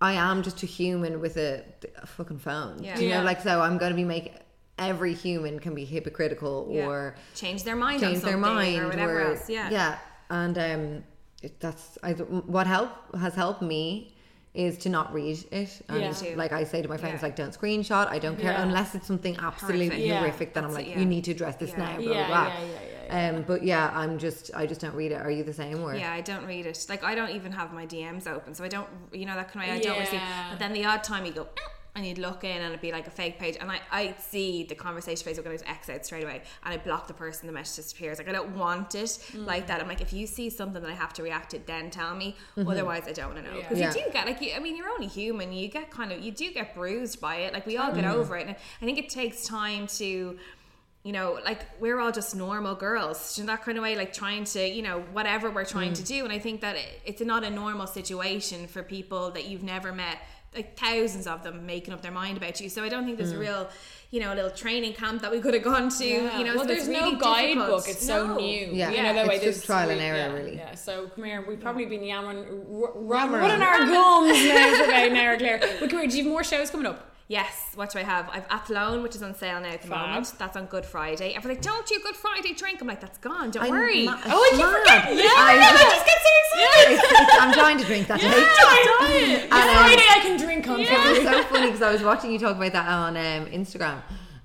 I 0.00 0.14
am 0.14 0.42
just 0.42 0.62
a 0.62 0.66
human 0.66 1.20
with 1.20 1.36
a, 1.36 1.62
a 2.02 2.06
fucking 2.06 2.38
phone. 2.38 2.82
Yeah. 2.82 2.96
Do 2.96 3.04
you 3.04 3.10
know, 3.10 3.22
like 3.22 3.40
so 3.42 3.60
I'm 3.60 3.78
gonna 3.78 3.94
be 3.94 4.04
making 4.04 4.32
every 4.78 5.14
human 5.14 5.60
can 5.60 5.74
be 5.74 5.84
hypocritical 5.84 6.66
or 6.72 7.14
change 7.34 7.62
their 7.62 7.76
mind 7.76 8.00
change 8.00 8.20
their 8.22 8.38
mind 8.38 8.80
or 8.80 8.88
whatever 8.88 9.20
else. 9.20 9.48
Yeah. 9.48 9.70
yeah 9.70 9.98
and 10.30 10.56
um 10.58 11.04
it, 11.42 11.60
that's 11.60 11.98
I, 12.02 12.12
what 12.14 12.66
help 12.66 12.90
has 13.16 13.34
helped 13.34 13.62
me 13.62 14.11
is 14.54 14.76
to 14.76 14.88
not 14.90 15.12
read 15.14 15.38
it 15.50 15.80
and 15.88 16.00
Yeah. 16.02 16.34
like 16.36 16.52
I 16.52 16.64
say 16.64 16.82
to 16.82 16.88
my 16.88 16.98
friends 16.98 17.20
Yeah. 17.22 17.26
like 17.28 17.36
don't 17.36 17.58
screenshot 17.58 18.06
I 18.08 18.18
don't 18.18 18.38
care 18.38 18.52
Yeah. 18.52 18.62
unless 18.62 18.94
it's 18.94 19.06
something 19.06 19.36
absolutely 19.38 20.08
Horrific. 20.10 20.52
Then 20.52 20.64
I'm 20.66 20.74
like 20.74 20.88
it, 20.88 20.98
you 20.98 21.06
need 21.06 21.24
to 21.24 21.30
address 21.30 21.56
this 21.56 21.74
now 21.76 21.96
blah 21.96 22.04
blah 22.12 22.26
blah 22.26 22.46
yeah, 22.48 22.64
yeah, 23.08 23.28
um 23.36 23.42
but 23.50 23.62
yeah 23.62 23.90
I'm 23.94 24.18
just 24.18 24.50
I 24.54 24.66
just 24.66 24.80
don't 24.82 24.94
read 24.94 25.10
it 25.12 25.20
are 25.22 25.30
you 25.30 25.42
the 25.42 25.54
same 25.54 25.80
or 25.82 25.94
Yeah, 25.94 26.12
I 26.12 26.20
don't 26.20 26.44
read 26.46 26.66
it. 26.66 26.86
Like 26.88 27.02
I 27.02 27.14
don't 27.14 27.30
even 27.30 27.52
have 27.52 27.72
my 27.72 27.86
DMs 27.86 28.26
open, 28.26 28.54
so 28.54 28.62
I 28.64 28.68
don't, 28.68 28.88
you 29.12 29.24
know, 29.26 29.34
that 29.36 29.50
kind 29.50 29.64
of 29.64 29.70
way 29.70 29.76
I 29.80 29.82
don't 29.88 29.98
receive. 29.98 30.20
But 30.50 30.58
then 30.58 30.72
the 30.74 30.84
odd 30.84 31.02
time 31.02 31.24
you 31.24 31.32
go 31.32 31.44
"Eh," 31.56 31.60
and 31.94 32.06
you'd 32.06 32.18
look 32.18 32.42
in 32.42 32.56
and 32.56 32.66
it'd 32.66 32.80
be 32.80 32.90
like 32.90 33.06
a 33.06 33.10
fake 33.10 33.38
page, 33.38 33.56
and 33.60 33.70
I 33.70 33.80
I'd 33.90 34.20
see 34.20 34.64
the 34.64 34.74
conversation 34.74 35.26
Facebook 35.30 35.44
and 35.44 35.48
I 35.48 35.52
just 35.52 35.68
X 35.68 35.90
out 35.90 36.06
straight 36.06 36.24
away, 36.24 36.42
and 36.64 36.72
I 36.74 36.78
block 36.78 37.06
the 37.06 37.14
person, 37.14 37.46
the 37.46 37.52
message 37.52 37.84
disappears. 37.84 38.18
Like 38.18 38.28
I 38.28 38.32
don't 38.32 38.56
want 38.56 38.94
it 38.94 39.02
Mm. 39.02 39.46
like 39.46 39.66
that. 39.66 39.80
I'm 39.80 39.88
like, 39.88 40.00
if 40.00 40.12
you 40.12 40.26
see 40.26 40.48
something 40.48 40.80
that 40.82 40.90
I 40.90 40.94
have 40.94 41.12
to 41.14 41.22
react 41.22 41.50
to, 41.50 41.58
then 41.58 41.90
tell 41.90 42.14
me. 42.14 42.36
Mm-hmm. 42.56 42.68
Otherwise, 42.68 43.04
I 43.06 43.12
don't 43.12 43.34
want 43.34 43.44
to 43.44 43.50
know 43.50 43.58
because 43.58 43.78
Yeah. 43.78 43.94
you 43.94 44.04
do 44.04 44.10
get 44.12 44.26
like, 44.26 44.40
you, 44.40 44.52
I 44.54 44.58
mean, 44.58 44.76
you're 44.76 44.88
only 44.88 45.06
human. 45.06 45.52
You 45.52 45.68
get 45.68 45.90
kind 45.90 46.12
of, 46.12 46.20
you 46.20 46.32
do 46.32 46.52
get 46.52 46.74
bruised 46.74 47.20
by 47.20 47.36
it. 47.36 47.52
Like 47.52 47.66
we 47.66 47.76
all 47.76 47.92
get 47.92 48.04
mm. 48.04 48.12
over 48.12 48.36
it, 48.36 48.46
and 48.46 48.56
I 48.56 48.84
think 48.84 48.98
it 48.98 49.08
takes 49.08 49.44
time 49.46 49.86
to 49.98 50.38
you 51.04 51.10
know, 51.10 51.40
like 51.44 51.66
we're 51.80 51.98
all 51.98 52.12
just 52.12 52.36
normal 52.36 52.76
girls 52.76 53.36
in 53.38 53.46
that 53.46 53.64
kind 53.64 53.76
of 53.76 53.82
way, 53.82 53.96
like 53.96 54.12
trying 54.12 54.44
to, 54.44 54.64
you 54.64 54.82
know, 54.82 55.00
whatever 55.12 55.50
we're 55.50 55.64
trying 55.64 55.92
to 55.94 56.02
mm. 56.02 56.06
do. 56.06 56.24
And 56.24 56.32
I 56.32 56.38
think 56.38 56.60
that 56.60 56.76
it, 56.76 57.00
it's 57.04 57.20
not 57.20 57.42
a 57.42 57.50
normal 57.50 57.88
situation 57.88 58.68
for 58.68 58.84
people 58.84 59.32
that 59.32 59.46
you've 59.46 59.64
never 59.64 59.92
met, 59.92 60.18
like 60.54 60.76
thousands 60.76 61.26
of 61.26 61.42
them 61.42 61.64
making 61.64 61.94
up 61.94 62.02
their 62.02 62.12
mind 62.12 62.36
about 62.36 62.60
you. 62.60 62.68
So 62.68 62.84
I 62.84 62.88
don't 62.88 63.04
think 63.04 63.16
there's 63.16 63.32
a 63.32 63.34
hmm. 63.34 63.40
real, 63.40 63.70
you 64.10 64.20
know, 64.20 64.32
a 64.32 64.36
little 64.36 64.50
training 64.50 64.92
camp 64.92 65.22
that 65.22 65.30
we 65.30 65.40
could 65.40 65.54
have 65.54 65.62
gone 65.62 65.88
to. 65.88 66.04
You 66.04 66.20
know, 66.20 66.54
well, 66.54 66.60
so 66.60 66.64
there's 66.66 66.88
it's 66.88 67.00
no 67.00 67.16
guidebook. 67.16 67.84
difficult. 67.84 67.88
It's 67.88 68.06
so 68.06 68.36
new. 68.36 68.68
Yeah. 68.72 68.90
you 68.90 69.02
know 69.02 69.14
that 69.14 69.26
way. 69.26 69.36
It's 69.36 69.44
there's 69.44 69.56
just 69.56 69.66
trial 69.66 69.90
and 69.90 70.00
error, 70.00 70.16
yeah, 70.16 70.32
really. 70.32 70.56
Yeah. 70.56 70.74
So 70.74 71.08
come 71.08 71.24
here. 71.24 71.44
We've 71.46 71.60
probably 71.60 71.86
been 71.86 72.02
yammering, 72.02 72.38
r- 72.38 72.92
r- 72.94 73.26
Yammering. 73.26 73.42
running 73.42 73.62
our 73.62 73.78
gums 73.78 74.44
now 74.44 74.84
about 74.84 75.12
now, 75.12 75.38
Claire. 75.38 75.58
But 75.80 75.90
come 75.90 76.00
here. 76.00 76.08
Do 76.08 76.16
you 76.16 76.24
have 76.24 76.32
more 76.32 76.44
shows 76.44 76.70
coming 76.70 76.86
up? 76.86 77.11
Yes, 77.28 77.70
what 77.76 77.90
do 77.90 77.98
I 77.98 78.02
have? 78.02 78.28
I've 78.30 78.44
Athlone, 78.50 79.02
which 79.02 79.14
is 79.16 79.22
on 79.22 79.34
sale 79.34 79.58
now 79.60 79.68
at 79.70 79.80
the 79.82 79.88
Fab. 79.88 80.06
moment. 80.08 80.32
That's 80.38 80.56
on 80.56 80.66
Good 80.66 80.84
Friday. 80.84 81.32
Everyone's 81.34 81.64
like, 81.64 81.74
don't 81.74 81.88
you 81.90 82.00
Good 82.02 82.16
Friday 82.16 82.52
drink? 82.52 82.80
I'm 82.82 82.86
like, 82.88 83.00
that's 83.00 83.16
gone. 83.18 83.50
Don't 83.50 83.62
I'm 83.64 83.70
worry. 83.70 84.04
ma- 84.04 84.18
oh, 84.26 84.42
I 84.42 84.48
keep 84.50 84.58
mad. 84.60 84.82
forgetting. 84.82 85.18
Yeah, 85.18 85.24
I 85.36 85.56
I, 85.56 85.58
just- 85.70 85.82
just 85.94 86.06
get 86.06 86.18
so 86.20 86.28
excited. 86.42 86.92
It's- 86.92 87.12
it's- 87.22 87.38
I'm 87.40 87.52
trying 87.52 87.78
to 87.78 87.84
drink 87.84 88.06
that 88.08 88.20
day 88.20 88.28
Diet. 88.28 89.42
And, 89.44 89.52
um, 89.52 89.76
Friday 89.76 90.04
I 90.10 90.18
can 90.20 90.36
drink 90.38 90.68
on. 90.68 90.80
It 90.80 90.90
was 90.90 91.22
so 91.22 91.42
funny 91.44 91.66
because 91.66 91.82
I 91.82 91.92
was 91.92 92.02
watching 92.02 92.30
you 92.32 92.38
talk 92.38 92.56
about 92.56 92.72
that 92.72 92.86
on 92.88 93.16
um, 93.16 93.46
Instagram, 93.46 94.02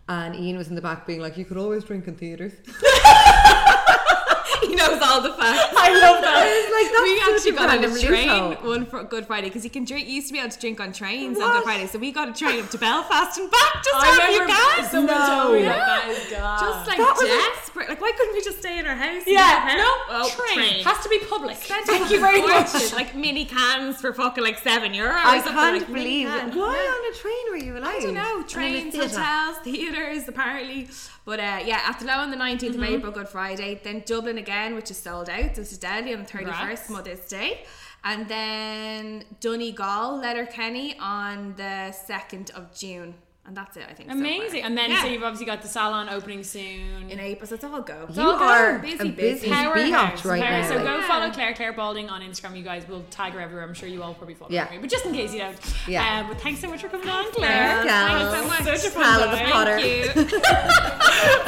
and 0.08 0.36
Ian 0.36 0.58
was 0.58 0.70
in 0.70 0.76
the 0.76 0.82
back 0.82 1.06
being 1.06 1.20
like, 1.20 1.36
"You 1.38 1.44
could 1.45 1.58
always 1.58 1.84
drink 1.84 2.08
in 2.08 2.16
theaters." 2.16 2.54
he 4.62 4.76
knows 4.76 5.02
all 5.02 5.22
the 5.22 5.34
facts. 5.38 5.73
I 5.77 5.89
love 5.93 6.22
that. 6.22 6.43
It's 6.57 6.72
like 6.73 6.89
that's 6.91 7.03
we 7.03 7.14
actually 7.34 7.51
got 7.57 7.69
on 7.69 7.81
random 7.81 7.91
a 7.95 7.99
train 7.99 8.49
loophole. 8.49 8.69
one 8.69 8.85
for 8.85 9.03
Good 9.03 9.26
Friday 9.27 9.47
because 9.47 9.64
you 9.64 9.69
can 9.69 9.84
drink. 9.85 10.07
You 10.07 10.15
used 10.15 10.27
to 10.27 10.34
be 10.34 10.39
able 10.39 10.49
to 10.51 10.59
drink 10.59 10.80
on 10.80 10.91
trains 10.91 11.38
on 11.39 11.43
What? 11.43 11.53
Good 11.57 11.64
Friday, 11.64 11.88
so 11.88 11.99
we 11.99 12.11
got 12.11 12.30
a 12.30 12.34
train 12.34 12.59
up 12.64 12.69
to 12.72 12.77
Belfast 12.77 13.38
and 13.39 13.49
back 13.51 13.73
just 13.84 13.89
to 13.89 13.95
I 13.95 14.05
have 14.07 14.31
you 14.34 14.41
remember 14.41 14.81
guys. 14.81 14.91
someone 14.91 15.27
told 15.30 15.53
me. 15.55 15.61
Yeah. 15.64 15.77
That 15.77 16.07
is 16.09 16.31
God. 16.31 16.59
Just 16.59 16.88
like 16.88 16.97
That 16.97 17.14
was 17.19 17.23
a- 17.23 17.51
desperate. 17.53 17.89
Like, 17.89 18.01
why 18.01 18.11
couldn't 18.18 18.34
we 18.34 18.41
just 18.43 18.59
stay 18.59 18.80
in 18.80 18.85
our 18.88 18.95
house? 18.95 19.23
yeah, 19.27 19.76
no, 19.77 19.89
Oh, 20.09 20.30
train. 20.55 20.84
has 20.84 21.01
to 21.03 21.09
be 21.09 21.19
public. 21.19 21.57
Spent 21.57 21.85
Thank 21.85 22.09
you 22.11 22.19
very 22.19 22.41
much. 22.41 22.93
Like 22.93 23.15
mini 23.15 23.45
cans 23.45 23.99
for 24.01 24.14
fucking 24.14 24.43
like 24.43 24.57
seven 24.59 24.93
euros. 24.93 25.14
I 25.15 25.41
can't 25.41 25.77
like, 25.77 25.88
believe 25.88 26.27
it. 26.27 26.55
Why 26.55 26.73
Yeah. 26.76 26.95
on 26.95 27.14
a 27.14 27.15
train 27.18 27.43
were 27.51 27.57
you 27.57 27.77
allowed? 27.77 27.95
I 27.95 27.99
don't 27.99 28.14
know, 28.14 28.35
And 28.38 28.39
in 28.39 28.43
a 28.45 28.47
trains, 28.47 28.93
theatre? 28.95 29.07
hotels, 29.19 29.57
theatres, 29.64 30.27
apparently. 30.27 30.88
But 31.26 31.39
uh, 31.41 31.59
yeah, 31.65 31.81
Athlone 31.85 32.19
on 32.19 32.31
the 32.31 32.38
19th 32.38 32.57
Mm-hmm. 32.72 32.84
of 32.84 32.89
April, 32.89 33.11
Good 33.11 33.27
Friday. 33.30 33.80
Then 33.84 34.01
Dublin 34.05 34.38
again, 34.38 34.76
which 34.76 34.89
is 34.91 34.97
sold 34.97 35.27
out. 35.30 35.56
This 35.56 35.72
is 35.72 35.78
Delhi 35.78 36.14
on 36.14 36.24
the 36.24 36.30
31st, 36.30 36.30
Congrats. 36.58 36.90
Mother's 36.90 37.28
Day. 37.28 37.64
And 38.04 38.28
then 38.28 39.26
Donegal, 39.41 40.18
Letterkenny 40.20 40.98
on 40.99 41.56
the 41.58 41.94
2nd 42.08 42.52
of 42.52 42.74
June. 42.78 43.16
And 43.45 43.56
that's 43.56 43.78
it, 43.78 43.86
I 43.90 43.94
think. 43.94 44.10
so 44.10 44.16
far. 44.16 44.18
Amazing. 44.26 44.64
And 44.64 44.78
then 44.78 44.90
Yeah. 44.91 45.02
so 45.04 45.08
you've 45.08 45.24
obviously 45.24 45.45
got 45.45 45.62
the 45.62 45.70
salon 45.70 46.10
opening 46.10 46.44
soon. 46.44 47.10
in 47.10 47.18
April, 47.18 47.48
so 47.48 47.56
it's 47.56 47.64
all 47.64 47.80
go. 47.82 48.06
It's 48.10 48.18
You 48.18 48.24
all 48.24 48.38
go. 48.38 48.44
are 48.45 48.80
busy, 48.80 48.95
a 48.95 49.06
busy. 49.06 49.16
busy 49.16 49.49
Powerhouse. 49.49 50.22
biatch 50.22 50.26
right 50.30 50.41
Power- 50.44 50.62
now. 50.62 50.68
So 50.68 50.78
go 50.84 50.98
Yeah. 50.98 51.08
follow 51.08 51.32
Claire, 51.32 51.54
Claire 51.54 51.72
Balding 51.72 52.10
on 52.10 52.22
Instagram. 52.22 52.58
You 52.58 52.64
guys 52.64 52.86
will 52.90 53.04
tag 53.10 53.32
her 53.32 53.40
everywhere. 53.40 53.64
I'm 53.66 53.74
sure 53.74 53.88
you 53.88 54.04
all 54.04 54.14
probably 54.14 54.36
follow 54.36 54.52
Yeah. 54.52 54.66
her. 54.66 54.78
But 54.82 54.90
just 54.90 55.06
in 55.06 55.14
case 55.14 55.32
you 55.34 55.40
don't. 55.40 55.58
Yeah. 55.88 56.20
Um, 56.20 56.28
but 56.28 56.41
thanks 56.41 56.60
so 56.60 56.68
much 56.70 56.82
for 56.82 56.90
coming 56.90 57.08
on, 57.10 57.32
Claire. 57.32 57.84
Thanks, 57.84 57.90
Cal. 57.90 58.32
So 58.34 58.48
much. 58.49 58.64
Such 58.64 58.86
a 58.86 58.94
fun 58.94 59.04
Cal 59.04 59.24
of 59.24 59.32
the. 59.32 59.45
Potter. 59.45 59.80
Thank 59.80 60.32
you. 60.34 60.40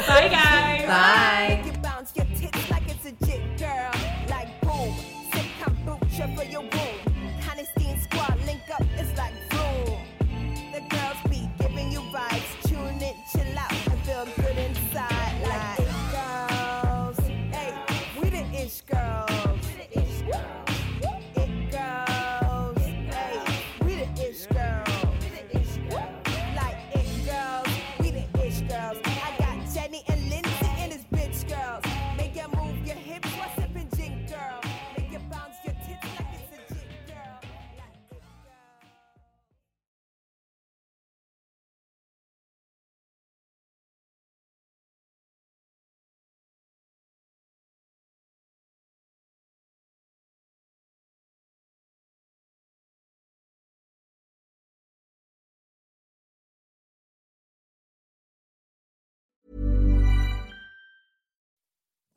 Bye, 0.08 0.28
guys. 0.30 0.86
Bye. 0.86 1.62
Make 2.16 2.79
it 3.10 3.18
bounce 3.18 3.22
like 3.22 3.22
it's 3.22 3.22
a 3.22 3.26
jit, 3.26 3.58
girl. 3.58 3.90
Like 4.28 4.60
boom, 4.60 4.94
sip 5.32 5.46
kombucha 5.60 6.36
for 6.36 6.44
your 6.44 6.79